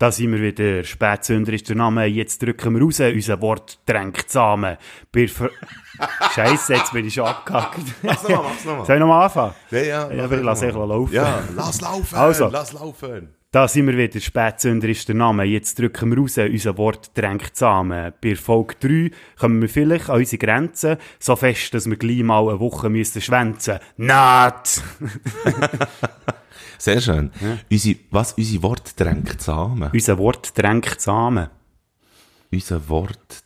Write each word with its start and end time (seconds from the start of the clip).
Da 0.00 0.12
sind 0.12 0.30
wir 0.32 0.40
wieder. 0.40 0.84
Spätzünder 0.84 1.52
ist 1.52 1.68
der 1.68 1.74
Name. 1.74 2.06
Jetzt 2.06 2.40
drücken 2.40 2.74
wir 2.76 2.82
raus. 2.82 3.00
Unser 3.00 3.40
Wort 3.40 3.80
drängt 3.84 4.28
zusammen. 4.30 4.76
Scheiße, 6.34 6.74
jetzt 6.74 6.92
bin 6.92 7.04
ich 7.04 7.14
schon 7.14 7.26
abgehackt. 7.26 7.80
Mach's 8.02 8.22
nochmal, 8.22 8.42
mach's 8.44 8.64
nochmal. 8.64 8.86
Soll 8.86 8.94
ich 8.96 9.00
nochmal 9.00 9.24
anfangen? 9.24 9.54
Ja, 9.72 9.78
ja. 9.80 10.12
Ja, 10.12 10.24
aber 10.24 10.38
ich 10.38 10.44
laufen. 10.44 11.12
Ja, 11.12 11.42
lass 11.56 11.80
laufen, 11.80 12.14
Also. 12.14 12.46
lass 12.46 12.72
laufen. 12.72 13.34
Da 13.50 13.66
sind 13.66 13.88
wir 13.88 13.96
wieder. 13.96 14.20
Spätzünder 14.20 14.88
ist 14.88 15.08
der 15.08 15.16
Name. 15.16 15.42
Jetzt 15.44 15.76
drücken 15.80 16.10
wir 16.10 16.18
raus. 16.18 16.38
Unser 16.38 16.78
Wort 16.78 17.10
drängt 17.18 17.56
zusammen. 17.56 18.12
Bei 18.22 18.36
Folge 18.36 18.76
3 18.78 19.10
kommen 19.40 19.60
wir 19.60 19.68
vielleicht 19.68 20.10
an 20.10 20.18
unsere 20.18 20.38
Grenzen. 20.38 20.98
So 21.18 21.34
fest, 21.34 21.74
dass 21.74 21.90
wir 21.90 21.96
gleich 21.96 22.22
mal 22.22 22.48
eine 22.48 22.60
Woche 22.60 22.88
müssen 22.88 23.20
schwänzen. 23.20 23.80
Not! 23.96 24.80
Sehr 26.78 27.00
schön. 27.00 27.30
Unsere, 27.70 27.96
was, 28.10 28.32
unsere 28.34 28.62
Wort 28.62 28.98
drängt 28.98 29.40
zusammen. 29.40 29.90
Unser 29.92 30.18
Wort 30.18 30.56
drängt 30.56 30.86
zusammen. 31.00 31.48
Unser 32.52 32.88
Wort. 32.88 33.42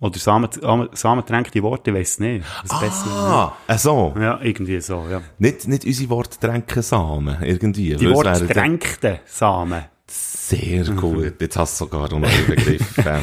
Oder 0.00 0.18
Samen, 0.18 0.48
Samen 0.92 1.24
drängt 1.24 1.54
die 1.54 1.62
Worte, 1.62 1.90
ich 1.90 1.96
weiss 1.96 2.18
nicht. 2.18 2.44
Was 2.66 2.78
besser 2.80 3.10
Ah, 3.10 3.52
äh, 3.68 3.78
so. 3.78 4.12
Ja, 4.18 4.38
irgendwie 4.42 4.78
so, 4.80 5.06
ja. 5.10 5.22
Nicht, 5.38 5.66
nicht 5.66 5.84
unsere 5.86 6.10
Wort 6.10 6.42
dränken 6.42 6.82
Samen, 6.82 7.38
irgendwie. 7.42 7.94
Die 7.96 8.04
Weil 8.04 8.10
es 8.12 8.14
Wort 8.16 8.26
wäre 8.26 8.38
dann- 8.40 8.48
drängten 8.48 9.18
Samen. 9.24 9.84
Sehr 10.06 10.84
gut. 10.90 11.40
Jetzt 11.40 11.56
hast 11.56 11.80
du 11.80 11.84
sogar 11.86 12.10
noch 12.10 12.28
einen 12.28 12.46
Begriff. 12.46 12.98
ähm, 13.06 13.22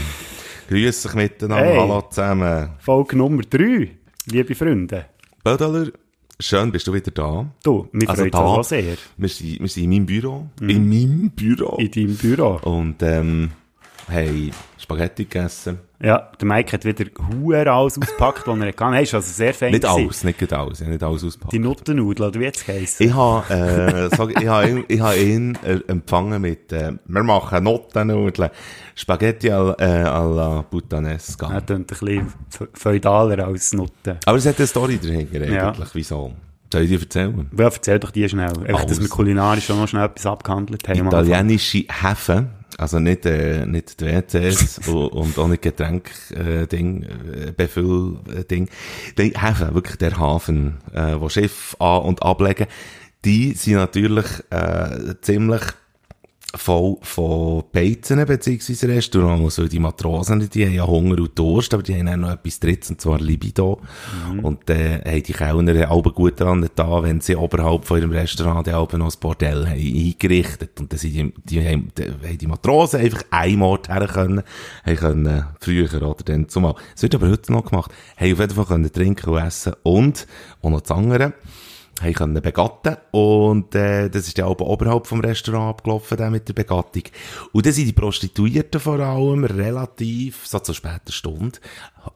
Grüß 0.70 1.04
dich 1.04 1.14
miteinander. 1.14 1.66
Hey. 1.66 1.78
Hallo 1.78 2.02
zusammen. 2.10 2.70
Folge 2.80 3.18
Nummer 3.18 3.44
3, 3.44 3.92
liebe 4.28 4.56
Freunde. 4.56 5.06
Bödeler, 5.44 5.92
schön 6.42 6.72
bist 6.72 6.88
du 6.88 6.94
wieder 6.94 7.12
da. 7.12 7.46
Du, 7.64 7.88
mich 7.92 8.10
Also 8.10 8.24
freut 8.24 8.34
da. 8.34 8.64
sehr. 8.64 8.98
Wir 9.18 9.30
sind, 9.30 9.60
wir 9.60 9.68
sind 9.68 9.84
in 9.84 9.90
meinem 9.92 10.06
Büro. 10.06 10.48
In 10.60 10.90
meinem 10.90 11.30
Büro. 11.32 11.78
In 11.78 11.92
deinem 11.92 12.16
Büro. 12.16 12.60
Und, 12.64 13.02
ähm, 13.04 13.52
haben 14.10 14.52
Spaghetti 14.78 15.24
gegessen. 15.26 15.80
Ja, 16.04 16.32
der 16.40 16.48
Mike 16.48 16.72
hat 16.74 16.84
wieder 16.86 17.06
Huer 17.32 17.68
alles 17.68 17.98
ausgepackt, 17.98 18.48
was 18.48 18.60
er 18.60 18.74
kann. 18.74 18.94
Hey, 18.94 19.04
ist 19.04 19.14
also 19.14 19.32
sehr 19.32 19.54
fein 19.54 19.72
Nicht 19.72 19.84
gewesen. 19.84 20.04
alles, 20.06 20.24
nicht 20.24 20.40
gerade 20.40 20.58
alles. 20.58 20.80
Ich 20.80 20.86
habe 20.86 20.94
nicht 20.94 21.04
alles 21.04 21.24
ausgepackt. 21.24 21.54
Die 21.54 21.60
Nuttennudel, 21.60 22.26
oder 22.28 22.40
wie 22.40 22.44
jetzt 22.46 22.68
heissen? 22.68 23.04
Ich 23.04 23.14
habe, 23.14 23.54
äh, 23.54 24.10
sag, 24.16 24.42
ich 24.42 24.48
habe 24.48 24.70
ihn, 24.70 24.86
ich 24.88 25.00
habe 25.00 25.18
ihn 25.18 25.58
äh, 25.64 25.80
empfangen 25.88 26.42
mit, 26.42 26.72
äh, 26.74 26.94
wir 27.06 27.24
machen 27.24 27.64
Nottennudeln, 27.64 28.50
Spaghetti 28.96 29.52
al, 29.52 29.76
äh, 29.80 29.84
alla 29.84 30.64
puttanesca. 30.64 31.52
Er 31.54 31.62
klingt 31.62 31.70
ein 31.82 31.86
bisschen 31.86 32.34
fe- 32.50 32.70
feudaler 32.74 33.46
als 33.46 33.72
Nutten. 33.74 34.18
Aber 34.26 34.38
es 34.38 34.46
hat 34.46 34.58
eine 34.58 34.68
Story 34.68 34.98
dahinter 35.02 35.46
Ja. 35.48 35.70
eigentlich, 35.70 35.90
wieso? 35.94 36.34
Soll 36.72 36.84
ich 36.84 36.90
dir 36.90 37.00
erzählen? 37.02 37.50
Ja, 37.58 37.66
erzähl 37.66 38.00
doch 38.00 38.12
die 38.12 38.28
schnell. 38.30 38.54
Einfach, 38.66 38.86
dass 38.86 39.02
wir 39.02 39.10
kulinarisch 39.10 39.66
schon 39.66 39.78
noch 39.78 39.88
schnell 39.88 40.06
etwas 40.06 40.26
abgehandelt 40.26 40.88
haben. 40.88 41.08
Italienische 41.08 41.86
Häfen, 41.90 42.50
also 42.78 43.00
nicht, 43.00 43.26
äh, 43.26 43.66
nicht 43.66 44.00
die 44.00 44.06
WCs 44.06 44.88
und, 44.88 45.10
und 45.10 45.38
auch 45.38 45.48
nicht 45.48 45.62
Getränk, 45.62 46.12
äh, 46.32 46.68
Ding, 46.68 47.04
äh, 47.04 47.52
Befüll, 47.52 48.20
äh, 48.34 48.46
Ding. 48.46 48.70
Die 49.18 49.34
Häfen, 49.36 49.74
wirklich 49.74 49.98
der 49.98 50.18
Hafen, 50.18 50.78
äh, 50.94 51.16
wo 51.20 51.28
Schiff 51.28 51.76
an- 51.80 52.04
und 52.04 52.24
ablegen, 52.24 52.68
die 53.26 53.52
sind 53.52 53.76
natürlich, 53.76 54.26
äh, 54.50 55.16
ziemlich 55.22 55.62
voll 56.56 56.98
von 57.02 57.64
Beizen 57.72 58.26
beziehungsweise 58.26 58.88
Restaurants, 58.88 59.58
weil 59.58 59.70
die 59.70 59.80
Matrosen, 59.80 60.50
die 60.50 60.66
haben 60.66 60.74
ja 60.74 60.86
Hunger 60.86 61.20
und 61.20 61.38
Durst, 61.38 61.74
aber 61.74 61.84
die 61.84 61.96
haben 61.96 62.08
auch 62.10 62.18
noch 62.18 62.32
etwas 62.32 62.60
Drittes, 62.60 62.92
und 62.92 63.02
zwar 63.02 63.20
Libido. 63.20 63.82
Und 64.42 64.70
äh, 64.70 65.02
haben 65.06 65.24
die 65.24 65.34
Kellner 65.34 65.92
auch 65.92 66.04
gut 66.14 66.40
daran 66.40 66.68
da, 66.76 67.04
wenn 67.04 67.22
sie 67.22 67.36
oberhalb 67.36 67.86
von 67.86 68.00
ihrem 68.00 68.12
Restaurant 68.12 68.68
dann 68.68 68.76
auch 68.76 68.92
noch 68.94 69.14
ein 69.14 69.20
Bordell 69.20 69.66
haben 69.66 69.78
eingerichtet. 69.78 70.80
Und 70.80 70.92
dann 70.92 71.00
sind 71.00 71.14
die, 71.14 71.34
die, 71.46 71.66
haben, 71.66 71.92
die, 71.98 72.04
haben 72.04 72.38
die 72.38 72.48
Matrosen 72.48 73.00
einfach 73.00 73.24
einen 73.32 73.62
Ort 73.62 73.90
her 73.90 74.08
können, 74.08 74.44
haben 74.86 74.96
können, 74.96 75.46
früher 75.60 76.02
oder 76.02 76.24
dann 76.24 76.50
zumal. 76.50 76.76
Es 76.96 77.04
wird 77.04 77.16
aber 77.16 77.30
heute 77.30 77.52
noch 77.52 77.66
gemacht, 77.66 77.92
haben 78.18 78.34
auf 78.34 78.40
jeden 78.40 78.56
Fall 78.56 78.66
können 78.66 78.92
trinken 78.92 79.30
und 79.30 79.38
essen 79.38 79.74
und, 79.84 80.28
und 80.62 80.74
noch 80.74 80.82
das 80.82 80.92
andere 80.92 81.34
haben 82.02 82.14
können 82.14 82.42
begatten 82.42 82.98
und 83.12 83.76
äh, 83.76 84.10
das 84.10 84.28
ist 84.28 84.38
ja 84.38 84.46
auch 84.46 84.60
oberhalb 84.60 85.08
vom 85.08 85.22
Restaurant 85.22 85.70
abgelaufen, 85.70 86.18
der 86.18 86.30
mit 86.30 86.48
der 86.48 86.54
Begattung. 86.54 87.04
Und 87.52 87.66
dann 87.66 87.74
sind 87.74 87.88
die 87.88 87.94
Prostituierten 87.94 88.80
vor 88.80 89.00
allem 89.00 89.44
relativ, 89.44 90.46
so 90.46 90.60
zur 90.60 90.76
später 90.76 91.12
Stunde, 91.12 91.60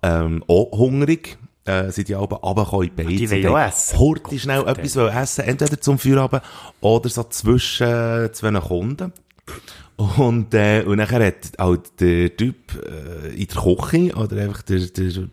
ähm, 0.01 0.44
auch 0.47 0.72
hungrig. 0.72 1.38
Äh, 1.68 1.90
sind 1.90 2.09
die 2.09 2.16
aber 2.16 2.35
runtergekommen 2.38 2.90
in 2.90 3.07
die 3.07 3.16
die 3.16 3.31
wollen 3.31 3.41
Die 3.41 3.47
auch 3.47 3.57
haben 3.57 3.69
essen. 3.69 3.97
Hurtig 3.97 4.41
schnell 4.44 4.68
etwas 4.68 4.96
wollen 4.96 5.18
essen, 5.18 5.46
entweder 5.46 5.81
zum 5.81 5.97
Feierabend 5.97 6.44
oder 6.79 7.09
so 7.09 7.23
zwischen 7.23 8.31
zwei 8.34 8.59
Kunden. 8.59 9.12
Und, 9.97 10.53
äh, 10.53 10.84
und 10.85 10.97
nachher 10.97 11.25
hat 11.25 11.57
halt 11.57 12.02
der 12.02 12.35
Typ 12.35 12.56
äh, 12.85 13.29
in 13.29 13.47
der 13.47 13.75
Küche 13.75 14.13
oder 14.16 14.41
einfach 14.41 14.62
der, 14.63 14.79
der 14.79 15.29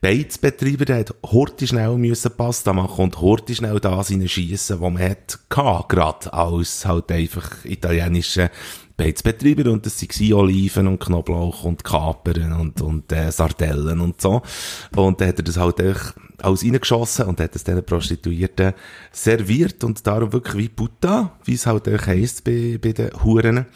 Beizbetreiber, 0.00 0.84
der 0.84 0.98
hat 0.98 1.14
Horti 1.24 1.66
schnell 1.66 1.98
müssen 1.98 2.30
Pasta 2.36 2.72
machen 2.72 3.02
und 3.02 3.20
Horti 3.20 3.56
schnell 3.56 3.80
das 3.80 4.08
schiessen, 4.08 4.80
was 4.80 4.92
man 4.92 5.02
hat 5.02 5.40
gehabt, 5.48 5.88
gerade 5.88 6.32
als 6.32 6.86
halt 6.86 7.10
einfach 7.10 7.64
italienische 7.64 8.48
Beizbetreiber 8.96 9.72
und 9.72 9.86
das 9.86 10.00
waren 10.00 10.32
Oliven 10.34 10.86
und 10.86 11.00
Knoblauch 11.00 11.64
und 11.64 11.82
Kapern 11.82 12.52
und, 12.52 12.80
und 12.80 13.10
äh, 13.12 13.32
Sardellen 13.32 14.00
und 14.00 14.20
so. 14.20 14.42
Und 14.94 15.20
dann 15.20 15.28
hat 15.28 15.38
er 15.38 15.44
das 15.44 15.56
halt 15.56 15.80
einfach 15.80 16.14
alles 16.42 16.62
reingeschossen 16.62 17.26
und 17.26 17.40
hat 17.40 17.56
es 17.56 17.64
den 17.64 17.84
Prostituierten 17.84 18.74
serviert 19.10 19.82
und 19.82 20.06
darum 20.06 20.32
wirklich 20.32 20.56
wie 20.56 20.68
Putta, 20.68 21.36
wie 21.44 21.54
es 21.54 21.66
halt 21.66 21.88
auch 21.88 22.06
heisst 22.06 22.44
bei, 22.44 22.78
bei 22.80 22.92
den 22.92 23.10
Huren. 23.24 23.66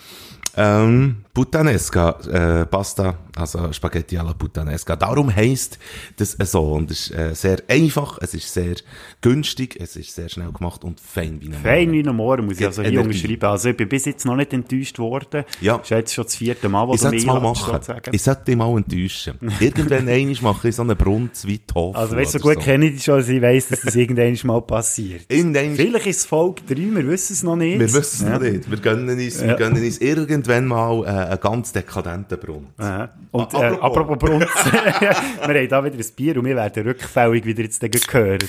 Ähm, 0.57 1.25
Puttanesca, 1.35 2.19
äh, 2.31 2.67
Pasta, 2.67 3.17
also 3.37 3.73
Spaghetti 3.73 4.19
alla 4.19 4.35
Puttanesca. 4.35 4.97
Darum 4.97 5.35
heisst 5.35 5.79
das 6.19 6.37
so. 6.51 6.73
Und 6.75 6.91
es 6.91 7.09
ist 7.09 7.17
äh, 7.19 7.35
sehr 7.35 7.63
einfach, 7.69 8.19
es 8.21 8.35
ist 8.35 8.53
sehr 8.53 8.75
günstig, 9.23 9.79
es 9.81 9.97
ist 9.97 10.15
sehr 10.15 10.29
schnell 10.29 10.53
gemacht 10.53 10.85
und 10.85 11.01
fein 11.01 11.41
wie 11.41 11.47
ein 11.47 11.55
Fein 11.55 11.91
wie 11.93 12.03
ein 12.07 12.15
Mohren, 12.15 12.45
muss 12.45 12.61
ich 12.61 12.67
also 12.67 12.83
hier 12.83 12.93
Energie. 12.93 13.09
unterschreiben. 13.09 13.45
Also 13.51 13.71
ich 13.71 13.77
bin 13.79 13.89
bis 13.89 14.05
jetzt 14.05 14.27
noch 14.27 14.37
nicht 14.37 14.53
enttäuscht 14.53 14.99
worden. 14.99 15.45
Ja. 15.63 15.79
Das 15.79 15.87
ist 15.87 15.91
jetzt 15.91 16.15
schon 16.15 16.25
das 16.25 16.37
vierte 16.37 16.69
Mal, 16.69 16.87
wo 16.87 16.95
Ich 16.95 17.01
du 17.01 17.09
es 17.09 17.25
mal 17.25 17.41
machen. 17.41 17.81
Ich 18.13 18.23
sollte 18.23 18.45
dich 18.45 18.57
mal 18.57 18.77
enttäuschen. 18.77 19.39
Irgendwann 19.61 20.09
einmal 20.11 20.37
mache 20.43 20.69
ich 20.69 20.77
so 20.77 20.83
einen 20.83 20.97
Brunz 20.99 21.47
wie 21.47 21.61
Tofu. 21.61 21.97
Also 21.99 22.15
weißt 22.15 22.35
du, 22.35 22.39
so 22.41 22.49
gut 22.49 22.61
kenne 22.61 22.87
ich 22.89 22.93
dich 22.97 23.05
schon, 23.05 23.17
dass 23.19 23.29
ich 23.31 23.41
weiss, 23.41 23.69
dass 23.69 23.81
das 23.81 23.95
irgendwann 23.97 24.37
mal 24.45 24.61
passiert. 24.61 25.23
Irgendwann 25.29 25.77
Vielleicht 25.77 26.07
ist 26.09 26.17
es 26.19 26.27
Folge 26.27 26.61
3, 26.69 26.77
wir 26.77 27.07
wissen 27.09 27.33
es 27.33 27.43
noch 27.43 27.57
nicht. 27.57 27.79
Wir 27.81 27.91
wissen 27.91 28.01
es 28.01 28.21
Ja. 28.21 28.31
noch 28.35 28.41
nicht. 28.41 28.71
Wir 28.71 28.79
gönnen 28.79 29.09
uns, 29.09 29.41
Ja. 29.41 29.47
wir 29.49 29.55
gönnen 29.55 29.83
uns 29.83 29.99
irgendwann 29.99 30.67
mal 30.67 31.05
äh, 31.07 31.22
einen 31.29 31.41
ganz 31.41 31.73
dekadenten 31.73 32.39
Brunz. 32.39 32.69
Ja. 32.79 33.11
Und 33.31 33.55
Ah, 33.55 33.63
äh, 33.63 33.67
apropos. 33.79 33.83
apropos 33.83 34.19
Brunz, 34.19 34.51
wir 34.65 35.15
haben 35.61 35.69
da 35.69 35.85
wieder 35.85 35.97
ein 35.97 36.15
Bier 36.17 36.37
und 36.39 36.45
wir 36.45 36.57
werden 36.57 36.83
rückfällig 36.87 37.45
wieder 37.45 37.63
jetzt 37.63 37.81
gehört. 37.81 38.45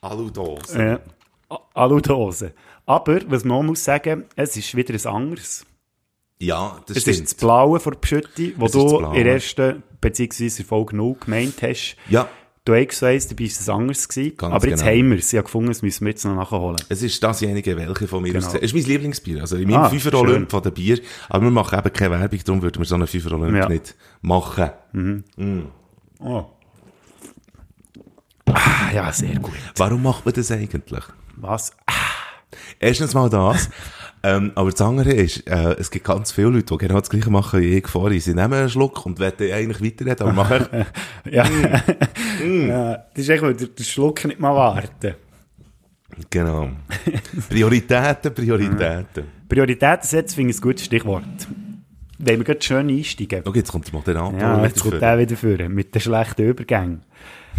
Aludose. 0.00 0.82
Ja. 0.82 1.00
Aludose. 1.74 2.52
Aber, 2.86 3.20
was 3.30 3.44
man 3.44 3.58
auch 3.58 3.62
muss 3.62 3.84
sagen, 3.84 4.24
es 4.36 4.56
ist 4.56 4.74
wieder 4.74 4.94
ein 4.94 5.14
anderes. 5.14 5.64
Ja, 6.38 6.80
das 6.86 6.96
Es 6.96 7.02
stimmt. 7.02 7.16
ist 7.18 7.24
das 7.26 7.34
Blaue 7.34 7.78
von 7.78 8.00
Pschütti, 8.00 8.54
wo 8.56 8.66
du 8.66 8.98
in 9.12 9.24
der 9.24 9.34
ersten, 9.34 9.82
beziehungsweise 10.00 10.64
Folge 10.64 10.96
0 10.96 11.14
gemeint 11.20 11.62
hast. 11.62 11.96
Ja, 12.08 12.28
Du 12.64 12.74
hast 12.76 12.88
gesagt, 12.88 13.30
dabei 13.32 13.40
war 13.40 13.46
es 13.46 13.68
anderes. 13.68 14.08
Gewesen. 14.08 14.36
Ganz 14.36 14.54
Aber 14.54 14.68
jetzt 14.68 14.84
genau. 14.84 14.92
haben 14.96 15.10
wir 15.10 15.18
es. 15.18 15.32
Ich 15.32 15.36
habe 15.36 15.44
gefunden, 15.46 15.68
das 15.68 15.82
müssen 15.82 16.04
wir 16.04 16.10
jetzt 16.10 16.24
noch 16.24 16.36
nachholen. 16.36 16.76
es 16.88 17.02
ist 17.02 17.20
dasjenige, 17.22 17.76
welche 17.76 18.06
von 18.06 18.22
mir 18.22 18.32
Genau. 18.32 18.46
aus. 18.46 18.54
Es 18.54 18.60
ist 18.62 18.74
mein 18.74 18.84
Lieblingsbier. 18.84 19.40
Also 19.40 19.56
in 19.56 19.68
meinem 19.68 19.82
Ah, 19.82 19.88
Fünfer. 19.88 20.14
Olymp 20.14 20.48
von 20.50 20.62
den 20.62 20.72
Bier. 20.72 21.00
Aber 21.28 21.42
wir 21.44 21.50
machen 21.50 21.76
eben 21.78 21.92
keine 21.92 22.20
Werbung, 22.20 22.38
darum 22.44 22.62
würden 22.62 22.78
wir 22.80 22.86
so 22.86 22.94
einen 22.94 23.06
Fünfer 23.08 23.32
Olymp 23.32 23.56
Ja. 23.56 23.68
nicht 23.68 23.96
machen. 24.20 24.70
Oh. 26.20 26.44
Ah, 28.46 28.92
ja, 28.94 29.12
sehr 29.12 29.34
gut. 29.40 29.54
Warum 29.76 30.02
macht 30.02 30.24
man 30.24 30.34
das 30.34 30.50
eigentlich? 30.52 31.04
Was? 31.36 31.72
Erstens 32.78 33.14
mal 33.14 33.28
das. 33.28 33.70
ähm, 34.24 34.52
aber 34.54 34.70
das 34.70 34.80
andere 34.80 35.12
ist, 35.12 35.46
äh, 35.48 35.74
es 35.78 35.90
gibt 35.90 36.04
ganz 36.04 36.32
viele 36.32 36.48
Leute, 36.48 36.66
die 36.66 36.78
genau 36.78 37.00
das 37.00 37.10
Gleiche 37.10 37.30
machen 37.30 37.60
wie 37.60 37.78
ich 37.78 37.88
vorhin. 37.88 38.20
Sie 38.20 38.34
nehmen 38.34 38.52
einen 38.52 38.68
Schluck 38.68 39.04
und 39.04 39.18
wollen 39.18 39.32
eigentlich 39.38 39.82
weiterreden, 39.82 40.28
aber 40.28 40.32
machen 40.32 40.66
Ja. 41.30 41.44
ja. 42.44 42.92
Das 43.14 43.24
ist 43.24 43.28
echt, 43.28 43.42
weil 43.42 43.54
der, 43.54 43.84
Schluck 43.84 44.24
nicht 44.24 44.38
mal 44.38 44.54
warten. 44.54 45.14
Genau. 46.30 46.70
Prioritäten, 47.48 48.34
Prioritäten. 48.34 49.24
Prioritäten 49.48 50.06
setzen 50.06 50.34
finde 50.36 50.50
ich 50.50 50.58
ein 50.58 50.60
gutes 50.60 50.84
Stichwort. 50.84 51.24
Wenn 52.18 52.38
wir 52.38 52.44
gerade 52.44 52.62
schön 52.62 52.88
einsteigen. 52.88 53.42
Okay, 53.44 53.58
jetzt 53.58 53.72
kommt 53.72 53.86
der 53.86 53.94
Moderator. 53.94 54.38
Ja, 54.38 54.62
jetzt 54.62 54.82
kommt 54.82 55.02
der 55.02 55.18
wieder 55.18 55.36
vor, 55.36 55.68
mit 55.68 55.94
den 55.94 56.00
schlechten 56.00 56.42
Übergängen. 56.42 57.02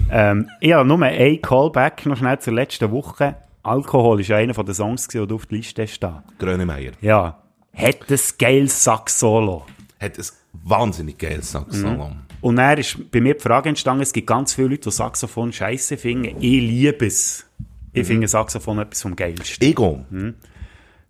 Ähm, 0.10 0.50
ich 0.62 0.72
habe 0.72 0.88
nur 0.88 1.02
ein 1.02 1.42
Callback 1.42 2.06
noch 2.06 2.18
schnell 2.18 2.40
zur 2.40 2.54
letzten 2.54 2.90
Woche. 2.92 3.36
Alkohol 3.64 4.20
ist 4.22 4.32
einer 4.32 4.54
von 4.54 4.66
den 4.66 4.76
Songs, 4.76 5.08
die 5.08 5.26
du 5.26 5.36
auf 5.36 5.46
der 5.46 5.58
Liste 5.58 5.84
hast. 5.84 6.00
da. 6.00 6.24
Grönemeyer 6.38 6.92
Ja. 7.02 7.40
Hat 7.76 7.98
ein 8.10 8.20
geiles 8.38 8.84
Sax-Solo. 8.84 9.66
hat 10.00 10.20
ein 10.20 10.26
wahnsinnig 10.64 11.18
geiles 11.18 11.52
Saxophon. 11.52 11.98
Mhm. 11.98 12.16
Und 12.42 12.58
dann 12.58 12.78
ist 12.78 13.10
bei 13.10 13.22
mir 13.22 13.34
die 13.36 13.40
Frage 13.40 13.70
entstanden, 13.70 14.04
es 14.04 14.12
gibt 14.14 14.28
ganz 14.28 14.54
viele 14.54 14.68
Leute, 14.68 14.90
die 14.90 14.92
Saxophon 14.92 15.52
scheiße 15.54 15.98
finden. 15.98 16.36
Ich 16.40 16.62
liebe 16.62 17.06
es. 17.08 17.46
Ich 17.94 18.06
finde 18.06 18.28
Saxophon 18.28 18.80
etwas 18.80 19.02
vom 19.02 19.16
Geilsten. 19.16 19.66
Ego. 19.68 20.06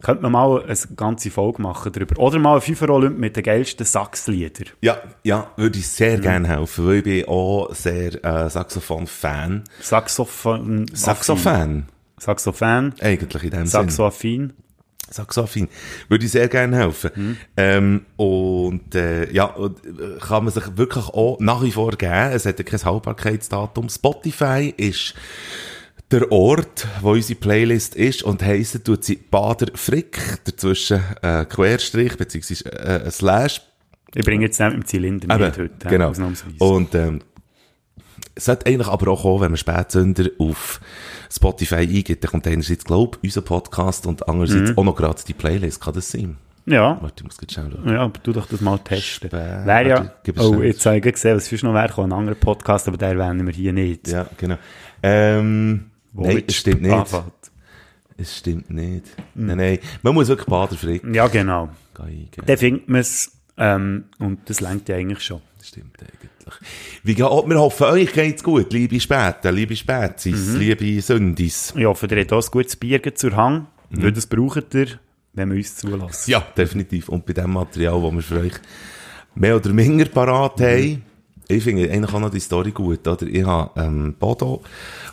Könnte 0.01 0.21
man 0.21 0.31
mal 0.33 0.63
eine 0.63 0.75
ganze 0.95 1.31
Folge 1.31 1.61
machen 1.61 1.91
darüber. 1.91 2.19
Oder 2.19 2.37
mal 2.37 2.55
ein 2.55 2.61
FIFA-Olymp 2.61 3.17
mit 3.17 3.35
den 3.35 3.43
geilsten 3.43 3.85
Saxlieder. 3.85 4.65
Ja, 4.81 4.97
ja, 5.23 5.49
würde 5.55 5.79
ich 5.79 5.87
sehr 5.87 6.19
gerne 6.19 6.47
helfen, 6.47 6.85
weil 6.85 6.95
ich 6.97 7.03
bin 7.03 7.25
auch 7.27 7.73
sehr 7.73 8.23
äh, 8.23 8.49
Saxophon-Fan. 8.49 9.63
Saxophon. 9.81 10.85
Saxophon? 10.93 11.85
Saxophon. 12.23 12.93
Eigentlich 13.01 13.43
in 13.43 13.49
dem 13.51 13.67
Sinne. 13.67 13.67
Saxoaffin. 13.67 14.53
Saxophon. 15.09 15.67
Würde 16.09 16.25
ich 16.25 16.31
sehr 16.31 16.47
gerne 16.47 16.77
helfen. 16.77 17.37
Ähm, 17.57 18.05
und 18.15 18.95
äh, 18.95 19.31
ja, 19.31 19.53
äh, 19.57 20.19
kann 20.19 20.45
man 20.45 20.53
sich 20.53 20.77
wirklich 20.77 21.05
auch 21.07 21.39
nach 21.39 21.61
wie 21.61 21.71
vor 21.71 21.91
geben. 21.91 22.31
Es 22.31 22.45
hat 22.45 22.57
ja 22.57 22.63
kein 22.63 22.83
Haltbarkeitsdatum. 22.83 23.89
Spotify 23.89 24.73
ist 24.75 25.13
der 26.09 26.31
Ort, 26.31 26.87
wo 27.01 27.11
unsere 27.11 27.39
Playlist 27.39 27.95
ist 27.95 28.23
und 28.23 28.41
heisst, 28.43 28.85
tut 28.85 29.03
sie 29.03 29.15
Bader 29.15 29.71
Frick, 29.75 30.19
dazwischen 30.45 31.01
äh, 31.21 31.45
Querstrich, 31.45 32.17
beziehungsweise 32.17 32.71
äh, 32.71 33.05
ein 33.05 33.11
Slash. 33.11 33.61
Ich 34.15 34.23
bringe 34.23 34.45
jetzt 34.45 34.59
nicht 34.59 34.73
im 34.73 34.85
Zylinder 34.85 35.33
Eben, 35.33 35.45
mit 35.45 35.57
heute. 35.57 35.87
genau. 35.89 36.09
Ausnahmsweise. 36.09 36.55
Und 36.59 36.93
ähm, 36.93 37.19
sollte 38.37 38.65
eigentlich 38.65 38.87
aber 38.87 39.11
auch 39.11 39.21
kommen, 39.21 39.41
wenn 39.41 39.51
man 39.51 39.57
Spätsünder 39.57 40.25
auf 40.39 40.79
Spotify 41.31 41.75
eingibt, 41.75 42.23
dann 42.23 42.31
kommt 42.31 42.47
einerseits, 42.47 42.83
glaube 42.83 43.17
ich, 43.21 43.29
unser 43.29 43.41
Podcast 43.41 44.05
und 44.07 44.27
andererseits 44.27 44.71
Mhm. 44.71 44.77
auch 44.77 44.83
noch 44.83 44.95
gerade 44.95 45.21
die 45.27 45.33
Playlist. 45.33 45.81
Kann 45.81 45.93
das 45.93 46.11
sein? 46.11 46.37
ja. 46.65 46.97
Warte, 47.01 47.15
ich 47.17 47.23
muss 47.25 47.37
schauen. 47.53 47.77
Ja, 47.85 48.01
aber 48.03 48.19
du 48.23 48.31
doch 48.31 48.45
das 48.47 48.61
mal 48.61 48.77
testen. 48.79 49.27
Spät- 49.29 49.33
Wäre 49.33 49.87
ja, 49.89 50.13
oh, 50.39 50.61
jetzt 50.61 50.85
habe 50.85 50.97
ich 50.97 51.03
gesehen, 51.03 51.35
was 51.35 51.51
ist 51.51 51.63
noch 51.63 51.73
wäre, 51.73 52.01
ein 52.03 52.13
anderer 52.13 52.35
Podcast, 52.35 52.87
aber 52.87 52.97
der 52.97 53.09
erwähnen 53.09 53.45
wir 53.45 53.53
hier 53.53 53.73
nicht. 53.73 54.07
Ja, 54.07 54.25
genau. 54.37 54.57
Ähm, 55.01 55.91
Wo 56.13 56.25
nein, 56.25 56.43
es 56.47 56.55
stimmt 56.55 56.81
nicht. 56.83 56.91
anfängt. 56.93 57.33
Es 58.15 58.37
stimmt 58.37 58.69
nicht. 58.69 59.05
Mhm. 59.35 59.45
Nein, 59.47 59.57
nein. 59.57 59.79
Man 60.03 60.13
muss 60.13 60.27
wirklich 60.29 60.47
Bader 60.47 60.75
Frick 60.77 61.03
Ja, 61.13 61.27
genau. 61.27 61.69
eingeben. 61.99 62.45
Dann 62.45 62.57
findet 62.57 62.87
man 62.87 63.01
es, 63.01 63.31
ähm, 63.57 64.05
und 64.19 64.49
das 64.49 64.61
lenkt 64.61 64.87
ja 64.87 64.95
eigentlich 64.95 65.21
schon. 65.21 65.41
Das 65.57 65.67
stimmt 65.67 65.97
eigentlich. 66.01 66.31
Wie 67.03 67.15
geht, 67.15 67.25
wir 67.25 67.59
hoffen, 67.59 67.83
euch 67.87 68.11
geht's 68.13 68.43
gut, 68.43 68.71
liebe 68.73 68.99
Späten, 68.99 69.53
liebe 69.55 69.75
Spätzis, 69.75 70.49
Mhm. 70.53 70.59
liebe 70.59 71.01
Sündis. 71.01 71.73
Ich 71.75 71.85
hoffe, 71.85 72.07
ihr 72.07 72.19
habt 72.21 72.33
auch 72.33 72.43
ein 72.43 72.51
gutes 72.51 72.75
Bier 72.75 73.01
zur 73.15 73.35
Hang, 73.35 73.67
Mhm. 73.89 74.03
weil 74.03 74.11
das 74.11 74.25
braucht 74.27 74.73
ihr, 74.75 74.87
wenn 75.33 75.49
wir 75.51 75.57
uns 75.57 75.75
zulassen. 75.77 76.31
Ja, 76.31 76.41
definitiv. 76.57 77.09
Und 77.09 77.25
bei 77.25 77.33
dem 77.33 77.51
Material, 77.53 78.01
das 78.01 78.11
wir 78.13 78.21
für 78.21 78.39
euch 78.39 78.53
mehr 79.35 79.55
oder 79.55 79.69
minder 79.73 80.05
parat 80.05 80.59
haben, 80.61 81.03
ich 81.47 81.63
finde 81.63 81.91
eigentlich 81.91 82.13
auch 82.13 82.19
noch 82.19 82.29
die 82.31 82.39
Story 82.39 82.71
gut, 82.71 83.05
oder? 83.07 83.27
Ich 83.27 83.45
habe, 83.45 83.79
ähm, 83.81 84.15
Bodo 84.17 84.61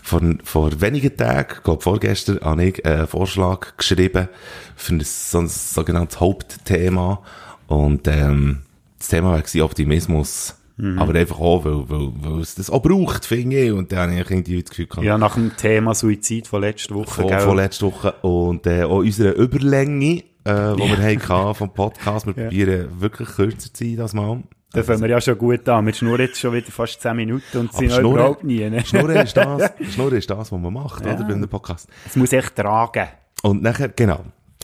vor, 0.02 0.20
vor 0.44 0.80
wenigen 0.80 1.16
Tagen, 1.16 1.56
glaube 1.64 1.82
vorgestern, 1.82 2.40
habe 2.40 2.64
ich 2.66 2.86
einen 2.86 3.06
Vorschlag 3.08 3.76
geschrieben 3.76 4.28
für 4.76 4.94
ein, 4.94 5.00
so 5.04 5.38
ein 5.38 5.48
sogenanntes 5.48 6.20
Hauptthema. 6.20 7.22
Und, 7.66 8.06
ähm, 8.06 8.60
das 8.98 9.08
Thema 9.08 9.32
war 9.42 9.64
Optimismus. 9.64 10.54
Aber 10.98 11.14
einfach 11.14 11.38
auch, 11.40 11.64
weil, 11.64 11.88
weil, 11.88 12.08
weil 12.20 12.40
es 12.40 12.54
das 12.54 12.70
auch 12.70 12.80
braucht, 12.82 13.24
finde 13.24 13.58
ich. 13.58 13.72
Und 13.72 13.92
dann 13.92 14.10
habe 14.10 14.20
ich 14.20 14.30
irgendwie 14.30 14.62
das 14.62 14.70
Gefühl 14.70 14.86
gehabt, 14.86 15.04
Ja, 15.06 15.18
nach 15.18 15.34
dem 15.34 15.56
Thema 15.56 15.94
Suizid 15.94 16.46
von 16.46 16.60
letzter 16.62 16.94
Woche, 16.94 17.22
von, 17.22 17.40
von 17.40 17.56
letzter 17.56 17.86
Woche 17.86 18.12
und 18.22 18.66
äh, 18.66 18.84
auch 18.84 18.98
unsere 18.98 19.30
Überlänge, 19.32 20.22
äh, 20.44 20.74
die 20.76 20.82
wir 20.82 20.98
hatten 20.98 21.54
vom 21.54 21.72
Podcast. 21.74 22.26
Wir 22.26 22.32
probieren 22.34 22.88
wirklich 23.00 23.28
kürzer 23.28 23.72
zu 23.72 23.84
sein, 23.84 23.96
das 23.96 24.14
Mal. 24.14 24.42
Da 24.72 24.84
fangen 24.84 25.02
wir 25.02 25.08
ja 25.10 25.20
schon 25.20 25.36
gut 25.36 25.68
an. 25.68 25.84
Wir 25.86 25.92
schnurren 25.92 26.20
jetzt 26.20 26.38
schon 26.38 26.52
wieder 26.52 26.70
fast 26.70 27.00
10 27.02 27.16
Minuten 27.16 27.58
und 27.58 27.72
sind 27.72 27.90
Schnurren- 27.90 28.12
überhaupt 28.14 28.44
nie. 28.44 28.70
Ne? 28.70 28.84
Schnurren 28.86 29.16
ist 29.16 29.36
das, 29.36 29.72
Schnurren 29.94 30.16
ist 30.16 30.30
das, 30.30 30.52
was 30.52 30.60
man 30.60 30.72
macht, 30.72 31.02
oder, 31.04 31.16
bei 31.16 31.34
einem 31.34 31.48
Podcast. 31.48 31.88
Es 32.06 32.14
muss 32.14 32.32
echt 32.32 32.54
tragen. 32.54 33.08
Und 33.42 33.62
nachher, 33.62 33.88
genau. 33.88 34.20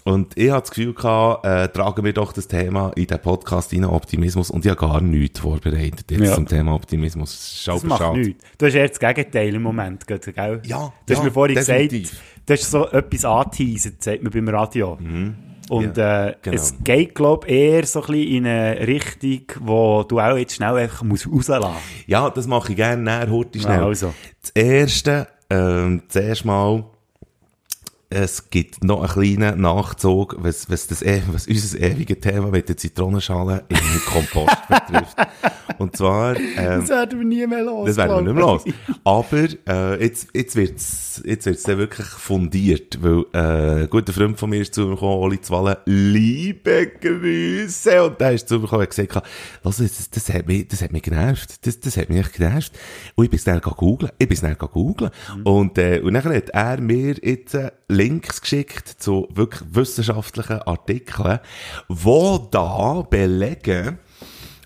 Und 0.07 0.39
ich 0.39 0.51
hatte 0.53 0.61
das 0.63 0.71
Gefühl 0.71 0.95
gehabt, 0.95 1.45
äh, 1.45 1.67
tragen 1.69 2.05
wir 2.05 2.13
doch 2.13 2.33
das 2.33 2.47
Thema 2.47 2.93
in 2.95 3.09
den 3.09 3.19
Podcast 3.19 3.73
rein, 3.73 3.85
Optimismus, 3.85 4.51
und 4.51 4.65
ich 4.65 4.71
habe 4.71 4.81
gar 4.81 5.01
nichts 5.01 5.41
vorbereitet 5.41 6.09
jetzt 6.11 6.21
Ja. 6.23 6.35
zum 6.35 6.47
Thema 6.47 6.75
Optimismus. 6.77 7.33
Das 7.33 7.53
ist 7.57 7.67
Das 7.69 7.83
macht 7.83 8.03
schade. 8.03 8.19
nichts. 8.21 8.45
Du 8.57 8.67
hast 8.67 8.75
eher 8.75 8.89
das 8.89 9.01
Gegenteil 9.01 9.55
im 9.57 9.63
Moment, 9.63 10.07
gell? 10.07 10.21
Ja, 10.65 10.93
Du 11.07 11.13
hast 11.13 11.19
ja, 11.19 11.23
mir 11.25 11.33
vorhin 11.33 11.57
definitiv. 11.57 12.11
gesagt, 12.11 12.23
du 12.47 12.53
hast 12.55 12.71
so 12.71 12.87
etwas 12.89 13.25
angeteasert, 13.25 14.03
sagt 14.05 14.23
man 14.23 14.33
beim 14.33 14.49
Radio. 14.49 14.93
Und 14.93 15.03
Mhm. 15.11 15.93
Ja, 15.97 16.29
äh, 16.29 16.35
genau. 16.41 16.55
es 16.55 16.75
geht, 16.85 17.15
glaube 17.17 17.49
ich, 17.49 17.53
eher 17.55 17.85
so 17.87 18.01
ein 18.03 18.07
bisschen 18.07 18.29
in 18.37 18.47
eine 18.47 18.87
Richtung, 18.87 19.41
wo 19.59 20.05
du 20.05 20.21
auch 20.21 20.37
jetzt 20.37 20.55
schnell 20.55 20.77
einfach 20.77 21.03
musst 21.03 21.27
rauslassen 21.27 21.73
musst. 21.73 21.83
Ja, 22.07 22.31
das 22.31 22.47
mache 22.47 22.71
ich 22.71 22.77
gerne 22.77 23.03
näher, 23.03 23.29
heute 23.29 23.59
schnell. 23.59 23.81
Ja, 23.81 23.87
also. 23.87 24.15
Das 24.41 24.51
erste, 24.51 25.27
ähm, 25.51 26.03
zuerst 26.07 26.45
mal, 26.45 26.85
es 28.09 28.51
gibt 28.51 28.85
noch 28.85 29.01
einen 29.01 29.11
kleinen 29.37 29.61
Nachzug, 29.61 30.37
was, 30.39 30.71
was, 30.71 30.87
das, 30.87 31.03
eh- 31.03 31.23
was 31.33 31.47
unser 31.47 31.81
ewiges 31.81 32.21
Thema 32.21 32.49
mit 32.49 32.69
der 32.69 32.77
Zitronenschale 32.77 33.65
im 33.69 34.01
Kompost 34.07 34.57
betrifft. 34.69 35.17
Und 35.79 35.97
zwar, 35.97 36.37
ähm, 36.37 36.89
werden 36.89 37.19
wir 37.19 37.27
nie 37.27 37.47
mehr 37.47 37.63
los. 37.65 37.89
das 37.89 37.97
werden 37.97 38.17
wir 38.17 38.23
nicht 38.23 38.35
mehr 38.35 38.45
los. 38.45 38.65
Aber 39.05 39.49
äh, 39.69 40.03
jetzt, 40.05 40.29
jetzt 40.35 40.57
wird's 40.57 41.23
jetzt 41.25 41.47
wird's 41.47 41.63
dann 41.63 41.79
wirklich 41.79 42.07
fundiert, 42.07 42.99
weil 43.03 43.25
äh, 43.33 43.83
ein 43.83 43.91
guter 43.91 44.13
Freund 44.13 44.39
von 44.39 44.51
mir 44.51 44.61
ist 44.61 44.75
zu 44.75 44.83
mir 44.83 44.95
gekommen, 44.95 45.19
Oli 45.23 45.41
Zwalle, 45.41 45.79
liebe 45.87 46.87
Grüße, 47.01 48.05
und 48.05 48.21
der 48.21 48.33
ist 48.33 48.49
zu 48.49 48.57
mir 48.57 48.61
gekommen 48.63 48.81
und 48.81 48.83
hat 48.83 48.97
gesagt, 48.97 49.29
was, 49.63 49.77
das, 49.79 50.11
das, 50.11 50.33
hat 50.33 50.47
mich, 50.47 50.69
das 50.69 50.83
hat 50.83 50.93
mich 50.93 51.03
genervt, 51.03 51.67
das, 51.67 51.81
das 51.81 51.97
hat 51.97 52.09
mich 52.09 52.19
echt 52.19 52.35
genervt. 52.35 52.73
Und 53.15 53.25
ich 53.25 53.31
bin 53.31 53.39
schnell 53.41 53.61
googeln, 53.61 54.13
ich 54.19 54.29
bin 54.29 54.37
schnell 54.37 54.55
googeln. 54.57 55.11
Und, 55.45 55.79
äh, 55.79 56.01
und 56.01 56.15
dann 56.15 56.25
hat 56.25 56.51
er 56.51 56.81
mir 56.81 57.15
jetzt 57.23 57.55
äh, 57.55 57.71
Links 57.89 58.41
geschickt 58.41 58.89
zu 58.89 59.29
wirklich 59.33 59.63
wissenschaftlichen 59.71 60.61
Artikeln, 60.63 61.41
wo 61.89 62.39
da 62.51 63.03
belegen, 63.03 63.99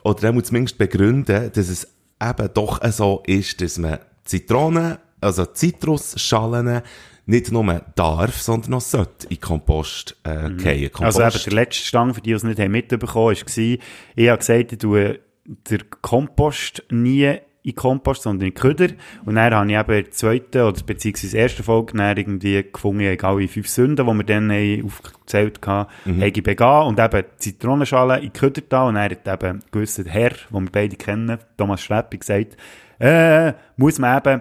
oder 0.02 0.24
er 0.24 0.32
muss 0.32 0.44
zumindest 0.44 0.78
begründen, 0.78 1.50
dass 1.52 1.68
es 1.68 1.86
eben 2.22 2.48
doch 2.54 2.80
so 2.90 3.22
ist, 3.26 3.60
dass 3.60 3.78
man 3.78 3.98
Zitronen, 4.24 4.98
also 5.20 5.44
Zitrusschalen 5.46 6.82
nicht 7.26 7.52
nur 7.52 7.82
darf, 7.94 8.40
sondern 8.40 8.74
auch 8.74 8.80
sollte 8.80 9.28
in 9.28 9.40
Kompost 9.40 10.16
äh, 10.24 10.50
gehen. 10.50 10.90
Also 10.98 11.22
eben, 11.22 11.38
der 11.44 11.52
letzte 11.52 11.84
Stang, 11.84 12.14
für 12.14 12.20
die, 12.20 12.30
die 12.30 12.34
es 12.34 12.42
nicht 12.42 12.58
haben 12.58 12.72
mitbekommen 12.72 13.12
haben, 13.12 13.16
war, 13.16 13.32
ich 13.32 14.28
habe 14.28 14.38
gesagt, 14.38 14.72
ich 14.72 14.78
tue 14.78 15.20
den 15.44 15.90
Kompost 16.02 16.82
nie 16.90 17.38
in 17.62 17.74
Kompost, 17.74 18.22
sondern 18.22 18.48
in 18.48 18.54
Köder. 18.54 18.88
Und 19.24 19.34
dann 19.34 19.52
habe 19.54 19.70
ich 19.70 19.78
eben 19.78 19.92
in 19.92 20.04
der 20.04 20.10
zweiten, 20.12 20.60
oder 20.62 20.82
beziehungsweise 20.84 21.38
ersten 21.38 21.62
Folge 21.62 21.96
dann 21.96 22.16
irgendwie 22.16 22.64
gefunden, 22.72 23.00
egal 23.02 23.38
wie 23.38 23.48
fünf 23.48 23.68
Sünden, 23.68 24.06
die 24.06 24.12
wir 24.12 24.24
dann 24.24 24.50
haben 24.50 24.84
aufgezählt 24.84 25.60
haben, 25.66 25.88
Mhm. 26.04 26.16
habe 26.20 26.26
ich 26.28 26.42
begangen 26.42 26.88
und 26.88 26.98
eben 27.00 27.24
Zitronenschalen 27.36 28.22
in 28.22 28.32
Köder 28.32 28.62
da. 28.68 28.84
Und 28.88 28.96
er 28.96 29.04
hat 29.10 29.26
eben 29.28 29.56
ein 29.56 29.62
gewisser 29.70 30.04
Herr, 30.06 30.30
den 30.30 30.62
wir 30.64 30.70
beide 30.72 30.96
kennen, 30.96 31.38
Thomas 31.56 31.82
Schleppi, 31.82 32.18
gesagt, 32.18 32.56
äh, 32.98 33.52
muss 33.76 33.98
man 33.98 34.18
eben 34.18 34.40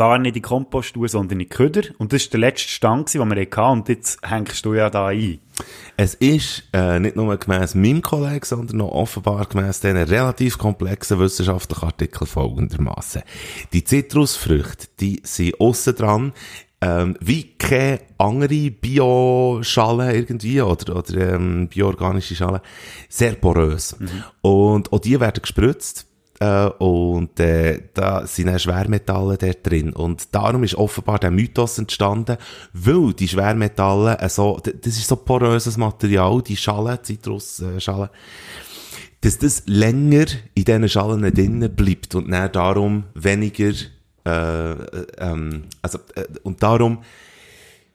gar 0.00 0.18
nicht 0.18 0.34
in 0.34 0.40
Kompost 0.40 0.94
tun, 0.94 1.08
sondern 1.08 1.40
in 1.40 1.48
Köder. 1.50 1.82
Und 1.98 2.14
das 2.14 2.24
war 2.24 2.30
der 2.30 2.40
letzte 2.40 2.68
Stand, 2.68 3.12
den 3.12 3.28
wir 3.28 3.36
hatten. 3.36 3.80
Und 3.80 3.88
jetzt 3.90 4.18
hängst 4.26 4.64
du 4.64 4.72
ja 4.72 4.88
da 4.88 5.08
ein. 5.08 5.40
Es 5.98 6.14
ist 6.14 6.62
äh, 6.72 6.98
nicht 6.98 7.16
nur 7.16 7.36
gemäss 7.36 7.74
meinem 7.74 8.00
Kollegen, 8.00 8.42
sondern 8.42 8.80
auch 8.80 8.92
offenbar 8.92 9.44
gemäss 9.44 9.80
diesen 9.80 9.98
relativ 9.98 10.56
komplexen 10.56 11.18
wissenschaftlichen 11.18 11.84
Artikel 11.84 12.26
folgendermaßen. 12.26 13.22
Die 13.74 13.84
Zitrusfrüchte, 13.84 14.86
die 15.00 15.20
sind 15.22 15.60
aussen 15.60 15.94
dran, 15.94 16.32
ähm, 16.80 17.14
wie 17.20 17.58
keine 17.58 18.00
andere 18.16 18.70
Bioschale 18.70 20.16
irgendwie 20.16 20.62
oder, 20.62 20.96
oder 20.96 21.34
ähm, 21.34 21.68
bioorganische 21.68 22.34
Schale, 22.34 22.62
sehr 23.10 23.32
porös. 23.32 23.96
Und 24.40 24.90
auch 24.94 24.98
die 25.00 25.20
werden 25.20 25.42
gespritzt. 25.42 26.09
Äh, 26.40 26.68
und 26.78 27.38
äh, 27.38 27.82
da 27.92 28.26
sind 28.26 28.48
auch 28.48 28.58
Schwermetalle 28.58 29.36
dort 29.36 29.66
drin. 29.66 29.92
Und 29.92 30.34
darum 30.34 30.64
ist 30.64 30.74
offenbar 30.74 31.18
der 31.18 31.30
Mythos 31.30 31.78
entstanden, 31.78 32.38
weil 32.72 33.12
die 33.12 33.28
Schwermetalle, 33.28 34.18
äh, 34.18 34.28
so, 34.28 34.58
das 34.58 34.96
ist 34.96 35.06
so 35.06 35.16
poröses 35.16 35.76
Material, 35.76 36.40
die 36.42 36.56
Schalen, 36.56 36.98
Zitrusschalen, 37.02 38.08
dass 39.20 39.36
das 39.38 39.64
länger 39.66 40.24
in 40.54 40.64
diesen 40.64 40.88
Schalen 40.88 41.34
drinnen 41.34 41.76
bleibt 41.76 42.14
und 42.14 42.30
dann 42.30 42.50
darum 42.50 43.04
weniger, 43.14 43.72
äh, 44.24 44.72
äh, 44.72 45.06
ähm, 45.18 45.64
also, 45.82 45.98
äh, 46.14 46.24
und 46.42 46.62
darum 46.62 47.02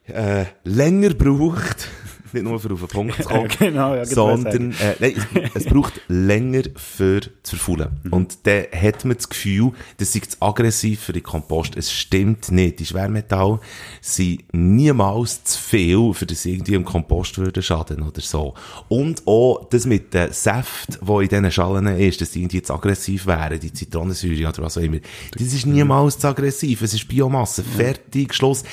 äh, 0.06 0.44
länger 0.62 1.14
braucht, 1.14 1.88
nicht 2.36 2.44
nur 2.44 2.60
für 2.60 2.72
auf 2.72 2.80
den 2.80 2.88
Punkt 2.88 3.16
zu 3.16 3.22
kommen, 3.28 3.48
Genau, 3.58 3.94
ja, 3.94 4.04
sondern 4.04 4.72
äh, 4.72 4.94
nein, 4.98 5.14
es, 5.54 5.64
es 5.64 5.64
braucht 5.64 6.00
länger 6.08 6.62
für 6.76 7.20
zu 7.42 7.56
verfaulen. 7.56 8.00
Mhm. 8.04 8.12
Und 8.12 8.46
dann 8.46 8.64
hat 8.72 9.04
man 9.04 9.16
das 9.16 9.28
Gefühl, 9.28 9.72
das 9.98 10.14
ist 10.14 10.36
aggressiv 10.40 11.00
für 11.00 11.12
den 11.12 11.22
Kompost. 11.22 11.76
Es 11.76 11.92
stimmt 11.92 12.50
nicht. 12.50 12.80
Die 12.80 12.86
Schwermetalle 12.86 13.60
sind 14.00 14.44
niemals 14.52 15.44
zu 15.44 15.58
viel, 15.58 16.14
für 16.14 16.26
das 16.26 16.44
irgendwie 16.44 16.74
im 16.74 16.84
Kompost 16.84 17.38
würde 17.38 17.62
schaden 17.62 18.02
oder 18.02 18.20
so. 18.20 18.54
Und 18.88 19.22
auch 19.26 19.68
das 19.70 19.86
mit 19.86 20.14
den 20.14 20.32
Säften, 20.32 20.98
die 21.00 21.22
in 21.22 21.28
diesen 21.28 21.50
Schalen 21.50 21.86
ist, 21.86 22.20
dass 22.20 22.30
die 22.30 22.40
irgendwie 22.40 22.62
zu 22.62 22.74
aggressiv 22.74 23.26
wären, 23.26 23.58
die 23.58 23.72
Zitronensäure 23.72 24.48
oder 24.48 24.62
was 24.62 24.78
auch 24.78 24.82
immer. 24.82 24.98
Das 25.32 25.42
ist 25.42 25.66
niemals 25.66 26.18
zu 26.18 26.28
aggressiv. 26.28 26.82
Es 26.82 26.94
ist 26.94 27.08
Biomasse. 27.08 27.62
Fertig, 27.62 28.34
Schluss. 28.34 28.64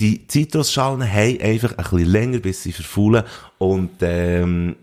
Die 0.00 0.28
Zitrusschalen 0.28 1.02
haben 1.02 1.40
einfach 1.40 1.72
ein 1.72 1.76
bisschen 1.76 2.04
länger, 2.04 2.38
bis 2.38 2.62
sie 2.62 2.72
verfaulen. 2.72 3.24
Und 3.58 3.90
ähm, 4.02 4.76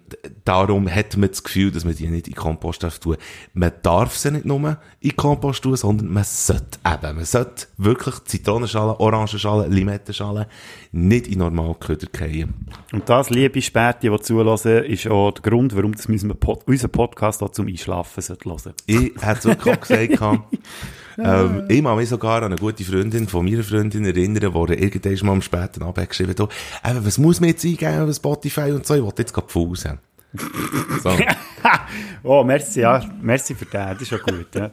darum 0.44 0.94
hat 0.94 1.16
man 1.16 1.30
das 1.30 1.42
Gefühl, 1.42 1.72
dass 1.72 1.86
man 1.86 1.96
die 1.96 2.08
nicht 2.08 2.28
in 2.28 2.36
Kompost 2.36 2.84
darf 2.84 3.00
tun. 3.00 3.16
Man 3.54 3.72
darf 3.82 4.18
sie 4.18 4.32
nicht 4.32 4.44
nur 4.44 4.78
in 5.00 5.16
Kompost 5.16 5.64
tun, 5.64 5.78
sondern 5.78 6.10
man 6.10 6.26
sollte 6.26 6.80
eben, 6.86 7.16
man 7.16 7.24
sollte 7.24 7.68
wirklich 7.78 8.22
Zitronenschalen, 8.26 8.96
Orangenschalen, 8.98 9.72
Limettenschalen 9.72 10.48
nicht 10.92 11.28
in 11.28 11.40
Normalköder 11.40 12.08
fallen. 12.14 12.54
Und 12.92 13.08
das, 13.08 13.30
liebe 13.30 13.62
Späti, 13.62 14.10
die 14.10 14.20
zulassen, 14.20 14.84
ist 14.84 15.08
auch 15.08 15.32
der 15.32 15.50
Grund, 15.50 15.74
warum 15.78 15.94
das 15.94 16.10
müssen 16.10 16.28
wir 16.28 16.36
Pod 16.36 16.68
unseren 16.68 16.92
Podcast 16.92 17.42
auch 17.42 17.52
zum 17.52 17.68
Einschlafen 17.68 18.22
hören 18.22 18.74
Ich 18.86 19.14
hätte 19.22 19.38
es 19.38 19.46
wirklich 19.46 19.74
auch 19.74 19.80
gesagt, 19.80 20.20
ähm, 21.18 21.66
ich 21.70 21.84
kann 21.84 21.98
mich 21.98 22.10
sogar 22.10 22.38
an 22.38 22.46
eine 22.46 22.56
gute 22.56 22.84
Freundin 22.84 23.28
von 23.28 23.46
meiner 23.46 23.64
Freundin 23.64 24.06
erinnern, 24.06 24.52
die 24.52 24.74
irgendwann 24.74 25.26
mal 25.26 25.34
am 25.34 25.42
späten 25.42 25.84
Abend 25.84 26.10
geschrieben 26.10 26.36
hat, 26.38 26.40
eben, 26.40 27.06
was 27.06 27.18
muss 27.18 27.40
man 27.40 27.50
jetzt 27.50 27.66
eingeben 27.66 28.10
auf 28.10 28.16
Spotify 28.16 28.72
und 28.72 28.86
so, 28.86 28.96
ich 28.96 29.04
wollte 29.04 29.22
jetzt 29.22 29.34
gerade 29.34 29.48
Pause. 29.48 30.00
So. 31.02 31.18
oh, 32.24 32.44
merci, 32.44 32.82
ja, 32.82 33.04
merci 33.22 33.56
für 33.56 33.66
den, 33.66 33.90
das 33.94 34.02
ist 34.02 34.12
ja 34.12 34.18
gut. 34.18 34.54
Ja. 34.54 34.72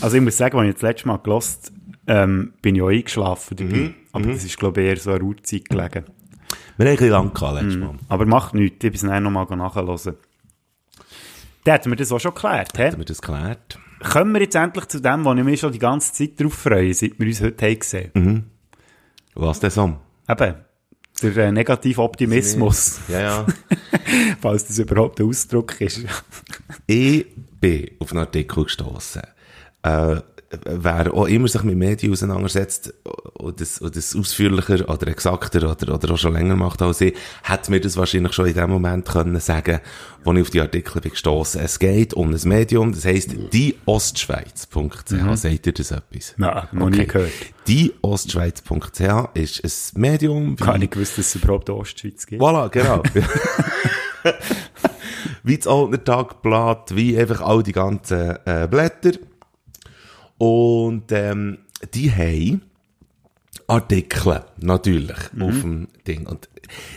Also 0.00 0.16
ich 0.16 0.22
muss 0.22 0.36
sagen, 0.36 0.58
als 0.58 0.68
ich 0.68 0.74
das 0.74 0.82
letzte 0.82 1.08
Mal 1.08 1.18
gelost 1.18 1.72
ähm, 2.06 2.52
bin 2.62 2.76
ich 2.76 2.82
auch 2.82 2.88
eingeschlafen 2.88 3.56
dabei. 3.56 3.76
Mhm. 3.76 3.94
Aber 4.12 4.26
mhm. 4.26 4.32
das 4.32 4.44
ist, 4.44 4.58
glaube 4.58 4.82
ich, 4.82 4.88
eher 4.88 4.96
so 4.96 5.10
eine 5.10 5.20
Ruhezeit 5.20 5.68
gelegen. 5.68 6.04
Wir 6.76 6.86
haben 6.86 6.92
ein 6.92 6.96
bisschen 6.96 7.10
lang 7.10 7.32
gehabt, 7.32 7.54
letztes 7.54 7.76
mhm. 7.76 7.80
Mal. 7.80 7.94
Aber 8.08 8.26
macht 8.26 8.54
nichts, 8.54 8.84
ich 8.84 8.92
bin 8.92 9.10
es 9.10 9.22
nochmal 9.22 9.46
nachhören. 9.56 10.16
Da 11.64 11.72
hätten 11.72 11.90
wir 11.90 11.96
das 11.96 12.12
auch 12.12 12.20
schon 12.20 12.34
geklärt, 12.34 12.78
hä? 12.78 12.84
Hätten 12.84 12.98
wir 12.98 13.04
das 13.04 13.20
geklärt. 13.20 13.78
Kommen 14.00 14.34
wir 14.34 14.42
jetzt 14.42 14.54
endlich 14.54 14.86
zu 14.86 15.00
dem, 15.00 15.24
wo 15.24 15.32
ich 15.34 15.44
mich 15.44 15.60
schon 15.60 15.72
die 15.72 15.78
ganze 15.78 16.12
Zeit 16.12 16.38
darauf 16.38 16.54
freue, 16.54 16.92
seit 16.92 17.18
wir 17.18 17.26
uns 17.26 17.40
heute 17.40 17.66
haben 17.66 17.78
gesehen 17.78 18.10
mhm. 18.14 18.44
Was 19.34 19.60
denn 19.60 19.70
so? 19.70 19.96
Eben, 20.28 20.54
der 21.22 21.36
äh, 21.36 21.52
negative 21.52 22.02
Optimismus. 22.02 23.00
Ja, 23.08 23.20
ja. 23.20 23.46
Falls 24.40 24.66
das 24.66 24.78
überhaupt 24.78 25.20
ein 25.20 25.28
Ausdruck 25.28 25.80
ist. 25.80 26.04
ich 26.86 27.26
bin 27.60 27.90
auf 27.98 28.12
einen 28.12 28.20
Artikel 28.20 28.64
gestoßen. 28.64 29.22
Äh, 29.82 30.16
wer 30.64 31.12
auch 31.12 31.26
immer 31.26 31.48
sich 31.48 31.62
mit 31.62 31.76
Medien 31.76 32.12
auseinandersetzt 32.12 32.94
und 33.34 33.60
das, 33.60 33.78
und 33.78 33.96
das 33.96 34.16
ausführlicher 34.16 34.88
oder 34.88 35.08
exakter 35.08 35.70
oder, 35.70 35.94
oder 35.94 36.14
auch 36.14 36.18
schon 36.18 36.32
länger 36.32 36.56
macht 36.56 36.82
als 36.82 37.00
ich, 37.00 37.14
hat 37.42 37.68
mir 37.68 37.80
das 37.80 37.96
wahrscheinlich 37.96 38.32
schon 38.32 38.46
in 38.46 38.54
dem 38.54 38.70
Moment 38.70 39.06
können 39.06 39.38
sagen, 39.40 39.80
wo 40.24 40.32
ich 40.32 40.42
auf 40.42 40.50
die 40.50 40.60
Artikel 40.60 41.00
bin 41.00 41.12
gestossen. 41.12 41.60
Es 41.62 41.78
geht 41.78 42.14
um 42.14 42.32
ein 42.32 42.40
Medium, 42.44 42.92
das 42.92 43.04
heisst 43.04 43.34
dieostschweiz.ch. 43.52 45.10
Mhm. 45.10 45.36
Seht 45.36 45.66
ihr 45.66 45.72
das 45.72 45.90
etwas? 45.90 46.34
Nein, 46.36 46.68
noch 46.72 46.86
okay. 46.86 46.98
nie 46.98 47.06
gehört. 47.06 47.32
Dieostschweiz.ch 47.68 49.28
ist 49.34 49.64
ein 49.64 50.00
Medium. 50.00 50.56
Kann 50.56 50.82
ich 50.82 50.90
gewusst, 50.90 51.18
dass 51.18 51.26
es 51.26 51.34
überhaupt 51.36 51.70
Ostschweiz 51.70 52.26
gibt. 52.26 52.42
Voilà, 52.42 52.68
genau. 52.68 53.02
wie 55.42 55.56
das 55.56 55.66
Altner 55.66 56.02
Tagblatt, 56.02 56.94
wie 56.94 57.16
einfach 57.16 57.40
all 57.40 57.62
die 57.62 57.72
ganzen 57.72 58.36
äh, 58.44 58.66
Blätter. 58.68 59.12
Und 60.38 61.12
ähm, 61.12 61.58
die 61.94 62.10
haben 62.10 62.62
Artikel, 63.68 64.44
natürlich, 64.58 65.32
mhm. 65.32 65.42
auf 65.42 65.60
dem 65.60 65.88
Ding. 66.06 66.26
Und 66.26 66.48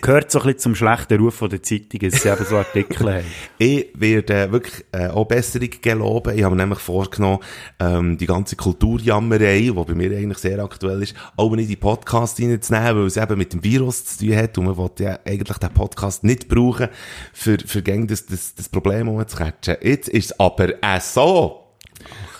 Gehört 0.02 0.32
so 0.32 0.40
ein 0.40 0.46
bisschen 0.46 0.60
zum 0.60 0.76
schlechten 0.76 1.20
Ruf 1.20 1.40
der 1.40 1.62
Zeitung, 1.62 2.10
dass 2.10 2.22
sie 2.22 2.30
eben 2.30 2.46
so 2.46 2.58
Artikel 2.58 3.14
haben. 3.14 3.26
Ich 3.58 3.88
werde 3.94 4.52
wirklich 4.52 4.86
äh, 4.92 5.08
auch 5.08 5.26
Besserung 5.26 5.70
geloben. 5.82 6.38
Ich 6.38 6.44
habe 6.44 6.56
mir 6.56 6.64
nämlich 6.64 6.80
vorgenommen, 6.80 7.40
ähm, 7.80 8.18
die 8.18 8.26
ganze 8.26 8.56
Kulturjammerei, 8.56 9.60
die 9.60 9.72
bei 9.72 9.94
mir 9.94 10.12
eigentlich 10.12 10.38
sehr 10.38 10.60
aktuell 10.60 11.04
ist, 11.04 11.16
auch 11.36 11.52
nicht 11.52 11.66
in 11.66 11.70
die 11.70 11.76
Podcast 11.76 12.40
reinzunehmen, 12.40 12.98
weil 12.98 13.06
es 13.06 13.18
eben 13.18 13.38
mit 13.38 13.54
dem 13.54 13.64
Virus 13.64 14.06
zu 14.06 14.26
tun 14.26 14.36
hat 14.36 14.58
und 14.58 14.66
man 14.66 14.78
will 14.78 14.92
ja 15.00 15.20
eigentlich 15.26 15.58
den 15.58 15.74
Podcast 15.74 16.24
nicht 16.24 16.48
brauchen, 16.48 16.88
für, 17.34 17.58
für 17.60 17.82
das, 17.82 18.26
das, 18.26 18.56
das 18.56 18.70
Problem 18.70 19.10
umzucatchen. 19.10 19.78
Jetzt 19.82 20.10
ist 20.10 20.32
es 20.32 20.40
aber 20.40 20.74
auch 20.82 21.02
so. 21.02 21.69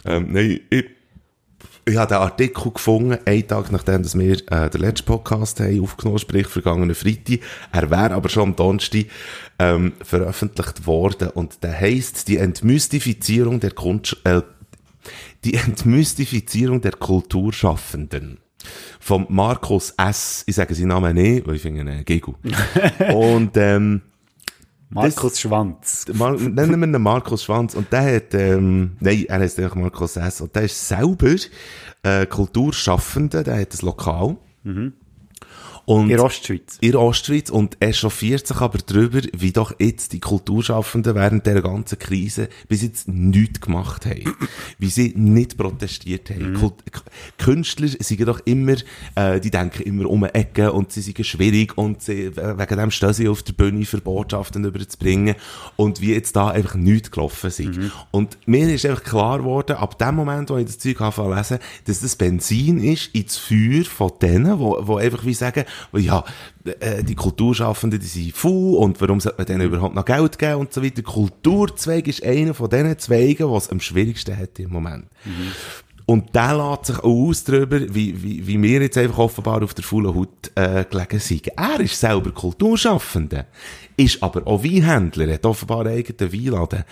Ähm, 0.06 0.28
nein, 0.32 0.60
ich, 0.70 0.86
ich 1.86 1.98
habe 1.98 2.14
den 2.14 2.22
Artikel 2.22 2.72
gefunden, 2.72 3.18
einen 3.26 3.48
Tag 3.48 3.72
nachdem 3.72 4.04
dass 4.04 4.18
wir 4.18 4.38
äh, 4.52 4.70
den 4.70 4.82
letzten 4.82 5.06
Podcast 5.06 5.60
haben 5.60 5.82
aufgenommen, 5.82 6.20
sprich 6.20 6.48
vergangenen 6.48 6.96
Freitag. 6.96 7.40
Er 7.72 7.90
wäre 7.90 8.12
aber 8.12 8.30
schon 8.30 8.50
am 8.50 8.56
Donnerstag 8.56 9.06
ähm, 9.58 9.94
veröffentlicht 10.04 10.86
worden 10.86 11.30
und 11.30 11.64
der 11.64 11.80
heisst 11.80 12.28
die 12.28 12.38
Entmystifizierung 12.38 13.60
der 13.60 13.72
Kunst, 13.72 14.18
äh, 14.24 14.42
die 15.44 15.56
Entmystifizierung 15.56 16.82
der 16.82 16.92
Kulturschaffenden. 16.92 18.40
Vom 19.00 19.26
Markus 19.30 19.94
S. 19.98 20.44
Ich 20.46 20.56
sage 20.56 20.76
seinen 20.76 20.90
Namen 20.90 21.16
nicht, 21.16 21.48
weil 21.48 21.56
ich 21.56 21.62
finde 21.62 21.82
ihn 21.82 21.88
äh, 21.88 22.04
Gegu. 22.04 22.34
und 23.14 23.56
ähm, 23.56 24.02
Markus 24.90 25.34
das, 25.34 25.40
Schwanz. 25.40 26.06
Mar 26.14 26.32
nennen 26.40 26.80
wir 26.80 26.88
ihn 26.88 27.02
Markus 27.02 27.44
Schwanz. 27.44 27.76
Und 27.76 27.92
der 27.92 28.16
hat, 28.16 28.34
ähm, 28.34 28.98
nein, 29.00 29.26
er 29.28 29.40
heißt 29.40 29.60
eigentlich 29.60 29.76
Markus 29.76 30.18
S. 30.18 30.42
Und 30.42 30.56
der 30.56 30.64
ist 30.64 30.88
selber 30.88 31.36
äh, 32.04 32.26
Kulturschaffender, 32.26 33.44
der 33.44 33.62
hat 33.62 33.74
ein 33.74 33.86
Lokal. 33.86 34.38
Mhm. 34.64 34.94
Und 35.90 36.12
in 36.12 36.20
Ostschweiz. 36.20 36.78
In 36.82 36.96
Ostschweiz. 36.96 37.50
Und 37.50 37.78
er 37.80 37.94
chauffiert 37.94 38.46
sich 38.46 38.58
aber 38.58 38.78
darüber, 38.78 39.22
wie 39.36 39.52
doch 39.52 39.74
jetzt 39.80 40.14
die 40.14 40.20
Kulturschaffenden 40.20 41.16
während 41.16 41.48
der 41.48 41.64
ganzen 41.64 41.98
Krise 41.98 42.48
bis 42.68 42.84
jetzt 42.84 43.08
nichts 43.08 43.60
gemacht 43.60 44.06
haben. 44.06 44.36
wie 44.78 44.90
sie 44.90 45.16
nicht 45.16 45.58
protestiert 45.58 46.30
haben. 46.30 46.54
Mhm. 46.54 46.74
Künstler 47.40 47.88
sind 47.88 48.28
doch 48.28 48.40
immer, 48.46 48.76
äh, 49.16 49.40
die 49.40 49.50
denken 49.50 49.82
immer 49.82 50.08
um 50.08 50.24
eine 50.26 50.36
Ecke 50.36 50.74
und 50.74 50.92
sie 50.92 51.02
sind 51.02 51.26
schwierig 51.26 51.76
und 51.76 52.04
sie, 52.04 52.36
wegen 52.38 52.78
dem 52.78 52.92
stehen 52.92 53.14
sie 53.14 53.28
auf 53.28 53.42
der 53.42 53.54
Bühne 53.54 53.84
für 53.84 54.00
Botschaften 54.00 54.64
überzubringen. 54.66 55.34
Und 55.76 56.02
wie 56.02 56.14
jetzt 56.14 56.36
da 56.36 56.50
einfach 56.50 56.76
nichts 56.76 57.10
gelaufen 57.10 57.50
sind. 57.50 57.78
Mhm. 57.78 57.92
Und 58.12 58.38
mir 58.46 58.72
ist 58.72 58.86
einfach 58.86 59.04
klar 59.04 59.40
geworden, 59.40 59.76
ab 59.78 59.98
dem 59.98 60.14
Moment, 60.14 60.52
wo 60.52 60.58
ich 60.58 60.68
das 60.68 60.78
Zeug 60.78 61.02
anfange 61.02 61.36
lesen, 61.36 61.58
dass 61.86 62.02
das 62.02 62.16
Benzin 62.16 62.78
ist 62.78 63.08
ins 63.16 63.38
Feuer 63.38 63.86
von 63.86 64.12
denen, 64.22 64.60
wo, 64.60 64.78
wo 64.82 64.98
einfach 64.98 65.26
wie 65.26 65.34
sagen, 65.34 65.66
ja, 65.94 66.24
äh, 66.80 67.04
die 67.04 67.16
Kulturschaffenden, 67.16 68.00
die 68.00 68.06
sind 68.06 68.36
faul 68.36 68.78
und 68.78 69.00
warum 69.02 69.20
sollte 69.20 69.38
man 69.38 69.48
denen 69.48 69.62
überhaupt 69.68 69.96
noch 69.96 70.06
Geld 70.06 70.38
geben 70.38 70.56
und 70.56 70.74
so 70.74 70.84
weiter. 70.84 71.02
Kulturzweig 71.02 72.08
ist 72.08 72.24
einer 72.24 72.54
von 72.54 72.70
diesen 72.70 72.98
Zweigen, 73.00 73.52
was 73.52 73.70
am 73.70 73.80
schwierigsten 73.80 74.38
hat 74.38 74.60
im 74.60 74.72
Moment. 74.72 75.06
Mhm. 75.26 75.52
Und 76.10 76.34
der 76.34 76.58
lässt 76.58 76.88
sich 76.88 76.98
auch 76.98 77.04
aus 77.04 77.44
darüber, 77.44 77.82
wie, 77.94 78.24
wie, 78.24 78.48
wie 78.48 78.60
wir 78.60 78.82
jetzt 78.82 78.98
einfach 78.98 79.20
offenbar 79.20 79.62
auf 79.62 79.76
der 79.76 79.84
faulen 79.84 80.16
Haut 80.16 80.52
äh, 80.56 80.84
gelegen 80.90 81.20
sind. 81.20 81.50
Er 81.50 81.80
ist 81.80 82.00
selber 82.00 82.32
Kulturschaffender, 82.32 83.46
ist 83.96 84.24
aber 84.24 84.48
auch 84.48 84.64
Weinhändler, 84.64 85.32
hat 85.32 85.46
offenbar 85.46 85.82
einen 85.86 86.00
eigenen 86.00 86.34
Weinladen. 86.34 86.84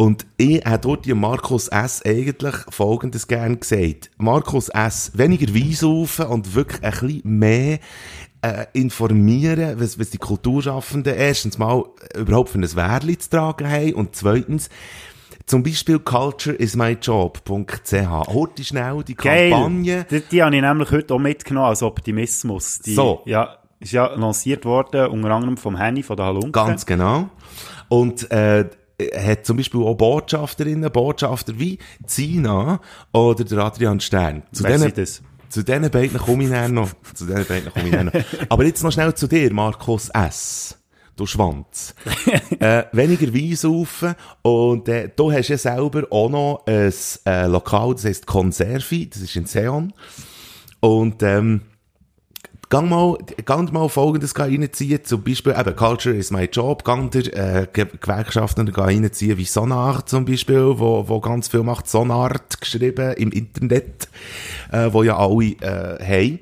Und 0.00 0.26
ich 0.36 0.64
habe 0.64 0.78
dort 0.78 1.06
die 1.06 1.14
Markus 1.14 1.66
S. 1.66 2.04
eigentlich 2.06 2.54
Folgendes 2.70 3.26
gern 3.26 3.58
gesagt. 3.58 4.12
Markus 4.16 4.68
S. 4.68 5.10
weniger 5.14 5.52
Wein 5.52 6.28
und 6.30 6.54
wirklich 6.54 6.84
ein 6.84 6.92
bisschen 6.92 7.22
mehr 7.24 7.80
äh, 8.42 8.66
informieren, 8.74 9.80
was, 9.80 9.98
was 9.98 10.10
die 10.10 10.18
Kulturschaffenden 10.18 11.16
erstens 11.16 11.58
mal 11.58 11.82
überhaupt 12.14 12.50
für 12.50 12.58
ein 12.58 12.76
Wehrli 12.76 13.18
zu 13.18 13.30
tragen 13.30 13.68
haben 13.68 13.94
und 13.94 14.14
zweitens 14.14 14.70
zum 15.46 15.64
Beispiel 15.64 15.98
cultureismyjob.ch. 15.98 17.92
Heute 18.28 18.62
schnell 18.62 19.02
die 19.02 19.16
Kampagne. 19.16 20.06
Die, 20.08 20.20
die 20.20 20.44
habe 20.44 20.54
ich 20.54 20.62
nämlich 20.62 20.92
heute 20.92 21.14
auch 21.14 21.18
mitgenommen 21.18 21.70
als 21.70 21.82
Optimismus. 21.82 22.78
Die, 22.78 22.94
so. 22.94 23.22
Ja, 23.24 23.56
ist 23.80 23.90
ja 23.90 24.14
lanciert 24.14 24.64
worden, 24.64 25.08
unter 25.08 25.32
anderem 25.32 25.56
vom 25.56 25.76
Henny 25.76 26.04
von 26.04 26.16
der 26.16 26.26
Halunke. 26.26 26.52
Ganz 26.52 26.86
genau. 26.86 27.30
Und 27.88 28.30
äh, 28.30 28.68
hat 29.00 29.46
zum 29.46 29.56
Beispiel 29.56 29.80
auch 29.80 29.94
Botschafterinnen, 29.94 30.90
Botschafter 30.90 31.58
wie 31.58 31.78
Zina 32.06 32.80
oder 33.12 33.44
der 33.44 33.58
Adrian 33.58 34.00
Stern. 34.00 34.42
Zu 34.52 34.64
Wer 34.64 34.78
denen, 34.78 34.94
das? 34.94 35.22
Zu 35.48 35.64
diesen 35.64 35.90
beiden 35.90 36.18
komme 36.18 36.44
ich 36.44 36.50
dann 36.50 36.74
noch. 36.74 36.90
Zu 37.14 37.26
diesen 37.26 37.44
beiden 37.46 37.72
komme 37.72 37.86
ich 37.86 37.92
dann 37.92 38.06
noch. 38.06 38.12
Aber 38.48 38.64
jetzt 38.64 38.82
noch 38.82 38.92
schnell 38.92 39.14
zu 39.14 39.26
dir, 39.26 39.52
Markus 39.52 40.08
S. 40.10 40.78
Du 41.16 41.26
Schwanz. 41.26 41.94
äh, 42.60 42.84
weniger 42.92 43.32
Wein 43.34 43.56
saufen. 43.56 44.14
Und 44.42 44.88
äh, 44.88 45.10
du 45.14 45.32
hast 45.32 45.48
ja 45.48 45.58
selber 45.58 46.04
auch 46.10 46.28
noch 46.28 46.62
ein 46.66 46.92
äh, 47.26 47.46
Lokal, 47.46 47.94
das 47.94 48.04
heisst 48.04 48.26
Conservi, 48.26 49.08
das 49.08 49.22
ist 49.22 49.34
in 49.34 49.46
Seon. 49.46 49.92
Und 50.80 51.22
ähm, 51.24 51.62
Gang 52.70 52.90
mal, 52.90 53.16
gang 53.46 53.72
mal 53.72 53.88
Folgendes 53.88 54.38
reinziehen, 54.38 55.02
zum 55.02 55.22
Beispiel, 55.22 55.54
eben, 55.58 55.74
Culture 55.74 56.14
is 56.14 56.30
my 56.30 56.44
job, 56.44 56.84
gang 56.84 57.10
der, 57.10 57.62
äh, 57.62 57.66
Gewerkschaften 57.72 58.68
reinziehen, 58.68 59.38
wie 59.38 59.46
Sonar 59.46 60.04
zum 60.04 60.26
Beispiel, 60.26 60.78
wo, 60.78 61.08
wo 61.08 61.18
ganz 61.18 61.48
viel 61.48 61.62
macht, 61.62 61.88
Sonart 61.88 62.60
geschrieben 62.60 63.14
im 63.14 63.32
Internet, 63.32 64.10
äh, 64.70 64.92
wo 64.92 65.02
ja 65.02 65.16
alle, 65.16 65.56
äh, 65.62 65.98
haben. 66.04 66.40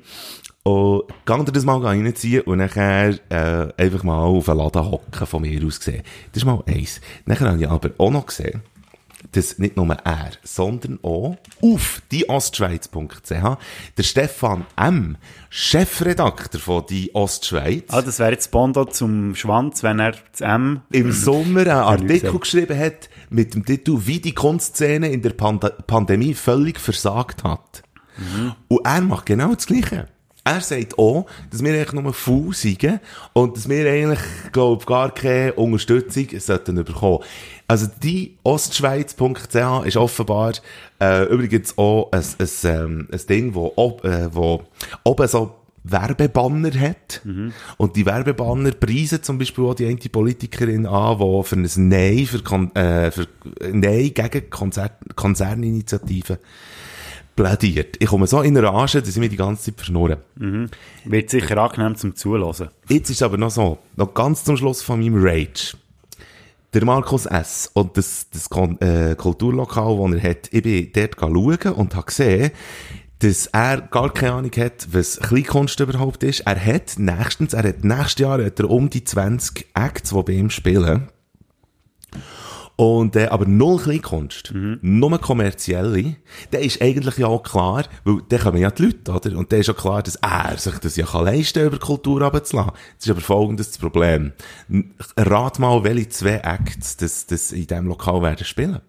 Und 0.63 1.03
gang 1.23 1.45
das 1.45 1.63
mal 1.63 1.79
reinziehen 1.79 2.41
und 2.41 2.57
nachher, 2.57 3.17
äh, 3.29 3.71
einfach 3.81 4.03
mal 4.03 4.23
auf 4.23 4.49
einen 4.49 4.59
Laden 4.59 4.83
hocken, 4.83 5.25
von 5.25 5.41
mir 5.41 5.65
aus 5.65 5.79
gesehen. 5.79 6.03
Das 6.33 6.43
ist 6.43 6.45
mal 6.45 6.61
eins. 6.67 6.99
Nachher 7.25 7.47
habe 7.51 7.61
ich 7.61 7.69
aber 7.69 7.91
auch 7.97 8.11
noch 8.11 8.25
gesehen, 8.25 8.63
dass 9.31 9.59
nicht 9.59 9.75
nur 9.77 9.89
er, 10.03 10.31
sondern 10.43 10.99
auch 11.03 11.37
auf 11.61 12.01
dieostschweiz.ch 12.11 13.57
der 13.97 14.03
Stefan 14.03 14.65
M., 14.75 15.17
Chefredakteur 15.49 16.59
von 16.59 16.85
Die 16.89 17.13
Ostschweiz, 17.15 17.85
Ah, 17.89 18.01
das 18.01 18.19
wäre 18.19 18.31
jetzt 18.31 18.51
Bondo 18.51 18.85
zum 18.85 19.35
Schwanz, 19.35 19.83
wenn 19.83 19.99
er 19.99 20.13
das 20.31 20.41
M... 20.41 20.81
im 20.91 21.11
Sommer 21.11 21.61
einen 21.61 21.69
Artikel 21.69 22.39
geschrieben 22.39 22.77
hat 22.77 23.09
mit 23.29 23.53
dem 23.53 23.65
Titel 23.65 23.97
«Wie 24.05 24.19
die 24.19 24.33
Kunstszene 24.33 25.09
in 25.09 25.21
der 25.21 25.31
Pand 25.31 25.87
Pandemie 25.87 26.33
völlig 26.33 26.79
versagt 26.79 27.43
hat». 27.43 27.83
Und 28.67 28.85
er 28.85 29.01
macht 29.01 29.25
genau 29.25 29.53
das 29.53 29.67
Gleiche. 29.67 30.07
Er 30.43 30.61
sagt 30.61 30.97
auch, 30.97 31.25
dass 31.51 31.61
wir 31.61 31.73
eigentlich 31.73 31.91
nur 31.91 32.13
faul 32.13 32.53
sind 32.53 33.01
und 33.33 33.57
dass 33.57 33.67
wir 33.67 33.91
eigentlich, 33.91 34.19
glaub, 34.53 34.85
gar 34.85 35.13
keine 35.13 35.51
Unterstützung 35.53 36.27
sollten 36.39 36.75
bekommen. 36.85 37.19
Also 37.67 37.87
die 38.01 38.37
ostschweiz.ch 38.43 39.85
ist 39.85 39.97
offenbar 39.97 40.53
äh, 41.01 41.25
übrigens 41.25 41.77
auch 41.77 42.11
ein, 42.11 42.23
ein, 42.39 42.49
ähm, 42.63 43.07
ein 43.11 43.21
Ding, 43.27 43.55
wo, 43.55 43.73
ob, 43.75 44.05
äh, 44.05 44.33
wo 44.33 44.63
oben 45.03 45.27
so 45.27 45.55
Werbebanner 45.83 46.73
hat. 46.79 47.21
Und 47.77 47.95
die 47.95 48.05
Werbebanner 48.05 48.71
preisen 48.71 49.23
zum 49.23 49.37
Beispiel 49.37 49.65
auch 49.65 49.73
die 49.73 49.85
eine 49.85 49.97
Politikerin 49.97 50.85
an, 50.85 51.17
die 51.17 51.43
für 51.43 51.55
ein 51.55 51.89
Nein, 51.89 52.25
für, 52.25 52.41
Kon 52.41 52.73
äh, 52.75 53.11
für 53.11 53.27
Nein 53.71 54.13
gegen 54.13 54.49
Konzert 54.49 54.93
Konzerninitiativen 55.15 56.37
plädiert. 57.35 57.97
Ich 57.99 58.07
komme 58.07 58.27
so 58.27 58.41
in 58.41 58.57
Rage, 58.57 58.99
dass 59.01 59.09
ich 59.09 59.17
mich 59.17 59.29
die 59.29 59.37
ganze 59.37 59.65
Zeit 59.65 59.75
verschnurre. 59.75 60.17
Wird 61.05 61.29
sicher 61.29 61.57
angenehm 61.57 61.95
zum 61.95 62.15
Zuhören. 62.15 62.69
Jetzt 62.89 63.09
ist 63.09 63.21
aber 63.21 63.37
noch 63.37 63.51
so, 63.51 63.77
noch 63.95 64.13
ganz 64.13 64.43
zum 64.43 64.57
Schluss 64.57 64.81
von 64.81 64.99
meinem 64.99 65.23
Rage. 65.23 65.77
Der 66.73 66.83
Markus 66.83 67.25
S. 67.25 67.71
und 67.73 67.97
das, 67.97 68.27
das 68.31 68.49
Kon 68.49 68.79
äh, 68.81 69.15
Kulturlokal, 69.17 70.11
das 70.11 70.23
er 70.23 70.29
hat, 70.29 70.49
ich 70.51 70.63
bin 70.63 70.91
dort 70.93 71.15
schauen 71.19 71.73
und 71.73 71.95
habe 71.95 72.05
gesehen, 72.05 72.51
dass 73.19 73.47
er 73.47 73.81
gar 73.81 74.13
keine 74.13 74.33
Ahnung 74.33 74.51
hat, 74.57 74.87
was 74.91 75.19
Kleinkunst 75.19 75.79
überhaupt 75.79 76.23
ist. 76.23 76.41
Er 76.41 76.63
hat 76.63 76.99
nächstens, 76.99 77.53
er 77.53 77.67
hat 77.67 77.83
nächstes 77.83 78.19
Jahr 78.19 78.43
hat 78.43 78.59
er 78.59 78.69
um 78.69 78.89
die 78.89 79.03
20 79.03 79.67
Acts, 79.73 80.09
die 80.09 80.23
bei 80.23 80.33
ihm 80.33 80.49
spielen. 80.49 81.07
Und, 82.77 83.15
äh, 83.15 83.25
aber 83.25 83.45
null 83.47 83.79
Kleinkunst. 83.79 84.53
Nur 84.81 85.19
kommerzielle. 85.19 86.17
Dann 86.51 86.61
ist 86.61 86.79
eigentlich 86.79 87.17
ja 87.17 87.25
auch 87.25 87.41
klar, 87.41 87.85
weil 88.03 88.21
dann 88.29 88.39
kommen 88.39 88.61
ja 88.61 88.69
die 88.69 88.83
Leute, 88.83 89.11
oder? 89.11 89.35
Und 89.35 89.51
dann 89.51 89.59
ist 89.59 89.67
ja 89.67 89.73
klar, 89.73 90.03
dass 90.03 90.15
er 90.17 90.57
sich 90.57 90.77
das 90.77 90.95
ja 90.95 91.07
kann 91.07 91.25
leisten 91.25 91.65
über 91.65 91.79
Kultur 91.79 92.21
runterzulassen. 92.21 92.73
Das 92.97 93.05
ist 93.07 93.11
aber 93.11 93.21
folgendes 93.21 93.71
das 93.71 93.79
Problem. 93.79 94.31
Rat 95.17 95.57
mal, 95.57 95.83
welche 95.83 96.09
zwei 96.09 96.35
Acts 96.35 96.97
das, 96.97 97.25
das 97.25 97.51
in 97.51 97.65
diesem 97.65 97.87
Lokal 97.87 98.21
werden 98.21 98.45
spielen. 98.45 98.81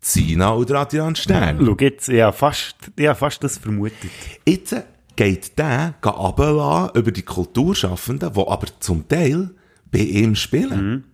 Zina 0.00 0.54
oder 0.54 0.80
Adrian 0.80 1.14
Stern. 1.14 1.58
Schau 1.64 1.76
jetzt, 1.78 2.08
ich 2.08 2.22
habe 2.22 2.36
fast, 2.36 2.76
ich 2.96 3.06
habe 3.06 3.18
fast 3.18 3.44
das 3.44 3.58
vermutet. 3.58 4.10
Jetzt 4.46 4.76
geht 5.16 5.58
der 5.58 5.94
runterlassen 6.04 6.98
über 6.98 7.12
die 7.12 7.22
Kulturschaffenden, 7.22 8.32
die 8.32 8.40
aber 8.40 8.66
zum 8.80 9.06
Teil 9.08 9.50
bei 9.90 10.00
ihm 10.00 10.34
spielen. 10.34 11.04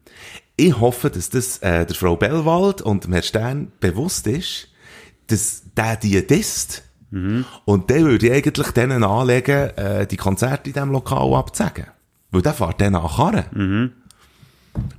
Ich 0.61 0.79
hoffe, 0.79 1.09
dass 1.09 1.31
das 1.31 1.57
äh, 1.59 1.87
der 1.87 1.97
Frau 1.97 2.17
Bellwald 2.17 2.83
und 2.83 3.05
dem 3.05 3.13
Herrn 3.13 3.23
Stern 3.23 3.73
bewusst 3.81 4.27
ist, 4.27 4.69
dass 5.29 5.63
der 5.75 5.97
die 5.97 6.27
disst. 6.27 6.83
Und 7.65 7.89
der 7.91 8.03
würde 8.03 8.27
ich 8.27 8.33
eigentlich 8.33 8.71
denen 8.73 9.03
anlegen, 9.03 9.71
äh, 9.77 10.07
die 10.07 10.17
Konzerte 10.19 10.69
in 10.69 10.75
diesem 10.75 10.93
Lokal 10.93 11.33
abzusagen. 11.35 11.87
Weil 12.31 12.43
der 12.43 12.53
fährt 12.53 12.79
dann 12.81 12.93
nach 12.93 13.17
Karren. 13.17 13.93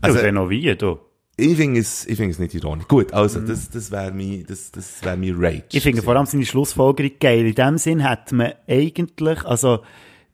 Also, 0.01 0.17
Also- 0.17 0.19
renovieren, 0.19 0.77
du. 0.79 0.99
Ich 1.37 1.55
finde 1.55 1.79
es, 1.79 2.05
ich 2.07 2.17
finde 2.17 2.31
es 2.31 2.39
nicht 2.39 2.53
ironisch. 2.55 2.87
Gut, 2.87 3.13
also, 3.13 3.39
das, 3.39 3.69
das 3.69 3.89
wäre 3.91 4.11
mein, 4.11 4.43
das, 4.47 4.71
das 4.71 5.01
wäre 5.03 5.15
mein 5.15 5.35
Rage. 5.37 5.63
Ich 5.71 5.81
finde 5.83 6.01
vor 6.01 6.15
allem 6.15 6.25
seine 6.25 6.45
Schlussfolgerung 6.45 7.11
geil. 7.19 7.45
In 7.47 7.55
dem 7.55 7.77
Sinn 7.77 8.03
hat 8.03 8.31
man 8.31 8.53
eigentlich, 8.67 9.45
also, 9.45 9.79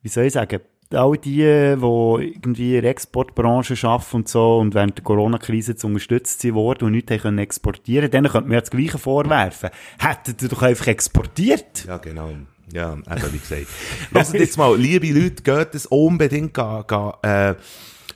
wie 0.01 0.09
soll 0.09 0.25
ich 0.25 0.33
sagen, 0.33 0.59
all 0.93 1.17
die, 1.17 1.35
die 1.35 1.41
irgendwie 1.41 2.75
in 2.75 2.81
der 2.81 2.91
Exportbranche 2.91 3.75
arbeiten 3.87 4.17
und 4.17 4.29
so 4.29 4.57
und 4.57 4.73
während 4.73 4.97
der 4.97 5.03
Corona-Krise 5.03 5.75
zu 5.75 5.87
unterstützt 5.87 6.41
sind 6.41 6.55
worden 6.55 6.85
und 6.85 6.91
nichts 6.91 7.21
können 7.21 7.39
exportieren, 7.39 8.09
denen 8.09 8.31
könnte 8.31 8.49
man 8.49 8.59
das 8.59 8.71
Gleiche 8.71 8.97
vorwerfen. 8.97 9.69
Hättet 9.99 10.41
ihr 10.41 10.49
doch 10.49 10.61
einfach 10.61 10.87
exportiert. 10.87 11.85
Ja, 11.85 11.97
genau. 11.97 12.29
Ja, 12.71 12.93
eben 12.93 13.33
wie 13.33 13.39
gesagt. 13.39 13.67
Lasst 14.11 14.33
jetzt 14.33 14.57
mal, 14.57 14.77
liebe 14.77 15.07
Leute, 15.07 15.41
geht 15.41 15.75
es 15.75 15.85
unbedingt 15.85 16.53
ga, 16.53 16.83
ga, 16.85 17.17
äh, 17.21 17.55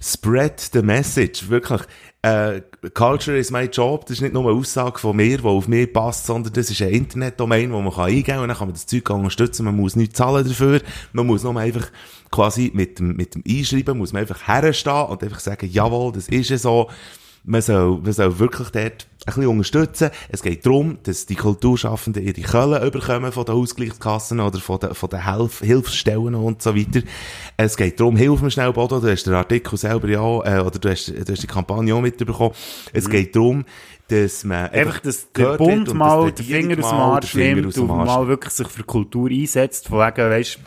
spread 0.01 0.59
the 0.73 0.81
message. 0.81 1.49
Wirklich. 1.49 1.81
Äh, 2.23 2.61
Culture 2.93 3.35
is 3.35 3.49
my 3.49 3.63
job. 3.63 4.01
Das 4.05 4.17
ist 4.17 4.21
nicht 4.21 4.33
nur 4.33 4.47
eine 4.47 4.57
Aussage 4.57 4.99
von 4.99 5.15
mir, 5.15 5.39
die 5.39 5.43
auf 5.43 5.67
mich 5.67 5.91
passt, 5.91 6.27
sondern 6.27 6.53
das 6.53 6.69
ist 6.69 6.81
ein 6.81 6.89
Internetdomain, 6.89 7.73
wo 7.73 7.81
man 7.81 7.91
kann 7.91 8.05
eingeben 8.05 8.25
kann 8.25 8.39
und 8.41 8.47
dann 8.47 8.57
kann 8.57 8.67
man 8.67 8.75
das 8.75 8.85
Zeug 8.85 9.09
unterstützen. 9.09 9.65
Man 9.65 9.75
muss 9.75 9.95
nichts 9.95 10.17
zahlen 10.17 10.47
dafür. 10.47 10.81
Man 11.13 11.25
muss 11.25 11.43
nur 11.43 11.57
einfach 11.57 11.89
quasi 12.29 12.71
mit 12.73 12.99
dem, 12.99 13.15
mit 13.15 13.33
dem 13.33 13.43
Einschreiben 13.47 13.97
muss 13.97 14.13
man 14.13 14.21
einfach 14.21 14.47
herstehen 14.47 15.05
und 15.07 15.23
einfach 15.23 15.39
sagen, 15.39 15.67
jawohl, 15.71 16.11
das 16.11 16.27
ist 16.27 16.49
ja 16.49 16.57
so. 16.57 16.89
Man 17.43 17.61
soll, 17.61 17.99
man 18.01 18.13
soll 18.13 18.37
wirklich 18.37 18.69
dort 18.69 19.07
ein 19.25 19.25
bisschen 19.25 19.47
unterstützen. 19.47 20.09
Es 20.29 20.43
geht 20.43 20.65
darum, 20.65 20.99
dass 21.03 21.25
die 21.25 21.35
Kulturschaffenden 21.35 22.23
ihre 22.23 22.41
Köllen 22.41 22.83
überkommen 22.83 23.31
von 23.31 23.45
den 23.45 23.55
Ausgleichskassen 23.55 24.39
oder 24.39 24.59
von 24.59 24.79
den, 24.79 24.93
von 24.93 25.09
den 25.09 25.25
Hilf 25.25 25.59
Hilfsstellen 25.59 26.35
und 26.35 26.61
so 26.61 26.75
weiter. 26.75 27.01
Es 27.57 27.77
geht 27.77 27.99
darum, 27.99 28.15
hilf 28.15 28.41
mir 28.41 28.51
schnell, 28.51 28.71
Bodo, 28.73 28.99
du 28.99 29.09
hast 29.09 29.25
den 29.25 29.33
Artikel 29.33 29.77
selber 29.77 30.07
ja, 30.07 30.21
äh, 30.21 30.61
oder 30.61 30.77
du 30.77 30.89
hast, 30.89 31.07
du 31.07 31.31
hast 31.31 31.43
die 31.43 31.47
Kampagne 31.47 31.93
auch 31.93 32.01
mitbekommen. 32.01 32.53
Es 32.93 33.09
geht 33.09 33.35
darum, 33.35 33.65
dass 34.07 34.43
man 34.43 34.69
Einfach, 34.69 34.99
dass 34.99 35.31
der 35.31 35.57
Bund 35.57 35.89
und 35.89 35.97
mal 35.97 36.31
den 36.31 36.45
Finger 36.45 36.77
aus 36.83 36.89
dem 36.89 36.97
Arsch 36.97 37.35
nimmt 37.35 37.77
und 37.77 37.87
mal 37.87 38.27
wirklich 38.27 38.53
sich 38.53 38.67
für 38.67 38.83
Kultur 38.83 39.29
einsetzt, 39.29 39.87
von 39.87 39.99
wegen, 39.99 40.29
weisst, 40.29 40.59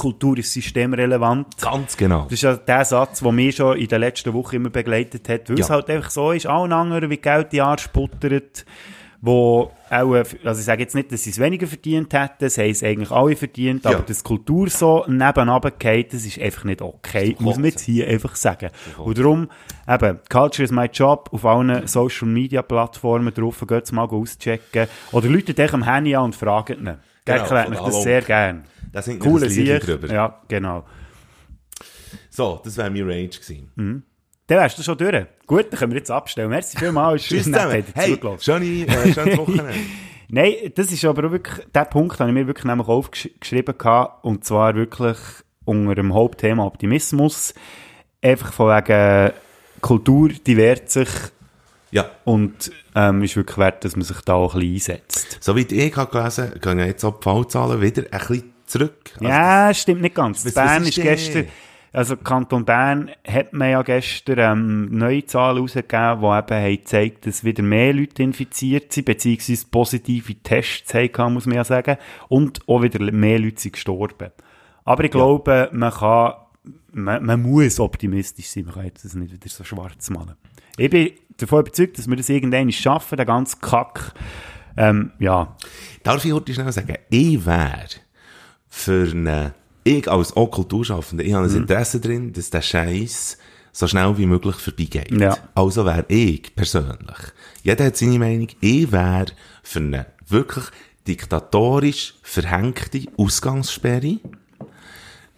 Kultur 0.00 0.38
ist 0.38 0.52
systemrelevant. 0.52 1.56
Ganz 1.60 1.96
genau. 1.96 2.24
Das 2.24 2.32
ist 2.32 2.42
ja 2.42 2.56
der 2.56 2.84
Satz, 2.84 3.20
der 3.20 3.32
mich 3.32 3.56
schon 3.56 3.76
in 3.76 3.86
der 3.88 3.98
letzten 3.98 4.32
Woche 4.32 4.56
immer 4.56 4.70
begleitet 4.70 5.28
hat, 5.28 5.48
weil 5.50 5.60
es 5.60 5.68
Ja. 5.68 5.74
halt 5.74 5.90
einfach 5.90 6.10
so 6.10 6.32
ist, 6.32 6.46
allen 6.46 6.72
anderen 6.72 7.10
wie 7.10 7.18
Geld 7.18 7.52
die 7.52 7.60
Arsch 7.60 7.82
sputtert, 7.84 8.64
wo 9.22 9.70
auch, 9.90 10.14
also 10.14 10.60
ich 10.60 10.64
sage 10.64 10.82
jetzt 10.82 10.94
nicht, 10.94 11.12
dass 11.12 11.24
sie 11.24 11.30
es 11.30 11.38
weniger 11.38 11.66
verdient 11.66 12.14
hätten, 12.14 12.48
sie 12.48 12.62
haben 12.62 12.70
es 12.70 12.82
eigentlich 12.82 13.10
alle 13.10 13.36
verdient, 13.36 13.84
aber 13.84 13.96
Ja. 13.98 14.02
dass 14.02 14.24
Kultur 14.24 14.70
so 14.70 15.04
nebenan 15.08 15.60
geht, 15.78 16.14
das 16.14 16.24
ist 16.24 16.40
einfach 16.40 16.64
nicht 16.64 16.80
okay, 16.80 17.36
muss 17.38 17.56
man 17.56 17.66
jetzt 17.66 17.82
hier 17.82 18.08
einfach 18.08 18.34
sagen. 18.36 18.70
Und 18.96 19.18
darum, 19.18 19.50
eben, 19.86 20.20
Culture 20.30 20.64
is 20.64 20.70
my 20.70 20.86
job, 20.86 21.28
auf 21.32 21.44
allen 21.44 21.86
Social 21.86 22.28
Media 22.28 22.62
Plattformen 22.62 23.34
drauf, 23.34 23.62
geht's 23.68 23.92
mal 23.92 24.04
auschecken, 24.08 24.86
oder 25.12 25.28
Leute 25.28 25.52
dich 25.52 25.72
am 25.74 25.82
Handy 25.84 26.16
an 26.16 26.24
und 26.24 26.36
fragen 26.36 26.78
ihn. 26.86 26.94
Genau, 27.34 27.44
Genau, 27.44 27.54
erklärt 27.56 27.70
mich 27.70 27.78
das 27.80 28.02
sehr 28.02 28.22
gern. 28.22 28.64
Da 28.92 29.02
singt 29.02 29.20
Coole 29.20 29.48
Sieg. 29.48 29.80
drüber. 29.80 30.12
Ja, 30.12 30.40
genau. 30.48 30.84
So, 32.30 32.60
das 32.64 32.76
wäre 32.76 32.90
mein 32.90 33.02
Rage 33.02 33.38
gewesen. 33.40 33.70
Dann 34.46 34.58
wärst 34.58 34.78
du 34.78 34.82
schon 34.82 34.98
durch. 34.98 35.26
Gut, 35.46 35.66
dann 35.70 35.78
können 35.78 35.92
wir 35.92 35.98
jetzt 35.98 36.10
abstellen. 36.10 36.50
Merci 36.50 36.76
vielmals. 36.78 37.22
Tschüss 37.28 37.44
zusammen. 37.44 37.84
Hey, 37.94 38.18
schöne, 38.40 38.64
äh, 38.66 39.12
schönes 39.12 39.38
Wochenende. 39.38 39.74
Nein, 40.28 40.54
das 40.74 40.92
ist 40.92 41.04
aber 41.04 41.30
wirklich, 41.30 41.66
der 41.74 41.84
Punkt 41.86 42.18
habe 42.20 42.30
ich 42.30 42.34
mir 42.34 42.46
wirklich 42.46 42.64
nämlich 42.64 42.86
aufgeschrieben 42.88 43.76
gehabt, 43.76 44.24
und 44.24 44.44
zwar 44.44 44.74
wirklich 44.76 45.18
unter 45.64 45.94
dem 45.96 46.14
Hauptthema 46.14 46.64
Optimismus. 46.64 47.54
Einfach 48.22 48.52
von 48.52 48.68
wegen 48.76 49.32
Kultur, 49.80 50.28
die 50.28 50.56
wehrt 50.56 50.90
sich 50.90 51.08
ja. 51.90 52.10
und 52.24 52.70
ähm, 52.94 53.22
ist 53.22 53.36
wirklich 53.36 53.58
wert, 53.58 53.84
dass 53.84 53.96
man 53.96 54.04
sich 54.04 54.20
da 54.22 54.34
auch 54.34 54.54
ein 54.54 54.60
bisschen 54.60 54.94
einsetzt. 54.94 55.38
Soweit 55.40 55.72
ich 55.72 55.96
habe 55.96 56.10
gelesen, 56.10 56.52
gehen 56.60 56.78
ja 56.78 56.86
jetzt 56.86 57.04
auch 57.04 57.18
die 57.18 57.24
Fallzahlen 57.24 57.80
wieder 57.80 58.02
ein 58.10 58.18
bisschen 58.18 58.52
zurück. 58.66 59.12
Also 59.14 59.26
ja, 59.28 59.74
stimmt 59.74 60.02
nicht 60.02 60.14
ganz. 60.14 60.44
was- 60.44 60.54
Bern 60.54 60.80
was 60.82 60.88
ist 60.88 60.98
ist 60.98 61.02
gestern, 61.04 61.46
also 61.92 62.16
Kanton 62.16 62.64
Bern 62.64 63.10
hat 63.26 63.52
man 63.52 63.70
ja 63.70 63.82
gestern 63.82 64.38
ähm, 64.38 64.96
neue 64.96 65.26
Zahlen 65.26 65.58
rausgegeben, 65.58 66.20
die 66.20 66.24
eben 66.26 66.64
haben 66.64 66.76
gezeigt, 66.76 67.26
dass 67.26 67.42
wieder 67.42 67.64
mehr 67.64 67.92
Leute 67.92 68.22
infiziert 68.22 68.92
sind, 68.92 69.06
beziehungsweise 69.06 69.66
positive 69.68 70.34
Tests 70.36 70.94
haben, 70.94 71.34
muss 71.34 71.46
man 71.46 71.56
ja 71.56 71.64
sagen, 71.64 71.96
und 72.28 72.60
auch 72.68 72.82
wieder 72.82 73.00
mehr 73.10 73.40
Leute 73.40 73.60
sind 73.60 73.72
gestorben. 73.72 74.30
Aber 74.84 75.02
ich 75.04 75.10
glaube, 75.10 75.68
man 75.72 75.90
kann, 75.92 76.34
man, 76.92 77.24
man 77.24 77.42
muss 77.42 77.80
optimistisch 77.80 78.46
sein, 78.50 78.66
man 78.66 78.74
kann 78.74 78.84
jetzt 78.84 79.04
das 79.04 79.14
nicht 79.14 79.32
wieder 79.32 79.48
so 79.48 79.64
schwarz 79.64 80.10
malen. 80.10 80.34
Ich 80.80 80.88
bin 80.88 81.10
davon 81.36 81.60
überzeugt, 81.60 81.98
dass 81.98 82.08
wir 82.08 82.16
das 82.16 82.30
irgendwann 82.30 82.72
schaffen, 82.72 83.18
den 83.18 83.26
ganzen 83.26 83.60
Kack, 83.60 84.14
ähm, 84.78 85.12
ja, 85.18 85.54
Darf 86.02 86.24
ich 86.24 86.32
heute 86.32 86.54
schnell 86.54 86.72
sagen, 86.72 86.96
ich 87.10 87.44
wäre 87.44 87.84
für 88.70 89.10
eine, 89.10 89.52
ich 89.84 90.10
als 90.10 90.34
auch 90.34 90.50
Kulturschaffender, 90.50 91.22
ich 91.22 91.34
habe 91.34 91.46
Mhm. 91.46 91.54
ein 91.54 91.60
Interesse 91.62 92.00
drin, 92.00 92.32
dass 92.32 92.48
der 92.48 92.62
Scheiß 92.62 93.36
so 93.72 93.86
schnell 93.86 94.16
wie 94.16 94.24
möglich 94.24 94.56
vorbeigeht. 94.56 95.10
Ja. 95.20 95.36
Also 95.54 95.84
wäre 95.84 96.06
ich 96.08 96.54
persönlich, 96.56 97.18
jeder 97.62 97.84
hat 97.84 97.98
seine 97.98 98.18
Meinung, 98.18 98.48
ich 98.62 98.90
wäre 98.90 99.26
für 99.62 99.80
eine 99.80 100.06
wirklich 100.28 100.64
diktatorisch 101.06 102.14
verhängte 102.22 103.02
Ausgangssperre. 103.18 104.18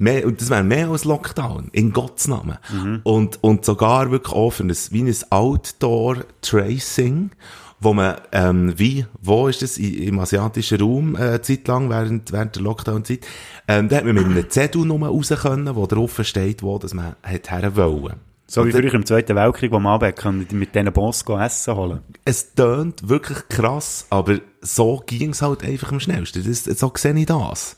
Mehr, 0.02 0.26
und 0.26 0.40
das 0.40 0.50
wäre 0.50 0.64
mehr 0.64 0.88
als 0.88 1.04
Lockdown, 1.04 1.68
in 1.70 1.92
Gottes 1.92 2.26
Namen. 2.26 2.58
Und, 3.04 3.38
und 3.40 3.64
sogar 3.64 4.10
wirklich 4.10 4.34
auch 4.34 4.50
für 4.50 4.64
ein, 4.64 4.76
wie 4.90 5.04
ein 5.04 5.14
Outdoor-Tracing, 5.30 7.30
wo 7.78 7.94
man, 7.94 8.16
ähm, 8.32 8.76
wie, 8.76 9.06
wo 9.20 9.46
ist 9.46 9.62
das, 9.62 9.78
im 9.78 10.18
asiatischen 10.18 10.80
Raum, 10.80 11.14
äh, 11.14 11.40
Zeit 11.40 11.68
lang, 11.68 11.88
während, 11.88 12.32
während 12.32 12.56
der 12.56 12.64
Lockdown-Zeit, 12.64 13.20
ähm, 13.68 13.88
da 13.88 13.98
hat 13.98 14.04
man 14.04 14.16
mit 14.16 14.24
einem 14.24 14.50
Zettel 14.50 14.84
nur 14.84 15.06
raus 15.06 15.32
können, 15.40 15.72
wo 15.76 15.86
drauf 15.86 16.18
steht, 16.24 16.64
wo, 16.64 16.78
dass 16.78 16.94
man 16.94 17.14
hat 17.22 17.52
her 17.52 17.76
wollen. 17.76 18.16
So 18.48 18.66
wie 18.66 18.72
früher 18.72 18.92
im 18.92 19.06
Zweiten 19.06 19.36
Weltkrieg, 19.36 19.70
wo 19.70 19.78
man 19.78 20.00
kann 20.16 20.44
mit 20.50 20.74
diesen 20.74 20.92
Boss 20.92 21.22
essen 21.22 21.76
holen. 21.76 22.00
Es 22.24 22.54
tönt 22.54 23.08
wirklich 23.08 23.38
krass, 23.48 24.06
aber 24.10 24.40
so 24.62 25.00
ging's 25.06 25.42
halt 25.42 25.62
einfach 25.62 25.92
am 25.92 26.00
schnellsten. 26.00 26.42
Das, 26.44 26.64
so 26.64 26.92
sehe 26.96 27.14
ich 27.14 27.26
das. 27.26 27.76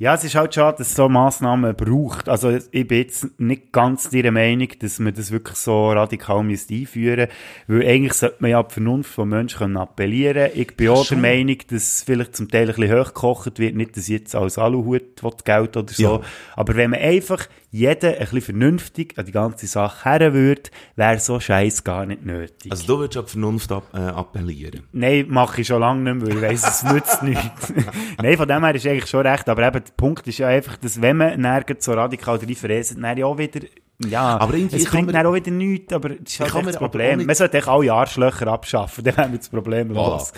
Ja, 0.00 0.14
es 0.14 0.24
ist 0.24 0.34
halt 0.34 0.54
schade, 0.54 0.78
dass 0.78 0.88
es 0.88 0.94
so 0.94 1.10
Massnahmen 1.10 1.76
braucht. 1.76 2.30
Also 2.30 2.56
ich 2.70 2.88
bin 2.88 3.00
jetzt 3.00 3.38
nicht 3.38 3.70
ganz 3.70 4.10
ihrer 4.10 4.30
Meinung, 4.30 4.68
dass 4.78 4.98
man 4.98 5.12
das 5.12 5.30
wirklich 5.30 5.58
so 5.58 5.92
radikal 5.92 6.42
müsste 6.42 6.72
einführen 6.72 7.28
weil 7.66 7.86
eigentlich 7.86 8.14
sollte 8.14 8.36
man 8.38 8.50
ja 8.50 8.62
die 8.62 8.72
Vernunft 8.72 9.12
von 9.12 9.28
Menschen 9.28 9.58
können 9.58 9.76
appellieren 9.76 10.52
Ich 10.54 10.74
bin 10.74 10.88
auch 10.88 11.06
der 11.06 11.18
Meinung, 11.18 11.58
dass 11.68 12.02
vielleicht 12.02 12.34
zum 12.34 12.48
Teil 12.48 12.70
ein 12.70 12.76
bisschen 12.76 12.98
hochgekocht 12.98 13.58
wird, 13.58 13.74
nicht, 13.74 13.94
dass 13.94 14.08
jetzt 14.08 14.34
als 14.34 14.56
Aluhut 14.56 15.22
Geld 15.44 15.76
oder 15.76 15.92
so. 15.92 16.02
Ja. 16.02 16.20
Aber 16.56 16.76
wenn 16.76 16.92
man 16.92 17.00
einfach 17.00 17.46
jeder 17.72 18.08
ein 18.14 18.18
bisschen 18.18 18.40
vernünftig 18.42 19.14
an 19.16 19.26
die 19.26 19.32
ganze 19.32 19.66
Sache 19.66 20.08
her 20.08 20.34
würde, 20.34 20.62
wäre 20.96 21.18
so 21.20 21.38
Scheiß 21.38 21.84
gar 21.84 22.04
nicht 22.06 22.24
nötig. 22.24 22.70
Also 22.72 22.84
du 22.86 22.98
würdest 22.98 23.24
die 23.26 23.30
Vernunft 23.30 23.70
ab, 23.70 23.84
äh, 23.94 23.98
appellieren. 23.98 24.82
Nein, 24.92 25.26
mache 25.28 25.60
ich 25.60 25.66
schon 25.68 25.80
lange 25.80 26.12
nicht 26.14 26.26
mehr, 26.26 26.36
weil 26.36 26.36
ich 26.36 26.62
weiss, 26.64 26.82
es 26.82 26.82
nützt 26.92 27.22
nichts. 27.22 27.72
Nein, 28.22 28.36
von 28.36 28.48
dem 28.48 28.64
her 28.64 28.74
ist 28.74 28.86
eigentlich 28.86 29.06
schon 29.08 29.24
recht. 29.26 29.48
Aber 29.48 29.62
eben, 29.66 29.84
der 29.84 29.92
Punkt 29.96 30.26
ist 30.26 30.38
ja 30.38 30.48
einfach, 30.48 30.76
dass 30.78 31.00
wenn 31.00 31.16
man 31.18 31.40
nirgends 31.40 31.84
so 31.84 31.92
radikal 31.92 32.36
reinfräst, 32.38 32.96
dann 33.00 33.16
ja 33.16 33.26
auch 33.26 33.38
wieder, 33.38 33.60
ja, 34.08 34.38
Aber 34.38 34.54
irgendwie 34.54 34.76
es 34.76 34.86
bringt 34.86 35.14
dann 35.14 35.26
auch 35.26 35.34
wieder 35.34 35.50
nichts, 35.50 35.92
aber 35.92 36.08
das 36.08 36.32
ist 36.32 36.40
halt 36.40 36.66
das 36.66 36.76
Problem. 36.78 37.18
nicht- 37.18 37.26
Man 37.26 37.36
sollte 37.36 37.58
echt 37.58 37.68
alle 37.68 37.92
Arschlöcher 37.92 38.46
abschaffen, 38.46 39.04
dann 39.04 39.16
wären 39.16 39.32
wir 39.32 39.38
das 39.38 39.48
Problem 39.50 39.90
los. 39.92 40.32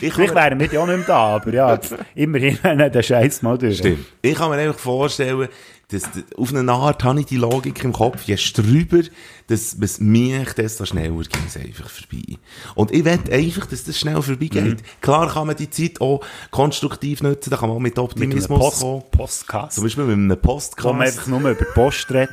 Ich 0.00 0.08
kann 0.08 0.12
Vielleicht 0.14 0.34
wären 0.34 0.58
wir 0.58 0.66
ja 0.72 0.80
auch 0.80 0.86
nicht 0.86 0.96
mehr 0.96 1.06
da, 1.06 1.36
aber 1.36 1.52
ja, 1.52 1.78
immerhin 2.14 2.58
haben 2.62 2.78
wir 2.78 2.88
den 2.90 3.02
Scheiß 3.02 3.42
mal 3.42 3.58
durch. 3.58 3.76
Stimmt. 3.78 4.06
Ich 4.22 4.34
kann 4.34 4.50
mir 4.50 4.56
einfach 4.56 4.78
vorstellen, 4.80 5.48
dass, 5.92 6.04
auf 6.36 6.54
eine 6.54 6.72
Art 6.72 7.04
habe 7.04 7.20
ich 7.20 7.26
die 7.26 7.36
Logik 7.36 7.84
im 7.84 7.92
Kopf, 7.92 8.22
je 8.24 8.36
drüber, 8.36 9.02
dass 9.48 9.74
es 9.74 10.00
mich, 10.00 10.52
desto 10.54 10.86
schneller 10.86 11.10
ging 11.10 11.42
es 11.46 11.56
einfach 11.56 11.90
vorbei. 11.90 12.38
Und 12.74 12.90
ich 12.90 13.04
will 13.04 13.18
einfach, 13.30 13.66
dass 13.66 13.84
das 13.84 13.98
schnell 13.98 14.20
vorbeigeht. 14.22 14.64
Mhm. 14.64 14.76
Klar 15.00 15.32
kann 15.32 15.46
man 15.46 15.56
die 15.56 15.70
Zeit 15.70 16.00
auch 16.00 16.24
konstruktiv 16.50 17.22
nutzen, 17.22 17.50
da 17.50 17.56
kann 17.56 17.68
man 17.68 17.76
auch 17.76 17.80
mit 17.80 17.96
Mit 17.96 17.98
Optimismus 17.98 18.60
Post 18.60 18.80
kommen. 18.80 19.02
Postcast, 19.10 19.74
Zum 19.74 19.84
Beispiel 19.84 20.04
mit 20.04 20.14
einem 20.14 20.38
wo 20.82 20.92
man 20.92 21.06
einfach 21.06 21.26
nur 21.26 21.40
über 21.40 21.54
Post 21.74 22.10
redet. 22.10 22.30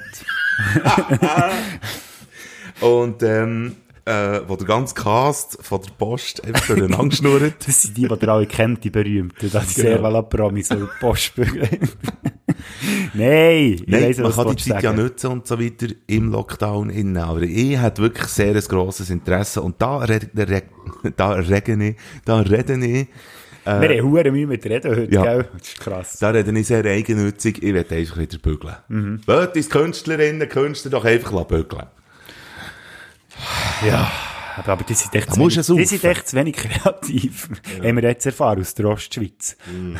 Und, 2.82 3.24
ähm, 3.24 3.76
äh, 4.06 4.41
wo 4.48 4.56
der 4.56 4.65
ganze 4.65 4.95
Cast 4.95 5.58
von 5.62 5.82
der 5.82 5.91
Post 5.91 6.43
einfach 6.43 6.67
durcheinander 6.67 7.15
schnurrt. 7.15 7.54
Das 7.65 7.84
sind 7.84 7.98
die, 7.98 8.08
die 8.08 8.26
ihr 8.26 8.30
alle 8.30 8.48
kennt, 8.48 8.84
die 8.84 8.89
berühmten. 8.89 9.50
Das 9.52 9.67
ist 9.67 9.76
Genau. 9.76 10.12
sehr 10.12 10.24
Promis, 10.24 10.69
so 10.69 10.88
Postbügel. 11.00 11.69
Nein, 13.13 13.82
Nein, 13.88 14.04
weiss, 14.04 14.17
man 14.17 14.32
kann 14.32 14.56
die 14.56 14.63
Zeit 14.63 14.84
ja 14.84 14.93
nutzen 14.93 15.28
und 15.32 15.48
so 15.48 15.60
weiter 15.60 15.88
im 16.08 16.32
Lockdown 16.32 16.89
innen. 16.89 17.17
Aber 17.17 17.41
ich 17.41 17.78
hatte 17.78 18.02
wirklich 18.02 18.28
sehr 18.28 18.56
ein 18.56 18.62
grosses 18.62 19.10
Interesse. 19.10 19.62
Und 19.62 19.82
da 19.82 19.98
rede, 19.98 20.28
re, 20.36 20.63
da 21.15 21.32
rede 21.32 21.84
ich, 21.89 21.95
da 22.26 22.39
rede 22.39 22.74
ich, 22.86 23.08
Wir 23.65 23.74
haben 23.74 24.02
hure 24.04 24.32
Mühe 24.32 24.48
mit 24.48 24.65
Reden 24.65 24.91
heute, 24.95 25.13
Ja. 25.13 25.24
gell? 25.24 25.50
Das 25.58 25.67
ist 25.67 25.80
krass. 25.80 26.17
da 26.19 26.30
rede 26.30 26.58
ich 26.58 26.67
sehr 26.67 26.84
eigennützig. 26.86 27.58
Ich 27.62 27.74
will 27.74 27.86
einfach 27.89 28.17
wieder 28.17 28.38
bügeln. 28.38 28.76
Mhm. 28.88 29.22
Wollt 29.26 29.56
uns 29.56 29.69
Künstlerinnen, 29.69 30.48
Künstler 30.50 30.91
doch 30.91 31.06
einfach 31.06 31.43
bügeln. 31.45 31.86
Ja. 33.86 34.12
Aber, 34.58 34.74
aber 34.74 34.84
die 34.84 34.93
sind 34.93 35.15
echt, 35.15 35.30
Da 35.30 35.34
zu 35.34 35.39
wenig, 35.39 35.56
die 35.65 35.86
sind 35.86 36.04
echt 36.04 36.28
zu 36.28 36.36
wenig 36.36 36.56
kreativ. 36.56 37.50
Haben 37.82 37.95
wir 37.95 38.04
jetzt 38.10 38.26
erfahren 38.26 38.60
aus 38.60 38.74
der 38.74 38.88
Ostschweiz. 38.88 39.56
Mhm. 39.72 39.95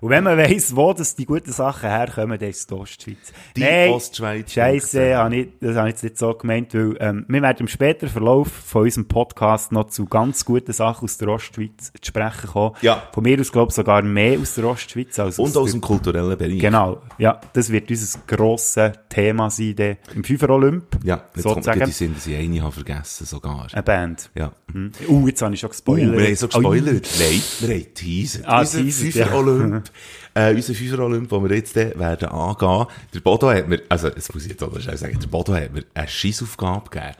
Und 0.00 0.10
wenn 0.10 0.24
man 0.24 0.38
weiss, 0.38 0.74
wo 0.74 0.92
das 0.92 1.14
die 1.14 1.26
guten 1.26 1.52
Sachen 1.52 1.88
herkommen, 1.88 2.38
dann 2.38 2.48
ist 2.48 2.60
es 2.60 2.66
die 2.66 2.74
Ostschweiz. 2.74 3.32
Die 3.56 3.60
Nein, 3.60 3.90
Ostschweiz. 3.90 4.52
Scheisse, 4.52 5.16
habe 5.16 5.36
ich, 5.36 5.48
das 5.60 5.76
habe 5.76 5.88
ich 5.88 5.94
jetzt 5.94 6.02
nicht 6.04 6.18
so 6.18 6.32
gemeint, 6.34 6.72
weil 6.74 6.96
ähm, 7.00 7.24
wir 7.28 7.42
werden 7.42 7.58
im 7.60 7.68
späteren 7.68 8.08
Verlauf 8.08 8.48
von 8.48 8.82
unserem 8.84 9.08
Podcast 9.08 9.72
noch 9.72 9.88
zu 9.88 10.06
ganz 10.06 10.44
guten 10.44 10.72
Sachen 10.72 11.04
aus 11.04 11.18
der 11.18 11.28
Ostschweiz 11.28 11.92
zu 12.00 12.08
sprechen 12.08 12.48
kommen. 12.50 12.76
Ja. 12.82 13.02
Von 13.12 13.22
mir 13.24 13.38
aus, 13.40 13.52
glaube 13.52 13.70
ich, 13.70 13.74
sogar 13.76 14.02
mehr 14.02 14.38
aus 14.38 14.54
der 14.54 14.64
Ostschweiz 14.64 15.18
als 15.18 15.38
Und 15.38 15.50
aus 15.50 15.56
aus 15.56 15.72
dem 15.72 15.80
kulturellen 15.80 16.36
Bereich. 16.38 16.58
Genau, 16.60 17.02
ja, 17.18 17.40
das 17.52 17.70
wird 17.70 17.90
unser 17.90 18.18
grosses 18.26 18.92
Thema 19.08 19.50
sein, 19.50 19.74
dann 19.76 19.96
im 20.14 20.24
Fünfer 20.24 20.50
Olymp. 20.50 20.84
Ja, 21.04 21.16
jetzt 21.34 21.42
kommt 21.44 21.56
sozusagen. 21.56 21.78
mir 21.80 21.86
die 21.86 21.92
Sinn, 21.92 22.14
dass 22.14 22.26
ich 22.26 22.36
eine 22.36 22.62
habe 22.62 22.72
vergessen 22.72 23.26
sogar. 23.26 23.66
Eine 23.72 23.82
Band. 23.82 24.30
Ja. 24.34 24.52
Hm. 24.72 24.92
Uh, 25.08 25.28
jetzt 25.28 25.42
habe 25.42 25.52
ich 25.54 25.60
schon 25.60 25.68
Uh, 25.68 25.72
gespoilert. 25.72 26.16
wir 26.18 26.26
haben 26.26 26.36
so 26.36 26.48
gespoilert. 26.48 27.08
Nein, 27.18 27.42
wir 27.60 27.74
haben 27.74 27.94
teasert. 27.94 28.44
Ah, 28.46 28.64
teasert, 28.64 29.12
Fünfer 29.12 29.18
ja. 29.30 29.34
Olymp, 29.34 29.89
äh, 30.34 30.54
unser 30.54 30.74
Fünfer 30.74 31.00
Olymp, 31.00 31.28
den 31.28 31.48
wir 31.48 31.56
jetzt 31.56 31.74
werden 31.74 32.28
angehen. 32.28 32.86
Der 33.14 33.20
Bodo 33.20 33.50
hat 33.50 33.68
mir, 33.68 33.82
also, 33.88 34.10
das 34.10 34.32
muss 34.32 34.44
ich 34.46 34.50
jetzt 34.50 34.82
schnell 34.82 34.96
sagen, 34.96 35.18
der 35.20 35.28
Bodo 35.28 35.54
hat 35.54 35.72
mir 35.72 35.84
eine 35.94 36.08
Scheissaufgabe 36.08 36.90
gegeben. 36.90 37.14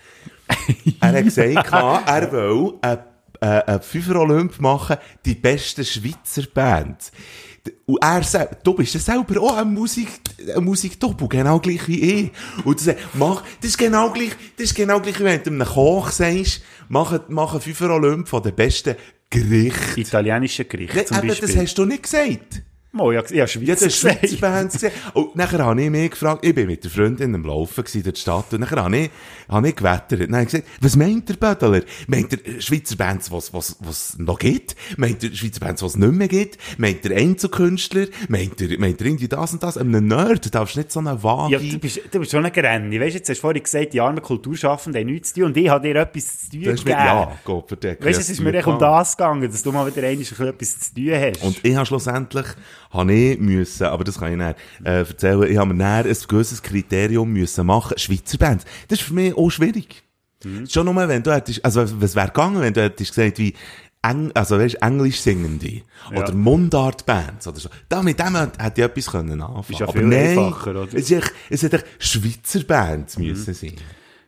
er 1.00 1.12
hat 1.12 1.24
gesagt, 1.24 1.72
er 1.72 2.32
will 2.32 2.74
ein, 2.82 2.98
äh, 3.40 3.46
ein 3.46 3.82
Fünfer 3.82 4.16
Olymp 4.16 4.60
machen, 4.60 4.96
die 5.24 5.34
besten 5.34 5.84
Schweizer 5.84 6.42
Bands. 6.52 7.12
Und 7.86 8.02
er 8.02 8.22
sagt, 8.22 8.66
du 8.66 8.74
bist 8.74 8.94
ja 8.94 9.00
selber 9.00 9.40
auch 9.42 9.56
ein 9.56 9.74
Musik, 9.74 10.08
ein 10.56 11.28
genau 11.28 11.58
gleich 11.58 11.86
wie 11.88 12.00
ich. 12.00 12.32
Und 12.64 12.78
er 12.78 12.84
sagt, 12.84 13.00
mach, 13.14 13.42
das 13.60 13.70
ist 13.70 13.78
genau 13.78 14.10
gleich, 14.10 14.30
das 14.56 14.66
ist 14.66 14.74
genau 14.74 15.00
gleich, 15.00 15.20
wie 15.20 15.24
wenn 15.24 15.42
du 15.42 15.50
einem 15.50 15.66
Koch 15.66 16.10
sagst, 16.10 16.62
mach, 16.88 17.20
mach 17.28 17.52
einen 17.52 17.60
Fünfer 17.60 17.90
Olymp 17.90 18.28
von 18.28 18.42
den 18.42 18.54
besten 18.54 18.96
Gerichten. 19.30 20.00
Italienische 20.00 20.64
zum 21.06 21.18
eben, 21.18 21.28
Beispiel. 21.28 21.48
das 21.48 21.56
hast 21.56 21.78
du 21.78 21.84
nicht 21.84 22.02
gesagt. 22.02 22.62
Oh, 22.98 23.12
ja, 23.12 23.22
ja, 23.30 23.46
Schweizer 23.46 23.86
gesagt. 23.86 24.40
Bands 24.40 24.74
gesehen. 24.74 24.90
Und 25.14 25.36
nachher 25.36 25.64
habe 25.64 25.80
ich 25.80 25.90
mich 25.90 26.10
gefragt, 26.10 26.44
ich 26.44 26.52
bin 26.52 26.66
mit 26.66 26.82
der 26.82 26.90
Freundin 26.90 27.34
am 27.36 27.44
Laufen 27.44 27.84
durch 27.84 28.02
die 28.02 28.20
Stadt, 28.20 28.52
und 28.52 28.60
nachher 28.60 28.82
habe 28.82 28.96
ich, 28.96 29.10
habe 29.48 29.68
ich 29.68 29.76
gewettert. 29.76 30.20
Dann 30.22 30.34
habe 30.34 30.42
ich 30.42 30.50
gesagt, 30.50 30.68
was 30.80 30.96
meint 30.96 31.28
der 31.28 31.34
Bödeler? 31.34 31.82
Meint 32.08 32.32
der 32.32 32.44
äh, 32.44 32.60
Schweizer 32.60 32.96
Bands, 32.96 33.30
was, 33.30 33.54
was, 33.54 33.76
was 33.78 34.18
noch 34.18 34.40
gibt? 34.40 34.74
Meint 34.96 35.22
der 35.22 35.32
Schweizer 35.32 35.60
Bands, 35.60 35.82
was 35.82 35.96
nicht 35.96 36.12
mehr 36.12 36.26
gibt? 36.26 36.58
Meint 36.78 37.04
der 37.04 37.16
Einzelkünstler? 37.16 38.06
Meint 38.28 38.58
der, 38.58 38.76
meint 38.80 38.98
der 38.98 39.06
irgendwie 39.06 39.28
das 39.28 39.52
und 39.52 39.62
das? 39.62 39.78
Einem 39.78 40.08
Nerd, 40.08 40.46
du 40.46 40.50
darfst 40.50 40.76
nicht 40.76 40.90
so 40.90 40.98
eine 40.98 41.22
vage... 41.22 41.52
Ja, 41.52 41.58
du 41.60 41.78
bist, 41.78 42.00
du 42.10 42.18
bist 42.18 42.32
schon 42.32 42.44
ein 42.44 42.52
Grenni. 42.52 43.00
Weißt 43.00 43.14
du, 43.14 43.18
jetzt 43.18 43.28
hast 43.28 43.38
du 43.38 43.42
vorhin 43.42 43.62
gesagt, 43.62 43.92
die 43.92 44.00
armen 44.00 44.20
Kulturschaffenden 44.20 45.00
haben 45.00 45.12
nichts 45.12 45.32
zu 45.32 45.40
tun 45.40 45.44
und 45.44 45.56
ich 45.56 45.68
habe 45.68 45.86
dir 45.86 45.94
etwas 45.94 46.40
zu 46.40 46.50
tun 46.50 46.62
gegeben. 46.62 46.88
ja, 46.88 47.38
Gott, 47.44 47.68
für 47.68 47.76
den 47.76 47.96
Weißt 48.00 48.18
du, 48.18 48.22
es 48.22 48.30
ist 48.30 48.40
mir 48.40 48.52
echt 48.52 48.66
um 48.66 48.80
das 48.80 49.16
gegangen, 49.16 49.48
dass 49.48 49.62
du 49.62 49.70
mal 49.70 49.86
wieder 49.86 50.02
etwas 50.02 50.80
zu 50.80 50.94
tun 50.94 51.10
hast. 51.12 51.42
Und 51.44 51.64
ich 51.64 51.76
habe 51.76 51.86
schlussendlich, 51.86 52.46
habe 52.90 53.12
ich 53.12 53.38
müssen, 53.38 53.84
aber 53.86 54.04
das 54.04 54.18
kann 54.18 54.32
ich 54.32 54.38
nicht 54.38 54.56
äh, 54.84 54.98
erzählen, 55.00 55.42
ich 55.50 55.56
habe 55.58 55.72
mir 55.74 55.78
dann 55.78 56.06
ein 56.06 56.16
gewisses 56.28 56.62
Kriterium 56.62 57.32
müssen 57.32 57.66
machen, 57.66 57.98
Schweizer 57.98 58.38
Bands. 58.38 58.64
Das 58.88 58.98
ist 59.00 59.06
für 59.06 59.14
mich 59.14 59.34
auch 59.36 59.50
schwierig. 59.50 60.02
Mhm. 60.44 60.66
Schon 60.68 60.86
nur, 60.86 60.96
wenn 61.08 61.22
du 61.22 61.32
hättest, 61.34 61.64
also 61.64 61.82
was 62.00 62.14
wäre 62.16 62.28
gegangen, 62.28 62.60
wenn 62.62 62.72
du 62.72 62.82
hättest 62.82 63.14
gesagt, 63.14 63.38
wie, 63.38 63.54
Eng, 64.02 64.30
also 64.32 64.58
weißt, 64.58 64.76
Englisch 64.76 65.20
singende 65.20 65.82
Ja. 66.10 66.22
oder 66.22 66.32
Mundart-Bands 66.32 67.46
oder 67.46 67.60
so. 67.60 67.68
Da, 67.86 68.02
mit 68.02 68.18
dem 68.18 68.34
hätte 68.34 68.80
ich 68.80 68.82
etwas 68.84 69.06
können 69.10 69.42
anfangen. 69.42 69.64
Ist 69.68 69.78
ja 69.80 69.86
aber 69.88 69.92
viel 69.98 70.06
nein, 70.08 70.38
einfacher, 70.38 70.70
oder? 70.70 70.88
Es, 70.94 71.10
ist 71.10 71.32
es 71.50 71.62
hätte 71.62 71.84
Schweizer 71.98 72.64
Bands 72.64 73.18
Mhm. 73.18 73.26
müssen 73.26 73.52
sein. 73.52 73.74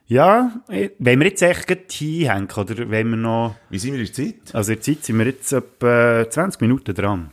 ja, 0.09 0.61
eh, 0.69 0.91
wenn 0.99 1.19
wir 1.21 1.29
jetzt 1.29 1.41
echt 1.41 1.91
hinhängen, 1.91 2.49
oder 2.55 2.91
wenn 2.91 3.09
wir 3.09 3.17
noch, 3.17 3.55
Wie 3.71 3.79
sind 3.79 3.95
wir 3.95 4.01
in 4.01 4.05
der 4.07 4.13
Zeit? 4.15 4.55
also 4.55 4.73
in 4.73 4.77
der 4.77 4.83
Zeit 4.83 5.05
sind 5.07 5.19
wir 5.19 5.25
jetzt 5.25 5.51
etwa 5.53 6.27
20 6.29 6.61
Minuten 6.61 6.95
dran. 6.95 7.31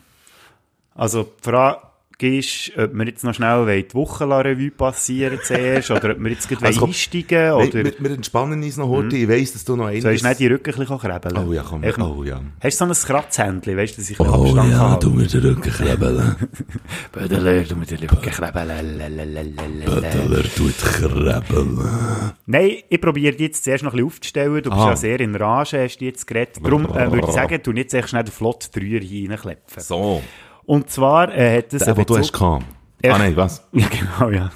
Also, 1.00 1.24
die 1.24 1.50
Frage 1.50 1.80
ist, 2.22 2.74
ob 2.78 2.94
wir 2.94 3.06
jetzt 3.06 3.24
noch 3.24 3.34
schnell 3.34 3.66
die 3.82 3.94
Wochenrevue 3.94 4.72
passieren 4.72 5.40
zuerst, 5.44 5.90
oder 5.90 6.12
ob 6.12 6.20
wir 6.22 6.32
jetzt 6.32 6.50
gleich 6.50 6.62
Also, 6.62 6.82
komm, 6.82 6.90
einsteigen, 6.90 7.30
Wir, 7.30 7.56
oder 7.56 7.74
wir, 7.86 7.94
wir 7.98 8.12
entspannen 8.12 8.62
uns 8.62 8.76
noch 8.76 8.90
heute. 8.90 9.16
Ich 9.16 9.30
weiss, 9.30 9.54
dass 9.54 9.64
du 9.64 9.78
noch 9.78 9.86
eines... 9.86 10.04
soll 10.04 10.12
ich 10.12 10.24
nicht 10.24 10.40
die 10.42 10.48
Rücken 10.48 10.74
ein 10.74 10.80
bisschen 10.80 10.98
krebeln? 11.00 11.38
Oh 11.38 11.54
ja, 11.54 11.64
komm. 11.64 11.82
Echt, 11.84 11.98
Oh 11.98 12.22
ja. 12.26 12.42
Hast 12.62 12.82
du 12.82 12.86
so 12.86 12.92
ein 12.92 13.08
Kratzhändchen, 13.08 13.78
weißt 13.78 13.94
du, 13.98 14.02
dass 14.02 14.10
ich 14.10 14.18
bisschen 14.18 14.34
Abstand 14.34 14.74
habe? 14.76 15.10
mir 15.12 15.28
den 15.28 15.42
Rücken 15.46 15.72
krebeln. 15.72 16.36
Bödeler, 17.14 17.64
du 17.64 17.76
mit 17.78 17.92
den 17.92 18.00
Rücken 18.00 18.22
krebeln. 18.22 19.86
Bödeler 19.86 20.44
tut 20.44 20.78
krebeln. 20.78 21.80
Nein, 22.48 22.72
ich 22.90 23.00
probiere 23.00 23.34
die 23.38 23.46
jetzt 23.46 23.64
zuerst 23.64 23.86
noch 23.86 23.94
ein 23.94 23.96
bisschen 23.96 24.08
aufzustellen. 24.08 24.62
Du 24.62 24.70
bist 24.70 24.82
Ah. 24.82 24.90
ja 24.90 24.96
sehr 24.98 25.22
in 25.22 25.36
Rage, 25.36 25.82
hast 25.84 26.00
du 26.00 26.04
jetzt 26.06 26.28
geredet. 26.28 26.58
Darum 26.62 26.86
äh, 26.86 27.10
würde 27.10 27.28
ich 27.28 27.34
sagen, 27.34 27.60
du 27.64 27.72
jetzt 27.72 27.94
echt 27.94 28.10
schnell 28.10 28.26
den 28.26 28.32
Flott 28.34 28.70
3 28.74 28.82
hier 29.02 29.30
reinklepfen. 29.30 29.82
So. 29.82 30.22
Und 30.70 30.92
zwar 30.92 31.36
äh, 31.36 31.58
hat 31.58 31.74
das 31.74 31.84
Der, 31.84 31.96
den 31.96 32.06
du 32.06 32.16
hast. 32.16 32.32
Ja. 32.40 33.16
Ah, 33.16 33.18
nein, 33.18 33.36
was? 33.36 33.68
Ja, 33.72 33.88
genau, 33.88 34.30
ja. 34.30 34.52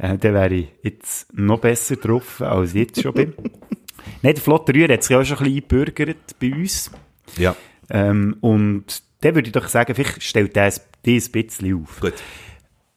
Äh, 0.00 0.18
dann 0.18 0.34
wäre 0.34 0.52
ich 0.52 0.68
jetzt 0.82 1.32
noch 1.32 1.60
besser 1.60 1.94
drauf, 1.94 2.40
als 2.40 2.74
ich 2.74 2.88
jetzt 2.88 3.00
schon 3.00 3.14
bin. 3.14 3.34
Nein, 4.22 4.34
der 4.34 4.42
Flott 4.42 4.68
3 4.68 4.88
hat 4.88 5.04
sich 5.04 5.10
ja 5.10 5.20
auch 5.20 5.24
schon 5.24 5.38
ein 5.38 5.44
bisschen 5.44 5.62
eingebürgert 5.62 6.40
bei 6.40 6.52
uns. 6.52 6.90
Ja. 7.36 7.54
Ähm, 7.88 8.36
und 8.40 9.00
dann 9.20 9.36
würde 9.36 9.46
ich 9.46 9.52
doch 9.52 9.68
sagen, 9.68 9.94
vielleicht 9.94 10.24
stellt 10.24 10.56
das 10.56 10.84
dich 11.06 11.28
ein 11.28 11.30
bisschen 11.30 11.82
auf. 11.84 12.00
Gut. 12.00 12.14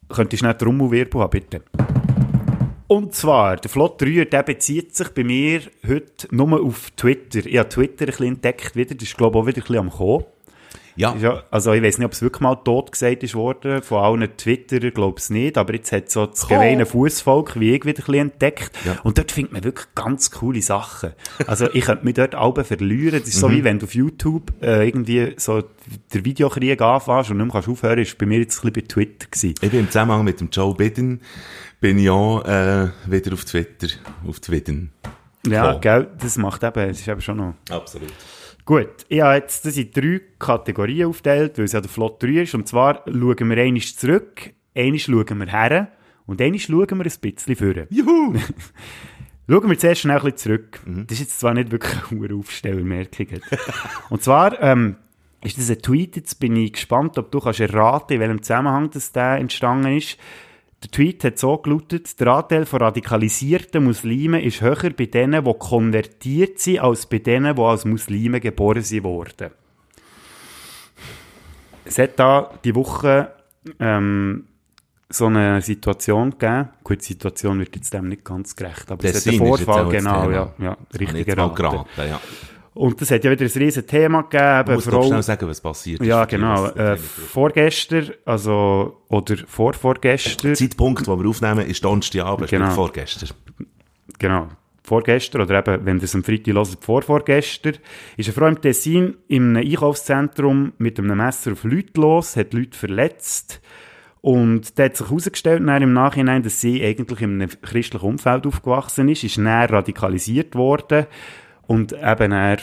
Könntest 0.10 0.34
du 0.34 0.38
schnell 0.38 0.56
die 0.56 0.65
Rummelwirbel 0.65 1.21
haben, 1.21 1.30
bitte? 1.30 1.62
Und 2.88 3.13
zwar, 3.13 3.58
der 3.58 3.69
Flot 3.69 4.01
3, 4.01 4.25
der 4.25 4.41
bezieht 4.41 4.95
sich 4.95 5.10
bei 5.10 5.23
mir 5.23 5.62
heute 5.88 6.36
nur 6.36 6.60
auf 6.60 6.89
Twitter. 6.97 7.45
Ich 7.45 7.60
habe 7.60 7.69
Twitter 7.69 8.06
ein 8.06 8.08
bisschen 8.08 8.27
entdeckt 8.30 8.75
wieder, 8.75 8.95
das 8.95 9.08
ist 9.08 9.15
glaube 9.15 9.38
ich 9.38 9.43
auch 9.43 9.47
wieder 9.47 9.58
ein 9.60 9.62
bisschen 9.62 9.77
am 9.77 9.91
Kommen. 9.91 10.25
Ja. 10.95 11.15
Ja, 11.15 11.43
also 11.51 11.71
ich 11.73 11.82
weiß 11.82 11.97
nicht, 11.99 12.06
ob 12.06 12.12
es 12.12 12.21
wirklich 12.21 12.41
mal 12.41 12.56
tot 12.56 12.91
gesagt 12.91 13.23
ist 13.23 13.34
worden, 13.36 13.82
von 13.82 14.04
allen 14.04 14.38
Twitterern 14.38 14.93
glaube 14.93 15.19
ich 15.19 15.30
nicht, 15.30 15.58
aber 15.58 15.73
jetzt 15.73 15.91
hat 15.91 16.10
so 16.12 16.25
das 16.25 16.47
gemeine 16.47 16.86
Fußvolk 16.86 17.60
wie 17.60 17.73
ich 17.75 17.86
wieder 17.86 18.04
ein 18.10 18.13
entdeckt 18.15 18.71
Ja. 18.86 18.97
und 19.04 19.17
dort 19.17 19.32
findet 19.32 19.54
man 19.54 19.63
wirklich 19.63 19.88
ganz 19.95 20.32
coole 20.32 20.62
Sachen. 20.62 21.12
Also 21.47 21.67
ich 21.73 21.86
könnte 21.86 22.04
mich 22.06 22.15
dort 22.15 22.36
alle 22.36 22.63
verlieren, 22.63 23.19
das 23.19 23.30
ist 23.30 23.39
so 23.39 23.47
Mhm. 23.47 23.54
wie 23.54 23.63
wenn 23.63 23.80
du 23.80 23.86
auf 23.86 23.93
YouTube 23.95 24.51
äh, 24.62 24.88
irgendwie 24.88 25.34
so 25.38 25.63
der 26.13 26.25
Videokrieg 26.25 26.82
anfängst 26.82 27.32
und 27.32 27.38
nicht 27.38 27.45
mehr 27.45 27.54
kannst 27.54 27.69
aufhören, 27.69 27.99
ist 27.99 28.17
bei 28.17 28.25
mir 28.25 28.39
jetzt 28.39 28.63
ein 28.63 28.71
bisschen 28.71 28.88
bei 28.88 28.93
Twitter 28.93 29.27
gewesen. 29.30 29.56
Ich 29.62 29.71
bin 29.71 29.80
im 29.80 29.88
Zusammenhang 29.88 30.23
mit 30.23 30.39
dem 30.39 30.49
Joe 30.51 30.75
Biden, 30.75 31.21
bin 31.80 31.97
ich 31.99 32.10
auch, 32.10 32.43
äh, 32.45 32.89
wieder 33.08 33.34
auf 33.34 33.45
Twitter, 33.45 33.88
auf 34.27 34.39
Twitter. 34.39 34.73
Ja, 35.47 35.71
Voll. 35.71 35.80
gell, 35.82 36.08
das 36.21 36.38
macht 36.38 36.63
eben, 36.63 36.88
das 36.89 36.99
ist 36.99 37.08
eben 37.08 37.21
schon 37.21 37.38
noch... 37.38 37.54
Absolut. 37.69 38.12
Gut, 38.65 39.06
ich 39.10 39.21
habe 39.21 39.36
jetzt 39.36 39.65
das 39.65 39.78
in 39.78 39.91
drei 39.91 40.21
Kategorien 40.38 41.08
aufgeteilt, 41.08 41.58
weil 41.58 41.65
es 41.65 41.71
ja 41.71 41.82
der 41.82 41.89
Flot 41.89 42.21
3 42.21 42.43
ist. 42.43 42.54
Und 42.54 42.67
zwar 42.67 43.04
schauen 43.06 43.50
wir 43.50 43.58
einmal 43.58 43.82
zurück, 43.82 44.52
einmal 44.76 45.00
schauen 45.00 45.39
wir 45.39 45.47
her 45.47 45.91
und 46.26 46.41
einmal 46.41 46.60
schauen 46.60 46.97
wir 47.00 47.06
ein 47.06 47.19
bisschen 47.21 47.56
vor. 47.56 47.86
Juhu! 47.89 48.36
Schauen 49.50 49.69
wir 49.69 49.78
zuerst 49.78 50.02
schnell 50.02 50.17
ein 50.17 50.24
bisschen 50.24 50.38
zurück. 50.38 50.80
Mhm. 50.86 51.08
Das 51.08 51.15
ist 51.15 51.26
jetzt 51.26 51.39
zwar 51.41 51.54
nicht 51.54 51.71
wirklich 51.71 51.93
eine 52.10 52.36
Aufstellermerkung. 52.36 53.28
und 54.10 54.24
zwar 54.24 54.62
ähm, 54.62 54.95
ist 55.43 55.58
das 55.58 55.69
ein 55.69 55.82
Tweet, 55.82 56.15
jetzt 56.15 56.39
bin 56.39 56.56
ich 56.56 56.74
gespannt, 56.74 57.17
ob 57.17 57.32
du 57.32 57.41
kannst 57.41 57.60
erraten, 57.60 58.13
in 58.13 58.19
welchem 58.21 58.41
Zusammenhang 58.43 58.91
das 58.91 59.12
der 59.12 59.38
entstanden 59.38 59.97
ist. 59.97 60.17
Der 60.83 60.89
Tweet 60.89 61.23
hat 61.23 61.37
so 61.37 61.57
gelautet, 61.57 62.19
der 62.19 62.27
Anteil 62.27 62.65
von 62.65 62.79
radikalisierten 62.79 63.83
Muslimen 63.83 64.41
ist 64.41 64.61
höher 64.61 64.89
bei 64.89 65.05
denen, 65.05 65.45
die 65.45 65.53
konvertiert 65.53 66.59
sind, 66.59 66.79
als 66.79 67.05
bei 67.05 67.19
denen, 67.19 67.55
die 67.55 67.61
als 67.61 67.85
Muslime 67.85 68.39
geboren 68.39 68.81
sind 68.81 69.03
worden. 69.03 69.51
Es 71.85 71.99
hat 71.99 72.17
da 72.17 72.51
die 72.63 72.73
Woche 72.73 73.31
ähm, 73.79 74.45
so 75.09 75.27
eine 75.27 75.61
Situation 75.61 76.31
gegeben. 76.31 76.69
Gut, 76.83 77.01
die 77.01 77.05
Situation 77.05 77.59
wird 77.59 77.75
jetzt 77.75 77.93
dem 77.93 78.07
nicht 78.07 78.23
ganz 78.23 78.55
gerecht, 78.55 78.91
aber 78.91 79.03
es 79.03 79.25
hat 79.25 79.33
einen 79.33 79.37
Vorfall, 79.39 79.89
genau, 79.89 80.31
ja, 80.31 80.53
ja, 80.57 80.77
richtig 80.97 81.27
geraten. 81.27 81.55
geraten, 81.55 81.87
ja. 81.97 82.19
Und 82.73 83.01
das 83.01 83.12
hat 83.12 83.23
ja 83.25 83.31
wieder 83.31 83.43
ein 83.45 83.51
riesen 83.51 83.86
Thema 83.86 84.21
gegeben, 84.21 84.65
Du 84.65 84.71
musst 84.73 84.89
Frau, 84.89 85.03
schnell 85.03 85.23
sagen, 85.23 85.47
was 85.47 85.60
passiert 85.60 85.99
ist. 86.01 86.07
ja 86.07 86.23
genau, 86.25 86.67
äh, 86.67 86.95
vorgestern, 86.95 88.12
also, 88.25 89.01
oder 89.10 89.36
vorvorgestern, 89.45 90.51
Der 90.51 90.55
Zeitpunkt, 90.55 91.05
wo 91.07 91.17
wir 91.21 91.29
aufnehmen, 91.29 91.65
ist 91.67 91.84
Donnerstagabend, 91.84 92.49
Genau. 92.49 92.69
vorgestern. 92.71 93.29
genau, 94.17 94.47
vorgestern, 94.84 95.41
oder 95.41 95.60
eben, 95.60 95.86
wenn 95.86 95.97
ihr 95.97 96.03
es 96.03 96.15
am 96.15 96.23
Freitag 96.23 96.53
hört, 96.53 96.77
vorvorgestern, 96.79 97.73
ist 98.15 98.27
eine 98.29 98.34
Frau 98.34 98.47
im 98.47 98.62
Tessin 98.62 99.15
in 99.27 99.57
einem 99.57 99.67
Einkaufszentrum 99.69 100.71
mit 100.77 100.97
einem 100.97 101.17
Messer 101.17 101.51
auf 101.51 101.65
Leute 101.65 101.99
los, 101.99 102.38
hat 102.38 102.53
Leute 102.53 102.77
verletzt 102.77 103.62
und 104.21 104.77
da 104.79 104.84
hat 104.86 104.95
sich 104.95 105.07
herausgestellt 105.07 105.60
im 105.62 105.93
Nachhinein, 105.93 106.43
dass 106.43 106.62
sie 106.62 106.81
eigentlich 106.86 107.21
in 107.21 107.41
einem 107.41 107.49
christlichen 107.62 108.05
Umfeld 108.05 108.45
aufgewachsen 108.47 109.10
ist, 109.10 109.23
ist 109.23 109.38
näher 109.39 109.69
radikalisiert 109.69 110.55
worden 110.55 111.07
und 111.71 111.93
eben 111.93 112.29
näher 112.31 112.57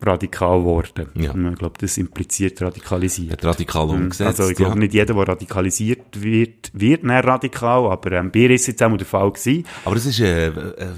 radikal 0.00 0.58
geworden. 0.58 1.08
Ja. 1.14 1.32
Und 1.32 1.52
Ich 1.52 1.58
glaube, 1.58 1.76
das 1.78 1.96
impliziert 1.98 2.60
radikalisiert. 2.60 3.32
Hat 3.32 3.44
radikal 3.44 3.88
umgesetzt. 3.88 4.40
Also 4.40 4.50
ich 4.50 4.56
glaube 4.56 4.74
ja. 4.74 4.78
nicht 4.80 4.94
jeder, 4.94 5.14
der 5.14 5.28
radikalisiert 5.28 6.22
wird, 6.22 6.70
wird 6.72 7.04
näher 7.04 7.24
radikal, 7.24 7.90
aber 7.90 8.12
ähm, 8.12 8.30
bei 8.30 8.40
ist 8.40 8.62
es 8.62 8.66
jetzt 8.68 8.82
auch 8.82 8.96
der 8.96 9.06
Fall 9.06 9.30
gewesen. 9.30 9.66
Aber 9.84 9.94
das 9.94 10.06
ist, 10.06 10.20
äh, 10.20 10.48
äh, 10.48 10.52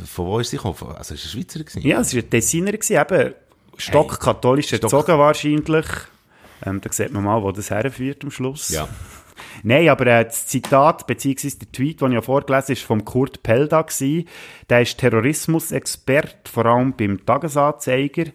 von 0.06 0.26
wo 0.26 0.38
ist 0.40 0.50
sie 0.50 0.56
gekommen? 0.56 0.76
Also, 0.96 1.14
es 1.14 1.24
ist 1.24 1.26
ein 1.26 1.40
Schweizer 1.40 1.60
gewesen? 1.60 1.82
Ja, 1.82 2.00
es 2.00 2.14
war 2.14 2.22
ein 2.22 2.30
Tessiner, 2.30 2.72
gewesen, 2.72 2.96
eben 2.96 3.34
stockkatholisch 3.76 4.66
Stock- 4.68 4.82
erzogen 4.82 5.18
wahrscheinlich. 5.18 5.86
Ähm, 6.64 6.80
da 6.80 6.90
sieht 6.92 7.12
man 7.12 7.22
mal, 7.24 7.42
wo 7.42 7.52
das 7.52 7.70
herführt 7.70 8.24
am 8.24 8.30
Schluss. 8.30 8.70
Ja. 8.70 8.88
Nein, 9.62 9.88
aber 9.88 10.06
äh, 10.06 10.24
das 10.24 10.46
Zitat, 10.46 11.06
beziehungsweise 11.06 11.58
der 11.58 11.72
Tweet, 11.72 12.00
den 12.00 12.08
ich 12.08 12.14
ja 12.14 12.22
vorgelesen 12.22 12.62
habe, 12.62 12.72
ist 12.72 12.82
vom 12.82 13.04
Kurt 13.04 13.42
Pelda. 13.42 13.86
Der 14.70 14.82
ist 14.82 14.98
Terrorismusexpert, 14.98 16.48
vor 16.48 16.66
allem 16.66 16.94
beim 16.96 17.24
Tagesanzeiger. 17.24 18.26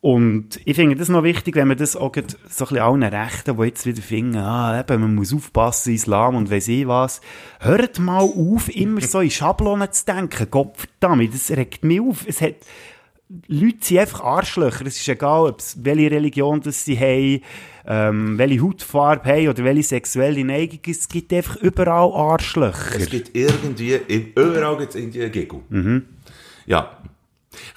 Und 0.00 0.60
ich 0.64 0.76
finde 0.76 0.94
das 0.94 1.08
noch 1.08 1.24
wichtig, 1.24 1.56
wenn 1.56 1.66
man 1.66 1.76
das 1.76 1.96
auch 1.96 2.12
so 2.14 2.20
ein 2.20 2.24
bisschen 2.46 2.78
allen 2.78 3.02
Rechten, 3.02 3.56
die 3.56 3.64
jetzt 3.64 3.84
wieder 3.84 4.00
finden, 4.00 4.36
ah, 4.36 4.78
eben, 4.78 5.00
man 5.00 5.14
muss 5.16 5.34
aufpassen, 5.34 5.92
Islam 5.92 6.36
und 6.36 6.52
weiss 6.52 6.68
ich 6.68 6.86
was. 6.86 7.20
Hört 7.58 7.98
mal 7.98 8.22
auf, 8.22 8.68
immer 8.68 9.00
so 9.00 9.18
in 9.20 9.30
Schablonen 9.30 9.90
zu 9.90 10.06
denken. 10.06 10.50
Gottverdammt, 10.50 11.34
das 11.34 11.50
regt 11.50 11.84
mich 11.84 12.00
auf. 12.00 12.24
Es 12.28 12.40
hat, 12.40 12.54
Leute 13.46 13.76
sind 13.82 13.98
einfach 13.98 14.22
Arschlöcher. 14.22 14.86
Es 14.86 14.96
ist 14.96 15.08
egal, 15.08 15.48
ob's, 15.48 15.76
welche 15.82 16.10
Religion 16.10 16.60
das 16.62 16.84
sie 16.84 16.98
haben, 16.98 17.42
ähm, 17.86 18.38
welche 18.38 18.62
Hautfarbe 18.62 19.28
haben 19.28 19.48
oder 19.48 19.64
welche 19.64 19.82
sexuelle 19.82 20.44
Neigung. 20.44 20.80
Es 20.86 21.08
gibt 21.08 21.32
einfach 21.32 21.56
überall 21.56 22.10
Arschlöcher. 22.12 22.96
Es 22.98 23.10
gibt 23.10 23.36
irgendwie, 23.36 24.00
überall 24.34 24.78
gibt 24.78 24.90
es 24.90 24.96
irgendwie 24.96 25.22
einen 25.22 25.32
Giggle. 25.32 26.02
Ja. 26.66 26.98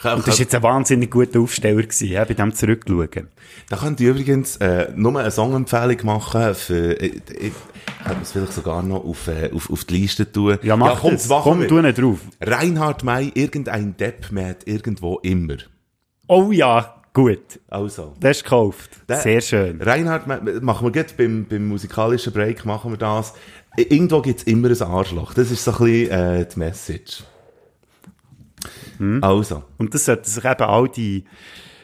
Kann, 0.02 0.18
Und 0.18 0.28
das 0.28 0.36
war 0.36 0.40
jetzt 0.42 0.56
ein 0.56 0.64
wahnsinnig 0.64 1.10
guter 1.10 1.40
Aufsteller 1.40 1.82
gewesen, 1.82 2.10
ja, 2.10 2.24
bei 2.24 2.34
dem 2.34 2.54
Zurückschauen. 2.54 3.28
Da 3.70 3.78
könnte 3.78 4.04
ich 4.04 4.10
übrigens 4.10 4.58
äh, 4.58 4.90
nur 4.96 5.20
eine 5.20 5.32
Songempfehlung 5.32 5.98
machen 6.06 6.54
für, 6.56 6.94
ich, 6.94 7.54
ich 8.02 8.08
könnte 8.08 8.22
es 8.24 8.32
vielleicht 8.32 8.54
sogar 8.54 8.82
noch 8.84 9.04
auf, 9.06 9.28
äh, 9.28 9.52
auf, 9.54 9.70
auf 9.70 9.86
die 9.86 9.98
Liste 9.98 10.30
tun. 10.32 10.58
Ja, 10.64 10.76
mach 10.76 11.00
komm, 11.00 11.12
das. 11.12 11.28
machen 11.30 11.44
Komm, 11.44 11.68
tu 11.68 11.82
nicht 11.82 11.98
drauf. 12.02 12.20
Reinhard 12.42 13.04
May, 13.04 13.32
irgendein 13.34 13.96
Depp 13.98 14.32
mäht 14.32 14.68
irgendwo 14.68 15.20
immer. 15.20 15.58
Oh 16.28 16.52
ja, 16.52 16.96
gut. 17.14 17.60
Also. 17.68 18.14
Das 18.20 18.38
ist 18.38 18.44
gekauft. 18.44 18.90
Der- 19.08 19.18
Sehr 19.18 19.42
schön. 19.42 19.82
Reinhard, 19.82 20.28
May- 20.28 20.40
machen 20.62 20.88
wir 20.94 21.00
jetzt 21.00 21.16
beim, 21.18 21.46
beim 21.48 21.68
musikalischen 21.68 22.34
Break, 22.34 22.66
machen 22.66 22.92
wir 22.92 22.98
das. 22.98 23.34
Irgendwo 23.78 24.22
gibt 24.22 24.40
es 24.40 24.44
immer 24.46 24.70
ein 24.70 24.82
Arschloch. 24.82 25.34
Das 25.34 25.50
ist 25.52 25.64
so 25.64 25.72
ein 25.72 25.78
bisschen 25.78 26.12
äh, 26.12 26.46
die 26.48 26.60
Message. 26.60 27.24
Hm? 28.98 29.24
Also. 29.24 29.64
Und 29.78 29.94
das 29.94 30.06
sollten 30.06 30.26
sich 30.26 30.44
eben 30.44 30.62
all 30.64 30.90
die, 30.90 31.24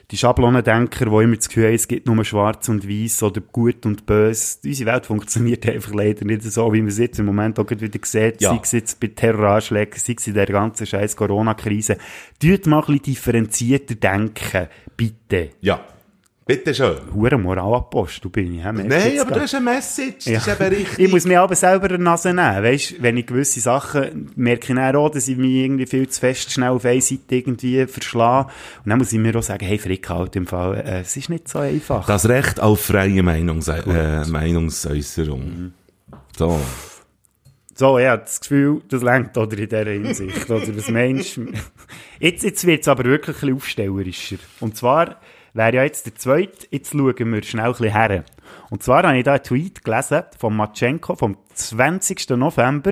die 0.10 0.17
Schablonendenker, 0.17 1.06
die 1.06 1.24
immer 1.24 1.36
das 1.36 1.50
Gefühl 1.50 1.65
haben, 1.65 1.74
es 1.74 1.88
gibt 1.88 2.08
nur 2.08 2.24
schwarz 2.24 2.70
und 2.70 2.88
weiß 2.88 3.24
oder 3.24 3.41
gut 3.41 3.86
und 3.86 4.06
böse. 4.06 4.58
Unsere 4.63 4.91
Welt 4.93 5.06
funktioniert 5.06 5.65
einfach 5.70 5.93
leider 5.93 6.24
nicht 6.24 6.43
so, 6.43 6.72
wie 6.72 6.80
man 6.80 6.88
es 6.88 6.98
jetzt 6.98 7.20
im 7.20 7.26
Moment 7.26 7.60
auch 7.60 7.70
wieder 7.70 8.00
sieht, 8.06 8.41
Ja. 8.41 8.52
sei 8.52 8.60
es 8.63 8.72
jetzt 8.72 9.00
bei 9.02 9.08
Terroranschlägen, 9.08 10.00
sei 10.00 10.15
es 10.17 10.26
in 10.28 10.34
der 10.34 10.46
ganzen 10.46 10.86
scheiß 10.88 11.15
Corona-Krise. 11.17 11.98
Tut 12.39 12.67
mal 12.67 12.78
ein 12.80 12.86
bisschen 12.86 13.02
differenzierter 13.04 13.96
denken, 13.96 14.67
bitte. 14.96 15.50
Ja. 15.60 15.82
Bitte 16.48 16.74
schön. 16.74 16.96
Hure 17.14 17.38
Moralapostel 17.38 18.32
bin 18.32 18.58
ich. 18.58 18.64
Nein, 18.64 19.20
aber 19.20 19.32
das 19.32 19.44
ist 19.44 19.56
eine 19.56 19.66
Message. 19.66 20.28
Ja. 20.28 20.36
Das 20.36 20.48
ist 20.48 20.62
eben 20.62 20.76
richtig. 20.76 21.00
Ich 21.00 21.12
muss 21.12 21.26
mir 21.26 21.42
aber 21.42 21.56
selber 21.56 21.88
eine 21.88 22.00
Nase 22.00 22.30
nehmen, 22.30 22.64
weißt, 22.64 23.02
wenn 23.04 23.18
ich 23.18 23.26
gewisse 23.26 23.60
Sachen 23.60 24.32
merke 24.38 24.72
ich 24.72 24.80
auch, 24.80 25.10
dass 25.10 25.28
ich 25.28 25.36
mich 25.36 25.52
irgendwie 25.52 25.86
viel 25.86 26.08
zu 26.08 26.22
fest 26.22 26.54
schnell 26.54 26.70
auf 26.70 26.86
eine 26.86 27.02
Seite 27.02 27.36
irgendwie 27.36 27.86
verschlage. 27.86 28.50
Und 28.86 28.90
dann 28.90 28.98
muss 28.98 29.12
ich 29.12 29.20
mir 29.20 29.36
auch 29.36 29.44
sagen, 29.44 29.66
hey 29.66 29.78
Frick, 29.78 30.08
halt 30.10 30.38
im 30.38 30.48
Fall, 30.48 30.78
äh, 30.78 31.02
es 31.02 31.18
ist 31.18 31.30
nicht 31.30 31.50
so 31.50 31.60
einfach. 31.60 32.08
Das 32.08 32.30
Recht 32.30 32.62
auf 32.62 32.80
freie 32.80 33.22
Meinungs 33.22 33.68
äh, 33.68 34.24
Meinungsäußerung. 34.26 35.42
Mhm. 35.42 35.74
So. 36.38 36.62
So, 37.76 38.00
ja, 38.00 38.16
das 38.16 38.40
Gefühl, 38.40 38.82
das 38.88 39.04
lenkt 39.04 39.38
oder 39.38 39.58
in 39.58 39.68
dieser 39.68 39.84
Hinsicht. 39.86 40.50
oder 40.50 40.78
was 40.78 40.90
meinst 40.90 41.36
du? 41.38 41.48
Jetzt, 42.20 42.44
jetzt 42.44 42.66
wird 42.66 42.82
es 42.82 42.88
aber 42.88 43.04
wirklich 43.04 43.36
ein 43.36 43.40
bisschen 43.40 43.56
aufstellerischer. 43.56 44.38
Und 44.62 44.78
zwar 44.78 45.18
wäre 45.58 45.76
ja 45.76 45.84
jetzt 45.84 46.06
der 46.06 46.15
zweite, 46.15 46.67
jetzt 46.72 46.91
schauen 46.91 47.34
wir 47.34 47.43
schnell 47.43 47.65
ein 47.65 47.72
bisschen 47.72 47.91
her. 47.91 48.24
Und 48.70 48.84
zwar 48.84 49.04
habe 49.04 49.17
ich 49.17 49.24
da 49.24 49.34
einen 49.34 49.43
Tweet 49.43 49.84
gelesen 49.84 50.24
von 50.38 50.56
Matschenko 50.56 51.15
vom 51.15 51.38
20. 51.54 52.30
November. 52.32 52.91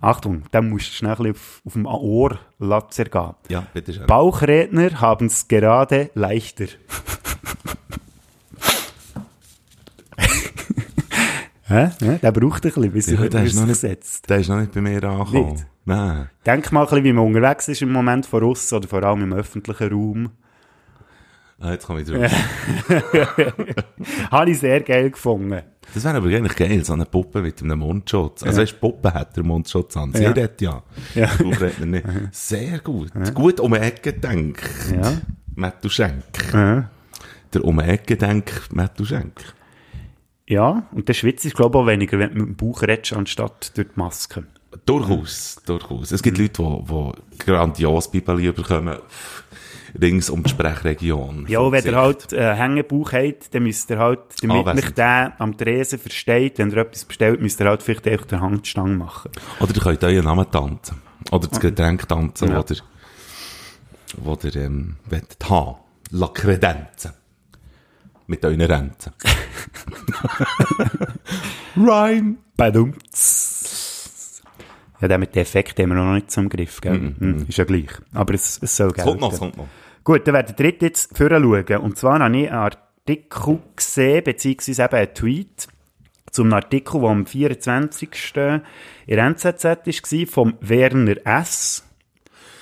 Achtung, 0.00 0.42
da 0.50 0.60
musst 0.60 0.88
du 0.88 0.92
schnell 0.92 1.12
ein 1.12 1.16
bisschen 1.18 1.32
auf, 1.34 1.62
auf 1.64 1.72
dem 1.72 1.86
Ohr 1.86 2.38
lassen 2.58 3.04
gehen. 3.04 3.34
Ja, 3.48 3.66
bitte 3.72 3.92
schön. 3.94 4.06
Bauchredner 4.06 5.00
haben 5.00 5.26
es 5.26 5.46
gerade 5.48 6.10
leichter. 6.14 6.66
Hä? 11.68 11.90
Ja, 12.00 12.12
der 12.18 12.30
braucht 12.32 12.64
ein 12.64 12.72
bisschen, 12.72 12.92
bis 12.92 13.06
Ja, 13.10 13.18
er 13.24 13.42
ist 13.44 13.54
noch 13.56 13.62
er 13.62 13.66
nicht- 13.68 13.80
setzt. 13.80 14.30
Der 14.30 14.38
ist 14.38 14.48
noch 14.48 14.58
nicht 14.60 14.72
bei 14.72 14.80
mir 14.80 15.02
angekommen. 15.02 15.52
Nicht? 15.54 15.66
Nein. 15.84 16.30
Denk 16.44 16.70
mal 16.72 16.82
ein 16.82 16.86
bisschen, 16.86 17.04
wie 17.04 17.12
man 17.12 17.26
unterwegs 17.26 17.66
ist 17.68 17.82
im 17.82 17.90
Moment 17.92 18.24
von 18.26 18.42
uns 18.44 18.72
oder 18.72 18.86
vor 18.86 19.02
allem 19.02 19.22
im 19.22 19.32
öffentlichen 19.32 19.92
Raum. 19.92 20.30
Ah, 21.58 21.72
jetzt 21.72 21.86
komme 21.86 22.02
ich 22.02 22.08
drauf. 22.10 22.30
Habe 24.30 24.50
ich 24.50 24.58
sehr 24.58 24.80
geil 24.82 25.10
gefunden. 25.10 25.62
Das 25.94 26.04
wäre 26.04 26.16
aber 26.16 26.26
eigentlich 26.28 26.56
geil, 26.56 26.84
so 26.84 26.92
eine 26.92 27.06
Puppe 27.06 27.40
mit 27.40 27.62
einem 27.62 27.78
Mundschutz. 27.78 28.42
Also, 28.42 28.60
weißt, 28.60 28.72
die 28.72 28.76
Puppe 28.76 29.14
hat 29.14 29.36
den 29.36 29.46
Mundschutz 29.46 29.96
an. 29.96 30.12
Sie 30.12 30.22
Ja. 30.22 30.30
redet 30.30 30.60
ja. 30.60 30.82
Ja. 31.14 31.26
Der 31.26 31.44
Bauchredner 31.44 31.86
nicht. 31.86 32.06
Sehr 32.32 32.78
gut. 32.80 33.10
Gut 33.34 33.60
um 33.60 33.72
die 33.72 33.78
Ecke 33.78 34.12
denkt. 34.12 34.68
Ja. 34.92 35.12
Mattu 35.54 35.88
Schenk. 35.88 36.24
Ja. 36.52 36.90
Der 37.54 37.64
um 37.64 37.78
die 37.78 37.84
Ecke 37.84 38.16
denkt 38.16 38.74
Mattu 38.74 39.04
Schenk. 39.04 39.40
Ja, 40.48 40.86
und 40.92 41.08
der 41.08 41.14
Schwitz 41.14 41.44
ist, 41.44 41.56
glaube 41.56 41.78
ich, 41.78 41.82
auch 41.82 41.86
weniger, 41.86 42.18
wenn 42.18 42.30
du 42.34 42.36
mit 42.40 42.46
dem 42.48 42.56
Bauch 42.56 42.82
redest, 42.82 43.14
anstatt 43.14 43.76
durch 43.76 43.88
die 43.88 43.98
Maske. 43.98 44.44
Durchaus, 44.84 45.56
durchaus. 45.64 46.12
Es 46.12 46.22
gibt 46.22 46.36
Leute, 46.38 46.62
die, 46.62 47.12
die 47.32 47.38
grandios 47.38 48.10
Bibeli 48.10 48.52
bekommen, 48.52 48.96
rings 50.00 50.30
um 50.30 50.42
die 50.42 50.50
Sprechregion. 50.50 51.46
Ja, 51.48 51.70
wenn 51.72 51.84
ihr 51.84 51.96
halt 51.96 52.32
äh, 52.32 52.54
Hängebauch 52.54 53.12
habt, 53.12 53.54
dann 53.54 53.62
müsst 53.62 53.90
ihr 53.90 53.98
halt, 53.98 54.20
damit 54.42 54.58
Anwesend. 54.66 54.84
mich 54.84 54.94
der 54.94 55.32
am 55.38 55.56
Tresen 55.56 55.98
versteht, 55.98 56.58
wenn 56.58 56.70
ihr 56.70 56.76
etwas 56.78 57.04
bestellt, 57.04 57.40
müsst 57.40 57.60
ihr 57.60 57.66
halt 57.66 57.82
vielleicht 57.82 58.06
einfach 58.08 58.26
den 58.26 58.40
Handstange 58.40 58.94
machen. 58.96 59.30
Oder 59.60 59.74
ihr 59.74 59.80
könnt 59.80 60.04
euren 60.04 60.24
Namen 60.24 60.50
tanzen. 60.50 61.02
Oder 61.32 61.48
das 61.48 61.60
Getränk 61.60 62.08
tanzen, 62.08 62.48
Ja. 62.50 62.58
ihr, 62.68 62.76
wo 64.18 64.38
ihr, 64.42 64.56
ähm, 64.56 64.96
wollt 65.10 65.36
haben. 65.48 65.76
La 66.10 66.28
Credenze. 66.28 67.14
Mit 68.28 68.44
euren 68.44 68.60
Renten. 68.60 69.12
Rhyme. 71.76 72.36
Badumts. 72.56 74.42
Ja, 75.00 75.08
der 75.08 75.18
mit 75.18 75.34
dem 75.34 75.42
Effekt 75.42 75.78
haben 75.78 75.90
wir 75.90 75.96
noch 75.96 76.14
nicht 76.14 76.30
zum 76.30 76.48
Griff, 76.48 76.80
gell? 76.80 77.14
Mhm. 77.18 77.44
Ist 77.48 77.58
ja 77.58 77.64
gleich. 77.64 77.90
Aber 78.14 78.32
es, 78.34 78.58
es 78.62 78.76
soll 78.76 78.92
Es 78.96 79.04
kommt 79.04 79.20
noch, 79.20 79.32
es 79.32 79.38
kommt 79.38 79.56
noch. 79.58 79.68
Gut, 80.06 80.24
dann 80.28 80.34
werden 80.34 80.46
wir 80.46 80.54
dritt 80.54 80.82
jetzt 80.82 81.18
vorher 81.18 81.40
schauen. 81.40 81.78
Und 81.82 81.98
zwar 81.98 82.20
habe 82.20 82.36
ich 82.38 82.48
einen 82.48 82.56
Artikel 82.56 83.58
gesehen, 83.74 84.22
beziehungsweise 84.22 84.84
eben 84.84 84.94
einen 84.94 85.14
Tweet 85.14 85.66
zum 86.30 86.52
Artikel, 86.52 87.00
der 87.00 87.10
am 87.10 87.26
24. 87.26 88.08
in 88.36 88.62
der 89.16 89.26
NZZ 89.26 89.64
war, 89.64 90.26
vom 90.28 90.54
Werner 90.60 91.16
S. 91.26 91.84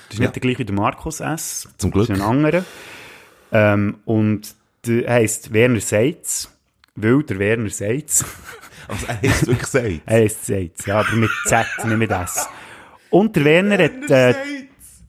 Das 0.09 0.13
ist 0.13 0.17
Ja. 0.17 0.21
nicht 0.21 0.35
der 0.35 0.41
gleiche 0.41 0.57
wie 0.57 0.65
der 0.65 0.73
Markus 0.75 1.19
S. 1.19 1.69
Zum 1.77 1.91
Glück. 1.91 2.07
Das 2.07 2.17
ist 2.17 2.23
ein 2.23 2.27
anderer. 2.27 2.65
Ähm, 3.51 3.97
und 4.05 4.55
der 4.87 5.07
heisst 5.13 5.53
Werner 5.53 5.81
Seitz, 5.81 6.49
weil 6.95 7.21
der 7.21 7.37
Werner 7.37 7.69
Seitz, 7.69 8.25
Also, 8.87 9.05
er 9.07 9.23
es 9.23 9.41
wirklich 9.45 9.59
gesagt. 9.59 10.01
er 10.07 10.17
heisst 10.19 10.47
Seitz, 10.47 10.85
ja, 10.87 10.99
aber 11.01 11.11
mit 11.15 11.29
Z, 11.45 11.67
nicht 11.85 11.97
mit 11.97 12.09
S. 12.09 12.49
Und 13.11 13.35
der 13.35 13.45
Werner 13.45 13.77
hat 13.83 14.09
äh, 14.09 14.33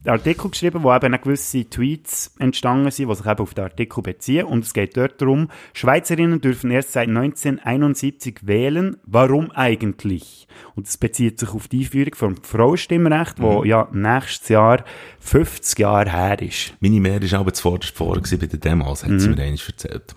Artikel 0.09 0.49
geschrieben, 0.49 0.83
wo 0.83 0.93
eben 0.95 1.11
gewisse 1.21 1.69
Tweets 1.69 2.33
entstanden 2.39 2.91
sind, 2.91 3.09
die 3.09 3.15
sich 3.15 3.25
eben 3.25 3.39
auf 3.39 3.53
den 3.53 3.63
Artikel 3.65 4.01
beziehen. 4.01 4.45
Und 4.45 4.63
es 4.63 4.73
geht 4.73 4.95
dort 4.97 5.21
darum, 5.21 5.49
Schweizerinnen 5.73 6.39
dürfen 6.41 6.71
erst 6.71 6.93
seit 6.93 7.07
1971 7.09 8.39
wählen. 8.47 8.97
Warum 9.05 9.51
eigentlich? 9.51 10.47
Und 10.75 10.87
es 10.87 10.97
bezieht 10.97 11.39
sich 11.39 11.49
auf 11.49 11.67
die 11.67 11.79
Einführung 11.79 12.15
vom 12.15 12.35
Frauenstimmrecht, 12.43 13.39
wo 13.41 13.63
ja 13.63 13.87
nächstes 13.91 14.49
Jahr 14.49 14.83
50 15.19 15.79
Jahre 15.79 16.11
her 16.11 16.41
ist. 16.41 16.73
Meine 16.79 16.99
Mehr 16.99 17.21
war 17.21 17.39
aber 17.39 17.53
zuvorderst 17.53 17.95
vor 17.95 18.15
bei 18.19 18.35
den 18.47 18.59
Demos, 18.59 19.03
hat 19.03 19.11
Mhm. 19.11 19.19
sie 19.19 19.29
mir 19.29 19.37
einmal 19.41 19.59
erzählt. 19.67 20.15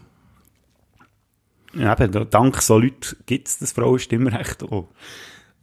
Ja, 1.74 1.92
eben, 1.92 2.10
da- 2.12 2.24
dank 2.24 2.60
so 2.62 2.78
Leuten 2.78 3.16
gibt 3.26 3.48
es 3.48 3.58
das 3.58 3.72
Frauenstimmrecht 3.72 4.62
auch. 4.64 4.88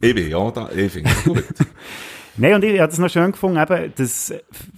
Ich 0.00 0.14
bin 0.14 0.28
ja 0.30 0.50
da, 0.50 0.70
ich 0.70 0.92
finde 0.92 1.10
es 1.10 1.24
gut. 1.24 1.44
Nein, 2.40 2.54
und 2.54 2.62
ich 2.62 2.78
habe 2.78 2.88
das 2.88 3.00
noch 3.00 3.10
schön 3.10 3.32
gefunden, 3.32 3.60
eben, 3.60 3.92
das 3.96 4.32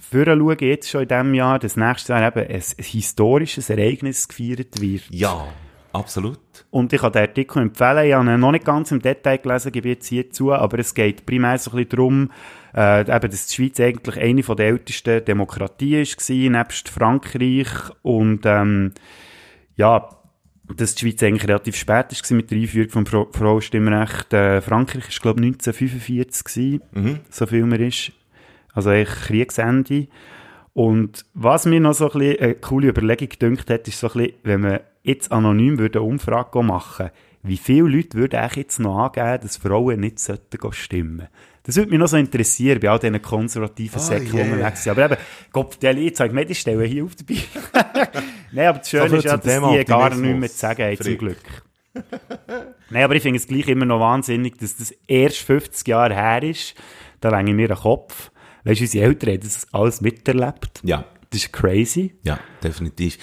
Führerschauen 0.09 0.57
jetzt 0.61 0.89
schon 0.89 1.03
in 1.03 1.07
diesem 1.07 1.33
Jahr, 1.35 1.59
dass 1.59 1.77
nächstes 1.77 2.07
Jahr 2.07 2.27
eben 2.27 2.39
ein, 2.39 2.55
ein 2.55 2.83
historisches 2.83 3.69
Ereignis 3.69 4.27
gefeiert 4.27 4.81
wird. 4.81 5.03
ja, 5.11 5.47
absolut. 5.93 6.39
Und 6.71 6.91
ich 6.91 7.01
kann 7.01 7.11
den 7.11 7.21
Artikel 7.21 7.61
empfehlen. 7.61 8.07
Ich 8.07 8.13
habe 8.13 8.25
ihn 8.25 8.39
noch 8.39 8.51
nicht 8.51 8.65
ganz 8.65 8.91
im 8.91 8.99
Detail 8.99 9.37
gelesen, 9.37 9.71
gebe 9.71 9.89
jetzt 9.89 10.07
hier 10.07 10.31
zu, 10.31 10.51
aber 10.51 10.79
es 10.79 10.95
geht 10.95 11.27
primär 11.27 11.59
so 11.59 11.69
ein 11.71 11.77
bisschen 11.77 11.89
darum, 11.89 12.31
äh, 12.75 13.01
eben, 13.01 13.29
dass 13.29 13.45
die 13.45 13.53
Schweiz 13.53 13.79
eigentlich 13.79 14.17
eine 14.17 14.41
der 14.41 14.65
ältesten 14.65 15.23
Demokratien 15.23 16.03
war, 16.05 16.49
nebst 16.63 16.89
Frankreich. 16.89 17.67
Und 18.01 18.41
ähm, 18.45 18.93
ja, 19.75 20.09
dass 20.77 20.95
die 20.95 21.05
Schweiz 21.05 21.23
eigentlich 21.23 21.47
relativ 21.47 21.75
spät 21.75 22.05
war 22.11 22.35
mit 22.37 22.51
der 22.51 22.57
Einführung 22.57 22.89
vom 22.89 23.05
Frau- 23.05 23.29
Frauenstimmrecht. 23.31 24.33
Äh, 24.33 24.61
Frankreich 24.61 25.03
war, 25.03 25.33
glaube 25.33 25.41
ich, 25.41 25.45
1945 25.47 26.43
gewesen, 26.93 27.19
so 27.29 27.45
viel 27.45 27.65
mir 27.65 27.79
ist. 27.87 28.11
Also 28.73 28.89
eigentlich 28.89 29.09
Kriegsende. 29.09 30.07
Und 30.73 31.25
was 31.33 31.65
mir 31.65 31.79
noch 31.79 31.93
so 31.93 32.11
ein 32.11 32.19
bisschen 32.19 32.39
eine 32.39 32.55
coole 32.55 32.87
Überlegung 32.89 33.29
gedünkt 33.29 33.69
hat, 33.69 33.87
ist 33.87 33.99
so 33.99 34.07
ein 34.07 34.13
bisschen, 34.13 34.33
wenn 34.43 34.61
man 34.61 34.79
jetzt 35.03 35.31
anonym 35.31 35.77
würde 35.79 35.99
eine 35.99 36.07
Umfrage 36.07 36.63
machen 36.63 37.09
wie 37.43 37.57
viele 37.57 37.87
Leute 37.87 38.17
würden 38.17 38.39
eigentlich 38.39 38.57
jetzt 38.57 38.79
noch 38.79 38.99
angeben, 38.99 39.41
dass 39.41 39.57
Frauen 39.57 39.99
nicht 39.99 40.19
sollten 40.19 40.71
stimmen 40.73 41.27
Das 41.63 41.75
würde 41.75 41.91
mich 41.91 41.99
noch 41.99 42.07
so 42.07 42.17
interessieren, 42.17 42.79
bei 42.79 42.89
all 42.89 42.97
diesen 42.99 43.21
konservativen 43.21 43.99
Oh, 43.99 44.03
Säcken, 44.03 44.31
die 44.31 44.37
yeah. 44.37 44.57
wir 44.57 44.75
sind. 44.75 44.91
Aber 44.91 45.05
eben, 45.05 45.21
Gott, 45.51 45.77
der 45.81 45.93
Lied 45.93 46.17
zeigt 46.17 46.33
mir, 46.33 46.43
die 46.45 46.55
stellen 46.55 46.83
hier 46.85 47.03
auf 47.05 47.11
dabei. 47.15 47.39
Nein, 48.51 48.67
aber 48.67 48.79
das 48.79 48.89
Schöne 48.89 49.17
ist 49.17 49.23
ja, 49.25 49.37
dass 49.37 49.45
Thema 49.53 49.77
die 49.77 49.85
gar 49.85 50.09
nichts 50.09 50.39
mehr 50.39 50.49
zu 50.49 50.57
sagen 50.57 50.83
haben, 50.83 50.97
zum. 50.97 51.17
Glück. 51.17 51.37
Nein, 52.89 53.03
aber 53.03 53.15
ich 53.15 53.21
finde 53.23 53.37
es 53.37 53.47
gleich 53.47 53.67
immer 53.67 53.85
noch 53.85 53.99
wahnsinnig, 53.99 54.57
dass 54.57 54.77
das 54.77 54.91
erst 55.07 55.37
50 55.37 55.87
Jahre 55.87 56.15
her 56.15 56.41
ist. 56.43 56.73
Da 57.19 57.29
länge 57.29 57.51
ich 57.51 57.55
mir 57.55 57.67
den 57.67 57.77
Kopf. 57.77 58.31
Weißt 58.63 58.79
du, 58.79 58.83
unsere 58.85 59.05
Eltern 59.05 59.29
haben 59.33 59.39
das 59.41 59.67
alles 59.71 60.01
miterlebt. 60.01 60.79
Ja, 60.83 61.05
Das 61.29 61.41
ist 61.43 61.53
crazy. 61.53 62.15
ja, 62.23 62.39
definitiv. 62.63 63.17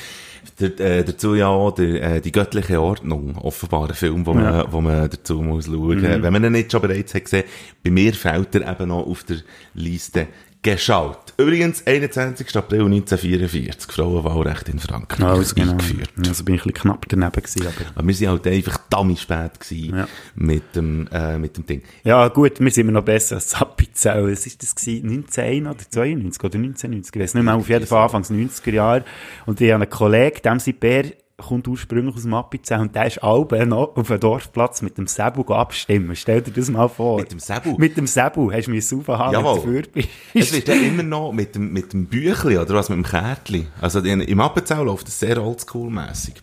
Der, 0.61 0.81
äh, 0.81 1.05
dazu 1.05 1.35
ja 1.37 1.47
auch 1.49 1.71
der, 1.73 2.03
äh, 2.17 2.21
die 2.21 2.33
göttliche 2.33 2.81
Ordnung, 2.81 3.37
offenbar 3.37 3.89
ein 3.89 3.95
Film, 3.95 4.27
wo 4.27 4.35
man, 4.35 4.45
Ja. 4.45 4.73
wo 4.73 4.81
man 4.81 5.09
dazu 5.09 5.41
muss 5.41 5.67
schauen. 5.67 6.03
Wenn 6.03 6.33
man 6.33 6.43
ihn 6.45 6.53
nicht 6.53 6.73
schon 6.73 6.83
bereits 6.83 7.15
hat 7.15 7.25
gesehen, 7.25 7.45
bei 7.85 7.91
mir 7.91 8.13
fällt 8.13 8.55
er 8.57 8.69
eben 8.71 8.89
noch 8.89 9.07
auf 9.07 9.23
der 9.25 9.37
Liste 9.75 10.27
geschaut. 10.63 11.28
Übrigens, 11.41 11.87
21. 11.87 12.57
April 12.57 12.87
1944, 12.87 13.93
Frauenwahlrecht 13.93 14.69
in 14.71 14.81
Frankreich 14.81 15.57
eingeführt. 15.57 16.11
Also 16.27 16.43
bin 16.43 16.57
ich 16.57 16.63
ein 16.63 16.73
bisschen 16.73 16.73
knapp 16.75 17.07
daneben 17.09 17.31
gewesen, 17.31 17.63
aber... 17.63 17.91
Aber 17.95 18.09
wir 18.09 18.15
sind 18.15 18.29
halt 18.29 18.47
einfach 18.49 18.79
dummy 18.91 19.17
spät 19.17 19.61
gewesen 19.61 19.97
Ja. 19.99 20.09
mit, 20.35 20.75
dem, 20.75 21.07
äh, 21.13 21.39
mit 21.39 21.57
dem 21.57 21.65
Ding. 21.65 21.83
Ja, 22.03 22.27
gut, 22.27 22.59
wir 22.59 22.71
sind 22.73 22.89
immer 22.89 22.99
noch 22.99 23.05
besser 23.05 23.37
als 23.37 23.47
Zappizell. 23.49 24.33
Was 24.33 24.47
ist 24.47 24.65
das 24.65 24.75
gewesen? 24.75 25.09
1901 25.11 25.67
oder 25.69 25.91
92 25.91 26.43
oder 26.45 26.59
1990? 26.59 27.15
Ich 27.15 27.23
weiß 27.23 27.35
nicht 27.35 27.45
mehr, 27.45 27.55
auf 27.55 27.69
jeden 27.69 27.87
Fall 27.87 28.03
Anfangs 28.03 28.33
90er 28.33 28.73
Jahre. 28.73 29.05
Und 29.47 29.61
ich 29.61 29.71
habe 29.71 29.85
einen 29.85 29.91
Kollegen, 29.91 30.43
dem 30.43 30.75
Bär 30.81 31.05
kommt 31.39 31.69
ursprünglich 31.69 32.17
aus 32.17 32.23
dem 32.23 32.35
Appenzell 32.35 32.81
und 32.81 32.95
der 32.95 33.07
ist 33.07 33.23
alle 33.23 33.67
noch 33.67 33.97
auf 33.97 34.09
dem 34.09 34.21
Dorfplatz 34.21 34.83
mit 34.83 34.99
dem 34.99 35.07
Sebu 35.07 35.43
abstimmen. 35.55 36.17
Stell 36.17 36.43
dir 36.43 36.51
das 36.51 36.69
mal 36.69 36.89
vor. 36.89 37.21
Mit 37.21 37.31
dem 37.31 37.39
Sebu? 37.39 37.77
Mit 37.79 37.97
dem 37.97 38.07
Sebu. 38.07 38.53
Hast 38.53 38.67
du 38.67 38.73
mich 38.73 38.87
sauber 38.87 39.19
haben, 39.19 39.33
dafür 39.33 39.83
bist. 39.83 40.09
Es 40.35 40.53
wird 40.53 40.69
ja 40.69 40.75
immer 40.75 41.05
noch 41.05 41.33
mit 41.33 41.55
dem, 41.55 41.73
mit 41.73 41.93
dem 41.93 42.07
Büchli, 42.07 42.59
oder 42.59 42.75
was, 42.75 42.89
mit 42.89 42.99
dem 42.99 43.05
Kärtli. 43.05 43.67
Also 43.81 44.01
in, 44.01 44.21
im 44.21 44.41
Appenzell 44.41 44.85
läuft 44.85 45.07
das 45.07 45.19
sehr 45.21 45.41
oldschool-mässig. 45.43 46.35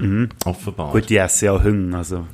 Offenbar. 0.46 0.92
Gut, 0.92 1.10
die 1.10 1.18
essen 1.18 1.46
ja 1.46 1.64
Hunger, 1.64 1.98
also. 1.98 2.26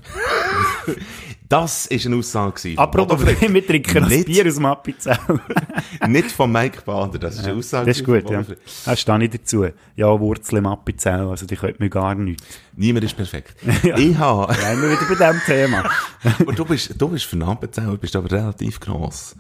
Das 1.52 1.86
ist 1.88 2.06
eine 2.06 2.16
Aussage. 2.16 2.76
Apropos, 2.78 3.20
wir 3.26 3.36
trinken 3.68 4.08
nicht, 4.08 4.26
Bier 4.26 4.48
aus 4.48 4.56
dem 4.56 4.66
Appenzell. 4.66 5.18
Nicht 6.08 6.32
von 6.32 6.50
Mike 6.50 6.84
Bader, 6.86 7.20
das 7.20 7.36
ist 7.36 7.46
eine 7.46 7.58
Aussage. 7.58 7.88
Das 7.88 7.98
ist 7.98 8.06
gut, 8.06 8.30
ja. 8.30 8.42
Da 8.86 8.96
stehe 8.96 9.24
ich 9.26 9.32
dazu. 9.32 9.66
Ja, 9.98 10.18
Wurzel 10.18 10.60
im 10.60 10.66
Appenzell, 10.68 11.28
also 11.28 11.46
die 11.46 11.58
könnt 11.58 11.82
mir 11.82 11.90
gar 11.90 12.16
nichts. 12.16 12.42
Niemand 12.78 13.04
ist 13.04 13.18
perfekt. 13.18 13.56
Ja. 13.84 13.98
Ich 13.98 14.18
habe, 14.18 14.54
Ja, 14.62 14.72
immer 14.72 14.92
wieder 14.92 15.06
bei 15.10 15.16
diesem 15.16 15.42
Thema. 15.46 15.90
aber 16.40 16.54
du 16.54 16.64
bist, 16.64 16.94
du 16.98 17.10
bist 17.10 17.26
für 17.26 17.34
einen 17.36 17.44
Appenzell, 17.50 17.86
du 17.86 17.98
bist 17.98 18.16
aber 18.16 18.32
relativ 18.32 18.80
gross. 18.80 19.36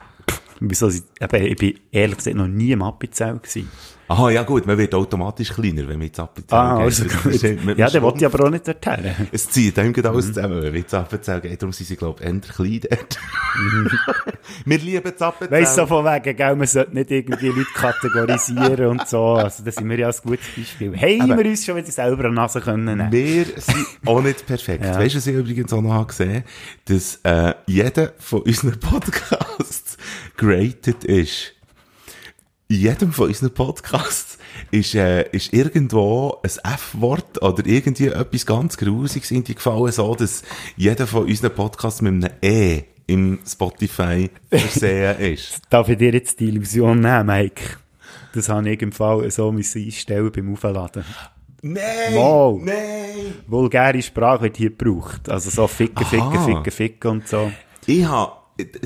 Wieso? 0.60 0.90
Ich, 0.90 1.02
eben, 1.20 1.46
ich 1.48 1.56
bin 1.58 1.80
ehrlich 1.92 2.18
gesagt 2.18 2.36
noch 2.36 2.48
nie 2.48 2.72
im 2.72 2.84
Appenzell 2.84 3.40
gewesen. 3.40 3.70
Aha, 4.08 4.30
ja 4.30 4.44
gut, 4.44 4.68
man 4.68 4.78
wird 4.78 4.94
automatisch 4.94 5.54
kleiner, 5.54 5.88
wenn 5.88 5.98
man 5.98 6.02
ins 6.08 6.20
Appenzell 6.20 6.58
Ah, 6.60 6.76
geht. 6.76 6.84
also 6.86 7.04
Das 7.24 7.42
gut. 7.42 7.64
man- 7.66 7.78
Ja, 7.78 7.90
der 7.90 8.02
wollte 8.02 8.18
ich 8.20 8.26
aber 8.26 8.46
auch 8.46 8.50
nicht 8.50 8.68
dorthin. 8.68 9.06
Es 9.32 9.50
zieht 9.50 9.80
einem 9.80 9.94
gerade 9.94 10.10
Mhm. 10.10 10.16
alles 10.16 10.28
zusammen, 10.34 10.56
wenn 10.62 10.72
man 10.74 10.76
ins 10.84 10.94
Appenzell 10.94 11.40
geht. 11.40 11.62
Darum 11.62 11.72
sind 11.72 11.86
sie, 11.88 11.96
glaube 11.96 12.22
ich, 12.22 12.28
eher 12.28 12.40
klein 12.42 12.82
dort. 12.90 13.18
Wir 14.66 14.78
lieben 14.80 15.08
Appenzell. 15.18 15.50
Weißt 15.62 15.78
du, 15.78 15.82
so 15.82 15.88
von 15.88 16.04
wegen, 16.06 16.36
gell, 16.36 16.56
man 16.58 16.68
sollte 16.68 16.94
nicht 16.94 17.10
irgendwie 17.10 17.48
Leute 17.48 17.66
kategorisieren 17.74 18.86
und 18.88 19.08
so. 19.08 19.24
Also, 19.36 19.64
da 19.64 19.72
sind 19.72 19.90
wir 19.90 19.98
ja 19.98 20.10
ein 20.10 20.16
gutes 20.24 20.46
Beispiel. 20.58 20.92
Hey, 20.96 21.20
Aber- 21.22 21.38
wir 21.38 21.46
uns 21.50 21.66
schon 21.66 21.78
wieder 21.78 21.92
selber 21.92 22.26
an 22.26 22.32
die 22.32 22.36
Nase 22.36 22.60
können 22.62 22.84
nehmen. 22.84 23.12
Wir 23.12 23.46
sind 23.46 23.88
auch 24.06 24.22
nicht 24.22 24.46
perfekt. 24.46 24.84
Ja. 24.84 24.98
Weißt 25.00 25.14
du, 25.16 25.18
was 25.20 25.28
ich 25.28 25.36
übrigens 25.36 25.72
auch 25.74 25.82
noch 25.82 25.94
habe 25.94 26.08
gesehen 26.08 26.44
Dass 26.86 27.16
äh, 27.24 27.54
jeder 27.66 28.12
von 28.20 28.42
unseren 28.42 28.78
Podcasts 28.80 29.91
geratet 30.42 31.04
ist. 31.04 31.54
In 32.68 32.78
jedem 32.78 33.12
von 33.14 33.28
unseren 33.28 33.54
Podcasts 33.54 34.38
ist, 34.72 34.96
äh, 34.96 35.30
ist 35.32 35.54
irgendwo 35.54 36.40
ein 36.42 36.74
F-Wort 36.74 37.42
oder 37.42 37.66
irgendwie 37.66 38.08
etwas 38.08 38.46
ganz 38.46 38.78
Grusiges 38.78 39.30
in 39.32 39.44
die 39.44 39.56
gefallen, 39.56 39.92
so 39.92 40.16
dass 40.16 40.44
jeder 40.76 41.06
von 41.06 41.26
unseren 41.26 41.54
Podcasts 41.54 42.02
mit 42.02 42.14
einem 42.14 42.32
E 42.42 42.84
im 43.08 43.39
Spotify 43.46 44.30
versehen 44.50 45.20
ist. 45.34 45.62
Darf 45.70 45.89
ich 45.89 45.98
dir 45.98 46.14
jetzt 46.14 46.39
die 46.39 46.48
Illusion 46.48 47.02
nehmen, 47.02 47.28
Mike? 47.28 47.78
Das 48.34 48.50
habe 48.50 48.70
ich 48.70 48.82
im 48.82 48.92
Fall 48.92 49.30
so 49.30 49.50
einstellen 49.50 50.32
beim 50.32 50.54
Aufladen. 50.54 51.04
Nein! 51.62 51.84
Wow. 52.14 52.60
Nein! 52.64 53.36
Vulgäre 53.46 54.02
Sprache 54.02 54.44
wird 54.44 54.58
hier 54.58 54.72
gebraucht. 54.72 55.30
Also 55.30 55.50
so 55.50 55.68
ficken, 55.68 56.06
ficken, 56.06 56.46
ficken, 56.46 56.72
ficken 56.72 57.12
und 57.12 57.28
so. 57.28 57.52
Ich 57.86 58.06
habe 58.06 58.41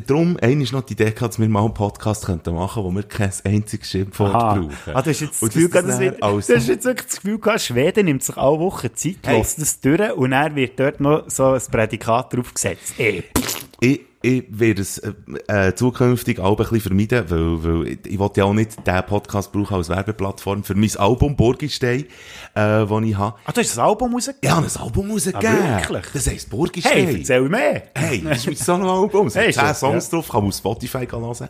darum 0.08 0.38
einmal 0.42 0.68
noch 0.72 0.82
die 0.84 0.94
Idee 0.94 1.06
gehabt, 1.12 1.22
dass 1.34 1.40
wir 1.40 1.50
mal 1.50 1.64
einen 1.66 1.74
Podcast 1.74 2.26
könnten 2.26 2.54
machen, 2.56 2.84
wo 2.84 2.92
wir 2.92 3.04
kein 3.04 3.32
einziges 3.44 3.90
Schimpfwort 3.90 4.32
brauchen. 4.34 4.70
Ah, 4.94 5.02
du 5.02 5.10
hast 5.10 5.20
jetzt 5.22 5.42
das 5.42 5.50
Gefühl 5.50 5.70
das 5.70 5.86
das 5.86 6.00
wird, 6.00 6.22
du 6.22 6.26
als- 6.26 6.50
hast 6.50 6.68
jetzt 6.68 6.86
wirklich 6.86 7.08
das 7.08 7.16
Gefühl 7.22 7.40
gehabt, 7.40 7.62
Schweden 7.62 8.06
nimmt 8.06 8.24
sich 8.24 8.38
alle 8.38 8.60
Wochen 8.60 8.90
Zeit, 8.96 9.16
Hey. 9.26 9.38
lässt 9.40 9.60
das 9.62 9.80
durch 9.82 10.14
und 10.14 10.32
dann 10.32 10.56
wird 10.56 10.80
dort 10.80 11.00
noch 11.02 11.30
so 11.30 11.52
ein 11.52 11.62
Prädikat 11.72 12.34
draufgesetzt. 12.34 12.94
Ey, 12.98 13.24
Ich, 13.82 14.02
ich 14.26 14.46
werde 14.50 14.82
es 14.82 14.98
äh, 14.98 15.14
äh, 15.48 15.76
zukünftig 15.76 16.40
auch 16.40 16.52
ein 16.52 16.56
bisschen 16.58 16.82
vermeiden, 16.82 17.26
weil, 17.30 17.64
weil 17.64 17.88
ich, 17.88 18.00
ich 18.06 18.20
wollte 18.20 18.40
ja 18.40 18.46
auch 18.46 18.54
nicht 18.54 18.76
diesen 18.86 19.06
Podcast 19.06 19.52
brauchen 19.52 19.76
als 19.76 19.90
Werbeplattform 19.90 20.64
für 20.64 20.76
mein 20.76 20.96
Album 20.98 21.36
Burgistein, 21.36 22.02
äh, 22.02 22.06
das 22.56 22.90
ich 23.04 23.18
habe. 23.18 23.38
Ah, 23.46 23.52
du 23.52 23.62
hast 23.62 23.70
das 23.72 23.78
Album 23.78 24.14
rausgegeben? 24.14 24.56
Habe 24.56 24.68
ein 24.68 24.82
Album 24.82 25.12
rausgegeben. 25.12 25.48
Ah, 25.48 25.80
wirklich? 25.80 26.06
Das 26.14 26.28
heisst 26.28 26.50
Burgistein. 26.50 27.06
Hey, 27.08 27.18
erzähl 27.20 27.50
mehr. 27.50 27.84
Hey, 27.96 28.22
das 28.24 28.38
ist 28.40 28.48
mein 28.48 28.56
Soloalbum. 28.56 29.28
Es 29.28 29.36
Hey, 29.36 29.54
hat 29.54 29.54
10 29.54 29.64
schon, 29.66 29.76
Songs 29.76 30.10
drauf, 30.10 30.30
kann 30.30 30.42
man 30.42 30.50
auf 30.50 30.56
Spotify 30.58 31.06
hören. 31.06 31.50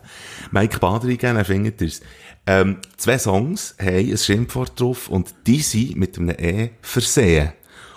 Mike 0.50 0.78
Bader 0.78 1.04
eingeben, 1.08 1.36
dann 1.36 1.44
findet 1.44 1.80
ihr's. 1.80 2.00
Ähm, 2.46 2.76
zwei 2.96 3.18
Songs 3.18 3.74
haben 3.80 4.10
ein 4.10 4.16
Schimpfwort 4.18 4.78
drauf 4.78 5.08
und 5.08 5.34
die 5.46 5.60
sind 5.60 5.96
mit 5.96 6.18
einem 6.18 6.36
E 6.38 6.70
versehen. 6.80 7.52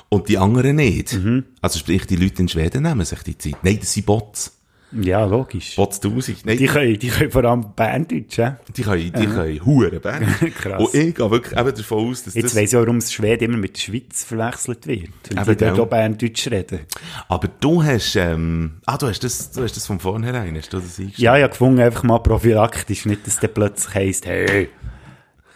Und 0.10 0.28
die 0.28 0.40
anderen 0.40 0.78
nicht. 0.78 1.14
Mhm. 1.14 1.46
Also 1.62 1.78
sprich, 1.78 2.08
die 2.08 2.16
Leute 2.16 2.42
in 2.42 2.48
Schweden 2.48 2.82
nehmen 2.84 3.06
sich 3.06 3.22
die 3.22 3.38
Zeit. 3.38 3.64
Nein, 3.64 3.78
das 3.80 3.94
sind 3.94 4.08
Bots. 4.08 4.59
Ja, 4.92 5.24
logisch. 5.26 5.76
Bots 5.76 6.02
1000. 6.04 6.46
Nein, 6.46 6.58
Die 6.58 6.66
können, 6.66 6.98
die 6.98 7.08
können 7.10 7.32
vor 7.32 7.46
allem 7.46 7.74
Berndeutsch, 7.76 8.38
hä? 8.38 8.54
die 8.76 8.82
können, 8.82 9.14
die 9.14 9.28
können 9.28 9.66
Huren 9.66 10.02
Band. 10.02 10.26
Krass. 10.56 10.82
Und 10.82 10.94
ich 10.96 11.14
gehe 11.16 11.32
wirklich 11.32 11.60
eben 11.60 11.76
davon 11.76 12.10
aus, 12.10 12.24
dass 12.24 12.34
Jetzt 12.34 12.46
das... 12.46 12.56
weiss 12.56 12.74
ich 12.74 12.78
auch, 12.78 12.82
warum 12.82 13.00
Schweden 13.02 13.44
immer 13.46 13.58
mit 13.58 13.76
der 13.76 13.82
Schweiz 13.82 14.24
verwechselt 14.24 14.88
wird. 14.88 15.10
Wenn 15.30 15.38
Eben, 15.38 15.58
die 15.58 15.66
dort 15.66 15.80
auch 15.80 15.88
Berndeutsch 15.88 16.48
reden. 16.48 16.80
Aber 17.28 17.48
du 17.60 17.84
hast, 17.84 18.16
ähm, 18.16 18.78
ah, 18.86 18.98
du 18.98 19.08
hast 19.08 19.24
das, 19.24 19.52
du 19.52 19.62
hast 19.62 19.76
das 19.76 19.86
von 19.86 20.00
vornherein, 20.00 20.56
hast 20.56 20.74
du 20.74 20.78
das 20.78 21.00
eingestellt? 21.00 21.18
Ja, 21.20 21.34
habe 21.34 21.50
gefunden, 21.50 21.82
einfach 21.82 22.04
mal 22.04 22.20
prophylaktisch, 22.20 23.06
nicht, 23.06 23.28
dass 23.28 23.40
der 23.40 23.50
plötzlich 23.50 23.94
heisst, 23.94 24.26
hey. 24.26 24.70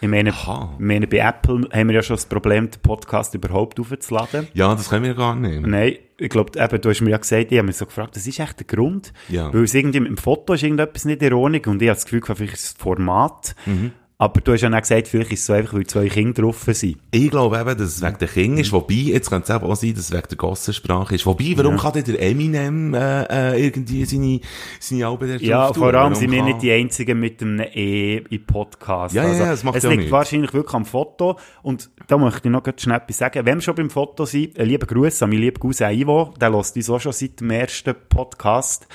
Ich 0.04 0.10
meine, 0.10 0.34
Aha. 0.34 0.68
ich 0.74 0.84
meine, 0.84 1.06
bei 1.06 1.16
Apple 1.16 1.66
haben 1.72 1.88
wir 1.88 1.94
ja 1.94 2.02
schon 2.02 2.16
das 2.16 2.26
Problem, 2.26 2.70
den 2.70 2.78
Podcast 2.82 3.34
überhaupt 3.34 3.80
aufzuladen. 3.80 4.48
Ja, 4.52 4.74
das 4.74 4.90
können 4.90 5.04
wir 5.04 5.12
ja 5.12 5.16
gar 5.16 5.34
nicht. 5.34 5.62
Nein, 5.66 5.96
ich 6.18 6.28
glaube, 6.28 6.62
eben, 6.62 6.80
du 6.82 6.90
hast 6.90 7.00
mir 7.00 7.08
ja 7.08 7.16
gesagt, 7.16 7.50
ich 7.50 7.56
habe 7.56 7.66
mich 7.66 7.78
so 7.78 7.86
gefragt, 7.86 8.14
das 8.14 8.26
ist 8.26 8.38
echt 8.38 8.58
der 8.60 8.66
Grund. 8.66 9.14
Ja. 9.30 9.50
Weil 9.54 9.64
es 9.64 9.72
irgendwie 9.72 9.96
im 9.96 10.18
Foto 10.18 10.52
ist 10.52 10.62
irgendetwas 10.62 11.06
nicht 11.06 11.22
Ordnung 11.22 11.62
und 11.68 11.80
ich 11.80 11.88
habe 11.88 11.96
das 11.96 12.04
Gefühl, 12.04 12.20
vielleicht 12.22 12.52
ist 12.52 12.74
das 12.74 12.82
Format. 12.82 13.54
Mhm. 13.64 13.92
Aber 14.16 14.40
du 14.40 14.52
hast 14.52 14.60
ja 14.60 14.70
auch 14.72 14.80
gesagt, 14.80 15.08
vielleicht 15.08 15.32
ist 15.32 15.40
es 15.40 15.46
so 15.46 15.52
einfach, 15.54 15.74
weil 15.74 15.86
zwei 15.88 16.08
Kinder 16.08 16.42
drauf 16.42 16.62
sind. 16.68 16.98
Ich 17.10 17.30
glaube 17.30 17.58
eben, 17.58 17.76
dass 17.76 17.96
es 17.96 18.00
wegen 18.00 18.16
der 18.18 18.28
Kinder 18.28 18.60
ist, 18.60 18.70
wobei, 18.72 18.94
jetzt 18.94 19.28
könnte 19.28 19.52
es 19.52 19.56
eben 19.60 19.68
auch 19.70 19.74
sein, 19.74 19.90
dass 19.94 20.04
es 20.04 20.12
wegen 20.12 20.28
der 20.30 20.36
Gossensprache 20.38 21.14
ist. 21.16 21.26
Wobei, 21.26 21.52
warum 21.56 21.76
kann 21.76 21.94
denn 21.94 22.04
der 22.04 22.22
Eminem 22.22 22.94
äh, 22.94 23.24
äh, 23.24 23.64
irgendwie 23.66 24.04
seine, 24.04 24.40
seine 24.78 25.08
Alben 25.08 25.28
da 25.28 25.34
Ja, 25.36 25.72
vor 25.72 25.86
allem 25.88 25.94
Warum 25.96 26.14
sind 26.14 26.30
wir 26.30 26.38
kann- 26.38 26.46
nicht 26.46 26.62
die 26.62 26.70
Einzigen 26.70 27.18
mit 27.18 27.42
einem 27.42 27.58
E 27.74 28.18
im 28.30 28.46
Podcast. 28.46 29.16
Ja, 29.16 29.24
ja, 29.26 29.34
ja, 29.34 29.46
das 29.50 29.64
macht 29.64 29.76
es 29.78 29.82
ja 29.82 29.88
liegt 29.90 29.98
nichts. 30.02 30.12
wahrscheinlich 30.12 30.54
wirklich 30.54 30.74
am 30.74 30.84
Foto. 30.84 31.36
Und 31.62 31.90
da 32.06 32.16
möchte 32.16 32.46
ich 32.48 32.52
noch 32.52 32.62
ganz 32.62 32.82
schnell 32.82 32.98
etwas 32.98 33.18
sagen. 33.18 33.44
Wenn 33.44 33.58
wir 33.58 33.62
schon 33.62 33.74
beim 33.74 33.90
Foto 33.90 34.26
sind, 34.26 34.56
ein 34.60 34.68
lieber 34.68 34.86
Gruß 34.86 35.22
an 35.24 35.30
meinen 35.30 35.40
lieben 35.40 35.58
Cousin 35.58 35.90
Ivo. 35.90 36.32
Der 36.40 36.50
lässt 36.50 36.76
uns 36.76 36.88
auch 36.88 37.00
schon 37.00 37.12
seit 37.12 37.40
dem 37.40 37.50
ersten 37.50 37.94
Podcast. 38.08 38.86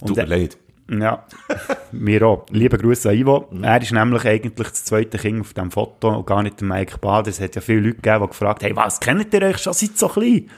Und 0.00 0.08
Tut 0.08 0.16
mir 0.18 0.24
leid. 0.26 0.56
Ja, 0.90 1.24
mir 1.92 2.22
auch. 2.22 2.46
Lieber 2.50 2.78
Gruß 2.78 3.06
an 3.06 3.14
Ivo. 3.14 3.48
Mhm. 3.50 3.64
Er 3.64 3.82
ist 3.82 3.92
nämlich 3.92 4.24
eigentlich 4.24 4.68
das 4.68 4.84
zweite 4.84 5.18
Kind 5.18 5.40
auf 5.40 5.52
dem 5.52 5.70
Foto 5.70 6.16
und 6.16 6.26
gar 6.26 6.42
nicht 6.42 6.60
der 6.60 6.68
Mike 6.68 6.98
Bader. 6.98 7.28
Es 7.28 7.40
hat 7.40 7.54
ja 7.54 7.60
viele 7.60 7.80
Leute 7.80 7.96
gegeben, 7.96 8.22
die 8.22 8.28
gefragt 8.28 8.62
haben, 8.62 8.74
hey, 8.74 8.76
was 8.76 9.00
kennt 9.00 9.32
ihr 9.34 9.42
euch 9.42 9.58
schon 9.58 9.74
seit 9.74 9.98
so 9.98 10.08
klein? 10.08 10.48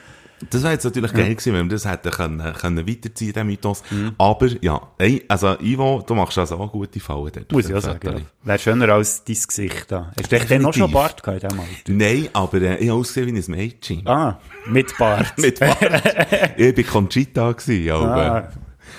Das 0.49 0.63
wäre 0.63 0.73
jetzt 0.73 0.83
natürlich 0.83 1.13
geil 1.13 1.35
gewesen, 1.35 1.53
wenn 1.53 1.69
wir 1.69 1.75
das 1.75 1.85
hätten 1.85 2.09
können, 2.09 2.53
können 2.53 2.87
weiterziehen, 2.87 3.33
den 3.33 3.47
Mythos. 3.47 3.83
Mhm. 3.91 4.13
Aber, 4.17 4.47
ja, 4.61 4.81
ey, 4.97 5.23
also, 5.27 5.55
Ivo, 5.59 6.03
du 6.05 6.15
machst 6.15 6.37
also 6.37 6.55
auch 6.55 6.71
gute 6.71 6.99
Fallen 6.99 7.31
dort. 7.31 7.51
Muss 7.51 7.69
ich 7.69 7.75
auch 7.75 7.81
sagen. 7.81 8.17
Ja. 8.17 8.21
Wäre 8.43 8.59
schöner 8.59 8.89
als 8.89 9.23
dein 9.23 9.35
Gesicht 9.35 9.91
da. 9.91 10.11
Hast 10.17 10.31
du 10.31 10.39
dann 10.39 10.61
noch 10.63 10.73
schon. 10.73 10.91
Bart 10.91 11.21
gehabt 11.21 11.43
in 11.43 11.49
dem 11.49 11.59
Alter? 11.59 11.71
Nein, 11.89 12.29
aber 12.33 12.61
äh, 12.61 12.77
ich 12.77 12.89
habe 12.89 12.99
ausgesehen 12.99 13.35
wie 13.35 13.39
ein 13.39 13.51
Mädchen. 13.51 14.07
Ah, 14.07 14.39
mit 14.65 14.97
Bart. 14.97 15.33
Mit 15.37 15.59
Bart. 15.59 15.77
ich 16.57 16.77
war 16.77 16.83
Conchita 16.85 17.51
gewesen, 17.51 17.91
aber. 17.91 18.35
Ah, 18.35 18.51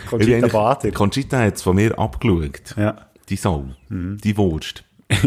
Conchita 0.09 0.47
Bader. 0.49 0.91
Conchita 0.93 1.39
hat 1.39 1.57
es 1.57 1.63
von 1.63 1.77
mir 1.77 1.99
abgeschaut. 1.99 2.75
Ja. 2.77 2.97
Die 3.29 3.37
Sau. 3.37 3.67
Mhm. 3.89 4.19
Die 4.23 4.37
Wurst. 4.37 4.85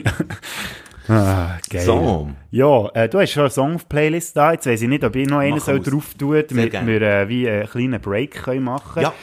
Ah, 1.08 1.60
geil. 1.70 1.82
So. 1.82 2.32
Ja, 2.50 2.90
äh, 2.96 3.08
du 3.08 3.20
hast 3.20 3.32
schon 3.32 3.44
eine 3.44 3.52
Song-Playlist 3.52 4.36
da. 4.36 4.54
Jetzt 4.54 4.66
weiss 4.66 4.82
ich 4.82 4.90
nicht, 4.90 5.04
ob 5.04 5.16
ich 5.16 5.28
noch 5.28 5.38
einen 5.38 5.60
soll 5.60 5.80
drauf 5.80 6.16
tun, 6.16 6.44
damit 6.50 6.74
wir 6.74 7.02
äh, 7.02 7.30
wie 7.30 7.48
einen 7.48 7.68
kleinen 7.68 8.02
Break 8.02 8.44
können 8.44 8.64
machen 8.64 9.04
Ja. 9.04 9.14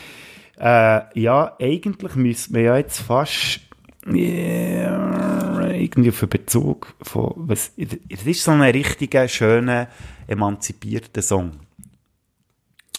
Äh, 0.61 1.21
ja, 1.21 1.57
eigentlich 1.61 2.15
müssen 2.15 2.55
wir 2.55 2.63
ja 2.63 2.77
jetzt 2.77 3.01
fast 3.01 3.61
ja, 4.07 5.71
irgendwie 5.71 6.11
auf 6.11 6.23
einen 6.23 6.31
Bezug 6.31 6.95
von, 7.03 7.33
was, 7.37 7.73
es 7.77 8.27
ist 8.27 8.45
so 8.45 8.51
ein 8.53 8.61
richtiger, 8.63 9.29
schöner, 9.29 9.89
emanzipierter 10.27 11.23
Song. 11.23 11.53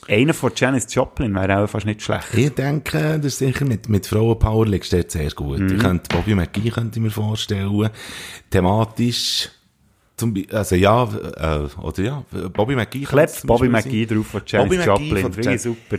Einer 0.07 0.33
von 0.33 0.51
Janis 0.55 0.93
Joplin 0.93 1.33
wäre 1.35 1.59
auch 1.59 1.67
fast 1.67 1.85
nicht 1.85 2.01
schlecht. 2.01 2.33
Ich 2.33 2.49
denke, 2.51 3.17
das 3.17 3.25
ist 3.25 3.37
sicher 3.39 3.65
mit, 3.65 3.89
mit 3.89 4.07
Frauenpower 4.07 4.65
dort 4.65 5.11
sehr 5.11 5.31
gut. 5.31 5.59
Mhm. 5.59 5.75
Ich 5.75 5.79
könnte, 5.79 6.15
Bobby 6.15 6.35
McGee 6.35 6.69
könnte 6.69 6.99
ich 6.99 7.03
mir 7.03 7.11
vorstellen. 7.11 7.89
Thematisch, 8.49 9.49
zum, 10.15 10.35
also 10.51 10.75
ja, 10.75 11.03
äh, 11.03 11.81
oder 11.81 12.03
ja, 12.03 12.23
Bobby 12.53 12.75
McGee. 12.75 13.03
Klebt 13.03 13.47
Bobby 13.47 13.67
McGee 13.67 14.05
drauf 14.05 14.27
von 14.27 14.41
Janis 14.45 14.85
Joplin. 14.85 15.17
von 15.17 15.33
Finde 15.33 15.55
ich 15.55 15.61
super. 15.61 15.97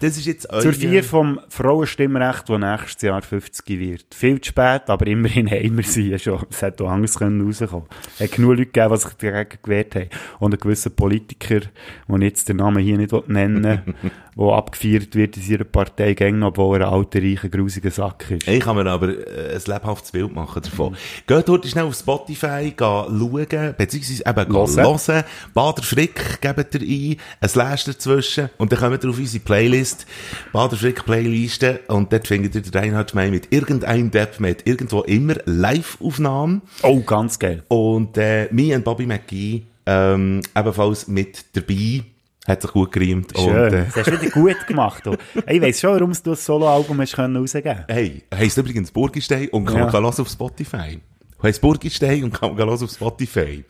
Das 0.00 0.16
ist 0.16 0.26
jetzt 0.26 0.48
Zur 0.60 0.72
Vier 0.72 1.02
vom 1.02 1.40
Frauenstimmrecht, 1.48 2.48
das 2.48 2.58
nächstes 2.58 3.02
Jahr 3.02 3.22
50 3.22 3.78
wird. 3.78 4.14
Viel 4.14 4.40
zu 4.40 4.50
spät, 4.50 4.82
aber 4.86 5.06
immerhin 5.08 5.50
haben 5.50 5.76
wir 5.76 5.84
sie 5.84 6.10
ja 6.10 6.18
schon. 6.18 6.46
Es 6.48 6.62
hätte 6.62 6.84
auch 6.84 6.90
anders 6.90 7.18
können 7.18 7.44
rauskommen. 7.44 7.86
Es 8.14 8.20
hat 8.20 8.32
genug 8.32 8.50
Leute 8.50 8.66
gegeben, 8.66 8.94
die 8.94 9.00
sich 9.00 9.12
dagegen 9.14 9.58
gewehrt 9.62 9.94
haben. 9.96 10.10
Und 10.38 10.54
ein 10.54 10.60
gewisser 10.60 10.90
Politiker, 10.90 11.60
den 12.08 12.22
ich 12.22 12.28
jetzt 12.28 12.48
den 12.48 12.58
Namen 12.58 12.82
hier 12.82 12.96
nicht 12.96 13.28
nennen 13.28 13.64
will, 13.64 13.94
der 14.38 14.46
abgefeiert 14.52 15.14
wird 15.14 15.36
in 15.38 15.42
seiner 15.42 15.64
Partei, 15.64 16.12
gäng 16.14 16.38
noch, 16.38 16.48
obwohl 16.48 16.78
er 16.80 16.88
ein 16.88 16.92
alter, 16.94 17.22
reicher, 17.22 17.48
grusiger 17.48 17.90
Sack 17.90 18.30
ist. 18.30 18.46
Ich 18.46 18.60
kann 18.60 18.76
mir 18.76 18.86
aber 18.86 19.08
äh, 19.08 19.54
ein 19.54 19.62
lebhaftes 19.66 20.12
Bild 20.12 20.34
machen 20.34 20.62
davon. 20.62 20.94
Geht 21.26 21.48
dort 21.48 21.66
schnell 21.66 21.84
auf 21.84 21.94
Spotify, 21.94 22.72
geh 22.76 22.84
schauen, 22.84 23.74
beziehungsweise 23.78 24.22
eben 24.26 24.52
Hören. 24.54 24.76
hören. 24.76 25.24
Bader 25.54 25.82
Frick 25.82 26.40
gebt 26.42 26.74
ihr 26.74 26.80
ein, 26.82 27.16
ein 27.40 27.48
Slash 27.48 27.84
dazwischen 27.84 28.50
und 28.58 28.70
dann 28.72 28.78
kommt 28.78 29.02
ihr 29.04 29.10
auf 29.10 29.18
unsere 29.18 29.42
Playlist, 29.42 30.06
Bader 30.52 30.76
Frick 30.76 31.04
Playliste 31.04 31.80
und 31.88 32.12
dort 32.12 32.28
findet 32.28 32.54
ihr 32.54 32.62
den 32.62 32.72
Reinhard 32.74 33.14
May 33.14 33.30
mit 33.30 33.52
irgendeinem 33.52 34.10
Depp 34.10 34.38
mit 34.40 34.66
irgendwo 34.66 35.00
immer 35.02 35.36
Live-Aufnahmen 35.46 36.62
Oh, 36.82 37.00
ganz 37.00 37.38
geil. 37.38 37.62
und 37.68 38.18
äh, 38.18 38.48
mir 38.52 38.76
und 38.76 38.84
Bobby 38.84 39.06
McGee 39.06 39.62
ähm, 39.86 40.40
ebenfalls 40.56 41.06
mit 41.08 41.44
dabei. 41.56 42.02
Hat 42.46 42.62
sich 42.62 42.70
gut 42.72 42.92
gereimt. 42.92 43.32
Schön. 43.36 43.48
Und, 43.48 43.72
äh, 43.72 43.84
das 43.86 43.96
hast 43.96 44.06
du 44.06 44.20
wieder 44.20 44.30
gut 44.30 44.66
gemacht. 44.66 45.04
du. 45.04 45.16
Ich 45.48 45.60
weiss 45.60 45.80
schon, 45.80 45.94
warum 45.94 46.12
du 46.22 46.30
ein 46.30 46.36
Solo-Album 46.36 47.00
rausgeben 47.00 47.84
Hey, 47.88 48.22
heisst 48.34 48.56
übrigens 48.56 48.90
Burgistein 48.90 49.48
und 49.48 49.64
kann 49.66 49.78
Ja. 49.78 49.90
man 49.90 50.04
auf 50.04 50.28
Spotify. 50.28 51.00
Heisst 51.42 51.60
Burgistein 51.60 52.24
und 52.24 52.32
kann 52.32 52.54
man 52.54 52.68
auf 52.68 52.90
Spotify. 52.90 53.64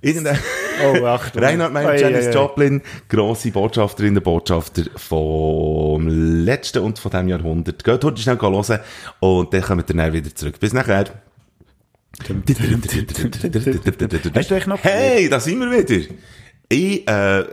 Irgendein 0.00 0.38
Oh, 0.84 1.04
Achtung. 1.06 1.42
Reinhard 1.44 1.72
May, 1.72 1.86
Ei, 1.86 2.00
Janis 2.00 2.26
ei. 2.26 2.32
Joplin, 2.32 2.82
grosse 3.08 3.50
Botschafterinnen 3.52 4.18
und 4.18 4.24
Botschafter 4.24 4.82
vom 4.96 6.08
letzten 6.08 6.82
und 6.82 6.98
von 6.98 7.10
diesem 7.10 7.28
Jahrhundert. 7.28 7.84
Geht 7.84 8.04
heute 8.04 8.20
schnell 8.20 8.38
hören 8.40 8.80
und 9.20 9.54
dann 9.54 9.62
kommen 9.62 9.84
wir 9.86 9.94
dann 9.94 10.12
wieder 10.12 10.34
zurück. 10.34 10.58
Bis 10.58 10.72
nachher. 10.72 11.04
Hast 14.34 14.50
du 14.50 14.54
echt 14.54 14.66
noch 14.66 14.82
Hey, 14.82 15.28
da 15.28 15.40
sind 15.40 15.60
wir 15.60 15.70
wieder. 15.70 16.14
Ich, 16.72 17.06
äh, 17.08 17.40
äh, 17.40 17.44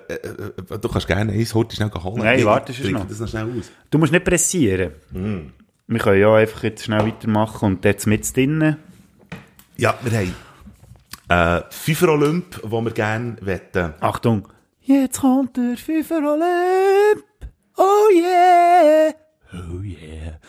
du 0.79 0.87
kannst 0.89 1.07
gerne 1.07 1.33
eins 1.33 1.53
heute 1.53 1.75
schnell 1.75 1.91
holen. 1.91 2.23
Nein, 2.23 2.39
Ich 2.39 2.45
warte, 2.45 2.71
es 2.71 2.77
ist 2.79 2.83
trinke 2.85 3.01
noch. 3.01 3.07
das 3.09 3.19
noch 3.19 3.27
schnell 3.27 3.49
aus. 3.59 3.71
Du 3.91 3.97
musst 3.97 4.11
nicht 4.13 4.23
pressieren. 4.25 4.91
Wir 5.87 5.99
können 5.99 6.21
ja 6.21 6.33
einfach 6.35 6.63
jetzt 6.63 6.85
schnell 6.85 7.05
weitermachen 7.05 7.65
und 7.65 7.85
jetzt 7.85 8.07
mit 8.07 8.35
drinnen. 8.35 8.77
Ja, 9.77 9.97
wir 10.03 10.11
haben 10.19 10.35
äh, 11.61 11.63
FIFA 11.69 12.07
Olymp, 12.07 12.59
wo 12.63 12.81
wir 12.81 12.91
gerne 12.91 13.35
wetten. 13.41 13.93
Achtung. 13.99 14.47
Jetzt 14.81 15.19
kommt 15.21 15.57
der 15.57 15.75
FIFA 15.77 16.15
Olymp. 16.17 17.23
Oh 17.77 18.09
yeah. 18.13 19.13
Oh 19.53 19.81
yeah. 19.81 20.39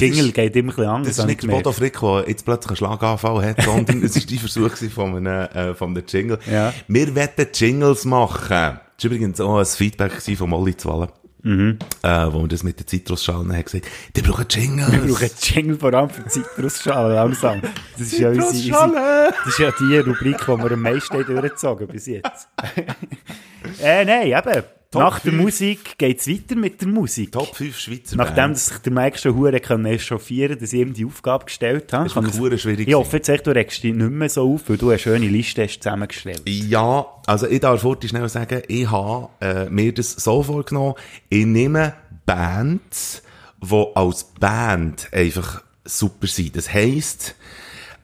Jingle 0.00 0.26
ist- 0.26 0.34
geht 0.34 0.56
immer 0.56 0.72
ein 0.72 0.76
bisschen 0.76 0.90
anders. 0.90 1.16
Das 1.16 1.24
ist 1.24 1.26
nicht 1.28 1.42
ich 1.44 1.48
der 1.48 1.56
Bodo. 1.56 1.72
Frick, 1.72 2.00
der 2.00 2.24
jetzt 2.28 2.44
plötzlich 2.44 2.70
einen 2.70 2.76
Schlaganfall 2.76 3.44
hat, 3.46 3.62
sondern 3.62 4.02
es 4.02 4.16
ist 4.16 4.30
die 4.30 4.38
Versuch 4.38 4.70
von 4.94 5.16
einem, 5.16 5.26
äh, 5.26 5.74
von 5.74 5.90
einem 5.90 6.04
Jingle. 6.06 6.38
Ja. 6.50 6.72
Wir 6.88 7.14
wollen 7.14 7.28
Jingles 7.52 8.04
machen. 8.04 8.48
Das 8.48 9.04
war 9.04 9.10
übrigens 9.10 9.40
auch 9.40 9.58
ein 9.58 9.66
Feedback 9.66 10.12
von 10.36 10.50
Molly 10.50 10.76
Zwallen. 10.76 11.08
Mhm. 11.46 11.78
Äh, 12.02 12.26
wo 12.32 12.40
wir 12.40 12.48
das 12.48 12.62
mit 12.62 12.80
den 12.80 12.86
Zitrusschalen 12.86 13.52
haben 13.52 13.64
gesagt, 13.64 13.86
die 14.16 14.22
brauchen 14.22 14.46
Jingles. 14.48 14.90
Wir 14.92 15.00
brauchen 15.00 15.30
Jingle 15.42 15.78
vor 15.78 15.92
allem 15.92 16.08
für 16.08 16.24
Zitrusschalen 16.26 17.14
langsam. 17.14 17.60
Das 17.98 18.00
ist 18.00 18.18
ja 18.18 18.30
unsere, 18.30 19.30
das 19.44 19.46
ist 19.48 19.58
ja 19.58 19.70
die 19.78 19.98
Rubrik, 19.98 20.38
die 20.38 20.46
wir 20.46 20.72
am 20.72 20.80
meisten 20.80 21.22
durchgezogen 21.22 21.86
bis 21.88 22.06
jetzt. 22.06 22.48
äh, 23.82 24.04
nein, 24.06 24.28
eben. 24.28 24.62
Top 24.94 25.02
Nach 25.02 25.18
der 25.18 25.32
fünf. 25.32 25.42
Musik 25.42 25.98
geht 25.98 26.20
es 26.20 26.28
weiter 26.28 26.54
mit 26.54 26.80
der 26.80 26.86
Musik. 26.86 27.32
Top 27.32 27.54
5 27.56 27.76
Schweizer 27.76 28.16
Nachdem 28.16 28.52
dass 28.52 28.66
sich 28.66 28.78
der 28.78 28.92
Mike 28.92 29.18
schon 29.18 29.34
hure 29.34 29.58
können 29.58 29.86
echauffieren 29.86 30.56
dass 30.56 30.72
ich 30.72 30.80
ihm 30.80 30.94
die 30.94 31.04
Aufgabe 31.04 31.46
gestellt 31.46 31.92
habe. 31.92 32.04
Das 32.04 32.16
ist 32.16 32.32
kann 32.32 32.40
hure 32.40 32.56
schwierig 32.56 32.86
Ich 32.86 32.94
hoffe 32.94 33.16
jetzt 33.16 33.28
echt, 33.28 33.44
du 33.44 33.50
regst 33.50 33.82
dich 33.82 33.92
nicht 33.92 34.10
mehr 34.10 34.28
so 34.28 34.54
auf, 34.54 34.68
weil 34.68 34.76
du 34.76 34.90
eine 34.90 34.98
schöne 35.00 35.26
Liste 35.26 35.64
hast 35.64 35.80
zusammengestellt. 35.80 36.42
Ja, 36.46 37.06
also 37.26 37.48
ich 37.48 37.58
darf 37.58 37.82
heute 37.82 38.06
schnell 38.06 38.28
sagen, 38.28 38.62
ich 38.68 38.88
habe 38.88 39.30
äh, 39.40 39.68
mir 39.68 39.92
das 39.92 40.12
so 40.12 40.44
vorgenommen, 40.44 40.94
ich 41.28 41.44
nehme 41.44 41.94
Bands, 42.24 43.22
die 43.60 43.86
als 43.96 44.24
Band 44.38 45.08
einfach 45.12 45.64
super 45.84 46.28
sind. 46.28 46.56
Das 46.56 46.72
heisst, 46.72 47.34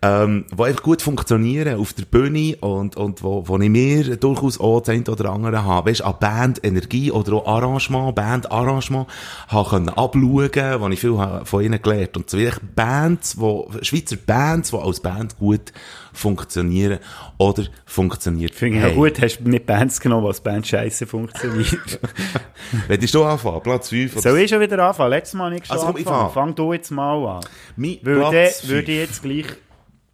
ähm, 0.03 0.47
die 0.51 0.63
einfach 0.63 0.83
gut 0.83 1.03
funktionieren 1.03 1.79
auf 1.79 1.93
der 1.93 2.05
Bühne 2.05 2.57
und, 2.61 2.97
und 2.97 3.23
wo, 3.23 3.47
wo 3.47 3.59
ich 3.59 3.69
mir 3.69 4.17
durchaus 4.17 4.59
auch 4.59 4.81
das 4.81 4.89
eine 4.89 5.05
oder 5.05 5.31
andere 5.31 5.63
habe, 5.65 5.91
weißt, 5.91 6.03
an 6.03 6.15
Band 6.19 6.65
Energie 6.65 7.11
oder 7.11 7.35
auch 7.35 7.47
Arrangement, 7.47 8.15
Band 8.15 8.51
Arrangement, 8.51 9.07
habe 9.49 9.69
können 9.69 9.91
abschauen, 9.91 10.81
wo 10.81 10.89
ich 10.89 11.01
viel 11.01 11.19
von 11.45 11.63
ihnen 11.63 11.83
gelernt. 11.83 12.17
Und 12.17 12.31
zwar 12.31 12.53
Bands, 12.75 13.39
wo, 13.39 13.71
Schweizer 13.83 14.17
Bands, 14.17 14.71
die 14.71 14.77
als 14.79 15.01
Band 15.01 15.39
gut 15.39 15.73
funktionieren 16.13 16.99
oder 17.39 17.65
funktioniert 17.85 18.55
Finde 18.55 18.79
ich 18.79 18.83
ja 18.85 18.91
gut, 18.91 19.21
hast 19.21 19.39
du 19.39 19.49
nicht 19.49 19.67
Bands 19.67 20.01
genommen, 20.01 20.27
was 20.27 20.41
Band 20.41 20.67
scheiße 20.67 21.07
funktioniert. 21.07 22.01
Willst 22.89 23.15
du 23.15 23.25
anfangen? 23.25 23.61
Platz 23.63 23.91
5? 23.91 24.19
Soll 24.21 24.39
ich 24.39 24.51
schon 24.51 24.61
wieder 24.61 24.79
anfangen? 24.83 25.11
Letztes 25.11 25.35
Mal 25.35 25.51
nicht 25.51 25.67
schon 25.67 25.77
Also 25.77 25.91
ich 25.91 26.07
angefangen. 26.07 26.19
fange. 26.33 26.33
Fang 26.33 26.55
du 26.55 26.73
jetzt 26.73 26.91
mal 26.91 27.37
an. 27.37 27.45
Mein 27.77 27.99
Würde, 28.03 28.31
Platz 28.31 28.67
würde 28.67 28.93
ich 28.93 28.99
jetzt 28.99 29.23
gleich 29.23 29.45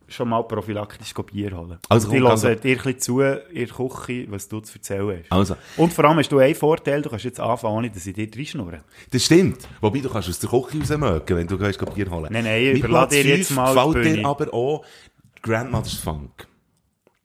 schon 0.09 0.29
mal 0.29 0.43
prophylaktisch 0.43 1.13
Bier 1.15 1.57
holen. 1.57 1.79
Also 1.89 2.07
Also, 2.07 2.09
die 2.11 2.15
komm, 2.15 2.23
hören 2.25 2.31
also- 2.33 2.49
dir 2.55 2.77
ein 2.77 2.77
bisschen 2.77 3.01
zu 3.01 3.21
in 3.21 3.67
der 3.67 3.67
Küche, 3.69 4.27
was 4.31 4.49
du 4.49 4.61
zu 4.61 4.75
erzählen 4.79 5.23
hast. 5.23 5.33
Also, 5.33 5.57
Und 5.77 5.93
vor 5.93 6.05
allem 6.05 6.19
hast 6.19 6.31
du 6.31 6.39
einen 6.39 6.55
Vorteil, 6.55 7.03
du 7.03 7.11
kannst 7.11 7.25
jetzt 7.25 7.41
anfangen, 7.41 7.75
ohne 7.77 7.91
dass 7.91 8.07
ich 8.07 8.15
dir 8.15 8.29
reinschnurre. 8.35 8.81
das 9.11 9.25
stimmt. 9.25 9.67
Wobei, 9.81 9.99
du 10.01 10.09
kannst 10.09 10.29
aus 10.29 10.39
der 10.39 10.49
Küche 10.51 10.79
rausmögen, 10.79 11.37
wenn 11.37 11.47
du 11.47 11.59
gehst, 11.59 11.95
Bier 11.95 12.11
holen. 12.11 12.29
Nein, 12.33 12.45
nein, 12.45 12.65
Mein 12.65 12.77
überlass 12.77 13.09
Platz 13.09 13.11
dir 13.23 13.37
jetzt 13.37 13.51
mal 13.51 13.75
gefällt 13.75 14.17
dir 14.17 14.27
aber 14.27 14.55
auch 14.55 14.85
Grandmother's 15.43 15.95
Funk. 15.95 16.47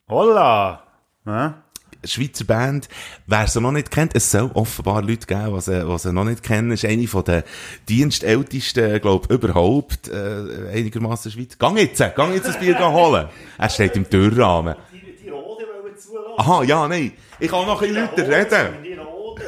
Holla! 0.09 0.83
Ja? 1.25 1.63
Schweizer 2.03 2.45
Band, 2.45 2.89
wer 3.27 3.47
sie 3.47 3.61
noch 3.61 3.71
nicht 3.71 3.91
kennt, 3.91 4.15
es 4.15 4.31
soll 4.31 4.49
offenbar 4.53 5.01
Leute 5.01 5.27
geben, 5.27 5.53
die 5.55 5.61
sie, 5.61 5.85
die 5.85 5.97
sie 5.99 6.13
noch 6.13 6.23
nicht 6.23 6.43
kennen, 6.43 6.71
ist 6.71 6.85
eine 6.85 7.07
von 7.07 7.23
den 7.23 7.43
dienstältesten, 7.87 8.99
glaub 9.01 9.31
überhaupt, 9.31 10.07
äh, 10.07 10.71
einigermaßen 10.73 11.31
Schweiz. 11.31 11.57
Gang 11.57 11.77
jetzt, 11.77 11.99
gang 12.15 12.33
jetzt 12.33 12.47
ein 12.47 12.59
Bier 12.59 12.79
holen. 12.79 13.27
Er 13.57 13.69
steht 13.69 13.95
im 13.95 14.09
Türrahmen. 14.09 14.75
Die, 14.91 15.23
die 15.23 15.29
Rode 15.29 15.65
wollen 15.65 15.97
zulassen. 15.97 16.33
Aha, 16.37 16.63
ja, 16.63 16.87
nein. 16.87 17.11
Ich 17.39 17.49
kann 17.49 17.65
noch 17.65 17.81
ein 17.81 17.93
bisschen 17.93 18.03
lauter 18.03 18.27
reden. 18.27 18.73
Die 18.83 18.93
Rode. 18.93 19.41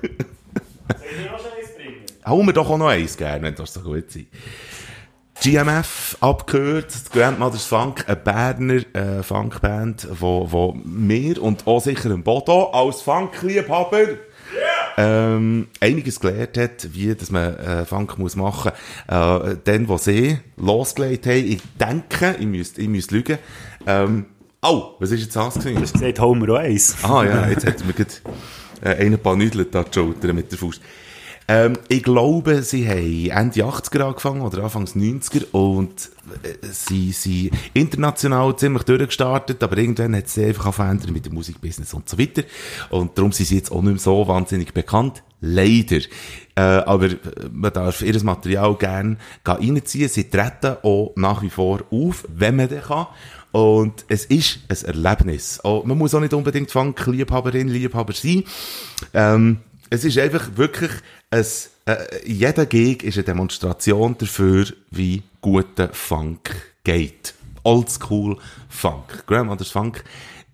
Soll 0.00 0.10
ich 1.22 1.30
auch 1.30 1.38
schon 1.38 1.52
eins 1.58 1.74
bringen? 1.76 2.00
Hau 2.24 2.42
mir 2.42 2.52
doch 2.52 2.68
auch 2.68 2.78
noch 2.78 2.88
eins 2.88 3.16
gerne, 3.16 3.42
wenn 3.42 3.54
das 3.54 3.74
so 3.74 3.80
gut 3.80 4.10
sein. 4.10 4.26
GMF, 5.42 6.18
abgehört, 6.20 6.92
Grandmother's 7.14 7.64
Funk, 7.64 8.04
eine 8.06 8.16
Berner 8.16 8.82
äh, 8.94 9.22
Funkband, 9.22 10.06
wo, 10.20 10.46
wo 10.52 10.76
mir 10.84 11.42
und 11.42 11.66
auch 11.66 11.80
sicher 11.80 12.10
ein 12.10 12.22
Bodo 12.22 12.64
als 12.72 13.00
Funkliebhaber 13.00 14.02
ähm, 14.98 15.68
einiges 15.80 16.20
gelernt 16.20 16.58
hat, 16.58 16.88
wie 16.92 17.14
dass 17.14 17.30
man 17.30 17.56
äh, 17.56 17.84
Funk 17.86 18.18
muss 18.18 18.36
machen 18.36 18.72
äh, 19.08 19.56
Dann, 19.64 19.88
wo 19.88 19.96
sie 19.96 20.38
losgelegt 20.58 21.24
haben, 21.24 21.36
ich 21.36 21.62
denke, 21.80 22.36
ich 22.38 22.46
müsste 22.46 22.82
ich 22.82 22.88
müsste 22.88 23.14
lügen, 23.14 23.38
ähm, 23.86 24.26
oh, 24.60 24.90
was 24.98 25.10
ist 25.10 25.22
jetzt 25.22 25.36
das 25.36 25.54
gewesen? 25.54 25.80
Das 25.80 25.92
sagt 25.92 26.20
Homer 26.20 26.50
auch 26.50 26.58
eins. 26.58 26.96
Ah 27.02 27.24
ja, 27.24 27.48
jetzt 27.48 27.64
hat 27.66 27.82
mir 27.86 27.94
gerade 27.94 28.10
äh, 28.82 29.06
einen 29.06 29.18
paar 29.18 29.36
Nüdel 29.36 29.64
da 29.64 29.84
die 29.84 29.94
Schulter 29.94 30.34
mit 30.34 30.52
der 30.52 30.58
Faust. 30.58 30.82
Ähm, 31.52 31.72
ich 31.88 32.04
glaube, 32.04 32.62
sie 32.62 32.88
haben 32.88 33.28
Ende 33.28 33.64
80er 33.64 34.02
angefangen 34.02 34.42
oder 34.42 34.62
Anfangs 34.62 34.94
90er 34.94 35.50
und 35.50 36.08
äh, 36.44 36.64
sie 36.70 37.10
sind 37.10 37.50
international 37.74 38.54
ziemlich 38.56 38.84
durchgestartet, 38.84 39.60
aber 39.60 39.76
irgendwann 39.78 40.14
hat 40.14 40.28
sie 40.28 40.44
einfach 40.44 40.72
verändert 40.72 41.10
mit 41.10 41.26
dem 41.26 41.34
Musikbusiness 41.34 41.92
und 41.92 42.08
so 42.08 42.20
weiter. 42.20 42.44
Und 42.90 43.18
darum 43.18 43.32
sind 43.32 43.46
sie 43.46 43.56
jetzt 43.56 43.72
auch 43.72 43.82
nicht 43.82 43.94
mehr 43.94 43.98
so 43.98 44.28
wahnsinnig 44.28 44.72
bekannt. 44.72 45.24
Leider. 45.40 45.98
Äh, 46.54 46.60
aber 46.60 47.06
äh, 47.06 47.16
man 47.50 47.72
darf 47.72 48.02
ihr 48.02 48.22
Material 48.22 48.76
gerne 48.76 49.16
reinziehen. 49.44 50.08
Sie 50.08 50.30
treten 50.30 50.76
auch 50.84 51.14
nach 51.16 51.42
wie 51.42 51.50
vor 51.50 51.80
auf, 51.90 52.28
wenn 52.32 52.54
man 52.54 52.68
das 52.68 52.86
kann. 52.86 53.08
Und 53.50 54.04
es 54.06 54.26
ist 54.26 54.60
ein 54.68 54.94
Erlebnis. 54.94 55.58
Auch, 55.64 55.84
man 55.84 55.98
muss 55.98 56.14
auch 56.14 56.20
nicht 56.20 56.32
unbedingt 56.34 56.70
Funk-Liebhaberin, 56.70 57.66
Liebhaber 57.66 58.12
sein. 58.12 58.44
Ähm, 59.12 59.58
es 59.90 60.04
ist 60.04 60.18
einfach 60.18 60.56
wirklich 60.56 60.90
ein, 61.30 61.44
äh, 61.86 61.96
jeder 62.24 62.66
Gig 62.66 63.02
ist 63.02 63.16
eine 63.16 63.24
Demonstration 63.24 64.16
dafür, 64.18 64.66
wie 64.90 65.22
guter 65.40 65.88
Funk 65.92 66.54
geht. 66.84 67.34
Oldschool 67.62 68.38
Funk. 68.68 69.26
Grandmother's 69.26 69.70
Funk. 69.70 70.02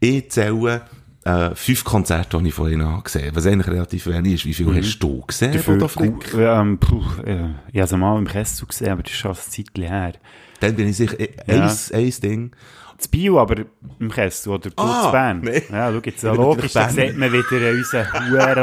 Ich 0.00 0.30
zähle 0.30 0.82
äh, 1.24 1.54
fünf 1.54 1.84
Konzerte, 1.84 2.38
die 2.40 2.48
ich 2.48 2.54
von 2.54 2.70
ihnen 2.70 3.02
gesehen 3.02 3.26
habe. 3.26 3.36
Was 3.36 3.46
eigentlich 3.46 3.66
relativ 3.68 4.06
wenig 4.06 4.34
ist. 4.34 4.46
Wie 4.46 4.54
viel 4.54 4.74
hast 4.76 4.98
du 4.98 5.22
gesehen, 5.26 5.52
Dafür 5.52 5.74
Bodo 5.74 5.88
Frick? 5.88 6.34
ähm, 6.34 6.78
puh, 6.78 7.02
äh, 7.24 7.50
ich 7.72 7.80
habe 7.80 7.84
es 7.84 7.92
mal 7.92 8.18
im 8.18 8.26
Kessel 8.26 8.66
gesehen, 8.66 8.90
aber 8.90 9.02
das 9.02 9.12
ist 9.12 9.18
schon 9.18 9.32
eine 9.32 9.40
Zeit 9.40 9.90
her. 9.90 10.12
Dann 10.60 10.74
bin 10.74 10.88
ich 10.88 10.96
sicher, 10.96 11.18
äh, 11.20 11.28
Ja. 11.46 11.64
eins, 11.64 11.92
eins 11.92 12.20
Ding. 12.20 12.52
Das 12.96 13.08
Bio 13.08 13.38
aber 13.38 13.64
im 13.98 14.10
Kessel 14.10 14.52
oder 14.54 14.70
du 14.70 14.76
Ah, 14.82 15.10
Bern. 15.10 15.40
nee. 15.40 15.62
Ja, 15.70 15.92
schau 15.92 16.00
jetzt, 16.02 16.22
ja, 16.22 16.32
Ich 16.32 16.36
logisch, 16.38 16.72
da 16.72 16.88
sieht 16.88 17.16
man 17.18 17.30
wieder 17.32 17.70
unseren 17.72 18.06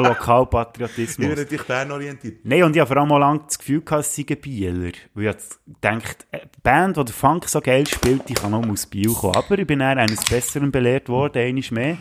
Ich 0.02 0.08
Lokalpatriotismus. 0.08 1.28
bin 1.28 1.38
natürlich 1.38 1.64
bernorientiert. 1.64 2.38
Nein, 2.44 2.64
und 2.64 2.76
ich 2.76 2.80
habe 2.80 2.88
vor 2.88 2.98
allem 2.98 3.12
auch 3.12 3.20
lange 3.20 3.42
das 3.46 3.60
Gefühl 3.60 3.82
gehabt, 3.82 4.02
es 4.06 4.16
seien 4.16 4.26
Bieler. 4.42 4.92
Weil 5.14 5.28
ich 5.28 5.36
gedacht, 5.82 6.26
eine 6.32 6.42
Band, 6.64 6.98
die 6.98 7.06
der 7.06 7.14
Funk 7.14 7.48
so 7.48 7.62
geil 7.62 7.86
spielt, 7.86 8.28
die 8.28 8.34
kann 8.34 8.52
nur 8.52 8.68
aus 8.70 8.88
Biel 8.88 9.14
kommen. 9.14 9.36
Aber 9.36 9.60
ich 9.60 9.68
bin 9.68 9.80
dann 9.80 10.00
eines 10.00 10.26
Besseren 10.26 10.72
belehrt 10.72 11.10
worden, 11.10 11.38
eines 11.42 11.70
mehr. 11.72 11.98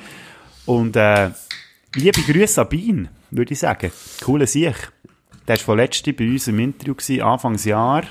Und, 0.64 0.97
äh, 0.97 1.30
liebe 1.95 2.20
Grüße 2.22 2.61
an 2.62 2.68
Bean, 2.70 3.09
würde 3.30 3.53
ich 3.53 3.59
sagen. 3.59 3.91
Cooler 4.24 4.47
Sieg. 4.47 4.91
Der 5.47 5.57
war 5.57 5.62
vorletzt 5.64 6.05
bei 6.16 6.24
uns 6.30 6.49
im 6.49 6.59
Interview, 6.61 6.95
gewesen, 6.95 7.20
Anfangsjahr. 7.22 8.05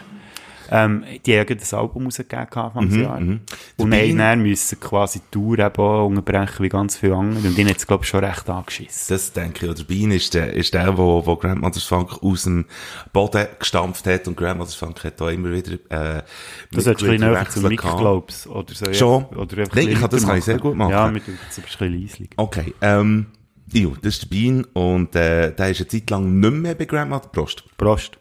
Ähm, 0.72 1.04
die 1.26 1.38
haben 1.38 1.48
ein 1.50 1.78
Album 1.80 2.06
rausgegeben, 2.06 2.48
Anfangsjahr. 2.54 3.18
Und 3.18 3.42
Der 3.78 3.86
haben 3.86 3.90
Bean- 3.90 4.18
dann 4.18 4.42
müssen 4.42 4.80
quasi 4.80 5.20
die 5.20 5.32
Tour 5.32 5.60
eben 5.60 6.06
unterbrechen, 6.06 6.64
wie 6.64 6.70
ganz 6.70 6.96
viele 6.98 7.16
andere. 7.16 7.46
Und 7.50 7.58
den 7.58 7.68
hat 7.68 7.78
es, 7.78 7.86
glaube 7.86 8.04
ich, 8.06 8.10
schon 8.10 8.24
recht 8.24 8.50
angeschissen. 8.50 9.14
Das 9.14 9.34
denke 9.34 9.66
ich. 9.66 9.72
Oder 9.72 9.84
Bean 9.84 10.12
ist 10.12 10.34
der, 10.34 10.54
ist 10.54 10.74
der, 10.74 10.98
wo, 10.98 11.26
wo 11.26 11.36
Grandmother's 11.36 11.84
Funk 11.84 12.24
aus 12.24 12.44
dem 12.44 12.66
Boden 13.12 13.48
gestampft 13.60 14.08
hat. 14.08 14.28
Und 14.30 14.38
Grandmother's 14.38 14.76
Funk 14.76 15.04
hat 15.04 15.20
da 15.20 15.30
immer 15.30 15.52
wieder, 15.52 15.74
äh, 15.90 16.24
Du 16.72 16.80
solltest 16.80 17.04
ein 17.06 17.18
bisschen 17.18 17.32
näher 17.32 17.50
zum 17.50 17.64
Mitgliederwechsel 17.64 17.70
Mic, 17.70 17.82
gehabt. 17.82 18.00
glaubst 18.00 18.48
Oder 18.48 18.74
so. 18.74 18.94
Schon? 18.94 19.26
Oder 19.26 19.58
einfach 19.58 19.76
Nein, 19.76 19.88
ein 19.88 19.92
ich 19.94 20.00
kann- 20.00 20.10
das 20.10 20.26
kann 20.26 20.38
ich 20.38 20.44
sehr 20.46 20.58
gut 20.60 20.76
machen. 20.78 20.92
Ja, 20.92 21.08
mit 21.12 21.24
jetzt 21.28 21.58
ein 21.60 21.64
bisschen 21.64 22.02
leislich. 22.02 22.30
Okay, 22.38 22.74
ähm, 22.82 23.26
jo, 23.74 23.94
das 24.02 24.14
ist 24.16 24.24
der 24.24 24.28
Bean. 24.30 24.64
Und, 24.74 25.16
äh, 25.18 25.52
der 25.54 25.70
ist 25.70 25.80
eine 25.82 25.88
Zeit 25.88 26.10
lang 26.10 26.40
nicht 26.40 26.54
mehr 26.54 26.76
bei 26.76 26.86
Grandmother 26.86 27.28
Prost. 27.30 27.66
Prost. 27.78 28.18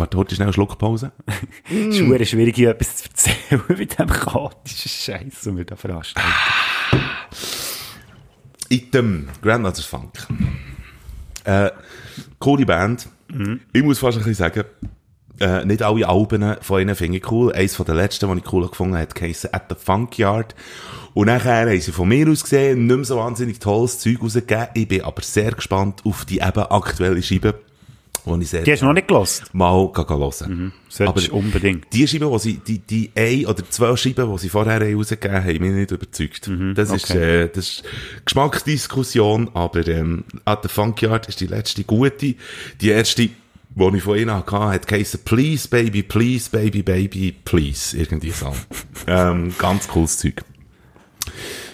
Warte, 0.00 0.16
heute 0.16 0.34
schnell 0.34 0.46
eine 0.46 0.54
Schluckpause. 0.54 1.12
Es 1.68 1.98
ist 1.98 2.28
schwierig, 2.30 2.56
hier 2.56 2.70
etwas 2.70 2.96
zu 2.96 3.04
erzählen 3.10 3.62
mit 3.78 3.98
dem 3.98 4.08
chaotischen 4.08 4.88
Scheiß, 4.88 5.42
den 5.42 5.58
wir 5.58 5.66
da 5.66 5.76
veranstalten. 5.76 6.30
Item, 8.70 9.28
Grandmother's 9.42 9.84
Funk. 9.84 10.26
Äh, 11.44 11.70
coole 12.38 12.64
Band. 12.64 13.10
Mhm. 13.28 13.60
Ich 13.74 13.82
muss 13.82 13.98
fast 13.98 14.16
ein 14.16 14.24
bisschen 14.24 14.36
sagen, 14.36 14.64
äh, 15.38 15.66
nicht 15.66 15.82
alle 15.82 16.08
Alben 16.08 16.56
von 16.62 16.80
ihnen 16.80 16.94
finde 16.94 17.18
ich 17.18 17.30
cool. 17.30 17.52
Eins 17.52 17.76
von 17.76 17.84
den 17.84 17.96
letzten, 17.96 18.32
die 18.32 18.38
ich 18.38 18.52
cool 18.54 18.66
gefunden 18.68 18.96
habe, 18.96 19.12
geheissen 19.12 19.52
At 19.52 19.66
the 19.68 19.76
Funkyard. 19.78 20.54
Und 21.12 21.26
nachher 21.26 21.68
haben 21.68 21.80
sie 21.80 21.92
von 21.92 22.08
mir 22.08 22.26
aus 22.26 22.42
gesehen 22.42 22.86
nicht 22.86 22.96
mehr 22.96 23.04
so 23.04 23.18
wahnsinnig 23.18 23.58
tolles 23.58 23.98
Zeug 23.98 24.22
rausgegeben. 24.22 24.68
Ich 24.72 24.88
bin 24.88 25.02
aber 25.02 25.20
sehr 25.20 25.52
gespannt 25.52 26.00
auf 26.06 26.24
die 26.24 26.38
eben 26.38 26.62
aktuelle 26.62 27.22
Scheibe, 27.22 27.60
die 28.26 28.44
sehr 28.44 28.62
Die 28.62 28.72
hast 28.72 28.80
du 28.82 28.86
noch 28.86 28.92
nicht 28.92 29.08
gelost. 29.08 29.52
mal 29.52 29.72
hören. 29.72 30.72
Solltest 30.88 31.28
du 31.28 31.36
unbedingt. 31.36 31.92
Die 31.92 32.06
Scheiben, 32.06 32.30
die 32.32 32.38
sie, 32.38 32.56
die, 32.58 32.78
die 32.78 33.10
ein 33.14 33.46
oder 33.46 33.68
zwei 33.68 33.96
Scheiben, 33.96 34.30
die 34.32 34.38
sie 34.38 34.48
vorher 34.48 34.80
rausgegeben 34.80 35.36
haben, 35.36 35.44
haben 35.44 35.58
mich 35.60 35.72
nicht 35.72 35.90
überzeugt. 35.90 36.50
das 36.74 36.90
ist, 36.90 37.10
okay. 37.10 37.42
äh, 37.44 37.48
das 37.48 37.68
ist 37.68 37.84
Geschmacksdiskussion, 38.24 39.50
aber, 39.54 39.86
ähm, 39.88 40.24
At 40.44 40.62
the 40.62 40.68
Funkyard 40.68 41.28
ist 41.28 41.40
die 41.40 41.46
letzte 41.46 41.84
gute. 41.84 42.34
Die 42.80 42.88
erste, 42.88 43.22
die 43.22 43.30
ich 43.96 44.02
von 44.02 44.18
ihnen 44.18 44.34
hatte, 44.34 44.58
hat 44.58 44.86
geheissen, 44.86 45.20
Please, 45.24 45.68
Baby, 45.68 46.02
Please, 46.02 46.50
Baby, 46.50 46.82
Baby, 46.82 47.34
Please. 47.44 47.96
Irgendwie 47.96 48.30
so. 48.30 48.52
ähm, 49.06 49.54
ganz 49.58 49.88
cooles 49.88 50.18
Zeug. 50.18 50.42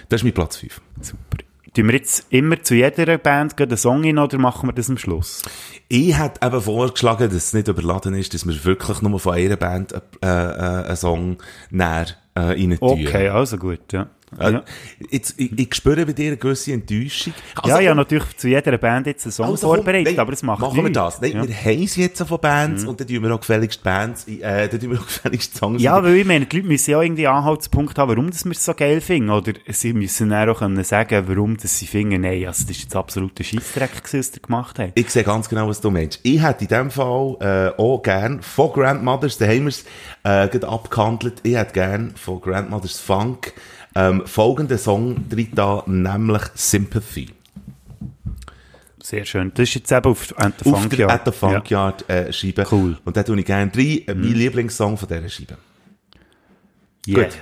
Das 0.09 0.21
ist 0.21 0.25
mein 0.25 0.35
Platz 0.35 0.57
5. 0.57 0.81
Super. 1.01 1.46
Tun 1.77 1.89
wir 1.89 1.97
jetzt 1.97 2.25
immer 2.31 2.63
zu 2.63 2.75
jeder 2.75 3.19
Band 3.19 3.61
einen 3.61 3.77
Song 3.77 4.03
hin 4.03 4.17
oder 4.19 4.39
machen 4.39 4.67
wir 4.67 4.73
das 4.73 4.89
am 4.89 4.97
Schluss? 4.97 5.43
Ich 5.89 6.19
hätte 6.19 6.41
eben 6.47 6.63
vorgeschlagen, 6.63 7.29
dass 7.29 7.37
es 7.37 7.53
nicht 7.53 7.69
überladen 7.69 8.15
ist, 8.15 8.33
dass 8.33 8.47
wir 8.47 8.65
wirklich 8.65 9.03
nur 9.03 9.21
von 9.21 9.35
einer 9.35 9.57
Band 9.57 9.93
äh, 9.93 9.99
äh, 10.23 10.87
einen 10.87 10.97
Song 10.97 11.37
näher 11.69 12.07
äh, 12.35 12.41
rein 12.41 12.79
tun. 12.81 13.07
Okay, 13.07 13.29
also 13.29 13.59
gut, 13.59 13.93
ja. 13.93 14.09
Ja. 14.39 14.65
jetzt, 15.11 15.39
ich, 15.39 15.57
ich 15.57 15.75
spüre 15.75 16.05
bei 16.05 16.13
dir 16.13 16.27
eine 16.29 16.37
gewisse 16.37 16.73
Enttäuschung. 16.73 17.33
Also, 17.55 17.69
ja, 17.69 17.81
ja, 17.81 17.95
natürlich 17.95 18.37
zu 18.37 18.49
jeder 18.49 18.77
Band 18.77 19.07
jetzt 19.07 19.25
einen 19.25 19.33
Song 19.33 19.47
Also, 19.47 19.69
vorbereitet, 19.69 20.13
nein, 20.13 20.19
aber 20.19 20.33
es 20.33 20.43
macht 20.43 20.61
Machen 20.61 20.77
wir 20.77 20.83
nichts. 20.83 20.99
das. 20.99 21.21
Nein, 21.21 21.33
ja. 21.33 21.43
Mhm. 21.45 21.49
wir 21.49 21.57
haben 21.57 21.83
es 21.85 21.97
jetzt 21.97 22.23
von 22.23 22.41
Bands 22.41 22.85
und 22.85 23.01
dann 23.01 23.07
tun 23.07 23.23
wir 23.23 23.35
auch 23.35 23.41
gefälligst 23.41 23.83
Bands, 23.83 24.27
äh, 24.27 24.69
dann 24.69 24.81
tun 24.81 24.91
wir 24.91 24.99
auch 24.99 25.07
gefälligst 25.07 25.57
Songs. 25.57 25.81
Ja, 25.81 26.03
weil 26.03 26.17
ich 26.17 26.27
meine, 26.27 26.47
die 26.47 26.57
Leute 26.57 26.69
müssen 26.69 26.91
ja 26.91 26.99
auch 26.99 27.03
irgendwie 27.03 27.27
einen 27.27 27.37
Anhaltspunkt 27.37 27.97
haben, 27.99 28.11
warum 28.11 28.31
das 28.31 28.45
wir 28.45 28.53
es 28.53 28.65
so 28.65 28.75
geil 28.75 29.01
finden. 29.01 29.31
Oder 29.31 29.53
sie 29.69 29.93
müssen 29.93 30.31
dann 30.31 30.49
auch 30.49 30.59
können 30.59 30.83
sagen, 30.83 31.25
warum 31.29 31.57
das 31.57 31.79
sie 31.79 31.87
finden, 31.87 32.23
nein, 32.23 32.47
also 32.47 32.63
das 32.63 32.71
ist 32.77 32.83
jetzt 32.83 32.97
absoluter 32.97 33.45
Scheissdreck 33.45 33.95
gewesen, 34.03 34.19
was 34.19 34.33
sie 34.33 34.43
gemacht 34.43 34.79
haben. 34.79 34.93
Ich 34.97 35.11
sehe 35.11 35.25
ganz 35.25 35.49
genau, 35.49 35.69
was 35.69 35.81
du 35.81 35.91
meinst. 35.91 36.21
Ich 36.25 36.43
hätte 36.43 36.65
in 36.65 36.69
dem 36.69 36.91
Fall 36.91 37.37
äh, 37.41 37.81
auch 37.81 38.03
gern 38.03 38.43
von 38.43 38.73
Grandmothers, 38.73 39.39
da 39.39 39.47
haben 39.47 39.63
wir 39.63 39.69
es 39.69 39.85
äh, 40.25 40.65
abgehandelt, 40.67 41.41
ich 41.45 41.55
hätte 41.55 41.73
gern 41.73 42.13
von 42.17 42.41
Grandmothers 42.41 42.99
Funk 42.99 43.53
ähm, 43.97 44.27
folgenden 44.27 44.79
Song 44.79 45.29
drin 45.29 45.49
da, 45.55 45.83
nämlich 45.87 46.43
Sympathy. 46.55 47.31
Sehr 49.03 49.25
schön. 49.25 49.53
Das 49.55 49.69
ist 49.69 49.75
jetzt 49.77 49.93
eben 49.93 50.11
auf 50.11 50.35
At 50.37 50.55
the 50.63 50.71
Auf 50.71 50.81
Funk 50.81 50.97
der. 50.97 51.09
At 51.09 51.23
the 51.25 51.33
Funk 51.33 51.71
Yard 51.71 52.09
äh, 52.11 52.33
Scheibe. 52.33 52.67
Cool. 52.71 52.99
Und 53.05 53.17
da 53.17 53.23
tue 53.23 53.39
ich 53.39 53.47
gerne 53.47 53.71
rein, 53.75 54.03
äh, 54.07 54.15
mein 54.15 54.35
Lieblingssong 54.35 54.99
von 54.99 55.09
dieser 55.09 55.29
Scheibe. 55.29 55.57
Ja. 57.07 57.23
Gut. 57.23 57.39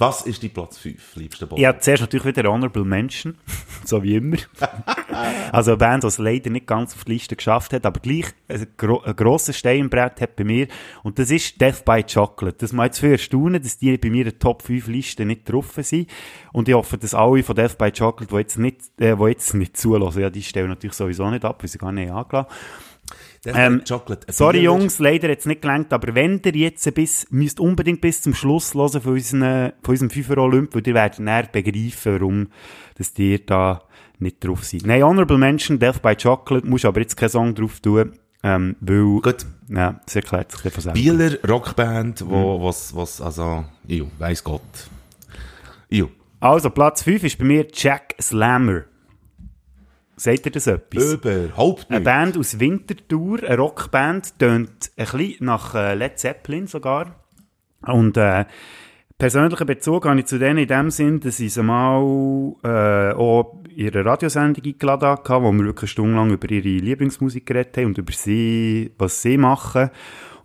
Was 0.00 0.22
ist 0.22 0.42
die 0.42 0.48
Platz 0.48 0.78
5, 0.78 1.16
liebster 1.16 1.44
Bob? 1.44 1.60
Habe 1.60 1.78
zuerst 1.80 2.00
natürlich 2.00 2.24
wieder 2.24 2.50
Honorable 2.50 2.86
Mention, 2.86 3.36
so 3.84 4.02
wie 4.02 4.14
immer. 4.14 4.38
also 5.52 5.72
eine 5.72 5.76
Band, 5.76 6.04
die 6.04 6.06
es 6.06 6.16
leider 6.16 6.48
nicht 6.48 6.66
ganz 6.66 6.94
auf 6.94 7.04
die 7.04 7.12
Liste 7.12 7.36
geschafft 7.36 7.74
hat, 7.74 7.84
aber 7.84 8.00
gleich 8.00 8.24
ein, 8.48 8.66
gro 8.78 9.02
ein 9.02 9.14
grosses 9.14 9.62
im 9.62 9.90
Brett 9.90 10.22
hat 10.22 10.36
bei 10.36 10.44
mir. 10.44 10.68
Und 11.02 11.18
das 11.18 11.30
ist 11.30 11.60
Death 11.60 11.84
by 11.84 12.02
Chocolate. 12.02 12.56
Das 12.56 12.72
muss 12.72 12.86
jetzt 12.86 13.00
für 13.00 13.12
erstaunen, 13.12 13.62
dass 13.62 13.76
die 13.76 13.98
bei 13.98 14.08
mir 14.08 14.24
in 14.24 14.30
der 14.30 14.38
Top 14.38 14.62
5 14.62 14.86
Liste 14.86 15.26
nicht 15.26 15.46
drauf 15.52 15.74
sind. 15.76 16.08
Und 16.54 16.66
ich 16.66 16.74
hoffe, 16.74 16.96
dass 16.96 17.12
alle 17.12 17.42
von 17.42 17.54
Death 17.54 17.76
by 17.76 17.92
Chocolate, 17.92 18.32
die 18.32 18.40
jetzt 18.40 18.58
nicht, 18.58 18.80
äh, 18.98 19.14
die 19.14 19.24
jetzt 19.24 19.52
nicht 19.52 19.76
zulassen, 19.76 20.22
ja, 20.22 20.30
die 20.30 20.42
stellen 20.42 20.70
natürlich 20.70 20.96
sowieso 20.96 21.28
nicht 21.28 21.44
ab, 21.44 21.62
weil 21.62 21.68
sie 21.68 21.76
gar 21.76 21.92
nicht 21.92 22.10
angelassen 22.10 22.48
ähm, 23.46 23.82
Chocolate. 23.88 24.28
Ein 24.28 24.32
Sorry. 24.34 24.60
Jungs, 24.62 24.98
leider 24.98 25.28
jetzt 25.28 25.46
nicht 25.46 25.62
gelangt, 25.62 25.92
aber 25.92 26.14
wenn 26.14 26.40
ihr 26.44 26.52
jetzt 26.54 26.92
bis, 26.94 27.26
müsst 27.30 27.58
unbedingt 27.60 28.00
bis 28.00 28.20
zum 28.22 28.34
Schluss 28.34 28.74
hören 28.74 29.00
von, 29.00 29.12
unseren, 29.12 29.72
von 29.82 29.92
unserem 29.92 30.10
FIFA 30.10 30.34
Olymp, 30.38 30.74
weil 30.74 30.86
ihr 30.86 30.94
werdet 30.94 31.18
näher 31.20 31.48
begreifen, 31.50 32.14
warum 32.20 32.48
dass 32.96 33.18
ihr 33.18 33.38
da 33.38 33.82
nicht 34.18 34.44
drauf 34.44 34.64
seid. 34.64 34.84
Nein, 34.84 35.02
Honorable 35.02 35.38
Mention, 35.38 35.78
Death 35.78 36.02
by 36.02 36.14
Chocolate, 36.14 36.66
musst 36.66 36.84
aber 36.84 37.00
jetzt 37.00 37.16
keinen 37.16 37.30
Song 37.30 37.54
drauf 37.54 37.80
tun, 37.80 38.12
ähm, 38.42 38.76
weil, 38.80 39.20
Gut. 39.22 39.46
ja, 39.68 39.98
das 40.04 40.16
erklärt 40.16 40.52
sich. 40.52 40.92
Bieler 40.92 41.38
Rockband, 41.48 42.28
wo, 42.28 42.58
Mhm. 42.58 42.62
was, 42.64 42.94
was, 42.94 43.20
also, 43.22 43.64
iu, 43.88 44.06
weiss 44.18 44.44
Gott. 44.44 44.60
Iu. 45.90 46.08
Also, 46.40 46.70
Platz 46.70 47.02
5 47.02 47.24
ist 47.24 47.38
bei 47.38 47.44
mir 47.44 47.66
Jack 47.72 48.14
Slammer. 48.20 48.82
Sagt 50.20 50.44
ihr 50.44 50.52
das 50.52 50.66
etwas? 50.66 51.14
Überhaupt 51.14 51.86
Eine 51.88 52.00
nicht. 52.00 52.04
Band 52.04 52.36
aus 52.36 52.60
Winterthur, 52.60 53.42
eine 53.42 53.56
Rockband, 53.56 54.38
tönt 54.38 54.90
ein 54.98 55.06
bisschen 55.06 55.46
nach 55.46 55.74
äh, 55.74 55.94
Led 55.94 56.18
Zeppelin 56.18 56.66
sogar. 56.66 57.24
Und 57.86 58.18
äh, 58.18 58.44
persönlichen 59.16 59.66
Bezug 59.66 60.04
habe 60.04 60.20
ich 60.20 60.26
zu 60.26 60.38
denen 60.38 60.58
in 60.58 60.68
dem 60.68 60.90
Sinn, 60.90 61.20
dass 61.20 61.40
ich 61.40 61.54
sie 61.54 61.62
mal 61.62 62.02
äh, 62.62 63.14
auch 63.14 63.62
in 63.70 63.76
ihre 63.76 64.04
Radiosendung 64.04 64.62
eingeladen 64.62 65.08
hatte, 65.08 65.42
wo 65.42 65.52
wir 65.52 65.64
wirklich 65.64 65.84
eine 65.84 65.88
Stunde 65.88 66.16
lang 66.16 66.30
über 66.32 66.50
ihre 66.50 66.68
Lieblingsmusik 66.68 67.46
geredet 67.46 67.78
haben 67.78 67.86
und 67.86 67.96
über 67.96 68.12
sie, 68.12 68.92
was 68.98 69.22
sie 69.22 69.38
machen. 69.38 69.88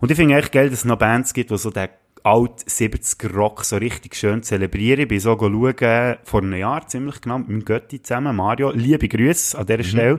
Und 0.00 0.10
ich 0.10 0.16
finde 0.16 0.36
echt 0.36 0.52
geil, 0.52 0.70
dass 0.70 0.78
es 0.78 0.84
noch 0.86 0.96
Bands 0.96 1.34
gibt, 1.34 1.50
die 1.50 1.58
so 1.58 1.68
den 1.68 1.88
alt 2.26 2.64
70er 2.66 3.32
Rock 3.32 3.64
so 3.64 3.76
richtig 3.76 4.16
schön 4.16 4.42
zelebrieren. 4.42 5.02
Ich 5.02 5.08
bin 5.08 5.20
so 5.20 5.38
schauen, 5.38 6.16
vor 6.24 6.42
einem 6.42 6.54
Jahr 6.54 6.84
ziemlich 6.88 7.20
genau, 7.20 7.38
mit 7.38 7.48
meinem 7.48 7.64
Götti 7.64 8.02
zusammen, 8.02 8.34
Mario. 8.34 8.72
Liebe 8.72 9.06
Grüße 9.06 9.56
an 9.56 9.66
dieser 9.66 9.84
Stelle. 9.84 10.18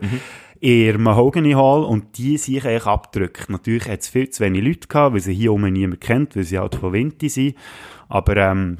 In 0.61 0.85
der 0.85 0.97
Mahogany 0.99 1.51
Hall 1.51 1.83
und 1.83 2.17
die 2.17 2.37
sich 2.37 2.65
eigentlich 2.65 2.85
abgedrückt. 2.85 3.49
Natürlich 3.49 3.89
hat 3.89 3.99
es 3.99 4.07
viel 4.07 4.29
zu 4.29 4.43
wenig 4.43 4.63
Leute 4.63 4.87
gehabt, 4.87 5.13
weil 5.13 5.19
sie 5.19 5.33
hier 5.33 5.51
oben 5.51 5.73
niemand 5.73 5.99
kennt, 5.99 6.35
weil 6.37 6.43
sie 6.43 6.57
halt 6.57 6.75
von 6.75 6.93
Winti 6.93 7.27
sind. 7.27 7.55
Aber, 8.07 8.37
ähm, 8.37 8.77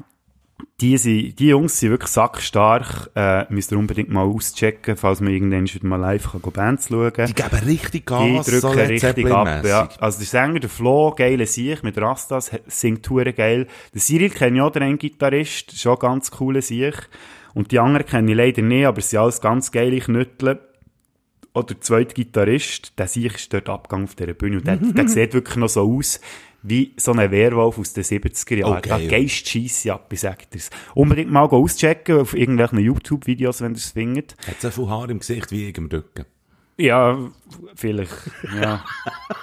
die, 0.80 0.96
sind, 0.96 1.38
die 1.38 1.48
Jungs 1.48 1.78
sind 1.78 1.90
wirklich 1.90 2.10
sackstark. 2.10 3.10
Äh, 3.14 3.52
müsst 3.52 3.72
ihr 3.72 3.78
unbedingt 3.78 4.10
mal 4.10 4.22
auschecken, 4.24 4.96
falls 4.96 5.20
man 5.20 5.32
irgendwann 5.32 5.64
wieder 5.64 5.86
mal 5.86 5.96
live 5.96 6.30
kann, 6.30 6.52
Bands 6.52 6.88
schauen 6.88 7.12
kann. 7.12 7.26
Die 7.26 7.34
geben 7.34 7.56
richtig 7.66 7.92
Die 7.92 8.04
Gas, 8.04 8.46
drücken 8.46 8.60
so 8.60 8.68
richtig 8.68 9.30
ab, 9.30 9.64
ja. 9.64 9.88
Also 9.98 10.18
der 10.18 10.26
Sänger, 10.26 10.60
der 10.60 10.70
Flo, 10.70 11.12
geile 11.16 11.46
Sieg 11.46 11.82
mit 11.82 11.98
Rastas, 11.98 12.52
singt 12.66 13.08
hure 13.10 13.32
geil. 13.32 13.66
Der 13.92 14.00
Cyril 14.00 14.30
kenne 14.30 14.56
ich 14.56 14.62
auch, 14.62 14.70
der 14.70 14.82
ein 14.82 14.98
Gitarrist, 14.98 15.78
schon 15.78 15.98
ganz 15.98 16.30
coole 16.30 16.62
Sieg. 16.62 17.08
Und 17.54 17.72
die 17.72 17.80
anderen 17.80 18.06
kenne 18.06 18.30
ich 18.30 18.36
leider 18.36 18.62
nicht, 18.62 18.86
aber 18.86 18.98
es 18.98 19.10
sind 19.10 19.18
alles 19.18 19.40
ganz 19.40 19.72
geile 19.72 19.98
Knüttel. 19.98 20.60
Oder 21.54 21.74
der 21.74 21.80
zweite 21.80 22.14
Gitarrist, 22.14 22.92
der 22.98 23.08
Sieg 23.08 23.34
ist 23.34 23.52
dort 23.52 23.68
abgegangen 23.68 24.04
auf 24.04 24.14
dieser 24.14 24.34
Bühne 24.34 24.58
und 24.58 24.66
der, 24.66 24.76
der 24.76 25.08
sieht 25.08 25.34
wirklich 25.34 25.56
noch 25.56 25.68
so 25.68 25.92
aus 25.92 26.20
wie 26.68 26.92
so 26.96 27.12
ein 27.12 27.30
Werwolf 27.30 27.78
aus 27.78 27.92
den 27.92 28.04
70er 28.04 28.56
Jahren. 28.56 28.78
Oh, 28.78 28.80
da 28.80 28.98
geil. 28.98 29.08
geist 29.08 29.48
scheisse 29.48 29.92
ab, 29.94 30.12
ich 30.12 30.20
sag 30.20 30.50
dir's. 30.50 30.70
Unbedingt 30.94 31.30
mal 31.30 31.42
auschecken 31.42 32.20
auf 32.20 32.34
irgendwelchen 32.34 32.78
YouTube-Videos, 32.80 33.60
wenn 33.60 33.72
ihr 33.72 33.76
es 33.78 33.90
findet. 33.92 34.36
Hat 34.46 34.60
so 34.60 34.70
viel 34.70 34.88
Haar 34.88 35.08
im 35.10 35.18
Gesicht 35.20 35.50
wie 35.50 35.68
ich 35.70 35.78
im 35.78 35.86
Rücken. 35.86 36.24
Ja, 36.80 37.18
vielleicht. 37.74 38.12
Ja. 38.60 38.84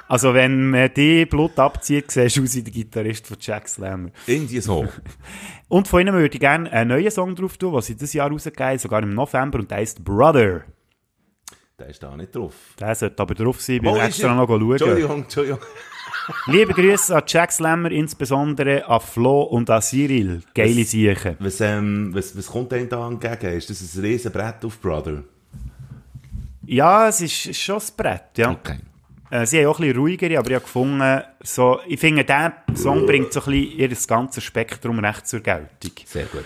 also, 0.07 0.33
wenn 0.33 0.69
man 0.69 0.89
die 0.93 1.25
Blut 1.25 1.59
abzieht, 1.59 2.09
siehst 2.09 2.37
du 2.37 2.43
aus 2.43 2.55
wie 2.55 2.63
der 2.63 2.71
Gitarrist 2.71 3.27
von 3.27 3.35
Jack 3.41 3.67
Slammer. 3.67 4.09
Irgendwie 4.25 4.61
so. 4.61 4.87
Und 5.67 5.87
von 5.89 5.99
ihnen 5.99 6.13
würde 6.13 6.33
ich 6.33 6.39
gerne 6.39 6.71
einen 6.71 6.91
neuen 6.91 7.11
Song 7.11 7.35
drauf 7.35 7.57
tun, 7.57 7.73
was 7.73 7.87
sie 7.87 7.95
dieses 7.95 8.13
Jahr 8.13 8.31
rausgegeben 8.31 8.77
sogar 8.79 9.03
im 9.03 9.09
November, 9.13 9.59
und 9.59 9.69
der 9.69 9.79
heißt 9.79 10.01
Brother. 10.05 10.63
Der 11.77 11.87
ist 11.87 12.01
da 12.01 12.15
nicht 12.15 12.33
drauf. 12.33 12.53
Der 12.79 12.95
sollte 12.95 13.21
aber 13.21 13.33
drauf 13.33 13.59
sein, 13.61 13.79
bin 13.81 13.89
Oh, 13.91 13.97
extra 13.97 14.29
er? 14.29 14.35
noch 14.35 14.47
schauen. 14.47 14.71
Entschuldigung, 14.71 15.23
Entschuldigung. 15.23 15.59
Liebe 16.47 16.73
Grüße 16.73 17.15
an 17.15 17.23
Jack 17.27 17.51
Slammer, 17.51 17.91
insbesondere 17.91 18.87
an 18.87 18.99
Flo 19.01 19.41
und 19.43 19.69
an 19.69 19.81
Cyril. 19.81 20.41
Geile 20.53 20.81
Was- 20.81 20.91
Siechen. 20.91 21.35
Was, 21.39 21.61
ähm, 21.61 22.09
was, 22.13 22.37
was 22.37 22.47
kommt 22.47 22.71
denn 22.71 22.89
da 22.89 23.07
entgegen? 23.07 23.57
Ist 23.57 23.69
das 23.69 23.95
ein 23.95 24.01
riesen 24.01 24.31
Brett 24.31 24.63
auf 24.65 24.79
Brother? 24.79 25.23
Ja, 26.65 27.07
es 27.07 27.21
ist 27.21 27.55
schon 27.55 27.75
das 27.75 27.91
Brett, 27.91 28.37
ja. 28.37 28.51
Okay. 28.51 28.77
Äh, 29.29 29.45
sie 29.45 29.59
haben 29.59 29.67
auch 29.67 29.79
ein 29.79 29.85
bisschen 29.85 29.99
ruhigere, 29.99 30.37
aber 30.39 30.49
ich 30.49 30.55
habe 30.55 30.63
gefunden, 30.65 31.21
so, 31.43 31.79
ich 31.87 31.99
finde, 31.99 32.23
der 32.23 32.53
Song 32.75 33.05
bringt 33.05 33.33
so 33.33 33.41
ein 33.41 33.45
bisschen 33.51 33.79
ihr 33.79 33.89
ganzes 34.07 34.43
Spektrum 34.43 34.99
recht 34.99 35.27
zur 35.27 35.41
Geltung. 35.41 35.91
Sehr 36.05 36.25
gut. 36.25 36.45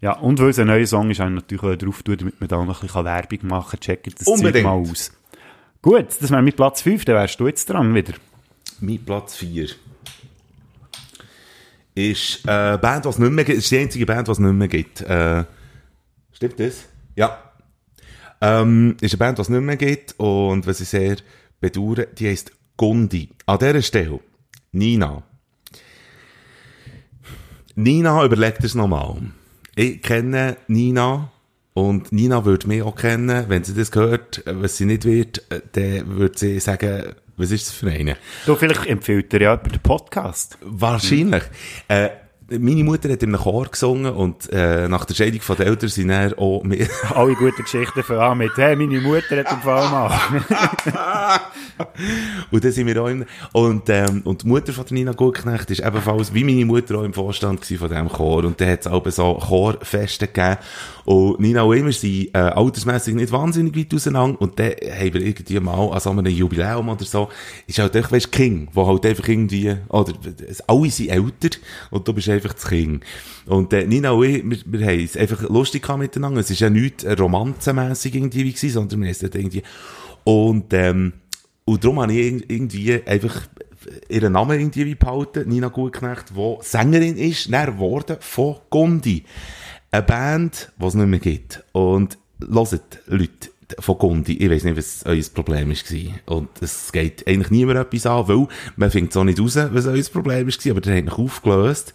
Ja, 0.00 0.12
und 0.18 0.40
weil 0.40 0.48
es 0.48 0.58
ein 0.58 0.66
neuer 0.66 0.86
Song 0.86 1.10
ist, 1.10 1.20
habe 1.20 1.30
ich 1.30 1.36
natürlich 1.36 1.62
auch 1.62 1.76
drauf 1.76 2.02
tun, 2.02 2.16
damit 2.18 2.40
man 2.40 2.48
da 2.48 2.64
noch 2.64 2.82
ein 2.82 2.86
bisschen 2.86 3.04
Werbung 3.04 3.38
machen 3.48 3.70
kann. 3.70 3.80
Checkt 3.80 4.06
das 4.20 4.24
Zeug 4.40 4.62
mal 4.62 4.70
aus. 4.70 5.12
Gut, 5.82 6.06
das 6.20 6.30
wäre 6.30 6.42
mit 6.42 6.56
Platz 6.56 6.82
5, 6.82 7.04
dann 7.04 7.16
wärst 7.16 7.38
du 7.38 7.46
jetzt 7.46 7.68
dran 7.68 7.94
wieder. 7.94 8.14
Mein 8.80 9.04
Platz 9.04 9.36
4 9.36 9.68
ist 11.94 12.48
eine 12.48 12.78
Band, 12.78 13.04
die 13.04 13.08
es 13.08 13.18
nicht 13.18 13.30
mehr 13.30 13.48
ist 13.48 13.70
die 13.70 13.78
einzige 13.78 14.06
Band, 14.06 14.26
die 14.26 14.32
es 14.32 14.38
nicht 14.38 14.52
mehr 14.52 14.68
gibt. 14.68 15.00
Äh, 15.02 15.44
stimmt 16.32 16.60
das? 16.60 16.88
Ja. 17.14 17.38
Ähm, 18.40 18.96
ist 19.00 19.12
eine 19.12 19.18
Band, 19.18 19.38
die 19.38 19.42
es 19.42 19.48
nicht 19.50 19.60
mehr 19.60 19.76
gibt 19.76 20.14
und 20.18 20.66
was 20.66 20.80
ich 20.80 20.88
sehr 20.88 21.16
bedauere, 21.60 22.06
die 22.06 22.28
heisst 22.28 22.52
Gundi. 22.76 23.28
An 23.44 23.58
dieser 23.58 23.82
Stelle, 23.82 24.20
Nina. 24.72 25.22
Nina, 27.74 28.24
überlegt 28.24 28.64
es 28.64 28.74
nochmal. 28.74 29.20
Ich 29.76 30.00
kenne 30.00 30.56
Nina 30.68 31.30
und 31.74 32.12
Nina 32.12 32.44
würde 32.46 32.66
mich 32.66 32.82
auch 32.82 32.96
kennen. 32.96 33.44
Wenn 33.48 33.64
sie 33.64 33.74
das 33.74 33.94
hört, 33.94 34.46
äh, 34.46 34.62
was 34.62 34.78
sie 34.78 34.86
nicht 34.86 35.04
wird, 35.04 35.50
äh, 35.50 35.60
dann 35.72 36.16
würde 36.16 36.38
sie 36.38 36.60
sagen, 36.60 37.14
was 37.40 37.50
ist 37.50 37.68
das 37.68 37.74
für 37.74 37.90
eine? 37.90 38.16
Du, 38.46 38.54
vielleicht 38.54 38.86
empfiehlt 38.86 39.32
dir 39.32 39.40
ja 39.40 39.54
über 39.54 39.70
den 39.70 39.80
Podcast. 39.80 40.58
Wahrscheinlich. 40.60 41.42
Äh, 41.88 42.10
meine 42.58 42.84
Mutter 42.84 43.10
hat 43.10 43.22
in 43.22 43.34
einem 43.34 43.42
Chor 43.42 43.66
gesungen 43.66 44.12
und 44.12 44.52
äh, 44.52 44.88
nach 44.88 45.04
der 45.04 45.14
Scheidung 45.14 45.40
von 45.40 45.56
den 45.56 45.66
Eltern 45.68 45.88
sind 45.88 46.08
dann 46.08 46.34
auch 46.34 46.62
Alle 47.14 47.34
guten 47.34 47.62
Geschichten 47.62 48.02
von 48.02 48.18
an 48.18 48.38
mit, 48.38 48.56
hey, 48.56 48.74
meine 48.76 49.00
Mutter 49.00 49.38
hat 49.38 49.50
den 49.50 49.60
Fall 49.60 49.88
mal. 49.90 50.10
und 52.50 52.64
dann 52.64 52.72
sind 52.72 52.86
wir 52.86 53.02
auch 53.02 53.08
im, 53.08 53.24
und, 53.52 53.88
ähm, 53.88 54.22
und 54.24 54.42
die 54.42 54.48
Mutter 54.48 54.72
von 54.72 54.84
der 54.86 54.94
Nina 54.94 55.12
Gurknecht 55.12 55.70
ist 55.70 55.80
ebenfalls 55.80 56.34
wie 56.34 56.44
meine 56.44 56.64
Mutter 56.64 56.98
auch 56.98 57.04
im 57.04 57.12
Vorstand 57.12 57.64
von 57.64 57.88
diesem 57.88 58.08
Chor. 58.08 58.44
Und 58.44 58.60
dann 58.60 58.70
hat 58.70 58.80
es 58.80 58.86
auch 58.86 59.08
so 59.10 59.34
Chorfeste 59.34 60.26
gegeben. 60.26 60.56
Und 61.04 61.40
Nina 61.40 61.62
und 61.62 61.84
wir 61.84 61.92
sind 61.92 62.34
äh, 62.34 62.38
altersmässig 62.38 63.14
nicht 63.14 63.32
wahnsinnig 63.32 63.76
weit 63.76 63.94
auseinander. 63.94 64.40
Und 64.40 64.58
dann 64.58 64.70
haben 64.70 65.14
wir 65.14 65.22
irgendwie 65.22 65.60
mal 65.60 65.90
an 65.90 66.00
so 66.00 66.10
einem 66.10 66.26
Jubiläum 66.26 66.88
oder 66.88 67.04
so, 67.04 67.28
ist 67.66 67.78
halt 67.78 67.94
echt, 67.96 68.12
weißt, 68.12 68.32
King, 68.32 68.68
wo 68.72 68.86
halt 68.86 69.06
einfach 69.06 69.28
irgendwie, 69.28 69.76
oder 69.88 70.12
alle 70.66 70.90
sind 70.90 71.10
älter. 71.10 71.58
Und 71.90 72.06
du 72.06 72.12
bist 72.12 72.28
einfach 72.42 72.54
das 72.54 72.68
King. 72.68 73.00
Und 73.46 73.72
äh, 73.72 73.86
Nina 73.86 74.12
und 74.12 74.24
ich, 74.24 74.42
wir, 74.44 74.58
wir 74.66 74.86
haben 74.86 75.04
es 75.04 75.16
einfach 75.16 75.42
lustig 75.48 75.88
miteinander. 75.96 76.40
Es 76.40 76.50
ist 76.50 76.60
ja 76.60 76.70
nicht 76.70 77.04
romanzenmässig 77.04 78.14
irgendwie 78.14 78.52
gewesen, 78.52 78.70
sondern 78.70 79.00
wir 79.00 79.06
haben 79.06 79.12
es 79.12 79.18
dort 79.20 79.34
irgendwie 79.34 79.62
und, 80.24 80.72
ähm, 80.72 81.12
und 81.64 81.84
darum 81.84 82.00
habe 82.00 82.12
ich 82.12 82.32
irg- 82.32 82.44
irgendwie 82.48 83.02
einfach 83.06 83.42
ihren 84.08 84.32
Namen 84.34 84.60
irgendwie 84.60 84.94
behalten, 84.94 85.48
Nina 85.48 85.68
Gutknecht, 85.68 86.26
die 86.36 86.56
Sängerin 86.60 87.16
ist, 87.16 87.52
dann 87.52 87.66
geworden 87.72 88.16
von 88.20 88.56
Gundi. 88.68 89.24
Eine 89.90 90.02
Band, 90.02 90.72
die 90.80 90.86
es 90.86 90.94
nicht 90.94 91.06
mehr 91.06 91.18
gibt. 91.18 91.64
Und 91.72 92.18
hört, 92.40 92.98
Leute, 93.06 93.50
von 93.78 93.98
Gundi, 93.98 94.36
ich 94.36 94.50
weiß 94.50 94.64
nicht, 94.64 94.76
was 94.76 95.04
euer 95.06 95.22
Problem 95.32 95.70
war. 95.70 96.36
Und 96.36 96.48
es 96.60 96.92
geht 96.92 97.26
eigentlich 97.26 97.50
niemand 97.50 97.78
etwas 97.78 98.06
an, 98.06 98.28
weil 98.28 98.46
man 98.76 98.90
findet 98.90 99.12
es 99.12 99.16
auch 99.16 99.24
nicht 99.24 99.40
raus, 99.40 99.56
was 99.56 99.86
euer 99.86 100.04
Problem 100.04 100.46
war, 100.46 100.70
aber 100.70 100.80
der 100.80 100.96
hat 100.96 101.04
mich 101.04 101.14
aufgelöst. 101.14 101.94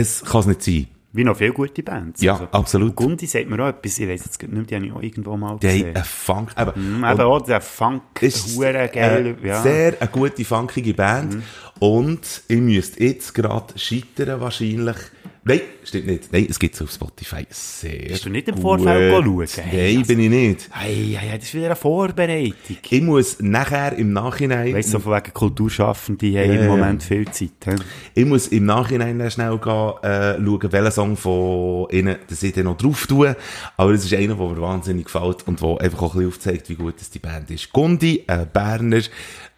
Es 0.00 0.24
kann 0.24 0.40
es 0.40 0.46
nicht 0.46 0.62
sein. 0.62 0.86
Wie 1.12 1.24
noch 1.24 1.36
viele 1.36 1.52
gute 1.52 1.82
Bands. 1.82 2.22
Ja, 2.22 2.48
absolut. 2.52 2.94
Gundi 2.94 3.26
sagt 3.26 3.50
mir 3.50 3.60
auch 3.64 3.68
etwas, 3.68 3.98
ich 3.98 4.08
weiss 4.08 4.24
jetzt 4.24 4.40
nicht, 4.40 4.70
die 4.70 4.74
habe 4.76 4.86
ich 4.86 4.92
auch 4.92 5.02
irgendwo 5.02 5.36
mal 5.36 5.58
Die 5.58 5.66
gesehen. 5.66 5.86
haben 5.88 5.96
einen 5.96 6.04
Funk, 6.04 6.50
eben, 6.56 6.98
Mhm, 6.98 7.04
eben 7.04 7.20
auch 7.20 7.40
der 7.40 7.60
Funk, 7.60 8.02
ist 8.20 8.56
hure 8.56 8.88
geil, 8.92 9.36
äh, 9.42 9.48
ja. 9.48 9.60
sehr 9.60 9.96
eine 10.00 10.08
gute, 10.10 10.44
funkige 10.44 10.94
Band. 10.94 11.42
Und 11.80 12.42
ihr 12.46 12.58
müsst 12.60 13.00
jetzt 13.00 13.34
gerade 13.34 13.76
scheitern 13.76 14.40
wahrscheinlich. 14.40 14.96
Nein, 15.42 15.60
stimmt 15.84 16.06
nicht. 16.06 16.32
Nein, 16.32 16.46
es 16.50 16.58
gibt 16.58 16.74
es 16.74 16.82
auf 16.82 16.90
Spotify. 16.90 17.46
Sehr 17.48 18.08
Bist 18.08 18.26
du 18.26 18.28
nicht 18.28 18.46
im 18.48 18.58
Vorfeld 18.58 19.10
schauen? 19.10 19.46
Nein, 19.72 20.02
bin 20.06 20.20
ich 20.20 20.28
nicht. 20.28 20.68
Hey, 20.70 21.16
hey, 21.18 21.28
hey, 21.30 21.38
das 21.38 21.48
ist 21.48 21.54
wieder 21.54 21.66
eine 21.66 21.76
Vorbereitung. 21.76 22.54
Ich 22.90 23.00
muss 23.02 23.40
nachher 23.40 23.94
im 23.96 24.12
Nachhinein, 24.12 24.74
Weißt 24.74 24.88
du, 24.88 24.92
so 24.92 24.98
von 24.98 25.14
wegen 25.16 25.32
Kulturschaffende 25.32 26.26
haben 26.26 26.52
Ja, 26.54 26.60
im. 26.60 26.66
Moment 26.66 27.02
viel 27.02 27.26
Zeit. 27.30 27.50
He? 27.64 27.70
ich 28.14 28.26
muss 28.26 28.48
im 28.48 28.66
Nachhinein 28.66 29.30
schnell 29.30 29.56
gehen, 29.56 29.92
äh, 30.02 30.34
schauen, 30.34 30.72
welchen 30.72 30.92
Song 30.92 31.16
von 31.16 31.88
ihnen, 31.90 32.16
dass 32.28 32.42
ich 32.42 32.52
dann 32.52 32.64
noch 32.64 32.76
drauf 32.76 33.06
tue. 33.06 33.34
Aber 33.78 33.92
es 33.92 34.04
ist 34.04 34.12
einer, 34.12 34.34
der 34.34 34.46
mir 34.46 34.60
wahnsinnig 34.60 35.06
gefällt 35.06 35.48
und 35.48 35.62
der 35.62 35.80
einfach 35.80 36.02
auch 36.02 36.14
ein 36.14 36.18
bisschen 36.20 36.28
aufzeigt, 36.28 36.68
wie 36.68 36.74
gut 36.74 36.96
das 37.00 37.08
die 37.08 37.18
Band 37.18 37.50
ist. 37.50 37.72
Gundi, 37.72 38.24
äh, 38.26 38.44
Berner, 38.44 39.00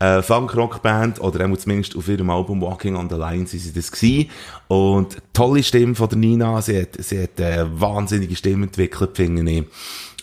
äh, 0.03 0.23
Funk-Rock-Band, 0.23 1.21
oder 1.21 1.59
zumindest 1.59 1.97
auf 1.97 2.09
ihrem 2.09 2.31
Album 2.31 2.61
Walking 2.61 2.97
on 2.97 3.09
the 3.09 3.17
Line 3.17 3.47
sind 3.47 3.61
sie 3.61 3.73
das 3.73 3.93
gewesen. 3.93 4.31
Und 4.69 5.19
tolle 5.33 5.63
Stimme 5.63 5.95
von 5.95 6.09
der 6.09 6.19
Nina, 6.19 6.61
sie 6.61 6.81
hat, 6.81 6.97
sie 6.99 7.23
hat 7.23 7.41
eine 7.41 7.81
wahnsinnige 7.81 8.37
Stimme 8.37 8.67
entwickelt, 8.67 9.17
finde 9.17 9.51
ich. 9.51 9.65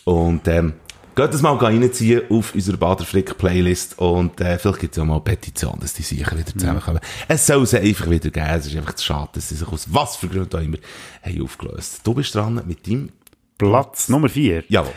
Und, 0.04 0.46
ähm, 0.48 0.74
Geht 1.16 1.34
das 1.34 1.42
mal 1.42 1.56
reinziehen 1.56 2.22
auf 2.30 2.54
unserer 2.54 2.76
Baderflick-Playlist 2.76 3.98
und 3.98 4.40
äh, 4.40 4.58
vielleicht 4.58 4.78
gibt 4.78 4.94
es 4.94 4.98
ja 4.98 5.04
mal 5.04 5.14
eine 5.14 5.22
Petition, 5.22 5.76
dass 5.80 5.92
die 5.92 6.02
sicher 6.02 6.38
wieder 6.38 6.46
zusammenkommen. 6.56 7.00
Es 7.26 7.46
soll 7.46 7.66
sie 7.66 7.80
einfach 7.80 8.08
wieder 8.08 8.30
geben, 8.30 8.46
es 8.48 8.66
ist 8.66 8.76
einfach 8.76 8.94
zu 8.94 9.04
schade, 9.04 9.28
dass 9.34 9.48
sie 9.48 9.56
sich 9.56 9.68
aus 9.68 9.88
was 9.90 10.16
für 10.16 10.28
Gründen 10.28 10.56
auch 10.56 10.62
immer 10.62 10.78
haben 11.22 11.42
aufgelöst. 11.42 12.00
Du 12.04 12.14
bist 12.14 12.34
dran 12.34 12.62
mit 12.64 12.86
deinem... 12.86 13.10
Platz 13.58 14.08
Nummer 14.08 14.30
4. 14.30 14.64
Jawohl. 14.68 14.94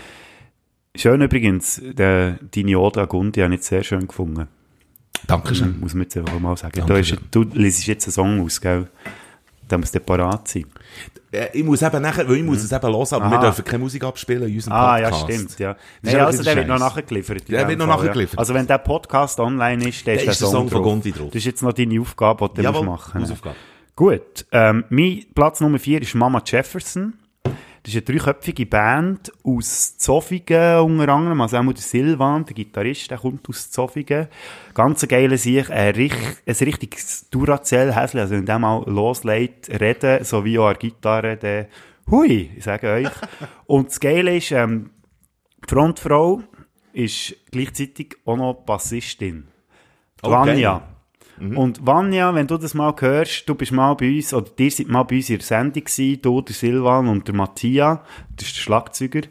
Schön 0.96 1.20
übrigens, 1.22 1.82
der, 1.84 2.40
deine 2.52 2.80
Ode 2.80 3.02
an 3.02 3.10
Gundi 3.10 3.42
habe 3.42 3.56
ich 3.56 3.64
sehr 3.64 3.84
schön 3.84 4.08
gefunden. 4.08 4.48
Dankeschön. 5.28 5.80
Muss 5.80 5.94
man 5.94 6.04
jetzt 6.04 6.18
einfach 6.18 6.40
mal 6.40 6.56
sagen. 6.58 6.84
Du, 6.86 7.04
schön. 7.04 7.20
du 7.32 7.44
liest 7.54 7.86
jetzt 7.88 8.06
einen 8.08 8.14
Song 8.14 8.42
aus, 8.46 8.60
gell? 8.60 8.88
Da 9.68 9.78
muss 9.78 9.92
der 9.92 10.02
parat 10.02 10.48
sein. 10.48 10.66
Äh, 11.32 11.48
ich 11.54 11.64
muss 11.64 11.82
eben 11.82 12.02
nachher, 12.02 12.28
weil 12.28 12.36
ich 12.38 12.44
muss 12.44 12.62
es 12.62 12.72
eben 12.72 12.82
hören, 12.86 13.08
aber 13.12 13.30
wir 13.32 13.38
Aha. 13.38 13.42
dürfen 13.42 13.66
keine 13.66 13.84
Musik 13.84 14.04
abspielen 14.04 14.48
in 14.50 14.56
unserem 14.56 14.74
Ah, 14.74 15.00
ja, 15.00 15.10
Podcast. 15.10 15.34
stimmt, 15.34 15.60
ja. 15.60 15.74
Das 15.74 15.80
ist 15.82 16.04
Nein, 16.04 16.14
einfach 16.16 16.28
also 16.28 16.44
der 16.44 16.56
wird 16.58 16.68
noch 16.68 16.80
nachgeliefert. 16.80 17.50
Der 17.50 17.68
wird 17.68 17.80
noch 17.80 17.88
Fall, 17.88 18.06
nachgeliefert. 18.06 18.34
Ja. 18.36 18.40
Also 18.40 18.54
wenn 18.54 18.68
der 18.68 18.78
Podcast 18.78 19.40
online 19.40 19.88
ist, 19.90 20.06
dann 20.06 20.16
ist 20.16 20.26
der 20.26 20.32
ist 20.32 20.42
der 20.42 20.48
Song 20.48 20.52
Song 20.52 20.70
von. 20.70 20.84
Gundi 20.84 21.12
drauf. 21.12 21.28
Das 21.30 21.36
ist 21.38 21.46
jetzt 21.46 21.64
noch 21.64 21.74
deine 21.74 22.00
Aufgabe, 22.00 22.50
die 22.50 22.56
du 22.58 22.62
Jawohl, 22.64 22.84
musst 22.86 23.08
machen 23.08 23.22
Hausaufgabe. 23.22 23.56
Gut, 23.96 24.46
ähm, 24.52 24.84
mein 24.90 25.26
Platz 25.34 25.60
Nummer 25.62 25.80
4 25.80 26.02
ist 26.02 26.14
Mama 26.16 26.42
Jefferson. 26.46 27.14
Das 27.84 27.94
ist 27.94 28.08
eine 28.08 28.18
dreiköpfige 28.18 28.66
Band 28.66 29.30
aus 29.44 29.98
Zofingen 29.98 30.80
unter 30.80 31.10
anderem. 31.10 31.42
Also 31.42 31.58
auch 31.58 31.66
der 31.66 31.76
Silvan, 31.76 32.46
der 32.46 32.54
Gitarrist, 32.54 33.12
der 33.12 33.18
kommt 33.18 33.48
aus 33.50 33.72
Zofingen. 33.72 34.30
Ganz 34.74 35.04
ein 35.04 35.10
geiler 35.10 35.38
Sieg, 35.38 35.70
ein, 35.70 35.94
ein 35.94 36.56
richtiges 36.62 37.30
Duracell-Häsli. 37.30 38.22
Also 38.22 38.36
wenn 38.36 38.46
der 38.46 38.58
mal 38.58 38.84
loslegt, 38.86 39.70
reden, 39.82 40.24
so 40.24 40.46
wie 40.46 40.58
auch 40.60 40.68
an 40.68 40.78
der 40.80 40.90
Gitarre, 40.90 41.38
dann 41.38 41.66
hui, 42.10 42.52
ich 42.56 42.64
sage 42.64 42.90
euch. 42.90 43.10
Und 43.66 43.90
das 43.90 44.00
Geile 44.00 44.38
ist, 44.38 44.52
ähm, 44.52 44.92
die 45.66 45.70
Frontfrau 45.70 46.42
ist 46.94 47.36
gleichzeitig 47.52 48.16
auch 48.24 48.38
noch 48.38 48.54
Bassistin. 48.66 49.48
Oh, 50.22 50.32
Vanya. 50.32 50.93
Geil. 51.40 51.58
Und 51.58 51.86
Vanya, 51.86 52.34
wenn 52.36 52.48
du 52.48 52.58
das 52.58 52.74
mal 52.74 52.94
hörst, 53.00 53.48
du 53.48 53.56
bist 53.56 53.72
mal 53.72 53.94
bei 53.96 54.16
uns, 54.16 54.34
oder 54.34 54.50
ihr 54.58 54.72
seid 54.72 54.88
mal 54.88 55.04
bei 55.04 55.18
uns 55.18 55.30
in 55.30 55.38
der 55.38 55.46
Sendung 55.46 55.84
gewesen, 55.84 56.22
du, 56.22 56.42
der 56.42 56.56
Silvan 56.56 57.08
und 57.08 57.28
der 57.28 57.36
Mattia, 57.36 58.04
das 58.36 58.48
ist 58.48 58.58
der 58.58 58.62
Schlagzeuger. 58.62 59.22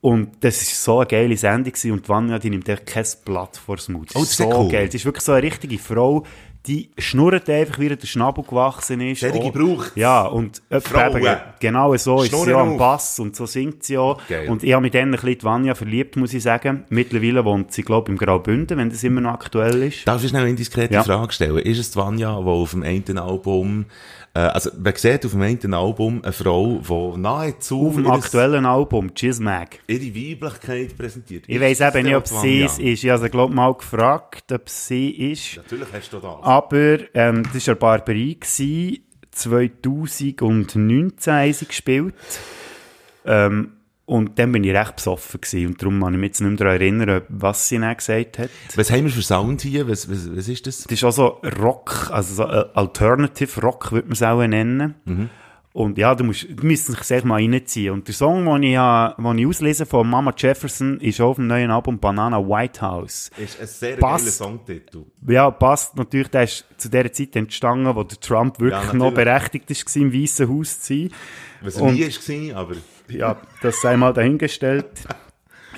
Und 0.00 0.44
das 0.44 0.60
ist 0.60 0.84
so 0.84 0.98
eine 0.98 1.06
geile 1.06 1.36
Sendung 1.36 1.72
gewesen, 1.72 1.92
und 1.92 2.08
Vanya, 2.08 2.38
die 2.38 2.50
nimmt 2.50 2.68
echt 2.68 2.86
kein 2.86 3.06
Blatt 3.24 3.56
Mund. 3.94 4.10
Das 4.10 4.16
Oh, 4.16 4.22
ist 4.22 4.38
das 4.38 4.46
ist 4.46 4.52
so 4.52 4.58
cool. 4.60 4.70
geil. 4.70 4.90
Sie 4.90 4.98
ist 4.98 5.04
wirklich 5.06 5.24
so 5.24 5.32
eine 5.32 5.42
richtige 5.42 5.78
Frau, 5.78 6.24
die 6.66 6.90
schnurrt 6.96 7.48
einfach, 7.50 7.78
wie 7.78 7.88
der 7.88 8.06
Schnabel 8.06 8.42
gewachsen 8.44 9.00
ist. 9.00 9.20
Solche 9.20 9.38
Oh, 9.38 9.50
braucht's. 9.50 9.92
Ja, 9.96 10.22
und 10.26 10.62
Frauen. 10.80 11.16
eben, 11.18 11.36
genau 11.60 11.94
so 11.96 12.22
ist 12.22 12.34
sie 12.34 12.50
ja 12.50 12.58
am. 12.60 12.78
Bass 12.78 13.18
und 13.18 13.36
so 13.36 13.44
singt 13.46 13.82
sie 13.84 13.98
auch. 13.98 14.18
Geil. 14.28 14.48
Und 14.48 14.62
ich 14.64 14.72
habe 14.72 14.82
mich 14.82 14.92
dann 14.92 15.02
ein 15.08 15.10
bisschen 15.12 15.38
die 15.38 15.42
Vanya 15.44 15.74
verliebt, 15.74 16.16
muss 16.16 16.32
ich 16.32 16.42
sagen. 16.42 16.84
Mittlerweile 16.88 17.44
wohnt 17.44 17.72
sie, 17.72 17.82
glaube 17.82 18.10
ich, 18.10 18.12
im 18.12 18.18
Graubünden, 18.26 18.78
wenn 18.78 18.88
das 18.90 19.04
immer 19.04 19.20
noch 19.20 19.32
aktuell 19.34 19.82
ist. 19.82 20.08
Darf 20.08 20.22
ich 20.22 20.30
schnell 20.30 20.42
eine 20.42 20.50
indiskrete 20.50 20.94
Ja. 20.94 21.02
Frage 21.02 21.32
stellen? 21.32 21.58
Ist 21.58 21.78
es 21.78 21.90
die 21.90 21.96
Vanya, 21.98 22.40
die 22.40 22.46
auf 22.46 22.70
dem 22.70 22.82
einen 22.82 23.18
Album, 23.18 23.84
äh, 24.34 24.40
also 24.40 24.70
man 24.82 24.94
sieht 24.96 25.24
auf 25.24 25.32
dem 25.32 25.42
einen 25.42 25.74
Album 25.74 26.20
eine 26.24 26.32
Frau, 26.32 26.80
die 27.14 27.20
nahezu 27.20 27.88
Auf 27.88 27.94
dem 27.94 28.10
aktuellen 28.10 28.66
Album, 28.66 29.12
Mag. 29.40 29.78
ihre 29.86 30.14
Weiblichkeit 30.14 30.96
präsentiert? 30.96 31.44
Ich 31.46 31.60
weiss 31.60 31.80
eben 31.80 32.04
nicht, 32.06 32.16
ob 32.16 32.26
sie 32.26 32.62
es 32.62 32.78
ist. 32.78 33.04
Ich 33.04 33.10
habe 33.10 33.22
sie, 33.22 33.28
glaube 33.30 33.54
mal 33.54 33.74
gefragt, 33.74 34.50
ob 34.52 34.68
sie 34.68 35.10
ist. 35.10 35.56
Natürlich 35.58 35.88
hast 35.92 36.12
du 36.12 36.18
das. 36.18 36.42
Aber 36.54 36.98
ähm, 37.14 37.42
das 37.52 37.66
war 37.66 37.74
Barbarie. 37.74 38.38
gewesen. 38.38 39.00
2019 39.32 41.32
haben 41.32 41.52
sie 41.52 41.66
gespielt. 41.66 42.14
Ähm, 43.24 43.72
und 44.06 44.38
dann 44.38 44.52
bin 44.52 44.62
ich 44.62 44.72
recht 44.72 44.96
besoffen 44.96 45.40
gewesen. 45.40 45.66
Und 45.66 45.82
darum 45.82 46.00
kann 46.00 46.14
ich 46.14 46.20
mich 46.20 46.28
jetzt 46.28 46.40
nicht 46.42 46.50
mehr 46.50 46.58
daran 46.58 46.74
erinnern, 46.74 47.22
was 47.28 47.68
sie 47.68 47.78
dann 47.78 47.96
gesagt 47.96 48.38
hat. 48.38 48.50
Was 48.76 48.92
haben 48.92 49.04
wir 49.04 49.10
für 49.10 49.22
Sound 49.22 49.62
hier? 49.62 49.88
Was, 49.88 50.08
was, 50.08 50.36
was 50.36 50.46
ist 50.46 50.68
das? 50.68 50.84
Das 50.84 50.92
ist 50.92 51.02
auch 51.02 51.10
so 51.10 51.40
Rock, 51.60 52.10
also 52.12 52.34
so 52.34 52.44
äh, 52.44 52.66
Alternative 52.74 53.60
Rock, 53.60 53.90
würde 53.90 54.06
man 54.06 54.12
es 54.12 54.22
auch 54.22 54.46
nennen. 54.46 54.94
Mhm. 55.06 55.30
Und 55.76 55.98
ja, 55.98 56.14
du 56.14 56.22
musst, 56.22 56.46
du 56.48 56.64
müsst 56.64 56.88
dich 56.88 57.00
sehr 57.02 57.26
mal 57.26 57.42
reinziehen. 57.42 57.92
Und 57.92 58.06
der 58.06 58.14
Song, 58.14 58.44
den 58.44 58.62
ich, 58.62 58.76
ha- 58.76 59.16
den 59.18 59.38
ich 59.38 59.44
auslese 59.46 59.84
von 59.84 60.08
Mama 60.08 60.32
Jefferson, 60.36 61.00
ist 61.00 61.20
auch 61.20 61.30
auf 61.30 61.36
dem 61.36 61.48
neuen 61.48 61.68
Album 61.72 61.98
Banana 61.98 62.38
White 62.38 62.80
House. 62.80 63.28
Ist 63.36 63.60
ein 63.60 63.66
sehr 63.66 63.96
Passt. 63.96 64.24
geiler 64.24 64.32
Songtitel. 64.32 65.04
Ja, 65.26 65.50
passt 65.50 65.96
natürlich, 65.96 66.28
der 66.28 66.44
ist 66.44 66.64
zu 66.76 66.88
der 66.88 67.12
Zeit 67.12 67.34
entstanden, 67.34 67.92
wo 67.92 68.04
der 68.04 68.20
Trump 68.20 68.60
wirklich 68.60 68.80
natürlich. 68.84 69.02
noch 69.02 69.12
berechtigt 69.14 69.68
ist, 69.68 69.96
im 69.96 70.12
Weißen 70.12 70.48
Haus 70.48 70.78
zu 70.80 70.94
sein. 70.94 71.10
Was 71.60 71.76
er 71.76 71.90
nie 71.90 72.02
war, 72.52 72.56
aber... 72.60 72.76
Ja, 73.08 73.36
das 73.60 73.80
sei 73.80 73.96
mal 73.96 74.12
dahingestellt. 74.12 74.86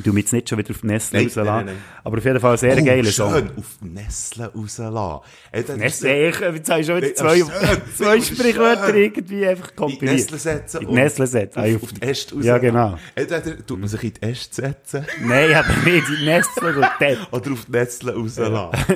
Tu 0.04 0.12
mich 0.12 0.24
jetzt 0.24 0.32
nicht 0.32 0.48
schon 0.48 0.58
wieder 0.58 0.70
auf 0.70 0.82
Nestle 0.82 1.18
Nein, 1.18 1.26
rauslassen. 1.26 1.46
nein, 1.48 1.66
nein. 1.66 1.76
Aber 2.04 2.18
auf 2.18 2.24
jeden 2.24 2.40
Fall 2.40 2.52
ein 2.52 2.58
sehr 2.58 2.82
geiler 2.82 3.10
Song. 3.10 3.32
Oh, 3.32 3.36
schön, 3.38 3.50
auf 3.56 3.66
Nestle 3.80 4.52
rauslassen. 4.54 5.20
Ey, 5.52 5.64
Nestle, 5.76 6.28
ich, 6.28 6.40
jetzt 6.40 6.70
habe 6.70 6.80
ich 6.80 6.86
schon 6.86 6.96
wieder 6.96 7.14
zwei, 7.14 7.36
schön, 7.38 7.48
zwei 7.96 8.20
Sprichwörter 8.20 8.94
irgendwie 8.94 9.46
einfach 9.46 9.68
in 9.68 9.70
die 9.70 9.76
kompiliert. 9.76 10.16
Nestle 10.16 10.38
setzen. 10.38 10.82
In 10.82 10.94
Nestle 10.94 11.26
setzen. 11.26 11.58
Ah, 11.58 11.76
Auf, 11.76 11.82
auf 11.82 11.92
die 11.92 12.02
Äste 12.02 12.34
raus. 12.34 12.44
Ja, 12.44 12.58
genau. 12.58 12.96
Entweder 13.14 13.66
tut 13.66 13.78
man 13.80 13.88
sich 13.88 14.02
in 14.04 14.12
die 14.14 14.22
Äste 14.22 14.54
setzen 14.62 15.06
Nein, 15.24 15.54
aber 15.54 15.68
nicht 15.84 16.08
in 16.08 16.16
die 16.20 16.24
Nestle 16.26 16.68
und 16.76 16.86
dort. 17.00 17.32
oder 17.32 17.52
auf 17.52 17.68
Nestle 17.68 18.14
rauslassen. 18.14 18.86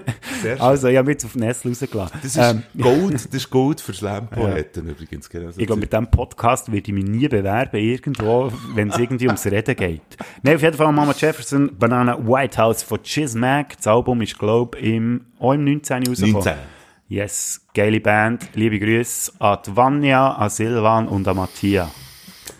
Schön. 0.42 0.60
Also, 0.60 0.88
ich 0.88 0.96
habe 0.96 1.06
mich 1.06 1.14
jetzt 1.14 1.24
auf 1.24 1.32
die 1.32 1.38
Nestle 1.40 1.70
rausgelassen. 1.70 2.18
Das 2.22 2.30
ist 2.32 2.36
Ähm, 2.36 2.62
Gold, 2.80 3.14
das 3.14 3.26
ist 3.26 3.50
Gold 3.50 3.80
für 3.80 3.92
Slam-Poeten 3.92 4.88
übrigens. 4.88 5.28
Genau 5.28 5.50
so 5.50 5.60
ich 5.60 5.66
glaube, 5.66 5.80
mit 5.80 5.92
diesem 5.92 6.10
Podcast 6.10 6.70
werde 6.72 6.86
ich 6.86 6.92
mich 6.94 7.04
nie 7.04 7.28
bewerben, 7.28 7.76
irgendwo, 7.76 8.52
wenn 8.74 8.90
es 8.90 8.98
irgendwie 8.98 9.26
ums 9.26 9.44
Reden 9.46 9.76
geht. 9.76 10.00
Nein, 10.42 10.56
auf 10.56 10.62
jeden 10.62 10.76
Fall 10.76 10.89
Mama 10.92 11.14
Jefferson, 11.16 11.76
Banana 11.78 12.18
White 12.18 12.58
House 12.58 12.82
von 12.82 13.02
Chismac. 13.02 13.76
Das 13.76 13.86
Album 13.86 14.22
ist, 14.22 14.38
glaube 14.38 14.78
ich, 14.78 14.94
im, 14.94 15.26
auch 15.38 15.52
im 15.52 15.64
19. 15.64 16.06
rausgekommen. 16.06 16.32
19. 16.32 16.54
Yes, 17.08 17.60
geile 17.74 18.00
Band. 18.00 18.50
Liebe 18.54 18.78
Grüße 18.78 19.32
an 19.40 19.58
die 19.66 19.76
Vanya, 19.76 20.34
an 20.34 20.50
Silvan 20.50 21.08
und 21.08 21.26
an 21.26 21.36
Mattia. 21.36 21.90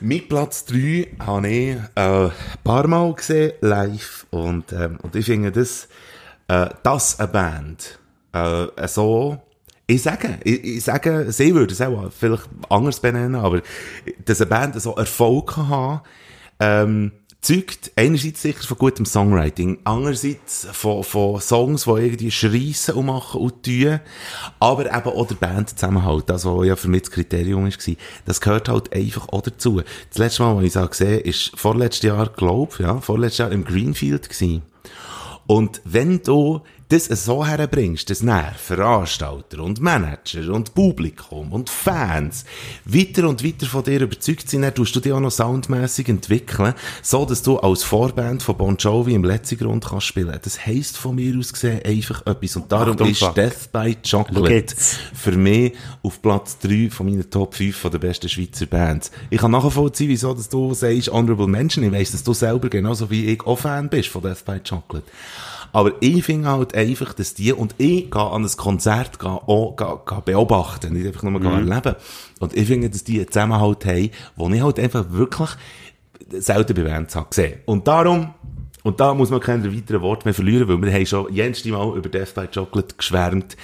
Mit 0.01 0.29
Platz 0.29 0.65
3 0.65 1.09
habe 1.21 1.49
ich 1.49 1.77
äh, 1.77 1.81
ein 1.95 2.33
paar 2.65 2.87
Mal 2.87 3.15
gesehen, 3.15 3.53
live. 3.61 4.27
Und, 4.31 4.73
ähm, 4.73 4.99
und 5.03 5.15
ich 5.15 5.27
finde 5.27 5.53
das, 5.53 5.89
äh, 6.49 6.69
das 6.83 7.21
eine 7.21 7.29
Band, 7.29 7.99
äh, 8.33 8.89
so, 8.89 9.39
ich 9.87 10.03
sage, 10.03 10.39
ich, 10.45 10.65
ich 10.65 10.85
sage, 10.85 11.31
sie 11.33 11.55
würde 11.55 11.73
es 11.73 11.81
auch 11.81 12.11
vielleicht 12.11 12.49
anders 12.69 13.01
benennen, 13.01 13.35
aber 13.35 13.61
dass 14.25 14.41
eine 14.41 14.51
Band 14.51 14.81
so 14.81 14.95
Erfolg 14.97 15.55
kann 15.55 15.69
haben, 15.69 16.01
ähm, 16.61 17.13
zeugt 17.41 17.93
einerseits 17.97 18.43
sicher 18.43 18.63
von 18.63 18.77
gutem 18.77 19.07
Songwriting, 19.07 19.79
andererseits 19.85 20.67
von, 20.73 21.03
von 21.03 21.41
Songs, 21.41 21.85
die 21.85 21.91
irgendwie 21.91 22.31
schreissen 22.31 22.95
und 22.95 23.07
machen 23.07 23.41
und 23.41 23.63
tun, 23.63 24.01
aber 24.59 24.87
eben 24.87 25.07
auch 25.07 25.27
der 25.27 25.37
Bandzusammenhalt, 25.37 26.29
das, 26.29 26.45
was 26.45 26.67
ja 26.67 26.77
für 26.77 26.89
mich 26.89 27.03
das 27.03 27.11
Kriterium 27.11 27.65
war, 27.65 27.95
das 28.27 28.41
gehört 28.41 28.69
halt 28.69 28.93
einfach 28.93 29.29
auch 29.31 29.43
dazu. 29.43 29.83
Das 30.11 30.19
letzte 30.19 30.43
Mal, 30.43 30.57
als 30.59 30.77
ich 30.77 30.77
es 30.77 30.91
gesehen 30.91 31.13
habe, 31.13 31.21
ist 31.21 31.53
vorletztes 31.55 32.03
Jahr, 32.03 32.29
glaube 32.29 32.83
ja, 32.83 33.01
vorletztes 33.01 33.39
Jahr 33.39 33.53
im 33.53 33.65
Greenfield 33.65 34.29
gewesen. 34.29 34.63
Und 35.47 35.81
wenn 35.85 36.23
du 36.23 36.61
das 36.91 37.07
so 37.07 37.47
herbringst, 37.47 38.11
dass 38.11 38.23
näher 38.23 38.53
Veranstalter 38.57 39.63
und 39.63 39.81
Manager 39.81 40.53
und 40.53 40.75
Publikum 40.75 41.53
und 41.53 41.71
Fans 41.71 42.45
weiter 42.85 43.29
und 43.29 43.45
weiter 43.45 43.67
von 43.67 43.85
dir 43.85 44.01
überzeugt 44.01 44.51
sind, 44.51 44.63
dann 44.63 44.75
tust 44.75 44.97
du 44.97 45.01
dich 45.01 45.13
auch 45.13 45.21
noch 45.21 45.31
soundmässig 45.31 46.09
entwickeln, 46.09 46.75
so 47.01 47.25
dass 47.25 47.43
du 47.43 47.59
als 47.59 47.85
Vorband 47.85 48.43
von 48.43 48.57
Bon 48.57 48.77
Jovi 48.77 49.15
im 49.15 49.23
letzten 49.23 49.59
Grund 49.59 49.87
kannst 49.87 50.09
spielen. 50.09 50.37
Das 50.43 50.67
heisst 50.67 50.97
von 50.97 51.15
mir 51.15 51.39
aus 51.39 51.53
gesehen 51.53 51.81
einfach 51.85 52.27
etwas. 52.27 52.57
Und 52.57 52.73
darum 52.73 52.95
Achtung, 52.95 53.09
ist 53.09 53.21
fuck. 53.21 53.35
Death 53.37 53.73
by 53.73 53.97
Chocolate 54.09 54.75
für 55.15 55.33
mich 55.33 55.75
auf 56.03 56.21
Platz 56.21 56.59
3 56.59 56.91
von 56.91 57.07
meinen 57.07 57.31
Top 57.31 57.55
5 57.55 57.77
von 57.77 57.93
der 57.93 58.01
besten 58.01 58.29
Schweizer 58.29 58.67
Bands. 58.67 59.13
Ich 59.31 59.39
kann 59.39 59.53
nachvollziehen, 59.53 60.09
wieso 60.09 60.35
dass 60.35 60.49
du 60.49 60.75
sagst 60.75 61.13
Honorable 61.13 61.47
Mention. 61.47 61.85
Ich 61.85 61.93
weiss, 61.93 62.11
dass 62.11 62.25
du 62.25 62.35
selber 62.35 62.69
genauso 62.69 63.09
wie 63.11 63.27
ich 63.27 63.47
auch 63.47 63.61
Fan 63.61 63.89
bist 63.89 64.09
von 64.09 64.23
Death 64.23 64.45
by 64.45 64.59
Chocolate. 64.59 65.07
Aber 65.73 65.93
ich 66.01 66.25
finde 66.25 66.49
halt 66.49 66.75
einfach, 66.75 67.13
dass 67.15 67.35
die, 67.35 67.53
und 67.53 67.75
ich 67.79 68.11
gehe 68.11 68.21
an 68.21 68.45
ein 68.45 68.57
Konzert 68.57 69.19
gehe, 69.19 69.29
auch, 69.29 69.77
gehe, 69.77 70.01
gehe 70.07 70.23
beobachten, 70.23 70.93
nicht 70.93 71.07
einfach 71.07 71.23
nur 71.23 71.39
mhm. 71.39 71.71
erleben. 71.71 71.97
Und 72.41 72.57
ich 72.57 72.67
finde, 72.67 72.91
dass 72.91 73.05
die 73.05 73.19
einen 73.19 73.29
Zusammenhalt 73.29 73.85
haben, 73.87 74.11
wo 74.37 74.49
ich 74.49 74.63
halt 74.63 74.79
einfach 74.81 75.11
wirklich 75.11 75.51
selten 76.31 76.75
bei 76.75 76.83
Bands 76.83 77.17
habe 77.17 77.29
gesehen. 77.29 77.61
Und 77.67 77.87
darum, 77.87 78.35
und 78.83 78.99
da 79.01 79.15
muss 79.15 79.31
man 79.31 79.41
keine 79.41 79.75
weiteren 79.75 80.03
Worte 80.03 80.27
mehr 80.27 80.35
verlieren, 80.35 80.69
weil 80.69 80.81
wir 80.83 80.93
haben 80.93 81.07
schon 81.07 81.33
jedes 81.33 81.65
Mal 81.67 81.97
über 81.97 82.09
Death 82.09 82.35
by 82.35 82.47
Chocolate 82.47 82.95
geschwärmt. 82.97 83.57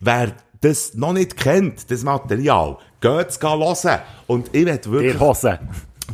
Wer 0.00 0.32
das 0.60 0.94
noch 0.94 1.12
nicht 1.12 1.36
kennt, 1.36 1.90
das 1.90 2.02
Material, 2.04 2.76
geht's 3.00 3.40
hören. 3.42 4.00
Und 4.26 4.54
ich 4.54 4.66
will 4.66 4.80
wirklich... 4.84 5.12
Der 5.12 5.20
Hose. 5.20 5.58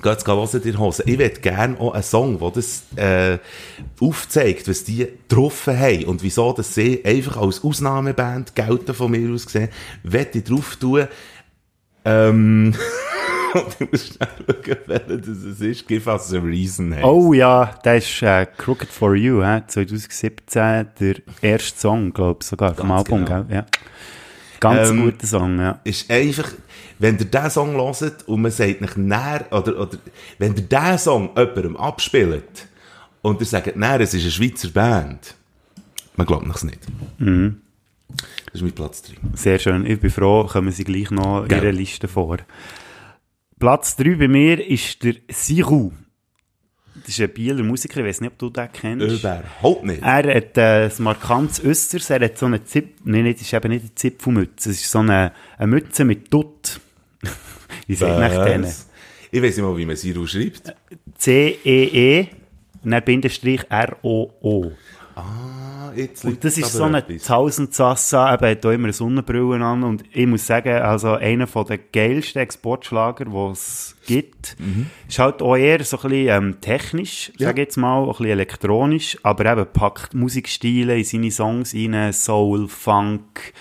Geht's 0.03 0.27
hören, 0.27 0.63
dir 0.63 0.79
Hose. 0.79 1.03
Ich 1.07 1.19
hätte 1.19 1.41
gerne 1.41 1.79
auch 1.81 1.93
einen 1.95 2.03
Song, 2.03 2.39
der 2.39 2.51
das 2.51 2.83
äh, 2.97 3.39
aufzeigt, 4.01 4.69
was 4.69 4.85
die 4.85 5.07
getroffen 5.07 5.79
haben 5.79 6.05
und 6.05 6.23
wieso 6.23 6.53
dass 6.53 6.75
sie 6.75 7.05
einfach 7.05 7.37
als 7.39 7.63
Ausnahmeband 7.65 8.55
gelten 8.55 8.95
von 8.95 9.11
mir 9.11 9.33
aus 9.33 9.47
gesehen, 9.47 9.69
wette 10.03 10.43
drauf 10.43 10.77
tun. 10.77 11.07
Ähm, 12.05 12.75
und 13.55 13.77
ich 13.81 13.91
muss 13.91 14.07
schnell 14.07 14.29
schauen, 14.47 14.77
welcher 14.87 15.17
das 15.19 15.39
es 15.39 15.61
ist. 15.61 15.89
Give 15.89 16.11
us 16.11 16.33
a 16.33 16.39
reason. 16.39 16.95
heisst. 16.95 17.05
Oh 17.05 17.33
ja, 17.33 17.75
der 17.85 17.97
ist 17.97 18.23
äh, 18.23 18.47
Crooked 18.57 18.89
for 18.89 19.15
You, 19.15 19.43
hä? 19.43 19.63
2017, 19.67 20.89
der 21.01 21.15
erste 21.43 21.79
Song, 21.79 22.13
glaube 22.13 22.39
ich, 22.43 22.49
sogar 22.49 22.75
vom 22.75 22.89
Ganz 22.89 22.99
Album, 22.99 23.25
genau. 23.25 23.45
gell? 23.45 23.57
Ja. 23.57 23.67
Ganz 24.61 24.91
Ähm, 24.91 25.05
guter 25.05 25.27
Song, 25.27 25.59
ja. 25.59 25.81
ist 25.85 26.11
einfach, 26.11 26.51
wenn 26.99 27.19
ihr 27.19 27.27
diesen 27.27 27.51
Song 27.51 27.75
hört 27.75 28.29
und 28.29 28.43
man 28.43 28.51
sagt 28.51 28.81
nicht 28.81 28.97
näher, 28.97 29.47
oder, 29.51 29.79
oder, 29.81 29.99
wenn 30.39 30.55
ihr 30.55 30.63
diesen 30.63 30.99
Song 30.99 31.31
jemandem 31.37 31.77
abspielt 31.77 32.69
und 33.23 33.41
ihr 33.41 33.47
sagt, 33.47 33.77
näher, 33.77 34.01
es 34.01 34.15
ist 34.15 34.23
eine 34.23 34.31
Schweizer 34.31 34.69
Band, 34.69 35.35
man 36.17 36.27
glaubt 36.27 36.47
es 36.55 36.65
nicht. 36.65 36.81
Mhm. 37.19 37.61
Das 38.47 38.55
ist 38.55 38.63
mein 38.63 38.73
Platz 38.73 39.03
3. 39.03 39.15
Sehr 39.35 39.59
schön. 39.59 39.85
Ich 39.85 40.01
bin 40.01 40.11
froh, 40.11 40.45
kommen 40.45 40.71
sie 40.73 40.85
gleich 40.85 41.11
noch 41.11 41.45
in 41.45 41.51
ihrer 41.51 41.73
Liste 41.73 42.09
vor. 42.09 42.39
Platz 43.59 43.97
3 43.97 44.15
bei 44.17 44.29
mir 44.29 44.67
ist 44.67 45.03
der 45.03 45.17
Siru. 45.29 45.93
Das 46.95 47.11
ist 47.11 47.21
ein 47.21 47.33
Bieler 47.33 47.63
Musiker, 47.63 48.01
ich 48.01 48.07
weiß 48.07 48.21
nicht, 48.23 48.33
ob 48.33 48.39
du 48.39 48.51
den 48.51 48.69
kennst. 48.73 49.21
Überhaupt 49.21 49.85
nicht. 49.85 50.03
Er 50.03 50.37
hat 50.37 50.57
äh, 50.57 50.87
ein 50.87 50.93
markantes 50.99 51.63
Östers, 51.63 52.11
er 52.11 52.21
hat 52.21 52.39
so 52.39 52.47
eine 52.47 52.65
Zip, 52.65 52.95
nein, 53.05 53.31
das 53.31 53.43
ist 53.43 53.53
eben 53.53 53.69
nicht 53.69 53.83
eine 53.83 53.95
Zipfelmütze, 53.95 54.71
es 54.71 54.81
ist 54.81 54.91
so 54.91 55.01
eine, 55.01 55.33
eine 55.59 55.67
Mütze 55.67 56.05
mit 56.05 56.33
Dutt. 56.33 56.81
Wie 57.87 57.95
sagt 57.95 58.19
man 58.19 58.47
denen? 58.47 58.73
Ich 59.31 59.43
weiß 59.43 59.57
nicht 59.57 59.65
mal, 59.67 59.77
wie 59.77 59.87
man 59.87 59.97
Siru 59.97 60.27
schreibt. 60.27 60.75
C-E-E, 61.19 62.29
und 62.85 62.91
dann 62.91 63.05
Bindestrich 63.05 63.63
R-O-O. 63.69 64.73
Ah, 65.17 65.93
jetzt 65.97 66.25
Und 66.27 66.45
das 66.45 66.59
ist 66.59 66.73
so 66.73 66.85
eine. 66.85 67.05
Tausendsassa, 67.19 68.35
eben, 68.35 68.47
hat 68.51 68.67
auch 68.67 68.71
immer 68.71 68.85
eine 68.85 68.93
Sonnenbrille 68.93 69.65
an 69.65 69.83
und 69.83 70.05
ich 70.13 70.27
muss 70.27 70.47
sagen, 70.47 70.69
also 70.75 71.13
einer 71.15 71.47
von 71.47 71.67
den 71.67 71.81
geilsten 71.91 72.43
Exportschlager, 72.43 73.25
die 73.25 73.51
es 73.53 73.97
gibt, 74.07 74.57
Mhm. 74.61 74.87
ist 75.09 75.19
halt 75.19 75.41
auch 75.41 75.57
eher 75.57 75.83
so 75.85 75.97
ein 75.99 76.11
bisschen 76.11 76.29
ähm, 76.29 76.61
technisch, 76.61 77.33
Ja. 77.39 77.47
sag 77.49 77.57
ich 77.57 77.63
jetzt 77.65 77.77
mal, 77.79 78.03
ein 78.03 78.09
bisschen 78.11 78.27
elektronisch, 78.27 79.17
aber 79.23 79.51
eben 79.51 79.67
packt 79.73 80.13
Musikstile 80.15 80.99
in 80.99 81.05
seine 81.05 81.31
Songs 81.31 81.75
rein, 81.75 82.13
Soul, 82.13 82.69
Funk, 82.69 83.55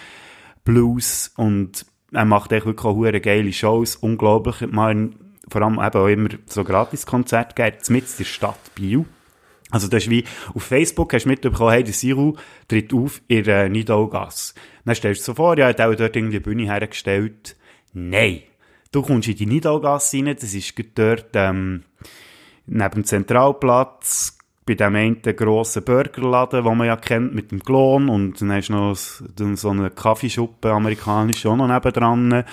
Blues 0.66 1.32
und 1.38 1.86
er 2.16 2.26
macht 2.26 2.52
echt 2.52 2.66
wirklich 2.66 2.86
auch 2.86 3.22
geile 3.22 3.54
Shows, 3.54 3.96
unglaublich, 3.98 4.62
mal 4.72 5.12
vor 5.48 5.62
allem 5.62 5.80
eben 5.80 6.02
auch 6.02 6.08
immer 6.08 6.30
so 6.48 6.64
Gratiskonzerte 6.64 7.62
mitten 7.90 8.12
in 8.12 8.18
der 8.18 8.24
Stadt 8.24 8.76
Biel. 8.76 9.06
Also 9.72 9.88
das 9.88 10.04
ist 10.04 10.10
wie, 10.10 10.24
auf 10.54 10.64
Facebook 10.64 11.14
hast 11.14 11.26
du 11.26 11.30
mitbekommen, 11.30 11.72
hey, 11.72 11.84
der 11.84 11.94
Siru 11.94 12.36
tritt 12.68 12.94
auf 12.94 13.22
in 13.28 13.44
der 13.44 13.70
Nidaugasse. 13.70 14.54
Dann 14.86 14.96
stellst 14.96 15.22
du 15.22 15.32
dir 15.32 15.36
so 15.36 15.36
vor, 15.36 15.58
ja, 15.58 15.68
hat 15.68 15.82
auch 15.82 15.96
dort 15.96 16.16
irgendwie 16.16 16.38
eine 16.38 16.42
Bühne 16.42 16.64
hergestellt. 16.64 17.56
Nein. 17.94 18.44
Du 18.92 19.02
kommst 19.02 19.28
in 19.28 19.36
die 19.36 19.46
Nidaugasse 19.46 20.18
rein, 20.18 20.36
das 20.40 20.54
ist 20.54 20.74
dort, 20.96 21.32
ähm, 21.34 21.84
neben 22.68 22.92
dem 22.92 23.04
Zentralplatz, 23.04 24.35
bei 24.66 24.74
dem 24.74 24.96
einen 24.96 25.22
grossen 25.22 25.84
Burgerladen, 25.84 26.64
den 26.64 26.78
man 26.78 26.88
ja 26.88 26.96
kennt, 26.96 27.36
mit 27.36 27.52
dem 27.52 27.64
Klon, 27.64 28.10
und 28.10 28.42
dann 28.42 28.52
hast 28.52 28.70
du 28.70 28.74
noch 28.74 28.96
so 28.96 29.70
eine 29.70 29.92
Kaffeeschuppe, 29.92 30.72
amerikanisch, 30.72 31.46
auch 31.46 31.56
noch 31.56 31.68
nebendran. 31.68 32.44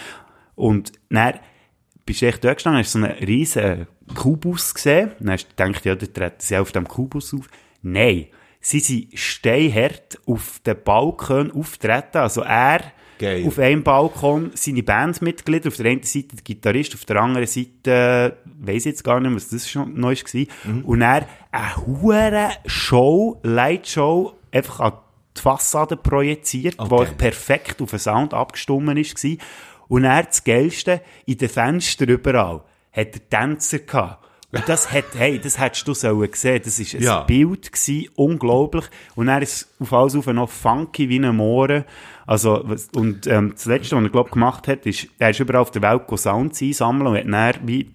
Und 0.55 0.93
dann 1.09 1.35
bist 2.05 2.21
du 2.21 2.27
echt 2.27 2.45
dort 2.45 2.57
gestanden, 2.57 2.81
hast 2.81 2.93
so 2.93 2.99
einen 2.99 3.13
riesen 3.13 3.87
Kubus 4.15 4.75
gesehen, 4.75 5.13
dann 5.21 5.31
hast 5.33 5.47
du 5.47 5.65
gedacht, 5.65 5.85
ja, 5.87 5.95
da 5.95 6.07
treten 6.07 6.37
sie 6.41 6.57
auf 6.59 6.73
dem 6.73 6.87
Kubus 6.87 7.33
auf. 7.33 7.49
Nein. 7.81 8.27
Sie 8.65 8.79
sind 8.81 9.19
steinhart 9.19 10.19
auf 10.25 10.61
den 10.65 10.77
Balkon 10.83 11.51
auftreten, 11.51 12.19
also 12.19 12.43
er 12.43 12.81
Geil. 13.19 13.45
auf 13.47 13.59
einem 13.59 13.83
Balkon 13.83 14.53
seine 14.55 14.83
Bandmitglieder, 14.85 15.69
auf 15.69 15.77
der 15.77 15.87
einen 15.91 16.03
Seite 16.05 16.37
der 16.37 16.45
Gitarrist, 16.45 16.95
auf 16.95 17.05
der 17.05 17.17
anderen 17.21 17.47
Seite, 17.49 18.37
weiss 18.61 18.87
ich 18.87 18.93
jetzt 18.93 19.03
gar 19.05 19.19
nicht, 19.21 19.35
was 19.35 19.49
das 19.49 19.69
schon 19.69 19.99
neu 19.99 20.15
war. 20.15 20.85
Und 20.85 21.03
er 21.03 21.27
eine 21.51 21.77
hure 21.77 22.51
Show, 22.67 23.41
Lightshow, 23.43 24.35
einfach 24.53 24.79
an 24.81 24.93
die 25.37 25.41
Fassade 25.41 25.97
projiziert, 25.97 26.77
Okay. 26.79 26.91
wo 26.91 27.03
ich 27.03 27.17
perfekt 27.17 27.83
auf 27.83 27.91
den 27.91 27.99
Sound 27.99 28.33
abgestimmt 28.33 28.87
war. 28.87 29.37
Und 29.89 30.05
er 30.05 30.23
das 30.23 30.45
Geilste, 30.45 31.01
in 31.27 31.37
den 31.39 31.49
Fenstern 31.49 32.09
überall, 32.11 32.63
hat 32.93 33.09
er 33.15 33.29
Tänzer 33.29 33.81
gehabt. 33.81 34.25
Und 34.55 34.69
das 34.69 34.93
hat, 34.93 35.05
hey, 35.15 35.39
das 35.39 35.59
hättest 35.59 35.89
du 35.89 35.95
sollen 35.95 36.29
sehen. 36.35 36.61
Das 36.63 36.79
ist 36.79 36.95
ein 36.95 37.03
Ja. 37.03 37.21
Bild 37.23 37.73
gewesen, 37.73 38.11
unglaublich. 38.17 38.85
Und 39.15 39.29
er 39.29 39.41
ist 39.41 39.75
auf 39.81 39.93
alles 39.95 40.15
auf 40.15 40.27
noch 40.27 40.51
funky 40.51 41.09
wie 41.09 41.19
ein 41.19 41.35
Mohren. 41.35 41.85
Also, 42.27 42.65
und, 42.95 43.27
ähm, 43.27 43.53
das 43.55 43.65
Letzte, 43.65 43.97
was 43.97 44.03
er, 44.05 44.11
glaub, 44.11 44.31
gemacht 44.31 44.69
hat, 44.69 44.85
ist, 44.85 45.09
er 45.19 45.31
ist 45.31 45.41
überall 45.41 45.63
auf 45.63 45.71
der 45.71 45.81
Welt 45.83 46.03
Sounds 46.19 46.61
einsammeln 46.61 47.07
und 47.07 47.17
hat 47.17 47.25
dann 47.59 47.67
wie 47.69 47.91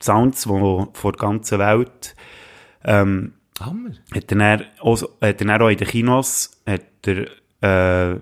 Sounds, 0.00 0.42
die 0.42 0.48
von 0.48 0.88
der 1.02 1.12
ganzen 1.12 1.58
Welt, 1.58 2.14
ähm, 2.84 3.32
Hammer. 3.60 3.90
hat 4.14 4.30
er 4.30 4.36
dann 4.38 4.64
auch, 4.80 5.00
hat 5.02 5.10
er 5.20 5.32
dann 5.34 5.62
auch 5.62 5.68
in 5.68 5.78
den 5.78 5.88
Kinos, 5.88 6.50
hat 6.66 6.82
er, 7.06 8.12
äh, 8.14 8.20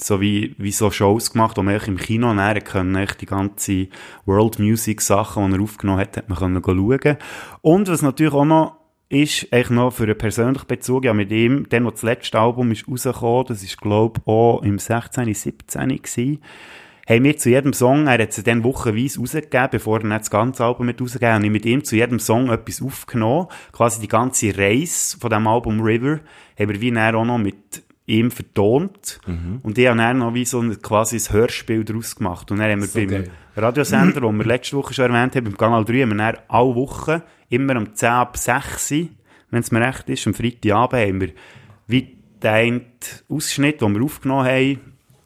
so 0.00 0.20
wie, 0.20 0.54
wie 0.58 0.72
so 0.72 0.90
Shows 0.90 1.32
gemacht, 1.32 1.56
wo 1.56 1.62
man 1.62 1.80
im 1.80 1.96
Kino 1.96 2.32
näher 2.32 2.60
können, 2.60 2.94
echt 2.96 3.20
die 3.20 3.26
ganze 3.26 3.88
World 4.24 4.58
Music 4.58 5.00
Sachen, 5.00 5.50
die 5.50 5.56
er 5.56 5.62
aufgenommen 5.62 6.00
hat, 6.00 6.16
hat 6.16 6.28
man 6.28 6.38
können 6.38 6.62
schauen. 6.64 7.16
Und 7.60 7.88
was 7.88 8.02
natürlich 8.02 8.34
auch 8.34 8.44
noch 8.44 8.76
ist, 9.08 9.52
eigentlich 9.52 9.70
noch 9.70 9.92
für 9.92 10.04
einen 10.04 10.16
persönlichen 10.16 10.66
Bezug, 10.66 11.04
ja, 11.04 11.12
mit 11.12 11.30
ihm, 11.30 11.68
dann, 11.68 11.84
wo 11.84 11.90
das 11.90 12.02
letzte 12.02 12.38
Album 12.38 12.70
ist 12.70 12.88
rausgekommen, 12.88 13.46
das 13.46 13.62
ist, 13.62 13.80
glaub 13.80 14.26
auch 14.26 14.62
im 14.62 14.78
16., 14.78 15.34
17. 15.34 15.88
gewesen, 15.88 16.42
haben 17.08 17.24
wir 17.24 17.36
zu 17.36 17.50
jedem 17.50 17.72
Song, 17.72 18.06
er 18.06 18.22
hat 18.22 18.32
sie 18.32 18.42
dann 18.42 18.64
wochenweise 18.64 19.20
rausgegeben, 19.20 19.68
bevor 19.72 20.02
er 20.02 20.18
das 20.18 20.30
ganze 20.30 20.64
Album 20.64 20.86
mit 20.86 21.00
rausgegeben 21.00 21.34
hat, 21.34 21.44
ich 21.44 21.50
mit 21.50 21.66
ihm 21.66 21.84
zu 21.84 21.96
jedem 21.96 22.20
Song 22.20 22.48
etwas 22.48 22.80
aufgenommen. 22.80 23.48
Quasi 23.72 24.00
die 24.00 24.08
ganze 24.08 24.56
Reise 24.56 25.18
von 25.18 25.30
dem 25.30 25.46
Album 25.46 25.80
River 25.80 26.20
haben 26.58 26.68
wir 26.70 26.80
wie 26.80 26.92
dann 26.92 27.14
auch 27.14 27.24
noch 27.24 27.38
mit 27.38 27.82
ihm 28.06 28.30
vertont. 28.30 29.20
Und 29.62 29.78
ich 29.78 29.86
habe 29.86 29.98
dann 29.98 30.18
noch 30.18 30.34
wie 30.34 30.44
so 30.44 30.60
ein, 30.60 30.80
quasi 30.82 31.16
ein 31.16 31.32
Hörspiel 31.32 31.84
daraus 31.84 32.16
gemacht. 32.16 32.50
Und 32.50 32.58
dann 32.58 32.70
haben 32.70 32.80
wir 32.80 32.88
So 32.88 32.98
beim 32.98 33.08
geil. 33.08 33.30
Radiosender, 33.56 34.20
den 34.22 34.36
wir 34.38 34.44
letzte 34.44 34.76
Woche 34.76 34.92
schon 34.94 35.12
erwähnt 35.12 35.36
haben, 35.36 35.44
beim 35.44 35.56
Kanal 35.56 35.84
3, 35.84 36.02
haben 36.02 36.10
wir 36.10 36.16
dann 36.16 36.36
alle 36.48 36.74
Wochen, 36.74 37.22
immer 37.48 37.76
um 37.76 37.94
10 37.94 38.08
ab 38.08 38.36
6 38.36 38.90
Uhr, 38.92 39.08
wenn 39.50 39.60
es 39.60 39.70
mir 39.70 39.80
recht 39.86 40.08
ist, 40.08 40.26
am 40.26 40.34
Freitagabend, 40.34 41.00
haben 41.08 41.20
wir 41.20 41.30
wie 41.86 42.16
den 42.42 42.50
einen 42.50 42.80
Ausschnitt, 43.28 43.80
den 43.82 43.94
wir 43.94 44.02
aufgenommen 44.02 44.46
haben, 44.46 44.80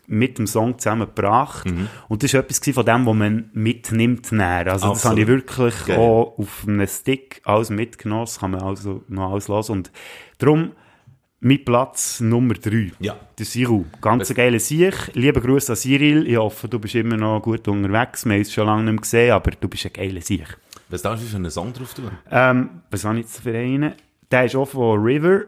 mit 0.08 0.38
dem 0.38 0.46
Song 0.46 0.78
zusammengebracht. 0.78 1.66
Und 2.08 2.22
das 2.22 2.32
war 2.34 2.40
etwas 2.40 2.60
von 2.74 2.84
dem, 2.86 3.06
was 3.06 3.14
man 3.14 3.50
mitnimmt 3.54 4.30
näher. 4.32 4.66
Also 4.72 4.88
das 4.90 5.04
Absolut. 5.04 5.04
habe 5.04 5.20
ich 5.22 5.26
wirklich 5.26 5.86
Geil. 5.86 5.98
auch 5.98 6.34
auf 6.38 6.64
einem 6.66 6.86
Stick 6.86 7.40
alles 7.44 7.70
mitgenommen. 7.70 8.24
Das 8.26 8.38
kann 8.38 8.52
man 8.52 8.62
also 8.62 9.02
noch 9.08 9.32
alles 9.32 9.48
hören. 9.48 9.64
Und 9.70 9.90
darum 10.38 10.72
mein 11.41 11.64
Platz 11.64 12.20
Nummer 12.20 12.55
3. 12.55 12.93
Ja. 13.01 13.16
Der 13.39 13.47
Siru. 13.47 13.84
Ganz 14.01 14.30
ein 14.30 14.37
geiler 14.37 14.59
Sieg. 14.59 14.95
Lieber 15.14 15.41
Grüße 15.41 15.72
an 15.72 15.76
Cyril. 15.76 16.26
Ich 16.26 16.37
hoffe, 16.37 16.68
du 16.68 16.78
bist 16.78 16.95
immer 16.95 17.16
noch 17.16 17.41
gut 17.41 17.68
unterwegs. 17.68 18.24
Wir 18.24 18.32
haben 18.32 18.39
uns 18.41 18.53
schon 18.53 18.66
lange 18.66 18.84
nicht 18.84 18.93
mehr 18.93 19.01
gesehen, 19.01 19.32
aber 19.32 19.51
du 19.51 19.68
bist 19.68 19.87
ein 19.87 19.93
geiler 19.93 20.20
Sieg. 20.20 20.57
Was 20.89 21.03
darf 21.03 21.22
ich 21.22 21.28
für 21.28 21.37
einen 21.37 21.51
Song 21.51 21.72
drauf 21.72 21.95
tun? 21.95 22.11
Ähm, 22.30 22.70
was 22.91 23.05
habe 23.05 23.18
ich 23.18 23.26
jetzt 23.26 23.41
für 23.41 23.57
einen? 23.57 23.93
Der 24.30 24.45
ist 24.45 24.57
auch 24.57 24.66
von 24.66 25.01
River. 25.01 25.43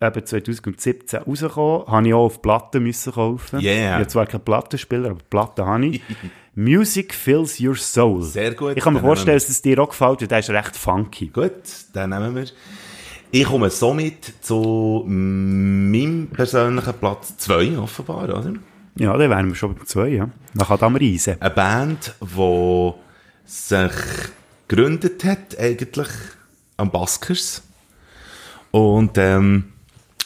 eben 0.00 0.26
2017 0.26 1.20
rausgekommen, 1.20 1.86
habe 1.86 2.06
ich 2.06 2.14
auch 2.14 2.24
auf 2.24 2.42
Platten 2.42 2.82
müssen 2.82 3.12
kaufen. 3.12 3.60
Yeah. 3.60 3.72
Ich 3.72 3.92
habe 3.92 4.06
zwar 4.06 4.26
keinen 4.26 4.44
Plattenspieler, 4.44 5.10
aber 5.10 5.20
Platten 5.28 5.66
habe 5.66 5.86
ich. 5.86 6.02
Music 6.54 7.12
fills 7.12 7.60
your 7.60 7.76
soul. 7.76 8.22
Sehr 8.22 8.54
gut. 8.54 8.76
Ich 8.76 8.82
kann 8.82 8.94
mir 8.94 9.00
vorstellen, 9.00 9.36
dass 9.36 9.48
es 9.48 9.60
dir 9.60 9.78
auch 9.78 9.90
gefällt, 9.90 10.22
weil 10.22 10.28
der 10.28 10.38
ist 10.38 10.48
recht 10.50 10.74
funky. 10.74 11.26
Gut, 11.28 11.52
dann 11.92 12.10
nehmen 12.10 12.34
wir. 12.34 12.46
Ich 13.38 13.44
komme 13.44 13.68
somit 13.68 14.32
zu 14.40 15.04
meinem 15.06 16.28
persönlichen 16.28 16.94
Platz 16.94 17.36
2, 17.36 17.76
offenbar, 17.76 18.24
oder? 18.24 18.54
Ja, 18.94 19.14
dann 19.14 19.28
wären 19.28 19.48
wir 19.48 19.54
schon 19.54 19.74
beim 19.74 19.84
2, 19.84 20.08
ja. 20.08 20.30
Dann 20.54 20.66
kann 20.66 20.80
am 20.80 20.96
Reisen. 20.96 21.36
Eine 21.38 21.50
Band, 21.50 22.14
die 22.18 22.92
sich 23.44 23.92
gegründet 24.68 25.22
hat, 25.24 25.58
eigentlich 25.58 26.08
am 26.78 26.90
Baskers. 26.90 27.62
Und 28.70 29.18
ähm, 29.18 29.64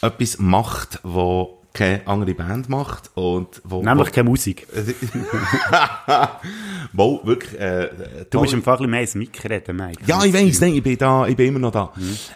etwas 0.01 0.39
macht, 0.39 1.01
wo 1.03 1.60
keine 1.73 2.05
andere 2.07 2.33
Band 2.33 2.69
macht. 2.69 3.11
Und 3.15 3.61
wo, 3.63 3.81
Nämlich 3.81 4.11
keine 4.11 4.29
Musik. 4.29 4.67
wo 6.93 7.21
wirklich... 7.23 7.59
Äh, 7.59 7.89
Du 8.29 8.39
musst 8.39 8.53
im 8.53 8.63
Fall 8.63 8.75
ein 8.75 8.77
bisschen 8.79 8.91
mehr 8.91 9.01
ins 9.01 9.15
Mic 9.15 9.49
reden, 9.49 9.75
Mike. 9.75 10.01
Ja, 10.05 10.23
ich 10.23 10.33
weiss, 10.33 10.61
nein, 10.61 10.75
ich 10.75 10.83
bin 10.83 10.97
da, 10.97 11.27
ich 11.27 11.35
bin 11.35 11.47
immer 11.47 11.59
noch 11.59 11.71
da. 11.71 11.93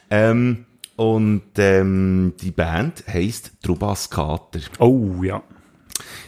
Ähm, 0.10 0.66
und 0.96 1.44
ähm, 1.58 2.34
die 2.40 2.52
Band 2.52 3.04
heisst 3.08 3.52
Trubas 3.62 4.10
Kater. 4.10 4.60
Oh, 4.80 5.24
ja. 5.24 5.42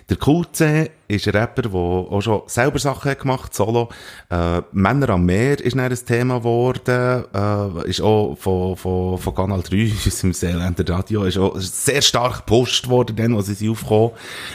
Der 0.09 0.17
Kulze 0.17 0.89
ist 1.07 1.27
ein 1.27 1.35
Rapper, 1.35 1.63
der 1.63 1.73
auch 1.73 2.21
schon 2.21 2.41
selber 2.47 2.79
Sachen 2.79 3.17
gemacht 3.17 3.53
solo. 3.53 3.89
Äh, 4.29 4.61
Männer 4.71 5.09
am 5.09 5.25
Meer 5.25 5.59
ist 5.59 5.75
dann 5.75 5.91
ein 5.91 6.05
Thema 6.05 6.39
geworden, 6.39 7.25
äh, 7.33 7.89
ist 7.89 8.01
auch 8.01 8.35
von, 8.35 8.77
von, 8.77 9.17
von 9.17 9.35
Kanal 9.35 9.61
3, 9.61 9.91
unserem 10.05 10.33
Seeländer 10.33 10.87
Radio, 10.87 11.23
ist 11.23 11.37
auch 11.37 11.57
sehr 11.57 12.01
stark 12.01 12.37
gepusht 12.37 12.87
worden, 12.87 13.15
dann, 13.17 13.35
als 13.35 13.47
sie 13.47 13.55
sind 13.55 13.71
aufgekommen. 13.71 14.11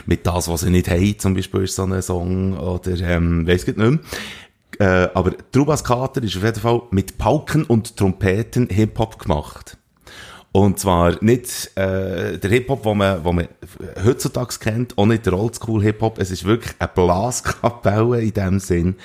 Mit 0.06 0.26
das, 0.26 0.48
was 0.48 0.62
sie 0.62 0.70
nicht 0.70 0.88
haben, 0.88 1.18
zum 1.18 1.34
Beispiel 1.34 1.64
ist 1.64 1.76
so 1.76 1.84
ein 1.84 2.00
Song, 2.00 2.58
oder, 2.58 2.98
ähm, 3.00 3.46
weiss 3.46 3.68
ich 3.68 3.76
nicht 3.76 3.78
mehr. 3.78 3.98
Äh, 4.78 5.10
aber 5.12 5.34
Trubas 5.52 5.84
Kater 5.84 6.22
ist 6.22 6.36
auf 6.36 6.44
jeden 6.44 6.60
Fall 6.60 6.82
mit 6.90 7.18
Pauken 7.18 7.64
und 7.64 7.96
Trompeten 7.96 8.68
Hip-Hop 8.68 9.18
gemacht. 9.18 9.76
Und 10.52 10.78
zwar 10.78 11.16
nicht 11.24 11.70
äh, 11.76 12.38
der 12.38 12.50
Hip-Hop, 12.50 12.82
den 12.82 12.98
man, 12.98 13.24
wo 13.24 13.32
man 13.32 13.48
heutzutage 14.04 14.56
kennt, 14.60 14.98
auch 14.98 15.06
nicht 15.06 15.24
der 15.24 15.32
Oldschool-Hip-Hop. 15.32 16.18
Es 16.18 16.30
ist 16.30 16.44
wirklich 16.44 16.74
eine 16.78 16.90
Blaskapelle 16.94 18.20
in 18.20 18.34
dem 18.34 18.60
Sinn, 18.60 18.96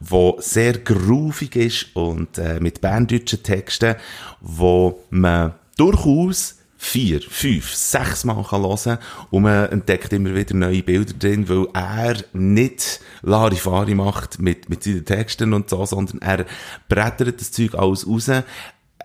wo 0.00 0.36
sehr 0.40 0.72
groovig 0.72 1.54
ist 1.54 1.94
und 1.94 2.36
äh, 2.38 2.58
mit 2.58 2.80
berndeutschen 2.80 3.44
Texten, 3.44 3.94
wo 4.40 5.04
man 5.10 5.54
durchaus 5.76 6.56
vier, 6.80 7.20
fünf, 7.20 7.74
sechs 7.74 8.24
Mal 8.24 8.42
kann 8.44 8.62
hören 8.62 8.98
und 9.30 9.42
man 9.42 9.68
entdeckt 9.70 10.12
immer 10.12 10.34
wieder 10.34 10.54
neue 10.54 10.82
Bilder 10.82 11.12
drin, 11.12 11.48
weil 11.48 11.66
er 11.74 12.16
nicht 12.32 13.00
Larifari 13.22 13.96
macht 13.96 14.40
mit, 14.40 14.70
mit 14.70 14.84
seinen 14.84 15.04
Texten 15.04 15.52
und 15.52 15.68
so, 15.68 15.84
sondern 15.84 16.22
er 16.22 16.46
brettert 16.88 17.40
das 17.40 17.50
Zeug 17.50 17.74
alles 17.74 18.06
raus. 18.06 18.30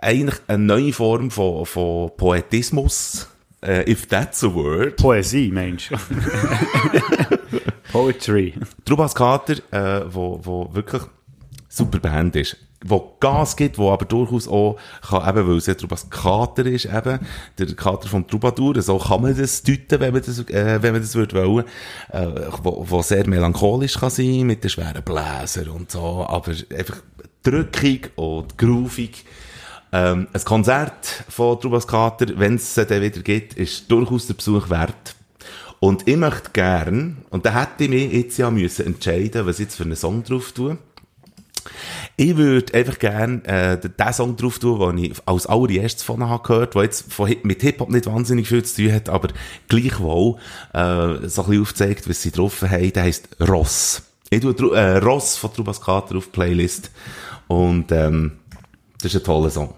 Eigentlich 0.04 0.39
eine 0.47 0.64
neue 0.64 0.91
Form 0.91 1.32
von, 1.32 1.66
von 1.66 2.12
Poetismus, 2.18 3.30
äh, 3.64 3.89
if 3.89 4.06
that's 4.08 4.43
a 4.43 4.54
word. 4.54 4.97
Poesie, 4.97 5.49
Mensch. 5.49 5.89
Poetry. 7.91 8.54
Trubas 8.84 9.16
Kater, 9.16 9.56
äh, 9.72 10.14
wo, 10.14 10.39
wo 10.43 10.70
wirklich 10.74 11.04
super 11.70 11.99
Band 11.99 12.36
ist. 12.36 12.58
Wo 12.86 13.16
Gas 13.22 13.56
gibt, 13.56 13.78
wo 13.78 13.91
aber 13.91 14.04
durchaus 14.04 14.45
auch 14.49 14.78
kann, 15.08 15.30
eben, 15.30 15.47
weil 15.47 15.58
es 15.58 15.68
ja 15.68 15.74
Trubas 15.74 16.10
Kater 16.10 16.66
ist, 16.66 16.84
eben, 16.84 17.20
der 17.58 17.74
Kater 17.74 18.10
vom 18.10 18.28
Troubadour, 18.28 18.82
so 18.82 18.97
kann 18.97 19.22
man 19.22 19.38
das 19.38 19.64
deuten, 19.64 20.01
wenn 20.01 20.12
man 20.12 20.22
das, 20.22 20.39
äh, 20.49 20.82
wenn 20.82 20.91
man 20.91 21.01
das 21.01 21.16
würde 21.16 21.47
wollen, 21.47 21.66
äh, 22.10 22.28
wo, 22.62 22.86
wo 22.89 23.01
sehr 23.01 23.26
melancholisch 23.26 23.97
kann 23.97 24.10
sein, 24.10 24.41
mit 24.41 24.66
den 24.66 24.70
schweren 24.70 25.01
Bläser 25.01 25.74
und 25.74 25.91
so, 25.91 26.26
aber 26.28 26.51
einfach 26.78 26.97
drückig 27.41 28.12
und 28.18 28.58
groovig. 28.58 29.24
Ähm, 29.94 30.28
ein 30.34 30.44
Konzert 30.44 31.24
von 31.30 31.60
Trubas 31.62 31.86
Kater, 31.86 32.26
wenn 32.38 32.56
es 32.56 32.74
dann 32.74 32.89
wieder 32.89 33.22
gibt, 33.22 33.54
ist 33.54 33.91
durchaus 33.91 34.26
der 34.26 34.34
Besuch 34.34 34.72
wert. 34.72 35.16
Und 35.80 36.08
ich 36.08 36.18
möchte 36.18 36.50
gern, 36.52 37.18
und 37.30 37.46
da 37.46 37.54
hätte 37.54 37.84
ich 37.84 37.89
mich 37.91 38.12
jetzt 38.12 38.38
ja 38.39 38.50
müssen 38.50 38.88
entscheiden, 38.88 39.46
was 39.46 39.60
ich 39.60 39.66
jetzt 39.66 39.76
für 39.76 39.84
einen 39.84 39.96
Song 39.96 40.24
drauf 40.24 40.52
tue. 40.52 40.80
Ich 42.18 42.36
würde 42.38 42.74
einfach 42.74 42.98
gern 42.98 43.46
äh, 43.46 43.80
den 43.80 44.14
Song 44.14 44.36
drauf 44.36 44.58
tun, 44.58 44.96
den 44.96 45.12
ich 45.12 45.28
als 45.28 45.46
allererstes 45.46 46.02
von 46.02 46.28
habe 46.28 46.41
gehört, 46.41 46.74
der 46.74 46.84
jetzt 46.84 47.14
von, 47.14 47.32
mit 47.44 47.62
Hip-Hop 47.62 47.91
nicht 47.91 48.08
wahnsinnig 48.08 48.48
viel 48.48 48.64
zu 48.64 48.82
tun 48.82 48.94
hat, 48.94 49.10
aber 49.10 49.28
gleichwohl 49.68 50.38
äh, 50.74 51.28
so 51.28 51.44
ein 51.44 51.50
bisschen 51.50 51.62
aufzeigt, 51.62 52.10
was 52.10 52.22
sie 52.24 52.32
drauf 52.32 52.64
haben. 52.64 52.94
Der 52.94 53.04
heisst 53.04 53.28
Ross. 53.39 54.02
Ich 54.32 54.39
tue 54.39 54.76
äh, 54.76 54.98
Ross 54.98 55.38
von 55.38 55.54
Trubas 55.54 55.80
Kater 55.80 56.16
auf 56.16 56.26
die 56.26 56.32
Playlist. 56.32 56.89
Und 57.48 57.91
ähm, 57.91 58.32
das 58.98 59.14
ist 59.14 59.22
ein 59.22 59.26
toller 59.26 59.52
Song. 59.52 59.76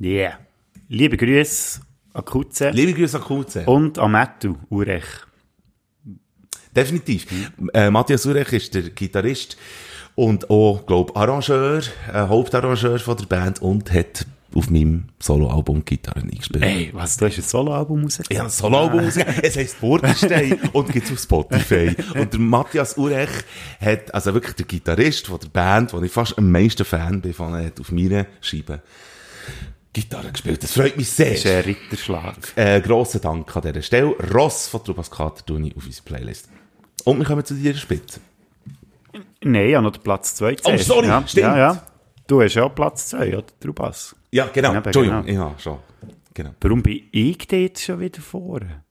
Yeah. 0.00 0.38
Liebe 0.88 1.16
Grüße 1.16 1.80
an 2.12 2.24
Kutze 2.24 2.70
Liebe 2.70 2.94
Grüße 2.94 3.16
an 3.16 3.22
Kulze. 3.24 3.64
und 3.66 3.98
an 3.98 4.10
Mattu 4.12 4.56
Urech. 4.70 5.04
Definitiv. 6.74 7.26
Äh, 7.72 7.90
Matthias 7.90 8.26
Urech 8.26 8.52
ist 8.52 8.74
der 8.74 8.82
Gitarrist 8.90 9.56
und 10.16 10.50
auch, 10.50 10.84
glaub, 10.86 11.16
Arrangeur, 11.16 11.78
äh, 12.12 12.12
Hauptarrangeur 12.12 12.98
von 12.98 13.16
der 13.16 13.26
Band 13.26 13.62
und 13.62 13.92
hat 13.92 14.26
auf 14.54 14.70
meinem 14.70 15.04
Soloalbum 15.18 15.84
Gitarren 15.84 16.30
eingespielt. 16.30 16.62
Ey, 16.62 16.90
was, 16.92 17.16
du 17.16 17.26
hast 17.26 17.38
ein 17.38 17.42
Soloalbum 17.42 18.04
rausgegeben? 18.04 18.28
Ich 18.30 18.38
habe 18.38 18.48
ein 18.48 18.52
Soloalbum 18.52 19.00
rausgegeben. 19.00 19.40
Es 19.42 19.56
heisst 19.56 19.76
Vorderstein 19.76 20.58
und 20.72 20.92
gibt's 20.92 21.10
auf 21.12 21.18
Spotify. 21.18 21.96
Und 22.16 22.32
der 22.32 22.40
Matthias 22.40 22.96
Urech 22.96 23.30
hat, 23.80 24.14
also 24.14 24.34
wirklich 24.34 24.54
der 24.54 24.66
Gitarrist 24.66 25.26
von 25.26 25.40
der 25.40 25.48
Band, 25.48 25.92
wo 25.92 26.00
ich 26.02 26.12
fast 26.12 26.38
am 26.38 26.50
meisten 26.50 26.84
Fan 26.84 27.20
bin 27.20 27.32
von, 27.32 27.54
hat 27.54 27.80
auf 27.80 27.90
meiner 27.90 28.26
Scheibe 28.40 28.80
Gitarre 29.94 30.30
gespielt. 30.30 30.62
Das 30.62 30.72
freut 30.72 30.96
mich 30.98 31.08
sehr. 31.08 31.30
Das 31.30 31.38
ist 31.38 31.46
ein 31.46 31.62
Ritterschlag. 31.62 32.36
Äh, 32.56 32.80
grossen 32.82 33.22
Dank 33.22 33.56
an 33.56 33.62
dieser 33.62 33.80
Stelle. 33.80 34.08
Ross 34.34 34.68
von 34.68 34.84
Trubas 34.84 35.10
Kater 35.10 35.46
tue 35.46 35.66
ich 35.66 35.74
auf 35.76 35.86
unsere 35.86 36.04
Playlist. 36.04 36.50
Und 37.04 37.18
wir 37.18 37.24
kommen 37.24 37.44
zu 37.44 37.54
dir 37.54 37.74
Spitze. 37.74 38.20
Nein, 39.42 39.68
ich 39.68 39.74
habe 39.74 39.84
noch 39.84 40.02
Platz 40.02 40.34
2 40.34 40.56
Oh, 40.64 40.76
sorry, 40.76 41.06
ja, 41.06 41.26
stimmt. 41.26 41.42
Ja, 41.42 41.56
ja. 41.56 41.86
Du 42.26 42.42
hast 42.42 42.54
ja 42.54 42.64
auch 42.64 42.74
Platz 42.74 43.08
2, 43.08 43.28
oder? 43.38 43.44
Trubas. 43.60 44.16
Ja, 44.30 44.48
genau. 44.52 44.72
Ja, 44.72 44.80
Entschuldigung. 44.80 45.24
genau. 45.24 45.50
Ja, 45.50 45.58
schon. 45.58 45.78
Genau. 46.34 46.50
Warum 46.60 46.82
bin 46.82 47.02
ich 47.12 47.38
da 47.46 47.56
jetzt 47.56 47.82
schon 47.82 48.00
wieder 48.00 48.20
vorne? 48.20 48.82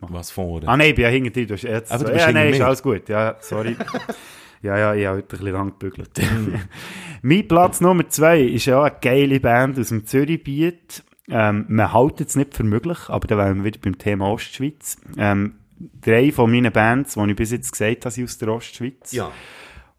Was 0.00 0.30
vorne? 0.30 0.68
Ah 0.68 0.76
nein, 0.76 0.90
ich 0.90 0.94
bin 0.96 1.04
ja 1.04 1.10
hinter 1.10 1.30
dir. 1.30 1.46
Du 1.46 1.54
hast 1.54 1.62
jetzt 1.62 1.90
Aber 1.90 2.04
du 2.04 2.12
bist 2.12 2.26
ja, 2.26 2.32
nein, 2.32 2.52
ist 2.52 2.60
alles 2.60 2.82
gut. 2.82 3.08
Ja, 3.08 3.36
sorry. 3.40 3.74
ja, 4.62 4.76
ja, 4.76 4.94
ich 4.94 5.06
habe 5.06 5.18
heute 5.18 5.26
ein 5.26 5.38
bisschen 5.38 5.52
lang 5.52 5.70
gebügelt. 5.78 6.18
Mhm. 6.18 6.54
mein 7.22 7.48
Platz 7.48 7.80
Nummer 7.80 8.08
zwei 8.08 8.40
ist 8.40 8.66
ja 8.66 8.82
eine 8.82 8.96
geile 9.00 9.40
Band 9.40 9.78
aus 9.78 9.88
dem 9.88 10.06
Zürichbiet. 10.06 11.02
Ähm, 11.30 11.66
man 11.68 11.92
hält 11.92 12.20
es 12.20 12.36
nicht 12.36 12.54
für 12.54 12.64
möglich, 12.64 12.98
aber 13.08 13.26
da 13.26 13.36
wären 13.36 13.58
wir 13.58 13.64
wieder 13.64 13.80
beim 13.80 13.98
Thema 13.98 14.30
Ostschweiz. 14.30 14.96
Ähm, 15.16 15.56
drei 16.00 16.32
von 16.32 16.50
meinen 16.50 16.72
Bands, 16.72 17.14
die 17.14 17.30
ich 17.30 17.36
bis 17.36 17.52
jetzt 17.52 17.72
gesagt 17.72 18.04
habe, 18.04 18.10
sind 18.10 18.24
aus 18.24 18.38
der 18.38 18.48
Ostschweiz. 18.48 19.12
Ja. 19.12 19.30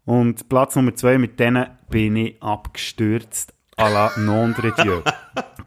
Und 0.04 0.48
Platz 0.48 0.76
Nummer 0.76 0.94
zwei, 0.94 1.18
mit 1.18 1.38
denen 1.38 1.66
bin 1.88 2.16
ich 2.16 2.42
abgestürzt 2.42 3.54
à 3.76 3.88
la 3.88 4.12
non 4.18 4.54
de 4.54 4.72
Dieu. 4.82 5.02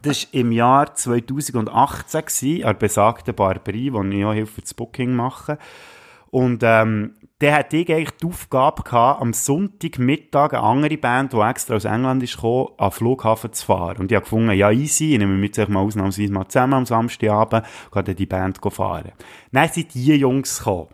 Das 0.02 0.26
war 0.26 0.34
im 0.34 0.52
Jahr 0.52 0.94
2018 0.94 2.26
gewesen, 2.26 2.64
an 2.66 2.68
der 2.68 2.74
besagten 2.74 3.34
Barberie, 3.34 3.94
wo 3.94 4.04
ich 4.04 4.26
auch 4.26 4.34
Hilfe 4.34 4.60
das 4.60 4.74
Booking 4.74 5.16
mache. 5.16 5.58
Und 6.30 6.62
ähm, 6.62 7.14
der 7.44 7.56
hatte 7.56 7.76
ich 7.76 7.91
eigentlich 7.91 8.12
die 8.12 8.28
Aufgabe 8.28 8.84
gehabt, 8.84 9.22
am 9.22 9.34
Sonntagmittag 9.34 10.54
eine 10.54 10.64
andere 10.64 10.98
Band, 10.98 11.34
die 11.34 11.38
extra 11.41 11.76
aus 11.76 11.84
England 11.84 12.24
ist 12.24 12.36
gekommen, 12.36 12.70
an 12.78 12.89
den 12.89 12.91
Flughafen 12.94 13.52
zu 13.52 13.66
fahren. 13.66 13.98
Und 13.98 14.12
ich 14.12 14.16
habe 14.16 14.24
gefunden, 14.24 14.52
ja 14.52 14.72
easy, 14.72 15.12
ich 15.12 15.20
nehme 15.20 15.36
mit 15.36 15.54
sich 15.54 15.68
mal 15.68 15.82
ausnahmsweise 15.82 16.32
mal 16.32 16.48
zusammen 16.48 16.74
am 16.74 16.86
Samstagabend, 16.86 17.66
gehe 17.91 18.04
dann 18.04 18.16
die 18.16 18.26
Band 18.26 18.60
fahren. 18.70 19.12
Dann 19.52 19.68
sind 19.68 19.94
die 19.94 20.16
Jungs 20.16 20.60
gekommen. 20.60 20.88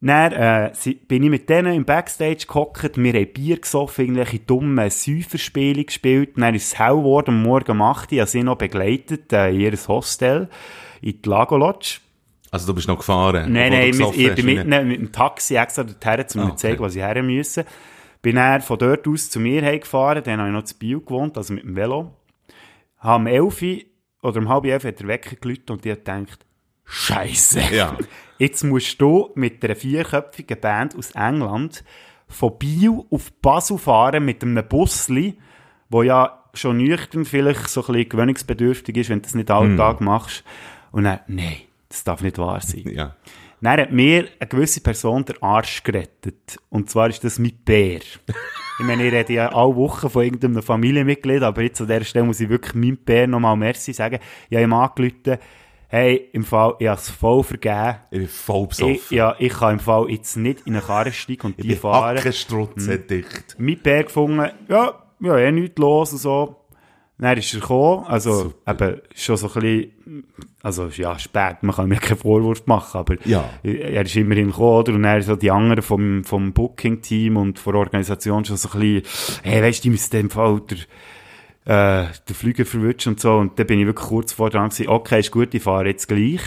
Dann 0.00 0.32
äh, 0.32 0.72
bin 1.08 1.22
ich 1.22 1.30
mit 1.30 1.50
denen 1.50 1.74
im 1.74 1.84
Backstage 1.84 2.46
gehockt, 2.48 2.96
wir 2.96 3.12
haben 3.12 3.32
Bier 3.34 3.60
gesoffen, 3.60 4.06
irgendwelche 4.06 4.38
dummen 4.38 4.88
Säuferspiele 4.88 5.84
gespielt, 5.84 6.38
dann 6.38 6.54
ist 6.54 6.72
es 6.72 6.78
hell 6.78 6.96
geworden, 6.96 7.34
am 7.34 7.42
Morgen 7.42 7.72
um 7.72 7.82
8 7.82 8.12
Uhr, 8.12 8.12
ich 8.14 8.20
habe 8.20 8.30
sie 8.30 8.42
noch 8.42 8.56
begleitet 8.56 9.30
äh, 9.34 9.50
in 9.50 9.60
ihr 9.60 9.72
Hostel, 9.88 10.48
in 11.02 11.20
die 11.20 11.28
Lago 11.28 11.58
Lodge. 11.58 12.00
Also 12.54 12.68
du 12.68 12.74
bist 12.74 12.86
noch 12.86 12.98
gefahren? 12.98 13.52
Nein, 13.52 13.72
nein, 13.72 13.90
ich 13.90 14.00
hast, 14.00 14.12
bin 14.36 14.46
mit, 14.46 14.58
eine- 14.60 14.68
ne- 14.68 14.84
mit 14.84 15.00
dem 15.00 15.10
Taxi 15.10 15.56
extra 15.56 15.82
dorthin, 15.82 16.24
um 16.34 16.40
Ah, 16.40 16.44
mir 16.44 16.50
zu 16.52 16.56
zeigen, 16.58 16.74
okay. 16.76 16.82
was 16.84 16.92
sie 16.92 17.02
her 17.02 17.22
müssen. 17.22 17.64
Bin 18.22 18.36
dann 18.36 18.60
von 18.62 18.78
dort 18.78 19.08
aus 19.08 19.28
zu 19.28 19.40
mir 19.40 19.60
heimgefahren, 19.62 20.22
dann 20.22 20.38
habe 20.38 20.48
ich 20.50 20.54
noch 20.54 20.62
zu 20.62 20.78
Bio 20.78 21.00
gewohnt, 21.00 21.36
also 21.36 21.52
mit 21.52 21.64
dem 21.64 21.74
Velo. 21.74 22.12
Habe 22.98 23.16
um 23.22 23.26
11 23.26 23.62
Uhr 23.62 23.78
oder 24.22 24.38
um 24.40 24.48
halb 24.48 24.64
11 24.66 24.84
Uhr 24.84 24.88
hat 24.88 25.00
der 25.00 25.08
Wecker 25.08 25.36
geläutet 25.36 25.70
und 25.72 25.84
ich 25.84 25.90
habe 25.92 26.00
gedacht, 26.00 26.46
Scheiße. 26.84 27.60
Ja. 27.72 27.96
Jetzt 28.38 28.62
musst 28.62 29.00
du 29.00 29.30
mit 29.34 29.64
einer 29.64 29.74
vierköpfigen 29.74 30.60
Band 30.60 30.94
aus 30.96 31.10
England 31.12 31.82
von 32.28 32.56
Biel 32.58 33.00
auf 33.10 33.32
Basel 33.42 33.78
fahren 33.78 34.24
mit 34.24 34.42
einem 34.42 34.66
Busli, 34.68 35.36
wo 35.88 36.02
ja 36.02 36.44
schon 36.54 36.76
nüchtern 36.76 37.24
vielleicht 37.24 37.68
so 37.68 37.80
ein 37.82 37.86
bisschen 37.94 38.08
gewöhnungsbedürftig 38.10 38.96
ist, 38.96 39.10
wenn 39.10 39.18
du 39.18 39.22
das 39.24 39.34
nicht 39.34 39.50
alle 39.50 39.74
Tag 39.76 40.00
machst. 40.00 40.44
Und 40.92 41.04
dann, 41.04 41.18
nein, 41.26 41.56
das 41.94 42.04
darf 42.04 42.22
nicht 42.22 42.38
wahr 42.38 42.60
sein. 42.60 42.84
Ja. 42.94 43.16
Dann 43.60 43.80
hat 43.80 43.92
mir 43.92 44.28
eine 44.38 44.48
gewisse 44.48 44.82
Person 44.82 45.24
den 45.24 45.42
Arsch 45.42 45.82
gerettet. 45.82 46.58
Und 46.68 46.90
zwar 46.90 47.08
ist 47.08 47.24
das 47.24 47.38
mein 47.38 47.56
Bär. 47.64 48.00
ich 48.78 48.84
meine, 48.84 49.06
ich 49.06 49.12
rede 49.12 49.32
ja 49.32 49.52
alle 49.54 49.74
Wochen 49.74 50.10
von 50.10 50.22
irgendeinem 50.22 50.62
Familienmitglied, 50.62 51.42
aber 51.42 51.62
jetzt 51.62 51.80
an 51.80 51.86
dieser 51.86 52.04
Stelle 52.04 52.26
muss 52.26 52.40
ich 52.40 52.50
wirklich 52.50 52.74
meinem 52.74 52.98
Bär 52.98 53.26
nochmal 53.26 53.56
Merci 53.56 53.94
sagen. 53.94 54.18
Ich 54.50 54.56
habe 54.56 54.64
ihm 54.64 54.72
angerufen, 54.74 55.38
hey, 55.88 56.28
im 56.32 56.44
Fall, 56.44 56.74
ich 56.78 56.88
habe 56.88 57.00
es 57.00 57.08
voll 57.08 57.42
vergeben. 57.42 57.94
Ich 58.10 58.18
bin 58.18 58.28
voll 58.28 58.66
besoffen. 58.66 58.94
Ich, 58.96 59.10
ja, 59.10 59.34
ich 59.38 59.52
kann 59.52 59.74
im 59.74 59.80
Fall 59.80 60.10
jetzt 60.10 60.36
nicht 60.36 60.66
in 60.66 60.74
eine 60.74 60.82
Karre 60.82 61.12
steigen 61.12 61.46
und 61.46 61.58
ich 61.58 61.62
die 61.62 61.68
bin 61.68 61.78
fahren. 61.78 62.18
hackenstrutzendicht. 62.18 63.56
Mein 63.58 63.78
Bär 63.78 64.04
gefunden, 64.04 64.50
ja, 64.68 65.02
ja, 65.20 65.38
eh 65.38 65.52
nichts 65.52 65.78
los 65.78 66.12
und 66.12 66.18
so. 66.18 66.63
Dann 67.16 67.38
ist 67.38 67.54
er 67.54 67.60
gekommen, 67.60 68.04
also 68.06 68.54
eben 68.66 69.00
schon 69.14 69.36
so 69.36 69.46
ein 69.46 69.52
bisschen, 69.60 70.24
also 70.62 70.88
ja, 70.88 71.16
spät, 71.18 71.58
man 71.62 71.74
kann 71.76 71.88
mir 71.88 71.96
keinen 72.00 72.18
Vorwurf 72.18 72.66
machen, 72.66 72.98
aber 72.98 73.16
Ja. 73.24 73.48
er 73.62 74.02
ist 74.04 74.16
immerhin 74.16 74.48
gekommen, 74.48 74.78
oder? 74.80 74.94
Und 74.94 75.02
dann 75.04 75.22
so 75.22 75.36
die 75.36 75.50
anderen 75.52 75.82
vom, 75.82 76.24
vom 76.24 76.52
Booking-Team 76.52 77.36
und 77.36 77.60
von 77.60 77.72
der 77.74 77.80
Organisation 77.80 78.44
schon 78.44 78.56
so 78.56 78.68
ein 78.70 78.80
bisschen, 78.80 79.40
hey, 79.44 79.62
weißt 79.62 79.78
du, 79.78 79.82
die 79.84 79.90
müssen 79.90 80.16
im 80.16 80.30
Fall 80.30 80.60
der, 81.66 82.04
äh, 82.04 82.06
den 82.28 82.34
Flüger 82.34 82.66
verwutschen 82.66 83.12
und 83.12 83.20
so. 83.20 83.36
Und 83.36 83.58
dann 83.60 83.66
bin 83.68 83.78
ich 83.78 83.86
wirklich 83.86 84.08
kurz 84.08 84.32
vor 84.32 84.50
dran 84.50 84.70
gewesen, 84.70 84.88
okay, 84.88 85.20
ist 85.20 85.30
gut, 85.30 85.54
ich 85.54 85.62
fahre 85.62 85.86
jetzt 85.86 86.08
gleich. 86.08 86.40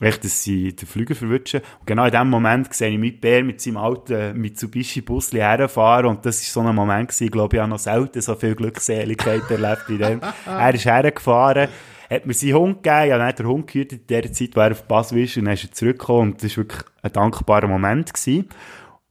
Echt, 0.00 0.24
dass 0.24 0.42
sie 0.42 0.74
den 0.74 0.88
Flüger 0.88 1.14
verwutschen. 1.14 1.60
Und 1.80 1.86
genau 1.86 2.06
in 2.06 2.10
dem 2.10 2.30
Moment 2.30 2.72
sehe 2.72 2.90
ich 2.90 2.98
mit 2.98 3.20
Bär 3.20 3.44
mit 3.44 3.60
seinem 3.60 3.76
alten 3.76 4.38
Mitsubishi-Busli 4.40 5.40
herfahren. 5.40 6.06
Und 6.06 6.24
das 6.24 6.40
ist 6.40 6.52
so 6.52 6.60
ein 6.60 6.74
Moment 6.74 7.08
gewesen, 7.08 7.24
ich 7.24 7.30
glaube, 7.30 7.56
ich 7.56 7.60
habe 7.60 7.70
noch 7.70 7.78
selten 7.78 8.20
so 8.22 8.34
viel 8.34 8.54
Glückseligkeit 8.54 9.42
erlebt 9.50 9.84
wie 9.88 9.98
dann. 9.98 10.20
Er 10.46 10.74
ist 10.74 10.86
hergefahren, 10.86 11.68
hat 12.08 12.26
mir 12.26 12.32
seinen 12.32 12.54
Hund 12.54 12.82
gegeben, 12.82 13.06
ich 13.06 13.12
habe 13.12 13.24
dann 13.24 13.34
den 13.36 13.46
Hund 13.46 13.66
gehütet 13.66 14.00
in 14.00 14.06
der 14.06 14.32
Zeit, 14.32 14.56
wo 14.56 14.60
er 14.60 14.72
auf 14.72 14.88
Pass 14.88 15.12
ist, 15.12 15.36
und 15.36 15.44
dann 15.44 15.54
ist 15.54 15.64
er 15.64 15.72
zurückgekommen. 15.72 16.32
Und 16.32 16.42
das 16.42 16.56
war 16.56 16.64
wirklich 16.64 16.82
ein 17.02 17.12
dankbarer 17.12 17.68
Moment 17.68 18.14
gewesen. 18.14 18.48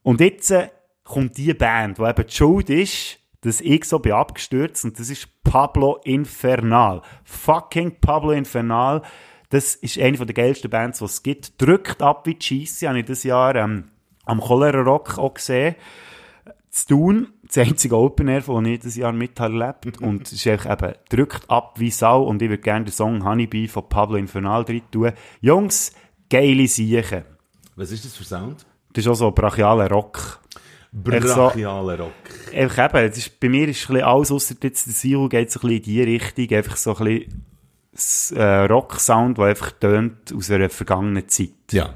Und 0.02 0.20
jetzt 0.20 0.50
äh, 0.50 0.70
kommt 1.04 1.36
die 1.36 1.54
Band, 1.54 1.98
die 1.98 2.02
eben 2.02 2.26
die 2.26 2.34
Schuld 2.34 2.68
ist, 2.68 3.18
dass 3.42 3.60
ich 3.60 3.84
so 3.84 3.98
bin 3.98 4.12
abgestürzt 4.12 4.84
und 4.84 4.98
das 4.98 5.08
ist 5.08 5.28
Pablo 5.44 6.00
Infernal. 6.04 7.02
Fucking 7.24 8.00
Pablo 8.00 8.32
Infernal. 8.32 9.02
Das 9.50 9.74
ist 9.74 9.98
eine 9.98 10.16
der 10.16 10.34
geilsten 10.34 10.70
Bands, 10.70 11.00
die 11.00 11.04
es 11.04 11.22
gibt. 11.22 11.60
Drückt 11.60 12.02
ab 12.02 12.26
wie 12.26 12.38
Cheesy, 12.38 12.86
habe 12.86 13.00
ich 13.00 13.06
das 13.06 13.24
Jahr 13.24 13.56
ähm, 13.56 13.90
am 14.24 14.40
Cholera 14.40 14.80
Rock 14.80 15.18
auch 15.18 15.34
gesehen. 15.34 15.74
Zu 16.70 16.86
tun, 16.86 17.28
das 17.42 17.58
einzige 17.58 17.96
Open 17.96 18.28
Air, 18.28 18.42
das 18.42 18.64
ich 18.64 18.78
dieses 18.78 18.96
Jahr 18.96 19.12
mit 19.12 19.40
habe 19.40 19.58
erlebt. 19.58 20.00
Und 20.00 20.28
es 20.28 20.32
ist 20.34 20.46
einfach 20.46 20.88
eben, 20.88 20.94
drückt 21.08 21.50
ab 21.50 21.74
wie 21.80 21.90
Sau 21.90 22.22
und 22.22 22.40
ich 22.40 22.48
würde 22.48 22.62
gerne 22.62 22.84
den 22.84 22.92
Song 22.92 23.24
Honeybee 23.24 23.66
von 23.66 23.88
Pablo 23.88 24.16
Infernal 24.16 24.64
drin 24.64 24.82
tun. 24.92 25.10
Jungs, 25.40 25.92
geile 26.30 26.68
Siechen. 26.68 27.24
Was 27.74 27.90
ist 27.90 28.04
das 28.04 28.16
für 28.16 28.24
Sound? 28.24 28.64
Das 28.92 29.04
ist 29.04 29.10
auch 29.10 29.14
so 29.14 29.32
brachialer 29.32 29.90
Rock. 29.90 30.40
Brachialer 30.92 31.98
Rock. 31.98 32.12
Einfach 32.54 32.94
eben, 32.94 33.10
es 33.10 33.18
ist, 33.18 33.40
bei 33.40 33.48
mir 33.48 33.66
ist 33.66 33.82
ein 33.82 33.94
bisschen 33.94 34.06
alles, 34.06 34.30
ausser 34.30 34.54
jetzt 34.62 34.86
der 34.86 34.92
Silo 34.92 35.28
geht 35.28 35.50
so 35.50 35.58
ein 35.58 35.68
bisschen 35.68 35.76
in 35.78 35.82
die 35.82 36.02
Richtung, 36.02 36.56
einfach 36.56 36.76
so 36.76 36.96
ein 36.96 37.04
bisschen 37.04 37.49
äh, 38.36 38.42
Rock-Sound, 38.42 39.38
der 39.38 39.46
einfach 39.46 39.72
tönt 39.72 40.34
aus 40.34 40.50
einer 40.50 40.70
vergangenen 40.70 41.28
Zeit. 41.28 41.50
Ja. 41.72 41.94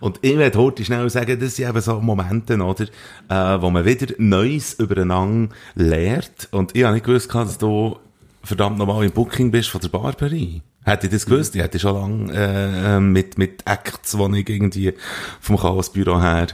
Und 0.00 0.18
ich 0.22 0.36
werde 0.38 0.58
heute 0.58 0.84
schnell 0.84 1.08
sagen, 1.10 1.38
das 1.38 1.56
sind 1.56 1.68
eben 1.68 1.80
so 1.80 2.00
Momente, 2.00 2.56
oder, 2.56 2.84
äh, 3.28 3.60
wo 3.60 3.70
man 3.70 3.84
wieder 3.84 4.14
Neues 4.18 4.74
übereinander 4.74 5.54
lernt. 5.74 6.48
Und 6.52 6.74
ich 6.74 6.84
habe 6.84 6.94
nicht 6.94 7.04
gewusst, 7.04 7.34
dass 7.34 7.58
du 7.58 7.98
verdammt 8.42 8.78
nochmal 8.78 9.04
im 9.04 9.10
Booking 9.10 9.50
bist 9.50 9.68
von 9.68 9.80
der 9.80 9.88
Barberie. 9.88 10.62
Hätte 10.82 11.06
ich 11.06 11.12
das 11.12 11.26
gewusst? 11.26 11.54
Ich 11.54 11.62
hätte 11.62 11.78
schon 11.78 11.94
lange 11.94 12.32
äh, 12.32 12.96
ähm, 12.96 13.12
mit, 13.12 13.36
mit 13.36 13.62
Acts, 13.66 14.12
die 14.12 14.40
ich 14.40 14.48
irgendwie 14.48 14.94
vom 15.40 15.58
Chaosbüro 15.58 16.20
her 16.20 16.46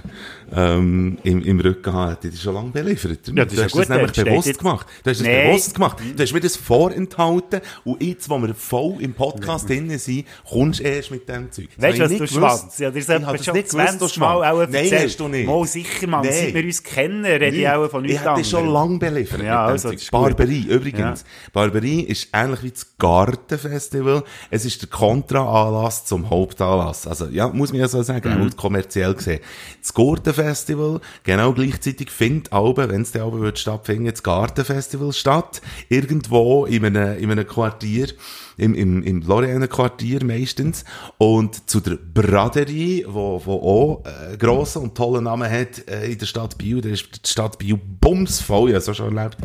ähm, 0.54 1.18
im, 1.24 1.42
im 1.42 1.60
Rücken 1.60 1.92
habe, 1.92 2.12
hätte 2.12 2.28
ich 2.28 2.34
das 2.34 2.42
schon 2.42 2.54
lange 2.54 2.70
beliefert. 2.70 3.20
Ja, 3.28 3.44
das 3.44 3.54
du 3.54 3.60
ist 3.60 3.64
hast 3.64 3.64
ja 3.64 3.64
das 3.64 3.72
gut, 3.72 3.88
nämlich 3.88 4.06
dann 4.06 4.14
steht 4.14 4.24
bewusst 4.26 4.46
jetzt- 4.48 4.58
gemacht. 4.58 4.86
Du 5.04 5.10
hast 5.10 5.20
es 5.20 5.26
Nein. 5.26 5.46
bewusst 5.48 5.74
gemacht. 5.74 5.96
Du 6.16 6.22
hast 6.22 6.32
mir 6.32 6.40
das 6.40 6.56
vorenthalten 6.56 7.60
und 7.84 8.02
jetzt, 8.02 8.28
wo 8.30 8.38
wir 8.38 8.54
voll 8.54 8.96
im 9.00 9.14
Podcast 9.14 9.68
drin 9.68 9.98
sind, 9.98 10.24
kommst 10.48 10.80
du 10.80 10.84
erst 10.84 11.10
mit 11.10 11.28
dem 11.28 11.50
Zeug. 11.50 11.68
Das 11.76 11.84
Weißt 11.84 11.98
du, 11.98 12.02
was 12.04 12.10
du 12.10 12.14
gewusst. 12.16 12.32
schwanzt? 12.34 12.78
Ja, 12.80 12.90
das 12.90 13.04
schon 13.04 13.22
nicht 13.54 13.70
gewusst, 13.70 13.72
du 13.72 13.76
20 13.98 14.18
Mal 14.18 14.50
auch. 14.52 14.68
Nein, 14.68 14.90
hast 14.92 15.20
du 15.20 15.28
nicht. 15.28 15.46
Mal 15.46 15.66
sicher, 15.66 16.06
Mann. 16.06 16.24
Nein. 16.24 16.32
Seit 16.32 16.54
wir 16.54 16.64
uns 16.64 16.82
kennen, 16.82 17.24
rede 17.24 17.46
ich 17.56 17.68
auch 17.68 17.88
von 17.90 18.02
nichts 18.02 18.20
Ich 18.22 18.28
hätte 18.30 18.44
schon 18.44 18.58
anderem. 18.68 18.74
lange 18.74 18.98
beliefert. 18.98 19.42
Ja, 19.42 19.66
also, 19.66 19.90
das. 19.92 20.10
Barberie, 20.10 20.66
übrigens. 20.68 21.24
Barberie 21.52 22.02
ist 22.02 22.28
ähnlich 22.32 22.62
wie 22.62 22.70
das 22.70 22.86
Gartenfestival. 22.98 24.22
Es 24.50 24.64
ist 24.64 24.82
der 24.82 24.88
Kontra-Anlass 24.90 26.04
zum 26.04 26.30
Hauptanlass. 26.30 27.06
Also, 27.06 27.26
ja, 27.26 27.48
muss 27.48 27.72
man 27.72 27.80
ja 27.80 27.88
so 27.88 28.02
sagen, 28.02 28.26
Mhm. 28.42 28.56
kommerziell 28.56 29.14
gesehen. 29.14 29.40
Das 29.82 29.92
Gartenfestival, 30.36 31.00
genau 31.24 31.52
gleichzeitig 31.52 32.10
findet 32.10 32.52
aber, 32.52 32.88
wenn 32.88 33.02
es 33.02 33.12
dann 33.12 33.22
aber 33.22 33.40
wird 33.40 33.58
stattfinden, 33.58 34.10
das 34.10 34.22
Gartenfestival 34.22 35.12
statt. 35.12 35.60
Irgendwo 35.88 36.66
in 36.66 36.84
einem, 36.84 37.18
in 37.18 37.30
einem 37.30 37.46
Quartier, 37.46 38.08
im, 38.56 38.74
im, 38.74 39.02
im 39.02 39.22
Lorrainer 39.22 39.68
Quartier 39.68 40.24
meistens. 40.24 40.84
Und 41.18 41.68
zu 41.68 41.80
der 41.80 41.96
Braderie, 41.96 43.04
wo, 43.08 43.40
wo 43.44 43.54
auch 43.54 44.04
äh, 44.04 44.36
grossen 44.36 44.82
und 44.82 44.94
tollen 44.94 45.24
Namen 45.24 45.50
hat 45.50 45.88
äh, 45.88 46.10
in 46.12 46.18
der 46.18 46.26
Stadt 46.26 46.58
Biel, 46.58 46.80
da 46.80 46.88
ist 46.90 47.26
die 47.26 47.30
Stadt 47.30 47.58
Biel 47.58 47.78
bumsvoll, 48.00 48.70
ja 48.70 48.80
so 48.80 48.94
schon 48.94 49.16
erlebt. 49.16 49.38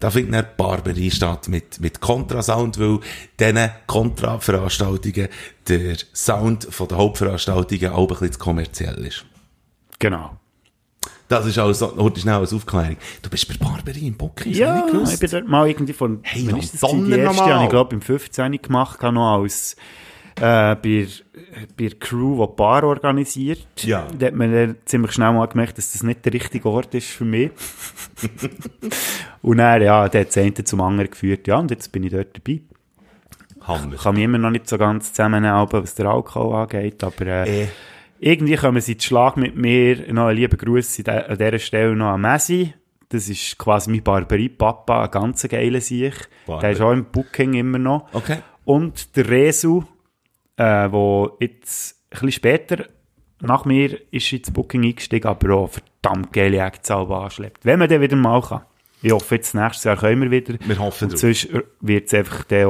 Da 0.00 0.10
findet 0.10 0.34
eine 0.34 0.48
Barberie 0.56 1.10
statt 1.10 1.48
mit, 1.48 1.80
mit 1.80 2.00
Kontrasound, 2.00 2.78
weil 2.78 3.00
diesen 3.38 3.70
Kontraveranstaltungen 3.86 5.28
der 5.68 5.96
Sound 6.12 6.66
von 6.70 6.88
der 6.88 6.98
Hauptveranstaltungen 6.98 7.92
auch 7.92 8.02
ein 8.02 8.08
bisschen 8.08 8.32
zu 8.32 8.38
kommerziell 8.38 9.06
ist. 9.06 9.24
Genau. 10.02 10.32
Das 11.28 11.46
ist 11.46 11.58
also, 11.58 11.96
heute 11.96 12.20
schnell 12.20 12.34
als 12.34 12.52
Aufklärung. 12.52 12.96
Du 13.22 13.30
bist 13.30 13.48
bei 13.48 13.54
Barberie 13.54 14.08
im 14.08 14.14
Booking, 14.14 14.52
Ja, 14.52 14.84
ich 14.84 15.12
ich 15.12 15.20
bin 15.20 15.30
dort 15.30 15.48
mal 15.48 15.68
irgendwie 15.68 15.92
von, 15.92 16.18
Hey, 16.22 16.46
wann 16.50 16.58
ist 16.58 16.74
das 16.74 16.90
die 16.90 17.10
erste, 17.12 17.44
habe 17.44 17.64
ich 17.64 17.70
glaube 17.70 17.94
im 17.94 18.02
15 18.02 18.60
gemacht, 18.60 19.00
habe 19.00 19.14
noch 19.14 19.40
als, 19.40 19.76
äh, 20.40 20.74
bei, 20.74 21.06
bei 21.76 21.86
der 21.86 21.98
Crew, 22.00 22.44
die 22.44 22.52
Bar 22.56 22.82
organisiert. 22.82 23.66
Ja. 23.78 24.08
Da 24.18 24.26
hat 24.26 24.34
man 24.34 24.52
dann 24.52 24.76
ziemlich 24.86 25.12
schnell 25.12 25.32
mal 25.32 25.46
gemerkt, 25.46 25.78
dass 25.78 25.92
das 25.92 26.02
nicht 26.02 26.24
der 26.24 26.32
richtige 26.32 26.68
Ort 26.68 26.92
ist 26.96 27.06
für 27.06 27.24
mich. 27.24 27.52
und 29.42 29.58
dann, 29.58 29.82
ja, 29.82 30.08
der 30.08 30.22
hat 30.22 30.28
das 30.28 30.38
eine 30.38 30.64
zum 30.64 30.80
anderen 30.80 31.10
geführt, 31.10 31.46
ja, 31.46 31.58
und 31.58 31.70
jetzt 31.70 31.92
bin 31.92 32.02
ich 32.02 32.10
dort 32.10 32.36
dabei. 32.36 32.60
Hammer. 33.62 33.94
Ich 33.94 34.02
kann 34.02 34.16
mich 34.16 34.24
immer 34.24 34.38
noch 34.38 34.50
nicht 34.50 34.68
so 34.68 34.76
ganz 34.76 35.12
zusammennehmen, 35.12 35.68
was 35.70 35.94
der 35.94 36.06
Alkohol 36.06 36.56
angeht, 36.56 37.04
aber 37.04 37.26
äh, 37.26 37.62
Äh. 37.62 37.68
Irgendwie 38.22 38.54
kommen 38.54 38.80
sie 38.80 38.96
zu 38.96 39.08
Schlag 39.08 39.36
mit 39.36 39.56
mir. 39.56 40.12
Noch 40.12 40.26
einen 40.28 40.36
lieben 40.36 40.56
Gruß 40.56 41.00
an 41.08 41.36
dieser 41.36 41.58
Stelle 41.58 41.96
noch 41.96 42.12
an 42.12 42.20
Messi. 42.20 42.72
Das 43.08 43.28
ist 43.28 43.58
quasi 43.58 43.90
mein 43.90 44.02
Barberie-Papa, 44.02 45.04
ein 45.04 45.10
ganz 45.10 45.46
geiler 45.48 45.80
Sieg. 45.80 46.14
Der 46.46 46.70
ist 46.70 46.80
auch 46.80 46.92
im 46.92 47.04
Booking 47.06 47.54
immer 47.54 47.78
noch. 47.78 48.08
Okay. 48.14 48.38
Und 48.64 49.16
der 49.16 49.28
Resu, 49.28 49.82
äh, 50.56 50.90
wo 50.90 51.36
jetzt 51.40 51.96
ein 52.06 52.10
bisschen 52.10 52.32
später 52.32 52.84
nach 53.40 53.64
mir 53.64 53.98
ist 54.12 54.32
ins 54.32 54.52
Booking 54.52 54.84
eingestiegen, 54.84 55.26
aber 55.26 55.54
auch 55.56 55.70
verdammt 55.70 56.32
geile 56.32 56.62
Actsalbe 56.62 57.16
anschleppt. 57.16 57.66
Wenn 57.66 57.80
man 57.80 57.88
den 57.88 58.00
wieder 58.00 58.16
mal 58.16 58.40
kann. 58.40 58.62
Ich 59.02 59.10
hoffe, 59.10 59.34
jetzt 59.34 59.52
nächstes 59.54 59.82
Jahr 59.82 59.96
können 59.96 60.22
wir 60.22 60.30
wieder. 60.30 60.54
Wir 60.64 60.78
hoffen 60.78 61.06
Und 61.06 61.12
drauf. 61.14 61.20
sonst 61.20 61.48
wird 61.80 62.06
es 62.06 62.14
einfach 62.14 62.44
der 62.44 62.68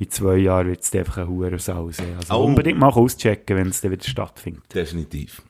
in- 0.00 0.10
zwei 0.10 0.36
Jahren 0.38 0.66
wird 0.68 0.82
es 0.82 0.92
einfach 0.94 1.18
ein 1.18 1.28
hoher 1.28 1.56
Sau 1.58 1.90
sein. 1.92 2.14
Also 2.16 2.34
Oh. 2.34 2.44
unbedingt 2.44 2.78
mal 2.78 2.88
auschecken, 2.88 3.56
wenn 3.56 3.68
es 3.68 3.80
dann 3.80 3.92
wieder 3.92 4.04
stattfindet. 4.04 4.62
Definitiv. 4.74 5.42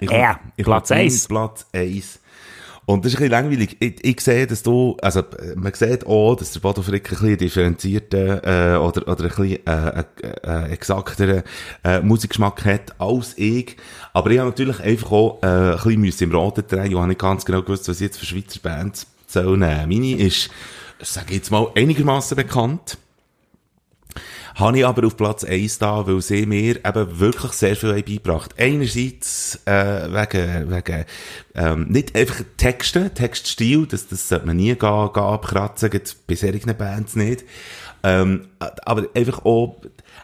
Ich 0.00 0.10
Ja, 0.10 0.38
ich 0.56 0.64
Platz 0.64 0.88
komm 0.88 0.98
eins. 0.98 1.28
Platz 1.28 1.66
1. 1.72 2.20
Und 2.86 3.02
das 3.04 3.12
ist 3.12 3.18
ein 3.18 3.30
bisschen 3.30 3.30
langweilig. 3.30 3.76
Ich, 3.80 4.04
ich 4.04 4.20
sehe, 4.20 4.46
dass 4.46 4.62
du, 4.62 4.94
also, 5.00 5.22
man 5.54 5.72
sieht 5.72 6.04
auch, 6.06 6.34
dass 6.34 6.52
der 6.52 6.60
Bodo 6.60 6.82
Frick 6.82 7.10
ein 7.12 7.16
bisschen 7.18 7.38
differenzierter, 7.38 8.74
äh, 8.74 8.76
oder, 8.78 9.08
oder 9.08 9.24
ein 9.24 9.28
bisschen, 9.30 9.66
äh, 9.66 10.00
äh, 10.00 10.04
äh, 10.42 10.72
exakteren, 10.72 11.44
äh, 11.82 12.00
Musikgeschmack 12.00 12.62
hat 12.66 13.00
als 13.00 13.38
ich. 13.38 13.76
Aber 14.12 14.30
ich 14.32 14.38
habe 14.38 14.50
natürlich 14.50 14.80
einfach 14.80 15.12
auch, 15.12 15.42
äh, 15.42 15.46
ein 15.46 15.70
bisschen 15.76 16.00
müssen 16.02 16.24
im 16.24 16.32
Roten 16.34 16.64
drehen. 16.68 16.90
Ich 16.90 16.94
habe 16.96 17.08
nicht 17.08 17.20
ganz 17.20 17.44
genau 17.46 17.62
gewusst, 17.62 17.88
was 17.88 17.96
ich 18.02 18.06
jetzt 18.08 18.18
für 18.18 18.26
Schweizer 18.26 18.60
Bands 18.60 19.06
soll 19.28 19.56
nehmen. 19.56 19.88
Meine 19.88 20.18
ist, 20.22 20.50
sage 21.00 21.28
ich 21.30 21.36
jetzt 21.36 21.50
mal, 21.50 21.68
einigermaßen 21.74 22.36
bekannt. 22.36 22.98
Habe 24.54 24.78
ich 24.78 24.86
aber 24.86 25.06
auf 25.06 25.16
Platz 25.16 25.42
1 25.42 25.78
da, 25.80 26.06
weil 26.06 26.20
sie 26.22 26.46
mir 26.46 26.76
eben 26.76 27.18
wirklich 27.18 27.52
sehr 27.52 27.74
viel 27.74 27.92
beigebracht 27.92 28.54
Einerseits, 28.56 29.60
äh, 29.64 30.08
wegen, 30.08 30.70
wegen, 30.70 31.04
ähm, 31.54 31.86
nicht 31.88 32.14
einfach 32.16 32.42
Texte, 32.56 33.10
Textstil, 33.10 33.86
das, 33.86 34.06
das 34.06 34.28
sollte 34.28 34.46
man 34.46 34.56
nie 34.56 34.74
gehen, 34.76 34.78
gehen 35.12 35.22
abkratzen, 35.22 35.90
bei 36.28 36.34
solchen 36.36 36.76
Bands 36.76 37.16
nicht. 37.16 37.44
Ähm, 38.04 38.48
aber 38.58 39.08
einfach 39.14 39.44
auch, 39.44 39.80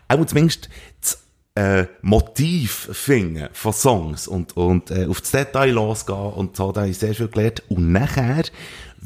auch 0.07 0.25
zumindest 0.27 0.69
das, 1.01 1.19
äh, 1.57 1.87
Motiv 2.03 2.89
finden 2.93 3.49
von 3.53 3.73
Songs 3.73 4.29
und, 4.29 4.57
und, 4.57 4.91
äh, 4.91 5.07
auf 5.07 5.21
das 5.21 5.33
Detail 5.33 5.73
losgehen 5.73 6.19
und 6.19 6.57
so, 6.57 6.71
da 6.71 6.83
habe 6.83 6.91
ich 6.91 6.99
sehr 6.99 7.15
viel 7.15 7.29
gelernt. 7.29 7.63
Und 7.69 7.91
nachher, 7.91 8.45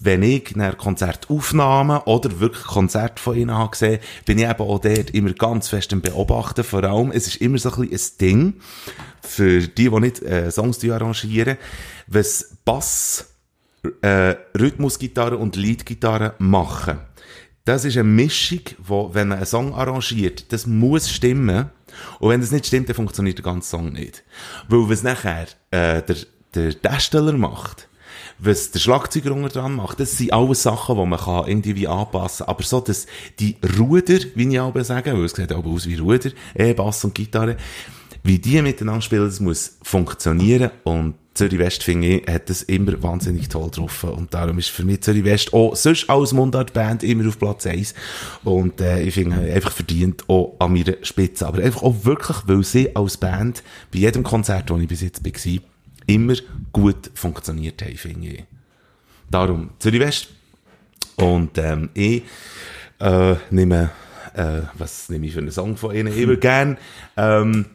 wenn 0.05 0.22
ich 0.22 0.55
eine 0.55 0.74
Konzertaufnahmen 0.74 1.98
oder 2.02 2.39
wirklich 2.39 2.64
Konzerte 2.64 3.20
von 3.20 3.36
ihnen 3.36 3.56
habe 3.56 3.70
gesehen, 3.70 4.01
bin 4.26 4.39
ich 4.39 4.44
eben 4.44 4.60
auch 4.60 4.78
dort 4.78 5.10
immer 5.10 5.32
ganz 5.32 5.68
fest 5.68 5.93
im 5.93 6.02
Beobachten. 6.02 6.62
Vor 6.62 6.85
allem, 6.85 7.10
es 7.10 7.26
ist 7.26 7.36
immer 7.36 7.59
so 7.59 7.72
ein 7.72 7.89
bisschen 7.89 8.12
ein 8.12 8.18
Ding, 8.20 8.55
für 9.22 9.60
die, 9.60 9.89
die 9.89 10.01
nicht 10.01 10.22
äh, 10.22 10.51
Songs 10.51 10.85
arrangieren, 10.85 11.56
was 12.06 12.56
Bass, 12.66 13.31
äh, 14.02 14.35
Rhythmusgitarre 14.59 15.39
und 15.39 15.56
Leadgitarre 15.56 16.35
machen. 16.39 16.98
Das 17.64 17.86
ist 17.86 17.97
eine 17.97 18.05
Mischung, 18.05 18.60
wo, 18.78 19.14
wenn 19.14 19.28
man 19.28 19.39
einen 19.39 19.47
Song 19.47 19.74
arrangiert, 19.74 20.52
das 20.52 20.66
muss 20.66 21.10
stimmen. 21.10 21.70
Und 22.18 22.28
wenn 22.28 22.43
das 22.43 22.51
nicht 22.51 22.66
stimmt, 22.66 22.90
dann 22.90 22.97
funktioniert 22.97 23.39
der 23.39 23.44
ganze 23.44 23.70
Song 23.70 23.93
nicht. 23.93 24.22
Weil 24.68 24.90
was 24.90 25.02
nachher 25.02 25.47
äh, 25.70 26.02
der, 26.02 26.16
der 26.55 26.74
Darsteller 26.74 27.32
macht, 27.32 27.89
was 28.39 28.70
der 28.70 28.78
Schlagzeuger 28.81 29.32
unter 29.32 29.48
dran 29.48 29.74
macht, 29.74 30.01
das 30.01 30.19
sind 30.19 30.32
alles 30.32 30.62
Sachen, 30.62 30.97
die 30.97 31.06
man 31.06 31.19
kann 31.19 31.47
irgendwie 31.47 31.89
anpassen 31.89 32.47
kann. 32.47 32.55
Aber 32.55 32.65
so, 32.65 32.81
dass 32.81 33.06
die 33.39 33.56
Ruder, 33.78 34.19
wie 34.35 34.48
ich 34.48 34.61
auch 34.61 34.74
sage, 34.82 35.12
weil 35.12 35.24
es 35.24 35.32
sieht 35.32 35.52
auch 35.52 35.65
aus 35.65 35.86
wie 35.86 35.97
Ruder, 35.97 36.31
eh, 36.55 36.74
Bass 36.74 37.05
und 37.05 37.15
Gitarre, 37.15 37.56
wie 38.23 38.39
die 38.39 38.61
miteinander 38.62 39.02
spielen, 39.02 39.27
das 39.27 39.40
muss 39.40 39.77
funktionieren 39.82 40.70
und 40.85 41.15
Zürich 41.35 41.59
West, 41.59 41.82
finde 41.82 42.06
ich, 42.06 42.32
hat 42.32 42.48
das 42.48 42.62
immer 42.62 43.02
wahnsinnig 43.02 43.48
toll 43.48 43.65
getroffen. 43.65 44.11
Und 44.11 44.32
darum 44.32 44.56
ist 44.59 44.69
für 44.69 44.85
mich 44.85 45.02
Zürich 45.02 45.24
West 45.24 45.52
auch 45.52 45.74
sonst 45.74 46.09
als 46.09 46.32
Mundart-Band 46.32 47.02
immer 47.02 47.28
auf 47.28 47.40
Platz 47.40 47.66
1. 47.66 47.93
Und 48.44 48.81
äh, 48.81 49.02
ich 49.02 49.15
finde 49.15 49.40
einfach 49.52 49.73
verdient 49.73 50.28
auch 50.28 50.55
an 50.61 50.73
meiner 50.73 50.94
Spitze. 51.02 51.47
Aber 51.48 51.61
einfach 51.61 51.82
auch 51.82 52.05
wirklich, 52.05 52.36
weil 52.47 52.62
sie 52.62 52.94
als 52.94 53.16
Band 53.16 53.65
bei 53.93 53.98
jedem 53.98 54.23
Konzert, 54.23 54.70
wo 54.70 54.78
ich 54.78 54.86
bis 54.86 55.01
jetzt 55.01 55.24
war, 55.24 55.61
immer 56.06 56.35
gut 56.72 57.10
funktioniert 57.14 57.82
haben, 57.82 57.97
finde 57.97 58.28
ich. 58.28 58.44
Darum 59.31 59.70
Zürich 59.78 60.01
West. 60.01 60.28
Und 61.16 61.59
ähm, 61.59 61.90
ich 61.94 62.22
äh, 63.01 63.35
nehme, 63.51 63.90
äh, 64.35 64.62
was 64.74 65.09
nehme 65.09 65.26
ich 65.26 65.32
für 65.32 65.39
einen 65.40 65.51
Song 65.51 65.76
von 65.76 65.94
ihnen? 65.94 66.09
Ich 66.09 66.26
würde 66.26 66.39
gerne 66.39 66.76
ähm, 67.16 67.66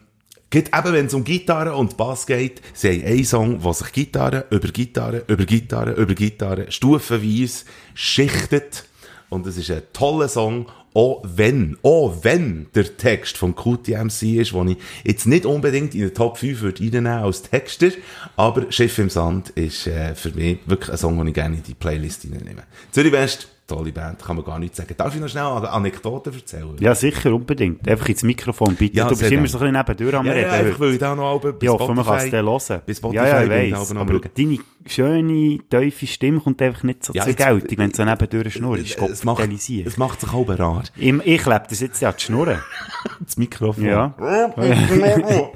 eben, 0.52 0.92
wenn 0.92 1.06
es 1.06 1.14
um 1.14 1.24
Gitarre 1.24 1.74
und 1.74 1.96
Bass 1.96 2.26
geht, 2.26 2.60
sie 2.74 2.88
haben 2.88 3.06
einen 3.06 3.24
Song, 3.24 3.64
wo 3.64 3.72
sich 3.72 3.92
Gitarre 3.92 4.46
über 4.50 4.68
Gitarre, 4.68 5.24
über 5.26 5.44
Gitarre, 5.44 5.92
über 5.92 6.14
Gitarre 6.14 6.70
stufenweise 6.70 7.64
schichtet. 7.94 8.84
Und 9.28 9.46
es 9.46 9.56
ist 9.56 9.70
ein 9.70 9.82
toller 9.92 10.28
Song, 10.28 10.66
auch 10.94 11.22
wenn, 11.24 11.76
auch 11.82 12.24
wenn 12.24 12.66
der 12.74 12.96
Text 12.96 13.36
vom 13.38 13.54
QTMC 13.54 14.40
ist, 14.40 14.52
den 14.52 14.68
ich 14.68 14.76
jetzt 15.04 15.26
nicht 15.26 15.46
unbedingt 15.46 15.94
in 15.94 16.00
den 16.00 16.14
Top 16.14 16.38
5 16.38 16.60
würde 16.62 16.82
reinnehmen 16.82 17.12
als 17.12 17.42
Texter, 17.42 17.90
aber 18.36 18.70
Schiff 18.72 18.98
im 18.98 19.10
Sand 19.10 19.50
ist 19.50 19.86
äh, 19.86 20.14
für 20.14 20.30
mich 20.32 20.58
wirklich 20.66 20.90
ein 20.90 20.98
Song, 20.98 21.18
den 21.18 21.28
ich 21.28 21.34
gerne 21.34 21.56
in 21.56 21.62
die 21.62 21.74
Playlist 21.74 22.24
reinnehme. 22.24 22.64
Zürich 22.90 23.12
West, 23.12 23.48
tolle 23.76 23.92
Band, 23.92 24.18
kann 24.22 24.36
man 24.36 24.44
gar 24.44 24.58
nicht 24.58 24.76
sagen. 24.76 24.94
Darf 24.96 25.14
ich 25.14 25.20
noch 25.20 25.28
schnell 25.28 25.44
eine 25.44 25.70
Anekdote 25.70 26.30
erzählen? 26.30 26.76
Ja, 26.80 26.94
sicher, 26.94 27.32
unbedingt. 27.34 27.88
Einfach 27.88 28.08
ins 28.08 28.22
Mikrofon, 28.22 28.74
bitte. 28.74 28.96
Ja, 28.96 29.04
du 29.08 29.16
bist 29.16 29.22
immer 29.30 29.46
so 29.48 29.58
ein 29.58 29.72
bisschen 29.72 29.76
nebendurch 29.76 30.14
am 30.14 30.26
Ja, 30.26 30.32
Reden. 30.32 30.46
ja, 30.48 30.52
einfach 30.54 30.80
weil 30.80 30.92
ich 30.92 30.98
da 30.98 31.14
noch 31.14 31.40
alle 31.42 31.54
Ich 31.60 31.68
hoffe, 31.68 31.94
man 31.94 32.04
kann 32.04 32.18
es 32.18 32.30
dann 32.30 32.46
hören. 32.46 32.82
Bei 32.86 32.94
Spotify 32.94 33.16
ja, 33.16 33.26
ja, 33.26 33.42
ich 33.64 33.72
weiss. 33.72 33.90
aber 33.96 34.12
schauen. 34.12 34.30
deine 34.36 34.58
schöne, 34.86 35.58
tiefe 35.70 36.06
Stimme 36.06 36.40
kommt 36.40 36.60
einfach 36.62 36.82
nicht 36.82 37.04
so 37.04 37.12
Ja, 37.14 37.24
zur 37.24 37.32
Geltung, 37.34 37.78
wenn 37.78 37.90
du 37.90 37.96
so 37.96 38.04
nebendurch 38.04 38.54
schnurrst. 38.54 38.98
es 38.98 39.24
macht, 39.24 39.48
es 39.48 39.96
macht 39.96 40.20
sich 40.20 40.32
halb 40.32 40.58
rar. 40.58 40.82
Ich, 40.96 41.14
ich 41.24 41.42
klebe 41.42 41.62
das 41.68 41.80
jetzt 41.80 42.00
ja 42.00 42.12
die 42.12 42.22
Schnurren. 42.22 42.58
Das 43.20 43.36
Mikrofon. 43.36 43.84
Ja. 43.84 44.14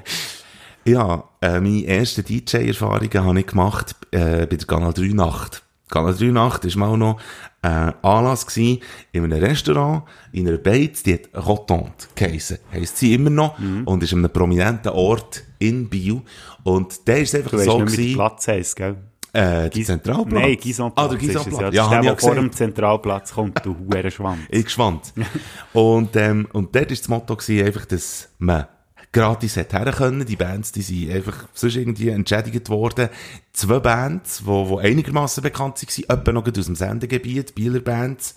Ja, 0.86 1.24
äh, 1.40 1.60
meine 1.60 1.86
ersten 1.86 2.24
DJ-Erfahrungen 2.24 3.24
habe 3.24 3.40
ich 3.40 3.46
gemacht 3.46 3.96
äh, 4.10 4.46
bei 4.46 4.56
der 4.56 4.66
Kanal 4.66 4.92
3 4.92 5.14
Nacht. 5.14 5.62
Kanal 5.90 6.14
3 6.14 6.26
Nacht 6.26 6.64
war 6.78 6.88
mal 6.88 6.96
noch 6.98 7.20
äh, 7.64 7.92
Anlass 8.02 8.46
gewesen, 8.46 8.80
in 9.12 9.24
einem 9.24 9.42
Restaurant, 9.42 10.02
in 10.32 10.46
einer 10.46 10.58
Beiz, 10.58 11.02
die 11.02 11.14
hat 11.14 11.46
Rotante 11.46 12.06
geheissen. 12.14 12.58
Heisst 12.72 12.98
sie 12.98 13.14
immer 13.14 13.30
noch. 13.30 13.58
Mhm. 13.58 13.84
Und 13.84 14.02
ist 14.02 14.12
an 14.12 14.18
einem 14.20 14.30
prominenten 14.30 14.92
Ort 14.92 15.42
in 15.58 15.88
Biel. 15.88 16.20
Und 16.62 17.06
der 17.08 17.18
ist 17.22 17.34
einfach 17.34 17.52
Du 17.52 17.58
so 17.58 17.78
nicht, 17.80 17.92
wie 17.92 17.96
gewesen, 17.96 18.14
Platz 18.16 18.48
heisst, 18.48 18.76
gell? 18.76 18.96
äh, 19.32 19.40
der 19.40 19.70
Gis- 19.70 19.86
Zentralplatz. 19.86 20.42
Nein, 20.42 20.56
Gisonplatz. 20.60 21.06
Ah, 21.06 21.08
der 21.08 21.18
Gisonplatz. 21.18 21.60
Ja, 21.74 21.84
Ja, 21.84 21.88
der, 21.90 22.00
der 22.02 22.16
vor 22.18 22.34
dem 22.34 22.52
Zentralplatz 22.52 23.32
kommt, 23.32 23.64
du 23.64 23.74
huere 23.76 24.10
Schwamm. 24.10 24.38
Ich 24.50 24.64
gespannt. 24.64 25.12
und, 25.72 26.14
ähm, 26.16 26.46
und 26.52 26.74
dort 26.74 26.90
war 26.90 26.96
das 26.96 27.08
Motto 27.08 27.34
gewesen, 27.36 27.66
einfach, 27.66 27.86
dass 27.86 28.28
man 28.38 28.66
gratis 29.14 29.56
hat 29.56 29.72
her 29.72 29.90
können. 29.92 30.26
Die 30.26 30.36
Bands, 30.36 30.72
die 30.72 30.82
sind 30.82 31.10
einfach 31.10 31.46
sonst 31.54 31.76
irgendwie 31.76 32.10
entschädigt 32.10 32.68
worden. 32.68 33.08
Zwei 33.52 33.78
Bands, 33.78 34.38
die 34.40 34.46
wo, 34.46 34.68
wo 34.68 34.78
einigermaßen 34.78 35.42
bekannt 35.42 35.80
waren, 35.80 36.18
etwa 36.18 36.32
noch 36.32 36.46
aus 36.46 36.66
dem 36.66 36.74
Sendegebiet, 36.74 37.54
Bieler 37.54 37.80
Bands. 37.80 38.34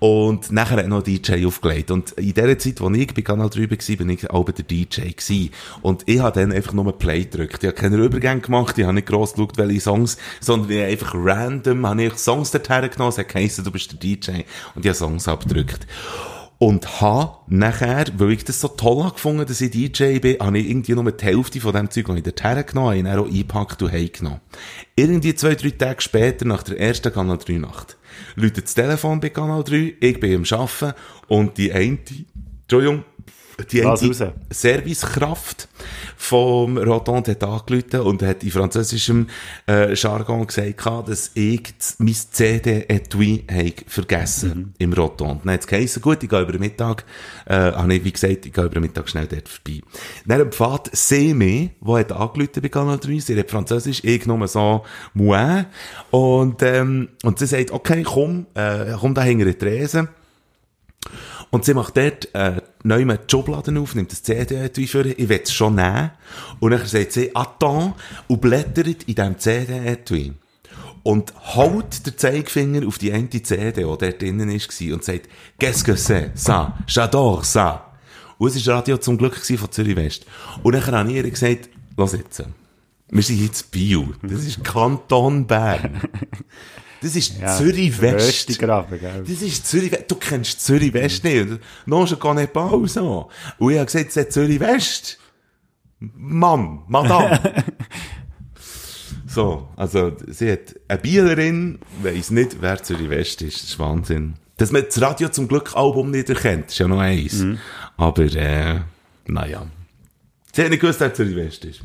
Und 0.00 0.50
nachher 0.50 0.78
hat 0.78 0.88
noch 0.88 1.02
DJ 1.02 1.46
aufgelegt. 1.46 1.92
Und 1.92 2.10
in 2.12 2.34
der 2.34 2.58
Zeit, 2.58 2.80
wo 2.80 2.90
ich 2.90 3.14
bei 3.14 3.22
Kanal 3.22 3.48
3 3.48 3.70
war, 3.70 3.96
bin 3.96 4.10
ich 4.10 4.28
auch 4.28 4.44
der 4.50 4.64
DJ 4.64 5.12
gewesen. 5.12 5.50
Und 5.80 6.02
ich 6.06 6.18
habe 6.18 6.40
dann 6.40 6.52
einfach 6.52 6.72
nur 6.72 6.98
Play 6.98 7.24
gedrückt. 7.24 7.62
Ich 7.62 7.68
habe 7.68 7.80
keine 7.80 7.96
Übergänge 7.96 8.40
gemacht, 8.40 8.76
ich 8.76 8.84
habe 8.84 8.94
nicht 8.94 9.06
gross 9.06 9.34
geschaut, 9.34 9.56
welche 9.56 9.80
Songs, 9.80 10.18
sondern 10.40 10.70
ich 10.70 10.82
einfach 10.82 11.14
random, 11.14 11.86
habe 11.86 12.02
ich 12.02 12.14
Songs 12.14 12.50
dorthin 12.50 12.90
genommen, 12.90 13.10
es 13.10 13.18
hat 13.18 13.28
geheißen, 13.28 13.64
du 13.64 13.70
bist 13.70 13.92
der 13.92 13.98
DJ. 14.00 14.42
Und 14.74 14.84
ich 14.84 14.88
habe 14.88 14.94
Songs 14.94 15.28
abgedrückt. 15.28 15.86
Und 16.60 17.00
habe 17.00 17.36
nachher, 17.46 18.06
weil 18.16 18.32
ich 18.32 18.44
das 18.44 18.60
so 18.60 18.66
toll 18.66 19.04
habe 19.04 19.14
gefunden, 19.14 19.46
dass 19.46 19.60
ich 19.60 19.70
DJ 19.70 20.18
bin, 20.18 20.40
habe 20.40 20.58
ich 20.58 20.68
irgendwie 20.68 20.94
nur 20.94 21.12
die 21.12 21.24
Hälfte 21.24 21.60
von 21.60 21.72
dem 21.72 21.88
Zeug, 21.88 22.06
das 22.06 22.16
ich 22.16 22.22
dorthin 22.24 22.66
genommen 22.66 22.88
habe, 22.88 23.02
dann 23.04 23.18
auch 23.20 23.26
eingepackt 23.26 23.80
und 23.82 23.92
heimgenommen. 23.92 24.40
Irgendwie 24.96 25.36
zwei, 25.36 25.54
drei 25.54 25.70
Tage 25.70 26.00
später, 26.00 26.44
nach 26.46 26.64
der 26.64 26.80
ersten 26.80 27.12
Kanal 27.12 27.38
3 27.38 27.58
Nacht, 27.58 27.96
läutet 28.34 28.64
das 28.64 28.74
Telefon 28.74 29.20
bei 29.20 29.28
Kanal 29.28 29.62
3, 29.62 29.94
ich 30.00 30.18
bin 30.18 30.34
am 30.34 30.58
Arbeiten 30.58 30.98
und 31.28 31.58
die 31.58 31.72
eine, 31.72 31.98
Entschuldigung, 32.62 33.04
die 33.70 33.84
eine. 33.84 34.32
Servicekraft 34.50 35.68
vom 36.16 36.78
Rotonde 36.78 37.32
hat 37.32 37.44
angerufen 37.44 38.00
und 38.00 38.22
hat 38.22 38.42
in 38.44 38.50
französischem 38.50 39.28
äh, 39.68 39.94
Jargon 39.94 40.46
gesagt, 40.46 40.86
dass 41.08 41.30
ich 41.34 41.74
mein 41.98 42.14
CD-Etui 42.14 43.44
vergessen 43.86 44.48
Mhm. 44.48 44.74
im 44.78 44.92
Rotonde. 44.92 45.40
Dann 45.44 45.54
hat 45.54 45.60
es 45.60 45.66
geheißen, 45.66 46.02
gut, 46.02 46.22
ich 46.22 46.28
gehe 46.28 46.40
über 46.40 46.52
den 46.52 46.60
Mittag, 46.60 47.04
äh, 47.46 47.54
habe 47.54 47.94
ich, 47.94 48.04
wie 48.04 48.12
gesagt, 48.12 48.46
ich 48.46 48.52
gehe 48.52 48.64
über 48.64 48.74
den 48.74 48.82
Mittag 48.82 49.08
schnell 49.08 49.26
dort 49.26 49.48
vorbei. 49.48 49.80
Dann 50.26 50.40
empfahrt 50.40 50.90
Seme, 50.96 51.70
der 51.80 51.94
hat 51.98 52.12
angerufen 52.12 52.62
bei 52.62 52.68
Kanal 52.68 52.98
3, 52.98 53.18
sie 53.18 53.38
hat 53.38 53.50
Französisch, 53.50 54.02
ich 54.04 54.26
nur 54.26 54.46
so, 54.48 54.84
moi, 55.14 55.64
und, 56.10 56.62
ähm, 56.62 57.08
und 57.22 57.38
sie 57.38 57.46
sagt, 57.46 57.70
okay, 57.70 58.02
komm, 58.02 58.46
äh, 58.54 58.92
komm 58.98 59.14
da 59.14 59.22
hinter 59.22 59.44
die 59.46 59.54
Tresen. 59.54 60.08
Und 61.50 61.64
sie 61.64 61.74
macht 61.74 61.96
dort 61.96 62.34
äh, 62.34 62.60
neu 62.82 63.04
die 63.04 63.16
Schubladen 63.30 63.78
auf, 63.78 63.94
nimmt 63.94 64.12
das 64.12 64.22
CD 64.22 64.68
für 64.86 65.06
ich 65.06 65.28
will 65.28 65.40
es 65.42 65.52
schon 65.52 65.76
nehmen. 65.76 66.10
Und 66.60 66.72
dann 66.72 66.86
sagt 66.86 67.12
sie, 67.12 67.34
attends, 67.34 67.94
und 68.26 68.40
blättert 68.40 69.04
in 69.04 69.14
diesem 69.14 69.38
CD-Etui. 69.38 70.32
Und 71.02 71.32
haut 71.56 72.04
den 72.06 72.18
Zeigefinger 72.18 72.86
auf 72.86 72.98
die 72.98 73.12
eine 73.12 73.30
CD, 73.30 73.72
die 73.72 73.82
dort 73.82 74.20
drinnen 74.22 74.50
war, 74.50 74.94
und 74.94 75.04
sagt, 75.04 75.28
qu'est-ce 75.58 75.84
que 75.84 75.96
c'est, 75.96 76.36
ça, 76.36 76.74
j'adore 76.86 77.44
ça. 77.44 77.84
Und 78.38 78.54
es 78.54 78.66
war 78.66 78.76
Radio 78.76 78.98
zum 78.98 79.16
Glück 79.16 79.34
von 79.36 79.72
Zürich 79.72 79.96
West. 79.96 80.26
Und 80.62 80.74
dann 80.74 80.86
habe 80.86 81.10
ich 81.10 81.16
ihr 81.16 81.30
gesagt, 81.30 81.70
lass 81.96 82.12
jetzt, 82.12 82.44
wir 83.10 83.22
sind 83.22 83.40
jetzt 83.40 83.70
Bio. 83.70 84.08
Das 84.22 84.44
ist 84.44 84.62
Kanton 84.62 85.46
Bern. 85.46 86.00
Das 87.00 87.14
ist 87.14 87.38
Ja, 87.38 87.56
Zürich 87.56 88.00
West. 88.00 88.58
Graben? 88.58 88.98
Das 89.00 89.42
ist 89.42 89.66
Zürich 89.66 89.92
West. 89.92 90.04
Du 90.08 90.16
kennst 90.16 90.60
Zürich 90.64 90.92
West 90.92 91.24
nicht. 91.24 91.60
Non, 91.86 92.06
je 92.06 92.16
connais 92.16 92.48
pas 92.48 92.72
ou 92.72 92.86
so. 92.86 93.28
Und 93.58 93.72
ich 93.72 93.78
habe 93.78 93.86
gesagt, 93.86 94.08
es 94.08 94.16
ist 94.16 94.32
Zürich 94.32 94.58
West. 94.60 95.18
Mann, 96.00 96.80
Madame. 96.88 97.40
so, 99.26 99.68
also, 99.76 100.12
sie 100.26 100.52
hat 100.52 100.74
eine 100.88 100.98
Bielerin, 100.98 101.78
weiss 102.02 102.30
nicht, 102.30 102.56
wer 102.60 102.82
Zürich 102.82 103.10
West 103.10 103.42
ist. 103.42 103.62
Das 103.62 103.70
ist 103.70 103.78
Wahnsinn. 103.78 104.34
Dass 104.56 104.72
man 104.72 104.84
das 104.84 105.00
Radio 105.00 105.28
zum 105.28 105.46
Glück 105.46 105.76
Album 105.76 106.10
nicht 106.10 106.28
erkennt, 106.28 106.70
ist 106.70 106.78
ja 106.78 106.88
noch 106.88 106.98
eins. 106.98 107.44
Aber, 107.96 108.24
äh, 108.24 108.80
naja. 109.26 109.66
Sie 110.52 110.62
hat 110.62 110.70
nicht 110.70 110.80
gewusst, 110.80 110.98
wer 111.00 111.14
Zürich 111.14 111.36
West 111.36 111.64
ist. 111.64 111.80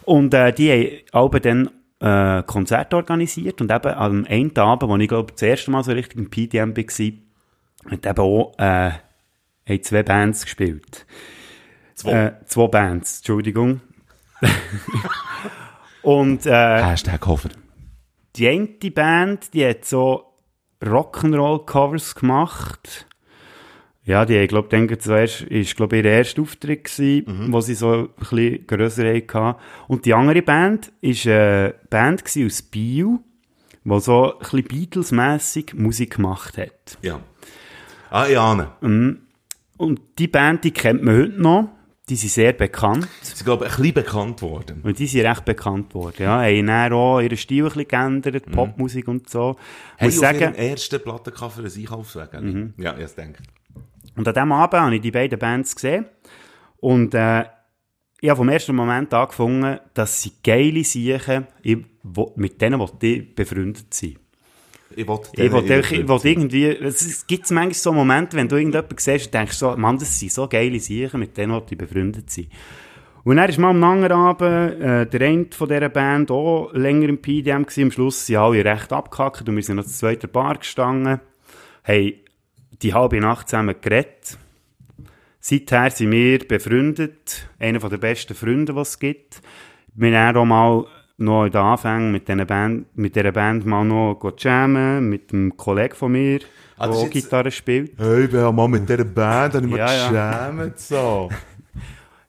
Und 0.05 0.35
äh, 0.35 0.53
die 0.53 0.71
haben 0.71 1.31
alle 1.31 1.41
dann 1.41 1.71
äh, 2.01 2.43
Konzerte 2.45 2.97
organisiert. 2.97 3.61
Und 3.61 3.71
eben 3.71 3.95
am 3.95 4.25
einen 4.29 4.57
Abend, 4.57 4.91
wo 4.91 4.97
ich 4.97 5.09
glaube 5.09 5.33
das 5.33 5.43
erste 5.43 5.71
Mal 5.71 5.85
so 5.85 5.93
richtig 5.93 6.19
im 6.19 6.31
PDM 6.31 6.77
war, 6.77 7.93
hat 7.93 8.07
eben 8.07 8.19
auch 8.19 8.53
äh, 8.59 8.93
haben 9.69 9.83
zwei 9.83 10.03
Bands 10.03 10.45
gespielt. 10.45 11.07
Zwei. 11.95 12.27
Äh, 12.27 12.33
zwei 12.47 12.67
Bands, 12.67 13.19
Entschuldigung. 13.19 13.81
Und 16.03 16.47
äh, 16.47 16.83
Hashtag 16.83 17.27
Hofer. 17.27 17.51
die 18.37 18.49
eine 18.49 18.91
Band, 18.91 19.53
die 19.53 19.67
hat 19.67 19.85
so 19.85 20.31
Rock'n'Roll-Covers 20.83 22.15
gemacht. 22.15 23.07
Ja, 24.11 24.25
die, 24.25 24.35
ich 24.35 24.49
glaube, 24.49 24.69
denke 24.69 24.99
zuerst, 24.99 25.43
ist, 25.43 25.77
glaube 25.77 25.99
ihr 25.99 26.05
erster 26.05 26.43
Auftritt 26.43 26.83
gewesen, 26.83 27.53
wo 27.53 27.61
sie 27.61 27.75
so 27.75 27.93
ein 27.93 28.09
bisschen 28.19 28.67
grösser 28.67 29.05
hatten. 29.05 29.57
Und 29.87 30.05
die 30.05 30.15
andere 30.15 30.43
Band 30.43 30.91
ist 31.01 31.29
eine 31.29 31.77
Band 31.91 32.25
gewesen 32.25 32.47
aus 32.47 32.61
Biel, 32.61 33.21
die 33.85 34.01
so 34.01 34.33
ein 34.33 34.39
bisschen 34.41 34.65
Beatles-mässig 34.65 35.75
Musik 35.75 36.17
gemacht 36.17 36.59
hat. 36.59 36.99
Ja. 37.03 37.21
Ah, 38.11 38.27
ja, 38.27 38.51
Anne. 38.51 38.73
Und 39.77 40.01
die 40.19 40.27
Band, 40.27 40.65
die 40.65 40.73
kennt 40.73 41.05
man 41.05 41.17
heute 41.17 41.41
noch. 41.41 41.69
Die 42.09 42.17
sind 42.17 42.31
sehr 42.31 42.53
bekannt. 42.53 43.07
Sie 43.23 43.37
sind, 43.37 43.45
glaube 43.45 43.67
ich, 43.67 43.71
ein 43.71 43.77
bisschen 43.77 43.95
bekannt 43.95 44.43
worden. 44.43 44.81
Und 44.83 44.99
die 44.99 45.07
sind 45.07 45.25
recht 45.25 45.45
bekannt 45.45 45.95
worden, 45.95 46.25
ja. 46.25 46.43
Haben 46.43 46.67
dann 46.67 46.93
auch 46.93 47.21
ihren 47.21 47.37
Stil 47.37 47.63
ein 47.63 47.69
bisschen 47.69 47.87
geändert, 47.87 48.51
Popmusik 48.51 49.07
und 49.07 49.31
so. 49.31 49.57
Hey, 49.97 50.09
Muss 50.09 50.17
auf 50.17 50.23
sagen, 50.23 50.57
ersten 50.57 51.01
Plattencover 51.01 51.63
ein 51.63 51.71
Einkaufsweg. 51.73 52.33
Mhm. 52.43 52.75
Ja, 52.77 52.99
ich 52.99 53.13
denke. 53.13 53.41
Und 54.17 54.27
an 54.27 54.35
diesem 54.35 54.53
Abend 54.53 54.81
habe 54.81 54.95
ich 54.95 55.01
die 55.01 55.11
beiden 55.11 55.39
Bands 55.39 55.75
gesehen. 55.75 56.07
Und 56.79 57.15
äh, 57.15 57.45
ich 58.21 58.29
habe 58.29 58.37
vom 58.37 58.49
ersten 58.49 58.75
Moment 58.75 59.13
angefangen, 59.15 59.79
dass 59.95 60.23
sie 60.23 60.33
geile 60.43 60.85
Siechen, 60.85 61.47
mit 62.37 62.61
denen 62.61 62.81
ich 63.01 63.35
befreundet 63.35 63.95
sein. 63.95 64.17
Ich 64.95 65.07
wollte 65.07 65.31
Ich 66.01 66.09
wollte 66.09 66.29
irgendwie, 66.29 66.67
es 66.67 67.27
gibt 67.27 67.51
manchmal 67.51 67.75
so 67.75 67.93
Momente, 67.93 68.37
wenn 68.37 68.49
du 68.49 68.57
irgendjemanden 68.57 68.99
siehst 68.99 69.27
und 69.27 69.35
denkst 69.35 69.57
so, 69.57 69.77
Mann, 69.77 69.99
das 69.99 70.19
sind 70.19 70.33
so 70.33 70.49
geile 70.49 70.81
Siechen, 70.81 71.21
mit 71.21 71.37
denen 71.37 71.53
wollte 71.53 71.75
ich 71.75 71.79
befreundet 71.79 72.29
sein. 72.29 72.49
Und 73.23 73.37
dann 73.37 73.49
ist 73.49 73.59
mal 73.59 73.71
am 73.71 73.85
anderen 73.85 74.13
Abend 74.13 74.83
äh, 74.83 75.07
der 75.07 75.29
eine 75.29 75.47
von 75.51 75.69
dieser 75.69 75.89
Band 75.89 76.31
auch 76.31 76.73
länger 76.73 77.09
im 77.09 77.19
PDM 77.19 77.63
gewesen. 77.65 77.85
Am 77.85 77.91
Schluss 77.93 78.27
sind 78.27 78.37
alle 78.37 78.65
recht 78.65 78.93
abgehackt 78.93 79.49
und 79.49 79.57
wir 79.57 79.63
sind 79.63 79.77
noch 79.77 79.85
zur 79.85 79.93
zweiten 79.93 80.31
Bar 80.31 80.57
gestanden, 80.57 81.21
haben 81.85 82.13
die 82.83 82.95
halbe 82.95 83.21
Nacht 83.21 83.49
zusammen 83.49 83.75
geredet. 83.81 84.39
Seither 85.41 85.91
sind 85.91 86.11
wir 86.13 86.39
befreundet, 86.47 87.49
einer 87.59 87.79
der 87.79 87.97
besten 87.97 88.35
Freunde, 88.35 88.75
die 88.75 88.79
es 88.81 88.99
gibt. 88.99 89.41
Wir 89.95 90.19
haben 90.19 90.37
auch 90.37 90.45
mal 90.45 90.85
noch 91.17 91.45
in 91.47 91.53
den 91.53 91.61
Anfängen 91.61 92.13
mit 92.13 92.29
dieser 92.29 92.45
Band, 92.45 92.87
mit 92.97 93.17
dieser 93.17 93.33
Band 93.33 93.65
mal 93.67 93.85
noch 93.85 94.19
jammen, 94.39 95.09
mit 95.09 95.33
einem 95.33 95.57
Kollegen 95.57 95.95
von 95.95 96.13
mir, 96.13 96.41
Ah, 96.79 96.87
der 96.87 96.97
auch 96.97 97.03
jetzt- 97.05 97.13
Gitarre 97.13 97.51
spielt. 97.51 97.93
Hey, 97.99 98.25
ich 98.25 98.31
bin 98.31 98.41
ja 98.41 98.53
mal 98.53 98.69
mit 98.69 98.89
dieser 98.89 99.05
Band, 99.05 99.55
habe 99.55 99.67
ich 99.67 99.73
Ja, 99.75 100.11
ja. 100.13 100.49
geschämt, 100.51 100.79
so. 100.79 101.29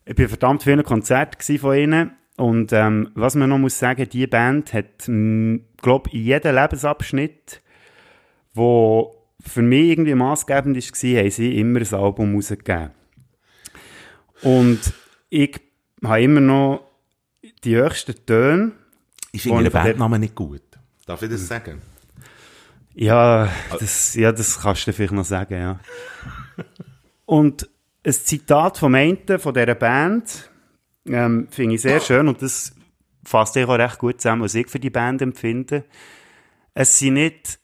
Ich 0.03 0.18
war 0.18 0.28
verdammt 0.28 0.64
vielen 0.64 0.84
Konzerten 0.84 1.38
gewesen 1.38 1.60
von 1.60 1.76
ihnen. 1.78 2.11
Und 2.36 2.73
ähm, 2.73 3.11
was 3.14 3.36
man 3.36 3.49
noch 3.49 3.60
muss 3.60 3.78
sagen, 3.78 4.10
die 4.10 4.26
Band 4.28 4.73
hat, 4.73 5.06
glaube 5.06 6.10
in 6.11 6.23
jedem 6.23 6.56
Lebensabschnitt, 6.56 7.61
wo 8.53 9.15
für 9.46 9.62
mich 9.62 9.90
irgendwie 9.90 10.16
maßgebend 10.16 10.76
war, 10.76 11.20
haben 11.24 11.32
sie 11.32 11.58
immer 11.60 11.80
ein 11.80 11.94
Album 11.94 12.36
rausgegeben. 12.36 12.92
Und 14.42 14.80
ich 15.30 15.60
habe 16.04 16.22
immer 16.22 16.42
noch 16.42 16.86
die 17.64 17.76
höchsten 17.76 18.16
Töne. 18.26 18.72
Ich 19.32 19.44
von 19.44 19.64
der- 19.64 19.72
Bandnamen 19.72 20.22
nicht 20.22 20.36
gut. 20.36 20.62
Darf 21.06 21.22
ich 21.22 21.30
das 21.30 21.48
sagen? 21.48 21.82
Ja, 22.94 23.50
das, 23.80 24.16
ja, 24.16 24.32
das 24.32 24.60
kannst 24.60 24.86
du 24.86 24.94
vielleicht 24.94 25.14
noch 25.14 25.26
sagen, 25.26 25.54
ja. 25.56 25.80
Und 27.26 27.70
ein 28.06 28.14
Zitat 28.14 28.78
vom 28.78 28.96
einen 28.96 29.40
von 29.40 29.54
dieser 29.54 29.76
Band 29.76 30.50
ähm, 31.06 31.48
finde 31.50 31.76
ich 31.76 31.82
sehr 31.82 32.00
schön 32.02 32.28
und 32.28 32.42
das 32.42 32.74
fasst 33.24 33.56
ich 33.56 33.66
auch 33.66 33.78
recht 33.78 34.00
gut 34.00 34.20
zusammen, 34.20 34.42
was 34.42 34.56
ich 34.56 34.68
für 34.70 34.80
die 34.80 34.90
Band 34.90 35.22
empfinde. 35.22 35.86
Es 36.74 36.98
sind 37.00 37.14
nicht 37.14 37.60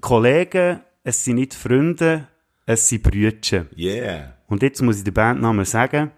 Kollegen, 0.00 0.80
es 1.06 1.24
sind 1.24 1.36
nicht 1.36 1.54
Freunde, 1.54 2.26
es 2.66 2.88
sind 2.88 3.04
Brüder. 3.04 3.66
Yeah. 3.78 4.34
Und 4.48 4.60
jetzt 4.60 4.82
muss 4.82 4.98
ich 4.98 5.04
den 5.04 5.14
Bandnamen 5.14 5.64
sagen. 5.64 6.10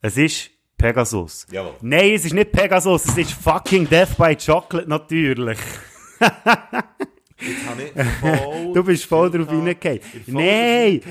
Es 0.00 0.16
ist 0.16 0.50
Pegasus. 0.78 1.46
Jawohl. 1.52 1.74
Nein, 1.82 2.12
es 2.12 2.24
ist 2.24 2.32
nicht 2.32 2.50
Pegasus, 2.50 3.04
es 3.04 3.18
ist 3.18 3.32
fucking 3.32 3.86
Death 3.86 4.16
by 4.16 4.34
Chocolate 4.34 4.88
natürlich. 4.88 5.58
Jetzt 6.18 7.66
habe 7.68 7.82
ich 7.82 8.02
voll... 8.20 8.72
Du 8.72 8.82
bist 8.82 9.04
voll 9.04 9.30
drauf 9.30 9.46
reingefallen. 9.46 10.00
Nein! 10.28 11.02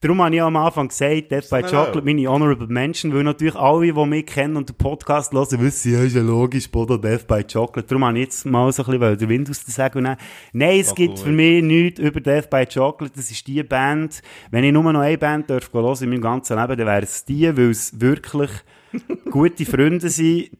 Darum 0.00 0.22
habe 0.22 0.34
ich 0.34 0.42
am 0.42 0.56
Anfang 0.56 0.88
gesagt, 0.88 1.32
Death 1.32 1.48
by. 1.48 1.62
Chocolate, 1.62 2.02
meine 2.02 2.28
Honorable 2.28 2.66
Mention, 2.66 3.14
weil 3.14 3.24
natürlich 3.24 3.54
alle, 3.54 3.92
die 3.92 4.06
mich 4.06 4.26
kennen 4.26 4.56
und 4.56 4.68
den 4.68 4.76
Podcast 4.76 5.32
hören, 5.32 5.60
wissen, 5.60 5.94
ja, 5.94 6.02
ist 6.02 6.14
ja 6.14 6.20
logisch, 6.20 6.70
Bodo 6.70 6.98
Death 6.98 7.26
by 7.26 7.42
Chocolate. 7.42 7.88
Darum 7.88 8.04
habe 8.04 8.18
ich 8.18 8.24
jetzt 8.26 8.44
mal 8.44 8.70
so 8.72 8.84
ein 8.84 8.98
bisschen 8.98 9.18
den 9.18 9.28
Wind 9.30 9.50
aus 9.50 9.64
der 9.64 9.72
Säge 9.72 10.02
nehmen. 10.02 10.16
Nein, 10.52 10.80
es 10.80 10.90
Ach, 10.90 10.94
gibt 10.96 11.14
gut. 11.14 11.24
für 11.24 11.32
mich 11.32 11.62
nichts 11.62 11.98
über 11.98 12.20
Death 12.20 12.50
by 12.50 12.66
Chocolate. 12.66 13.16
Das 13.16 13.30
ist 13.30 13.46
die 13.46 13.62
Band. 13.62 14.20
Wenn 14.50 14.64
ich 14.64 14.72
nur 14.72 14.92
noch 14.92 15.00
eine 15.00 15.16
Band 15.16 15.48
darf 15.48 15.72
hören 15.72 15.96
in 16.02 16.10
meinem 16.10 16.20
ganzen 16.20 16.58
Leben, 16.58 16.76
dann 16.76 16.86
wäre 16.86 17.02
es 17.02 17.24
die, 17.24 17.56
weil 17.56 17.70
es 17.70 17.98
wirklich 17.98 18.50
gute 19.30 19.64
Freunde 19.64 20.10
sind 20.10 20.50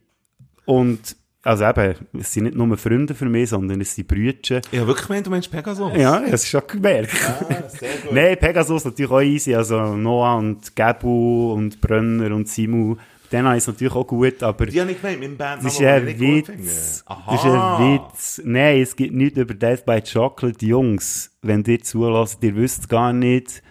und 0.65 1.15
also 1.43 1.65
eben, 1.65 1.95
es 2.19 2.33
sind 2.33 2.43
nicht 2.45 2.55
nur 2.55 2.77
Freunde 2.77 3.13
für 3.15 3.25
mich, 3.25 3.49
sondern 3.49 3.79
es 3.79 3.95
sind 3.95 4.07
Brüder. 4.07 4.61
Ich 4.71 4.79
habe 4.79 4.87
wirklich 4.87 5.07
gemeint, 5.07 5.27
du 5.27 5.31
meinst 5.31 5.51
Pegasus. 5.51 5.93
Ja, 5.95 6.15
habe 6.15 6.29
es 6.29 6.47
schon 6.47 6.61
gemerkt. 6.67 7.15
Ah, 7.25 7.69
sehr 7.69 7.89
gut. 8.03 8.11
Nein, 8.11 8.37
Pegasus 8.37 8.85
natürlich 8.85 9.11
auch 9.11 9.21
easy. 9.21 9.55
Also 9.55 9.95
Noah 9.95 10.35
und 10.37 10.75
Gabu 10.75 11.53
und 11.53 11.79
Brönner 11.79 12.35
und 12.35 12.47
Simu, 12.49 12.95
mit 13.27 13.33
denen 13.33 13.47
habe 13.47 13.57
ich 13.57 13.63
es 13.63 13.67
natürlich 13.67 13.93
auch 13.93 14.07
gut, 14.07 14.41
aber 14.41 14.65
Die 14.67 14.79
habe 14.79 14.91
ich 14.91 15.01
gemeint, 15.01 15.19
mein 15.19 15.37
Bandnamen, 15.37 15.63
das 15.65 15.73
ist 15.73 15.79
den 15.81 15.87
ein 15.87 16.19
Witz. 16.19 17.03
Das 17.05 17.35
ist 17.35 17.45
ein 17.45 17.79
Witz. 17.79 18.41
Nein, 18.45 18.81
es 18.81 18.95
gibt 18.95 19.13
nichts 19.13 19.37
über 19.37 19.53
Death 19.53 19.85
by 19.85 20.01
Chocolate. 20.01 20.65
Jungs, 20.65 21.37
wenn 21.41 21.63
ihr 21.65 21.81
zulässt, 21.81 22.41
ihr 22.41 22.55
wisst 22.55 22.87
gar 22.87 23.11
nicht, 23.11 23.61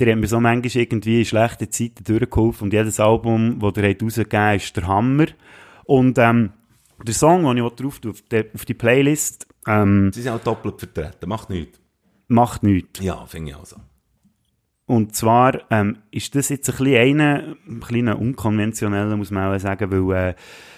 ihr 0.00 0.06
habt 0.08 0.20
mir 0.20 0.26
so 0.26 0.40
manchmal 0.40 0.82
irgendwie 0.82 1.20
in 1.20 1.24
schlechten 1.24 1.70
Zeiten 1.70 2.04
durchgeholfen 2.04 2.64
und 2.64 2.72
jedes 2.72 2.98
Album, 2.98 3.60
das 3.60 3.76
ihr 3.76 3.88
habt 3.88 4.02
rausgegeben 4.02 4.40
habt, 4.40 4.62
ist 4.62 4.76
der 4.76 4.86
Hammer. 4.86 5.26
Und 5.84 6.18
ähm, 6.18 6.50
der 7.02 7.14
Song, 7.14 7.44
den 7.44 7.64
ich 7.64 7.72
drauf 7.74 8.00
tue, 8.00 8.10
auf 8.10 8.22
die, 8.22 8.44
auf 8.54 8.64
die 8.64 8.74
Playlist, 8.74 9.46
ähm, 9.66 10.12
Sie 10.12 10.22
sind 10.22 10.32
auch 10.32 10.42
doppelt 10.42 10.78
vertreten, 10.78 11.28
macht 11.28 11.50
nichts. 11.50 11.80
macht 12.28 12.62
nichts. 12.62 13.00
Ja, 13.00 13.26
finde 13.26 13.50
ich 13.50 13.56
auch 13.56 13.66
so. 13.66 13.76
Und 14.86 15.16
zwar 15.16 15.62
ähm, 15.70 15.98
ist 16.12 16.34
das 16.36 16.48
jetzt 16.48 16.70
ein 16.70 16.76
bisschen 16.76 17.20
einer, 17.20 17.56
ein 17.68 17.80
kleiner 17.80 18.18
unkonventioneller, 18.20 19.16
muss 19.16 19.32
man 19.32 19.52
auch 19.52 19.58
sagen, 19.58 19.90
weil 19.90 20.30
äh, 20.30 20.34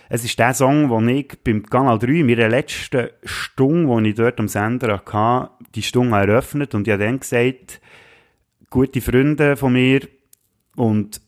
es 0.09 0.25
ist 0.25 0.39
der 0.39 0.55
Song, 0.55 0.89
den 0.89 1.09
ich 1.11 1.39
beim 1.45 1.63
Kanal 1.67 1.99
3 1.99 2.09
in 2.09 2.27
meiner 2.27 2.49
letzten 2.49 3.11
Stunde, 3.23 4.03
die 4.03 4.09
ich 4.11 4.15
dort 4.15 4.41
am 4.41 4.49
Sender 4.49 5.03
hatte, 5.05 5.51
die 5.75 5.83
Stunde 5.83 6.17
eröffnet 6.17 6.75
und 6.75 6.89
ich 6.89 6.93
habe 6.95 7.05
dann 7.05 7.21
gesagt, 7.21 7.83
gute 8.71 9.03
Freunde 9.03 9.57
von 9.59 9.75
mir 9.75 10.09
und 10.77 11.21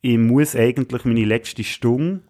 ich 0.00 0.18
muss 0.18 0.56
eigentlich 0.56 1.04
meine 1.04 1.24
letzte 1.24 1.62
Stunde 1.62 2.22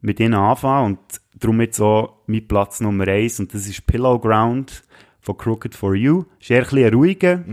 mit 0.00 0.20
ihnen 0.20 0.34
anfangen 0.34 0.92
und 0.92 1.20
darum 1.34 1.60
jetzt 1.60 1.80
auch 1.80 2.16
mein 2.26 2.46
Platz 2.46 2.80
Nummer 2.80 3.08
eins 3.08 3.40
und 3.40 3.52
das 3.54 3.66
ist 3.66 3.86
Pillow 3.86 4.18
Ground 4.18 4.82
von 5.20 5.36
Crooked 5.36 5.74
For 5.74 5.94
You. 5.94 6.24
Ist 6.40 6.50
eher 6.50 6.62
ein 6.62 6.68
bisschen 6.68 6.94
ruhiger, 6.94 7.44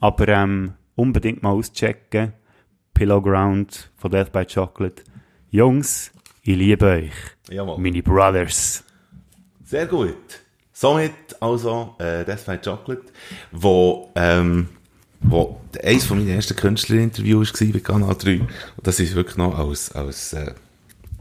aber 0.00 0.28
ähm, 0.28 0.74
unbedingt 0.94 1.42
mal 1.42 1.50
auschecken. 1.50 2.32
Pillow 2.94 3.22
Ground 3.22 3.90
von 3.96 4.10
Death 4.10 4.32
by 4.32 4.44
Chocolate. 4.44 5.02
Jungs, 5.50 6.12
ich 6.42 6.56
liebe 6.56 6.86
euch. 6.86 7.12
Jawohl. 7.50 7.78
Meine 7.78 8.02
Brothers. 8.02 8.84
Sehr 9.64 9.86
gut. 9.86 10.42
Somit 10.72 11.12
also 11.40 11.94
äh, 11.98 12.24
Death 12.24 12.46
by 12.46 12.58
Chocolate, 12.58 13.04
wo 13.52 14.10
ähm, 14.14 14.68
wo 15.22 15.60
eines 15.82 16.04
von 16.04 16.18
meinen 16.18 16.30
ersten 16.30 16.56
Künstlerinterviews 16.56 17.52
war 17.60 17.68
bei 17.72 17.78
Kanal 17.80 18.14
3. 18.14 18.40
Und 18.40 18.48
das 18.82 19.00
ist 19.00 19.14
wirklich 19.14 19.36
noch 19.36 19.56
als, 19.56 19.92
als, 19.92 20.32
äh, 20.32 20.52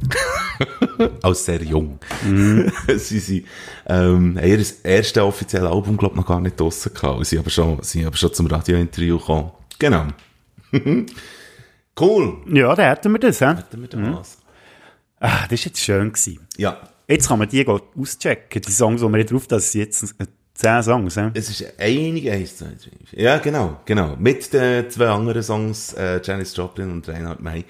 als 1.21 1.45
sehr 1.45 1.63
jung. 1.63 1.99
sie 2.95 3.19
sind, 3.19 3.45
ähm, 3.87 4.37
haben 4.37 4.47
ihr 4.47 4.65
erstes 4.83 5.21
offizielles 5.21 5.69
Album, 5.69 5.97
glaube 5.97 6.15
ich, 6.15 6.21
noch 6.21 6.27
gar 6.27 6.41
nicht 6.41 6.59
draussen 6.59 6.93
gehabt. 6.93 7.25
Sie 7.25 7.37
aber 7.37 7.49
schon, 7.49 7.81
sie 7.81 8.05
aber 8.05 8.17
schon 8.17 8.33
zum 8.33 8.47
Radiointerview 8.47 9.17
gekommen. 9.17 9.51
Genau. 9.79 10.07
cool. 11.99 12.37
Ja, 12.47 12.75
da 12.75 12.89
hätten 12.89 13.11
wir 13.11 13.19
das, 13.19 13.41
hä? 13.41 13.55
Hätten 13.55 13.81
wir 13.81 13.87
da 13.87 14.19
was? 14.19 14.37
Ah, 15.19 15.47
das 15.49 15.59
war 15.59 15.65
jetzt 15.65 15.79
schön. 15.79 16.11
Gewesen. 16.11 16.47
Ja. 16.57 16.81
Jetzt 17.07 17.27
kann 17.27 17.39
man 17.39 17.49
die 17.49 17.67
auschecken, 17.67 18.61
die 18.61 18.71
Songs, 18.71 19.01
die 19.01 19.07
wir 19.07 19.17
nicht 19.17 19.31
drauf 19.31 19.45
das 19.47 19.71
sind 19.71 19.81
jetzt 19.81 20.15
10 20.53 20.83
Songs, 20.83 21.17
hä? 21.17 21.31
Es 21.33 21.49
ist 21.49 21.73
einige, 21.79 22.31
eins, 22.31 22.57
zwei, 22.57 22.67
drei. 22.67 23.21
Ja, 23.21 23.39
genau, 23.39 23.79
genau. 23.85 24.15
Mit 24.17 24.53
den 24.53 24.89
zwei 24.89 25.07
anderen 25.07 25.41
Songs, 25.41 25.93
äh, 25.93 26.21
Janis 26.23 26.55
Joplin 26.55 26.91
und 26.91 27.09
Reinhard 27.09 27.41
May. 27.41 27.65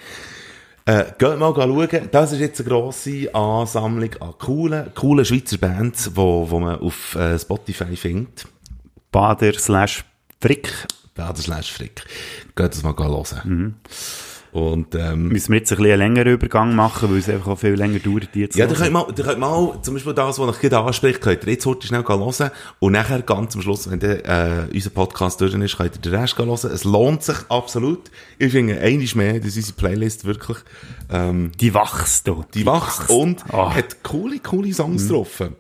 Äh, 0.86 1.06
geht 1.18 1.38
mal 1.40 1.54
schauen. 1.54 2.10
Das 2.12 2.32
ist 2.32 2.40
jetzt 2.40 2.60
eine 2.60 2.70
grosse 2.70 3.34
Ansammlung 3.34 4.16
an 4.20 4.34
coolen, 4.40 4.92
coolen 4.96 5.26
Schweizer 5.26 5.58
Bands, 5.58 6.12
wo, 6.16 6.50
wo 6.50 6.60
man 6.60 6.80
auf 6.80 7.16
äh, 7.16 7.38
Spotify 7.38 7.96
findet. 7.96 8.48
Bader 9.12 9.54
slash 9.54 10.04
Frick. 10.40 10.72
Bader 11.14 11.42
slash 11.42 11.72
Frick. 11.72 12.04
Geht 12.56 12.74
das 12.74 12.84
mal 12.84 12.96
hören. 12.98 13.80
Und, 14.52 14.96
ähm, 14.96 15.30
Müssen 15.30 15.54
wir 15.54 15.60
jetzt 15.60 15.72
ein 15.72 15.78
bisschen 15.78 15.92
einen 15.94 16.14
längeren 16.14 16.34
Übergang 16.34 16.76
machen, 16.76 17.10
weil 17.10 17.20
es 17.20 17.30
einfach 17.30 17.52
auch 17.52 17.60
viel 17.60 17.74
länger 17.74 18.00
dauert, 18.00 18.30
die 18.36 18.42
jetzt 18.42 18.58
Ja, 18.58 18.68
da 18.68 18.76
könnt 18.76 18.92
mal, 18.92 19.06
da 19.16 19.24
könnt 19.24 19.40
mal, 19.40 19.80
zum 19.82 19.94
Beispiel 19.94 20.14
das, 20.14 20.40
was 20.40 20.56
ich 20.58 20.62
gerade 20.62 20.80
anspricht, 20.80 21.22
könnt 21.22 21.46
ihr 21.46 21.54
jetzt 21.54 21.66
heute 21.66 21.88
schnell 21.88 22.04
hören 22.06 22.52
und 22.80 22.92
nachher 22.92 23.22
ganz 23.22 23.56
am 23.56 23.62
Schluss, 23.62 23.90
wenn 23.90 24.00
der, 24.02 24.26
äh, 24.26 24.68
unser 24.74 24.90
Podcast 24.90 25.40
durch 25.40 25.54
ist, 25.54 25.78
könnt 25.78 25.96
ihr 25.96 26.02
den 26.02 26.16
Rest 26.16 26.38
hören. 26.38 26.50
Es 26.50 26.84
lohnt 26.84 27.24
sich 27.24 27.38
absolut. 27.48 28.12
Ich 28.40 28.52
finde, 28.52 28.80
einiges 28.82 29.16
mehr, 29.16 29.40
dass 29.40 29.56
unsere 29.56 29.74
Playlist 29.78 30.26
wirklich, 30.26 30.58
ähm, 31.10 31.52
Die 31.60 31.74
wachst 31.74 32.28
du. 32.28 32.44
die 32.54 32.66
wächst 32.66 33.10
und 33.10 33.44
Ah. 33.54 33.74
hat 33.74 34.04
coole, 34.04 34.40
coole 34.40 34.74
Songs 34.74 35.08
getroffen. 35.08 35.56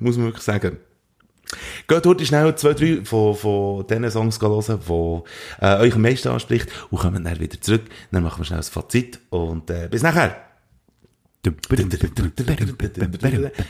Muss 0.00 0.16
man 0.16 0.26
wirklich 0.26 0.42
sagen. 0.44 0.78
Geht 1.88 2.06
heute 2.06 2.26
schnell 2.26 2.54
zwei, 2.56 2.74
drei 2.74 3.04
von, 3.04 3.34
von 3.34 3.86
diesen 3.86 4.10
Songs 4.10 4.40
hören, 4.40 4.80
die 4.88 5.64
äh, 5.64 5.76
euch 5.80 5.94
am 5.94 6.02
meisten 6.02 6.28
anspricht 6.28 6.68
und 6.90 6.98
kommen 6.98 7.24
dann 7.24 7.40
wieder 7.40 7.60
zurück. 7.60 7.82
Dann 8.10 8.22
machen 8.22 8.40
wir 8.40 8.44
schnell 8.44 8.60
ein 8.60 8.64
Fazit 8.64 9.20
und 9.30 9.70
äh, 9.70 9.88
bis 9.90 10.02
nachher. 10.02 10.36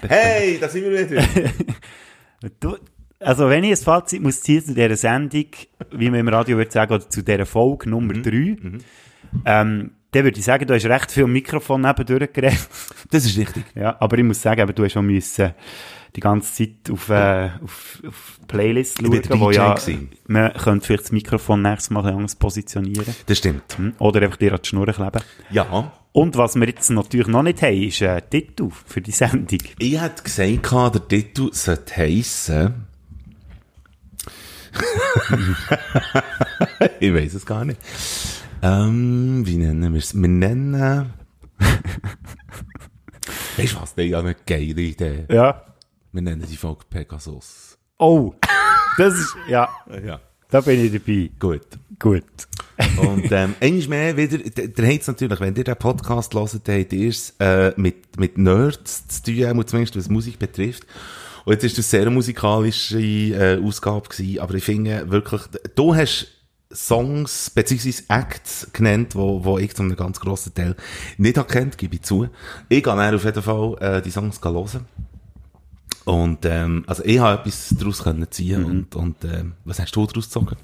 Hey, 0.09 0.59
da 0.61 0.69
sind 0.69 0.85
wir 0.85 1.11
wieder. 1.11 1.23
Du, 2.61 2.77
also 3.21 3.49
wenn 3.49 3.65
ich 3.65 3.71
ein 3.71 3.77
Fazit 3.77 4.21
muss 4.21 4.41
ziehen 4.41 4.65
zu 4.65 4.75
dieser 4.75 4.97
Sendung, 4.97 5.47
wie 5.93 6.11
man 6.11 6.21
im 6.21 6.29
Radio 6.29 6.57
würde 6.57 6.71
sagen, 6.71 6.93
oder 6.93 7.09
zu 7.09 7.23
dieser 7.23 7.47
Folge 7.47 7.89
Nummer 7.89 8.15
3, 8.15 8.31
ähm, 9.45 9.93
dann 10.13 10.25
würde 10.25 10.39
ich 10.39 10.45
sagen, 10.45 10.67
du 10.67 10.75
hast 10.75 10.85
recht 10.85 11.11
viel 11.11 11.27
Mikrofon 11.27 11.81
nebendurch 11.81 12.33
geredet. 12.33 12.69
Das 13.11 13.25
ist 13.25 13.39
richtig. 13.39 13.65
Ja, 13.75 13.97
aber 14.01 14.19
ich 14.19 14.25
muss 14.25 14.43
sagen, 14.43 14.61
eben, 14.61 14.75
du 14.75 14.85
hast 14.85 14.97
auch 14.97 15.03
müssen 15.03 15.55
die 16.15 16.21
ganze 16.21 16.53
Zeit 16.53 16.91
auf, 16.91 17.09
äh, 17.09 17.51
auf, 17.63 18.03
auf 18.07 18.41
Playlist 18.47 19.03
bin 19.03 19.25
schauen, 19.25 19.41
wo 19.41 19.51
DJ 19.51 19.57
ja, 19.57 19.75
gewesen. 19.75 20.11
man 20.27 20.53
könnte 20.53 20.87
vielleicht 20.87 21.05
das 21.05 21.13
Mikrofon 21.13 21.63
nächstes 21.63 21.91
Mal 21.91 22.07
anders 22.07 22.37
positionieren. 22.37 23.15
Das 23.27 23.39
stimmt. 23.39 23.63
Hm? 23.77 23.95
Oder 23.99 24.23
einfach 24.23 24.37
dir 24.37 24.53
an 24.53 24.61
die 24.63 24.69
Schnur 24.69 24.87
kleben. 24.87 25.23
Ja. 25.51 25.93
Und 26.13 26.37
was 26.37 26.57
wir 26.57 26.67
jetzt 26.67 26.91
natürlich 26.91 27.29
noch 27.29 27.43
nicht 27.43 27.63
haben, 27.63 27.83
ist 27.83 28.03
ein 28.03 28.23
Titel 28.29 28.69
für 28.87 29.01
die 29.01 29.13
Sendung. 29.13 29.59
Ich 29.79 29.99
hätte 29.99 30.23
gesagt, 30.23 30.95
der 30.95 31.09
Titel 31.09 31.49
sollte 31.53 31.97
heissen. 31.97 32.87
ich 37.01 37.15
weiß 37.15 37.35
es 37.35 37.47
gar 37.47 37.65
nicht. 37.65 37.81
Ähm, 38.63 39.43
wie 39.47 39.57
nennen 39.57 39.93
wir 39.93 39.99
es? 39.99 40.15
Wir 40.15 40.29
nennen. 40.29 41.13
weißt 43.57 43.73
du 43.73 43.81
was? 43.81 43.95
Das 43.95 44.05
ist 44.05 44.11
ja 44.11 44.21
eine 44.21 44.37
geile 44.47 44.81
Idee. 44.81 45.25
Ja. 45.31 45.72
Wir 46.13 46.21
nennen 46.21 46.45
die 46.47 46.57
Folge 46.59 46.85
Pegasus. 46.91 47.79
Oh, 47.99 48.35
das 48.99 49.15
ist, 49.15 49.35
ja, 49.49 49.67
Ja. 50.05 50.21
da 50.51 50.61
bin 50.61 50.85
ich 50.85 50.93
dabei. 50.93 51.31
Gut. 51.39 51.67
Gut. 51.99 52.25
Und 52.99 53.33
ähm, 53.33 53.55
einmal 53.61 53.89
mehr 53.89 54.17
wieder, 54.19 54.39
der, 54.39 54.95
hat's 54.95 55.07
natürlich, 55.07 55.41
wenn 55.41 55.57
ihr 55.57 55.65
den 55.65 55.77
Podcast 55.77 56.35
hört, 56.35 56.69
dann 56.69 56.81
habt 56.81 56.93
ihr 56.93 57.09
es 57.09 57.35
äh, 57.39 57.73
mit, 57.77 58.19
mit 58.19 58.37
Nerds 58.37 59.09
zu 59.09 59.23
tun, 59.23 59.67
zumindest 59.67 59.97
was 59.97 60.11
Musik 60.11 60.39
betrifft. 60.39 60.87
Und 61.47 61.55
jetzt 61.55 61.65
ist 61.65 61.79
das 61.79 61.91
sehr 61.91 62.11
musikalische 62.11 63.01
äh, 63.01 63.59
Ausgabe 63.63 64.09
gewesen, 64.09 64.41
aber 64.41 64.55
ich 64.55 64.65
finde 64.65 65.11
wirklich, 65.11 65.43
du 65.75 65.95
hast 65.95 66.27
Songs 66.71 67.49
beziehungsweise 67.51 68.03
Acts 68.09 68.67
genannt, 68.73 69.15
wo, 69.15 69.45
wo 69.45 69.59
ich 69.59 69.75
zu 69.75 69.83
einem 69.83 69.97
ganz 69.97 70.21
grossen 70.21 70.53
Teil 70.53 70.77
nicht 71.17 71.49
kennt, 71.49 71.79
gebe 71.79 71.95
ich 71.97 72.03
zu. 72.03 72.29
Ich 72.69 72.83
gehe 72.83 73.15
auf 73.15 73.25
jeden 73.25 73.43
Fall 73.43 73.77
äh, 73.81 74.03
die 74.03 74.11
Songs 74.11 74.41
hören. 74.43 74.87
Und 76.05 76.45
ähm, 76.45 76.85
also 76.87 77.05
ich 77.05 77.19
habe 77.19 77.41
etwas 77.41 77.75
daraus 77.79 78.03
können 78.03 78.27
ziehen 78.31 78.65
und, 78.65 78.95
und 78.97 79.25
ähm, 79.25 79.53
was 79.65 79.79
hast 79.81 79.95
du 79.95 80.05
daraus 80.07 80.25
gezogen? 80.27 80.57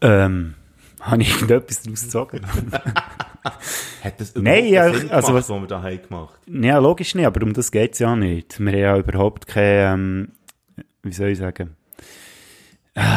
Ähm, 0.00 0.54
habe 1.00 1.22
ich 1.22 1.32
irgendetwas 1.34 1.82
daraus 1.82 2.02
gezogen? 2.02 2.40
Hat 4.02 4.18
das 4.20 4.34
Nein, 4.34 4.66
ja, 4.66 4.84
Sinn 4.92 5.10
also 5.10 5.28
gemacht, 5.28 5.48
was- 5.48 5.50
was 5.50 5.60
wir 5.60 5.66
da 5.66 5.82
haben 5.82 6.02
gemacht 6.02 6.34
ja, 6.46 6.78
logisch 6.78 7.14
nicht, 7.14 7.26
aber 7.26 7.42
um 7.42 7.52
das 7.52 7.70
geht's 7.70 7.98
ja 7.98 8.16
nicht. 8.16 8.58
Wir 8.58 8.72
haben 8.72 8.78
ja 8.78 8.96
überhaupt 8.98 9.46
keine, 9.46 9.92
ähm, 9.94 10.28
wie 11.02 11.12
soll 11.12 11.28
ich 11.28 11.38
sagen, 11.38 11.76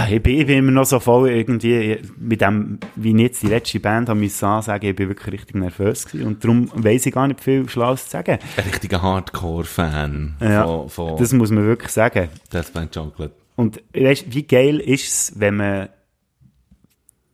ich 0.10 0.24
bin, 0.24 0.40
ich 0.40 0.48
bin 0.48 0.58
immer 0.58 0.72
noch 0.72 0.86
so 0.86 1.00
voll 1.00 1.30
irgendwie 1.30 2.02
mit 2.18 2.42
dem, 2.42 2.80
wie 2.96 3.12
ich 3.12 3.22
jetzt 3.22 3.44
die 3.44 3.48
letzte 3.48 3.80
Band 3.80 4.10
habe 4.10 4.20
müssen 4.20 4.46
ansagen, 4.46 4.90
ich 4.90 4.96
bin 4.96 5.10
wirklich 5.10 5.34
richtig 5.34 5.56
nervös 5.56 6.06
gewesen 6.06 6.28
und 6.28 6.44
darum 6.44 6.72
weiss 6.74 7.06
ich 7.06 7.14
gar 7.14 7.28
nicht 7.28 7.42
viel 7.44 7.70
Schlaues 7.70 8.06
zu 8.06 8.12
sagen. 8.12 8.40
Ein 8.58 8.64
richtiger 8.64 9.02
Hardcore-Fan 9.02 10.38
Ja, 10.42 10.64
von, 10.64 10.90
von 10.90 11.18
das 11.18 11.32
muss 11.34 11.52
man 11.52 11.66
wirklich 11.66 11.92
sagen. 11.92 12.30
Death 12.52 12.74
by 12.74 12.88
Chocolate. 12.88 13.34
Und 13.56 13.82
weißt, 13.94 14.34
wie 14.34 14.44
geil 14.44 14.80
ist 14.80 15.08
es, 15.08 15.40
wenn 15.40 15.58
man 15.58 15.90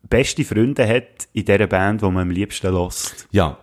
beste 0.10 0.44
Freunde 0.44 0.88
hat 0.88 1.28
in 1.32 1.46
dieser 1.46 1.68
Band, 1.68 2.02
die 2.02 2.06
man 2.06 2.24
am 2.24 2.30
liebsten 2.30 2.74
lässt. 2.74 3.28
Ja. 3.32 3.58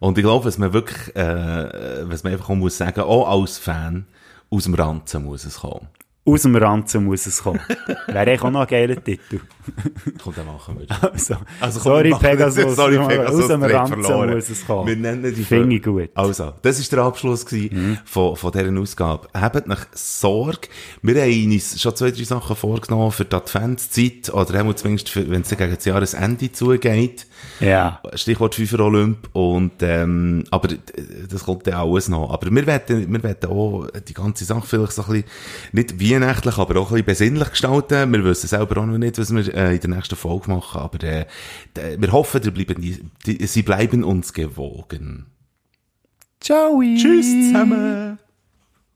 Und 0.00 0.18
ich 0.18 0.24
glaube, 0.24 0.46
was 0.46 0.58
man 0.58 0.72
wirklich, 0.72 1.14
äh, 1.14 2.08
was 2.08 2.24
man 2.24 2.32
einfach 2.32 2.48
auch 2.48 2.54
muss 2.54 2.78
sagen, 2.78 3.00
auch 3.00 3.28
als 3.28 3.58
Fan, 3.58 4.06
aus 4.50 4.64
dem 4.64 4.74
Ranzen 4.74 5.24
muss 5.24 5.44
es 5.44 5.60
kommen. 5.60 5.88
Aus 6.26 6.42
dem 6.42 6.56
Ranzen 6.56 7.04
muss 7.04 7.26
es 7.26 7.42
kommen. 7.42 7.60
Wäre 8.06 8.20
eigentlich 8.20 8.42
auch 8.42 8.50
noch 8.50 8.62
ein 8.62 8.66
geiler 8.66 9.02
Titel. 9.02 9.40
Komm, 10.22 10.34
dann 10.34 10.46
machen 10.46 10.78
wir 10.78 11.02
Also, 11.12 11.36
Also, 11.60 11.80
komm, 11.80 11.92
sorry, 11.92 12.04
wir 12.04 12.10
machen 12.12 12.22
das. 12.38 12.54
Pegasus. 12.54 12.76
Sorry, 12.76 12.98
aus 12.98 13.08
Pegasus, 13.08 13.46
dem 13.48 13.60
wir 13.60 13.68
haben 13.68 13.74
Ranzen 13.92 14.02
verloren. 14.04 14.34
muss 14.34 14.48
es 14.48 14.66
kommen. 14.66 14.88
Wir 14.88 14.96
nennen 14.96 15.34
die 15.34 15.44
Finde 15.44 15.80
gut. 15.80 16.08
Also, 16.14 16.54
das 16.62 16.78
ist 16.78 16.90
der 16.92 17.00
Abschluss 17.00 17.44
gewesen 17.44 17.98
von, 18.06 18.36
von 18.36 18.52
dieser 18.52 18.80
Ausgabe. 18.80 19.28
Habt 19.34 19.66
nach 19.66 19.86
Sorge. 19.92 20.68
Wir 21.02 21.20
haben 21.22 21.52
uns 21.52 21.80
schon 21.80 21.94
zwei, 21.94 22.10
drei 22.10 22.24
Sachen 22.24 22.56
vorgenommen 22.56 23.12
für 23.12 23.26
die 23.26 23.36
Adventszeit, 23.36 24.32
oder 24.32 24.76
zumindest, 24.76 25.10
für, 25.10 25.28
wenn 25.28 25.42
es 25.42 25.50
gegen 25.50 25.74
das 25.74 25.84
Jahresende 25.84 26.50
zugeht. 26.50 27.26
Ja. 27.60 28.00
Stichwort 28.14 28.54
FIFA 28.54 28.78
Olymp 28.80 29.28
und 29.32 29.72
ähm, 29.80 30.44
aber 30.50 30.68
das 31.28 31.44
kommt 31.44 31.66
dann 31.66 31.74
alles 31.74 32.08
noch. 32.08 32.30
Aber 32.30 32.50
wir 32.50 32.66
werden, 32.66 33.12
wir 33.12 33.22
werden 33.22 33.50
auch 33.50 33.86
die 34.06 34.14
ganze 34.14 34.44
Sache 34.44 34.66
vielleicht 34.66 34.92
so 34.92 35.02
ein 35.02 35.08
bisschen, 35.08 35.28
nicht 35.72 36.00
weihnachtlich, 36.00 36.58
aber 36.58 36.80
auch 36.80 36.90
ein 36.90 37.04
bisschen 37.04 37.06
besinnlich 37.06 37.50
gestalten. 37.50 38.12
Wir 38.12 38.24
wissen 38.24 38.48
selber 38.48 38.80
auch 38.80 38.86
noch 38.86 38.98
nicht, 38.98 39.18
was 39.18 39.34
wir 39.34 39.54
äh, 39.54 39.74
in 39.74 39.80
der 39.80 39.90
nächsten 39.90 40.16
Folge 40.16 40.50
machen, 40.50 40.80
aber 40.80 41.02
äh, 41.04 41.26
wir 41.74 42.12
hoffen, 42.12 42.40
die 42.42 42.50
bleiben, 42.50 42.80
die, 42.80 43.00
die, 43.26 43.46
sie 43.46 43.62
bleiben 43.62 44.04
uns 44.04 44.32
gewogen. 44.32 45.26
Ciao. 46.40 46.82
Tschüss 46.82 47.26
zusammen! 47.26 48.18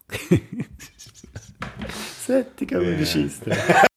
Sättigen, 2.27 2.83
yeah. 2.83 3.89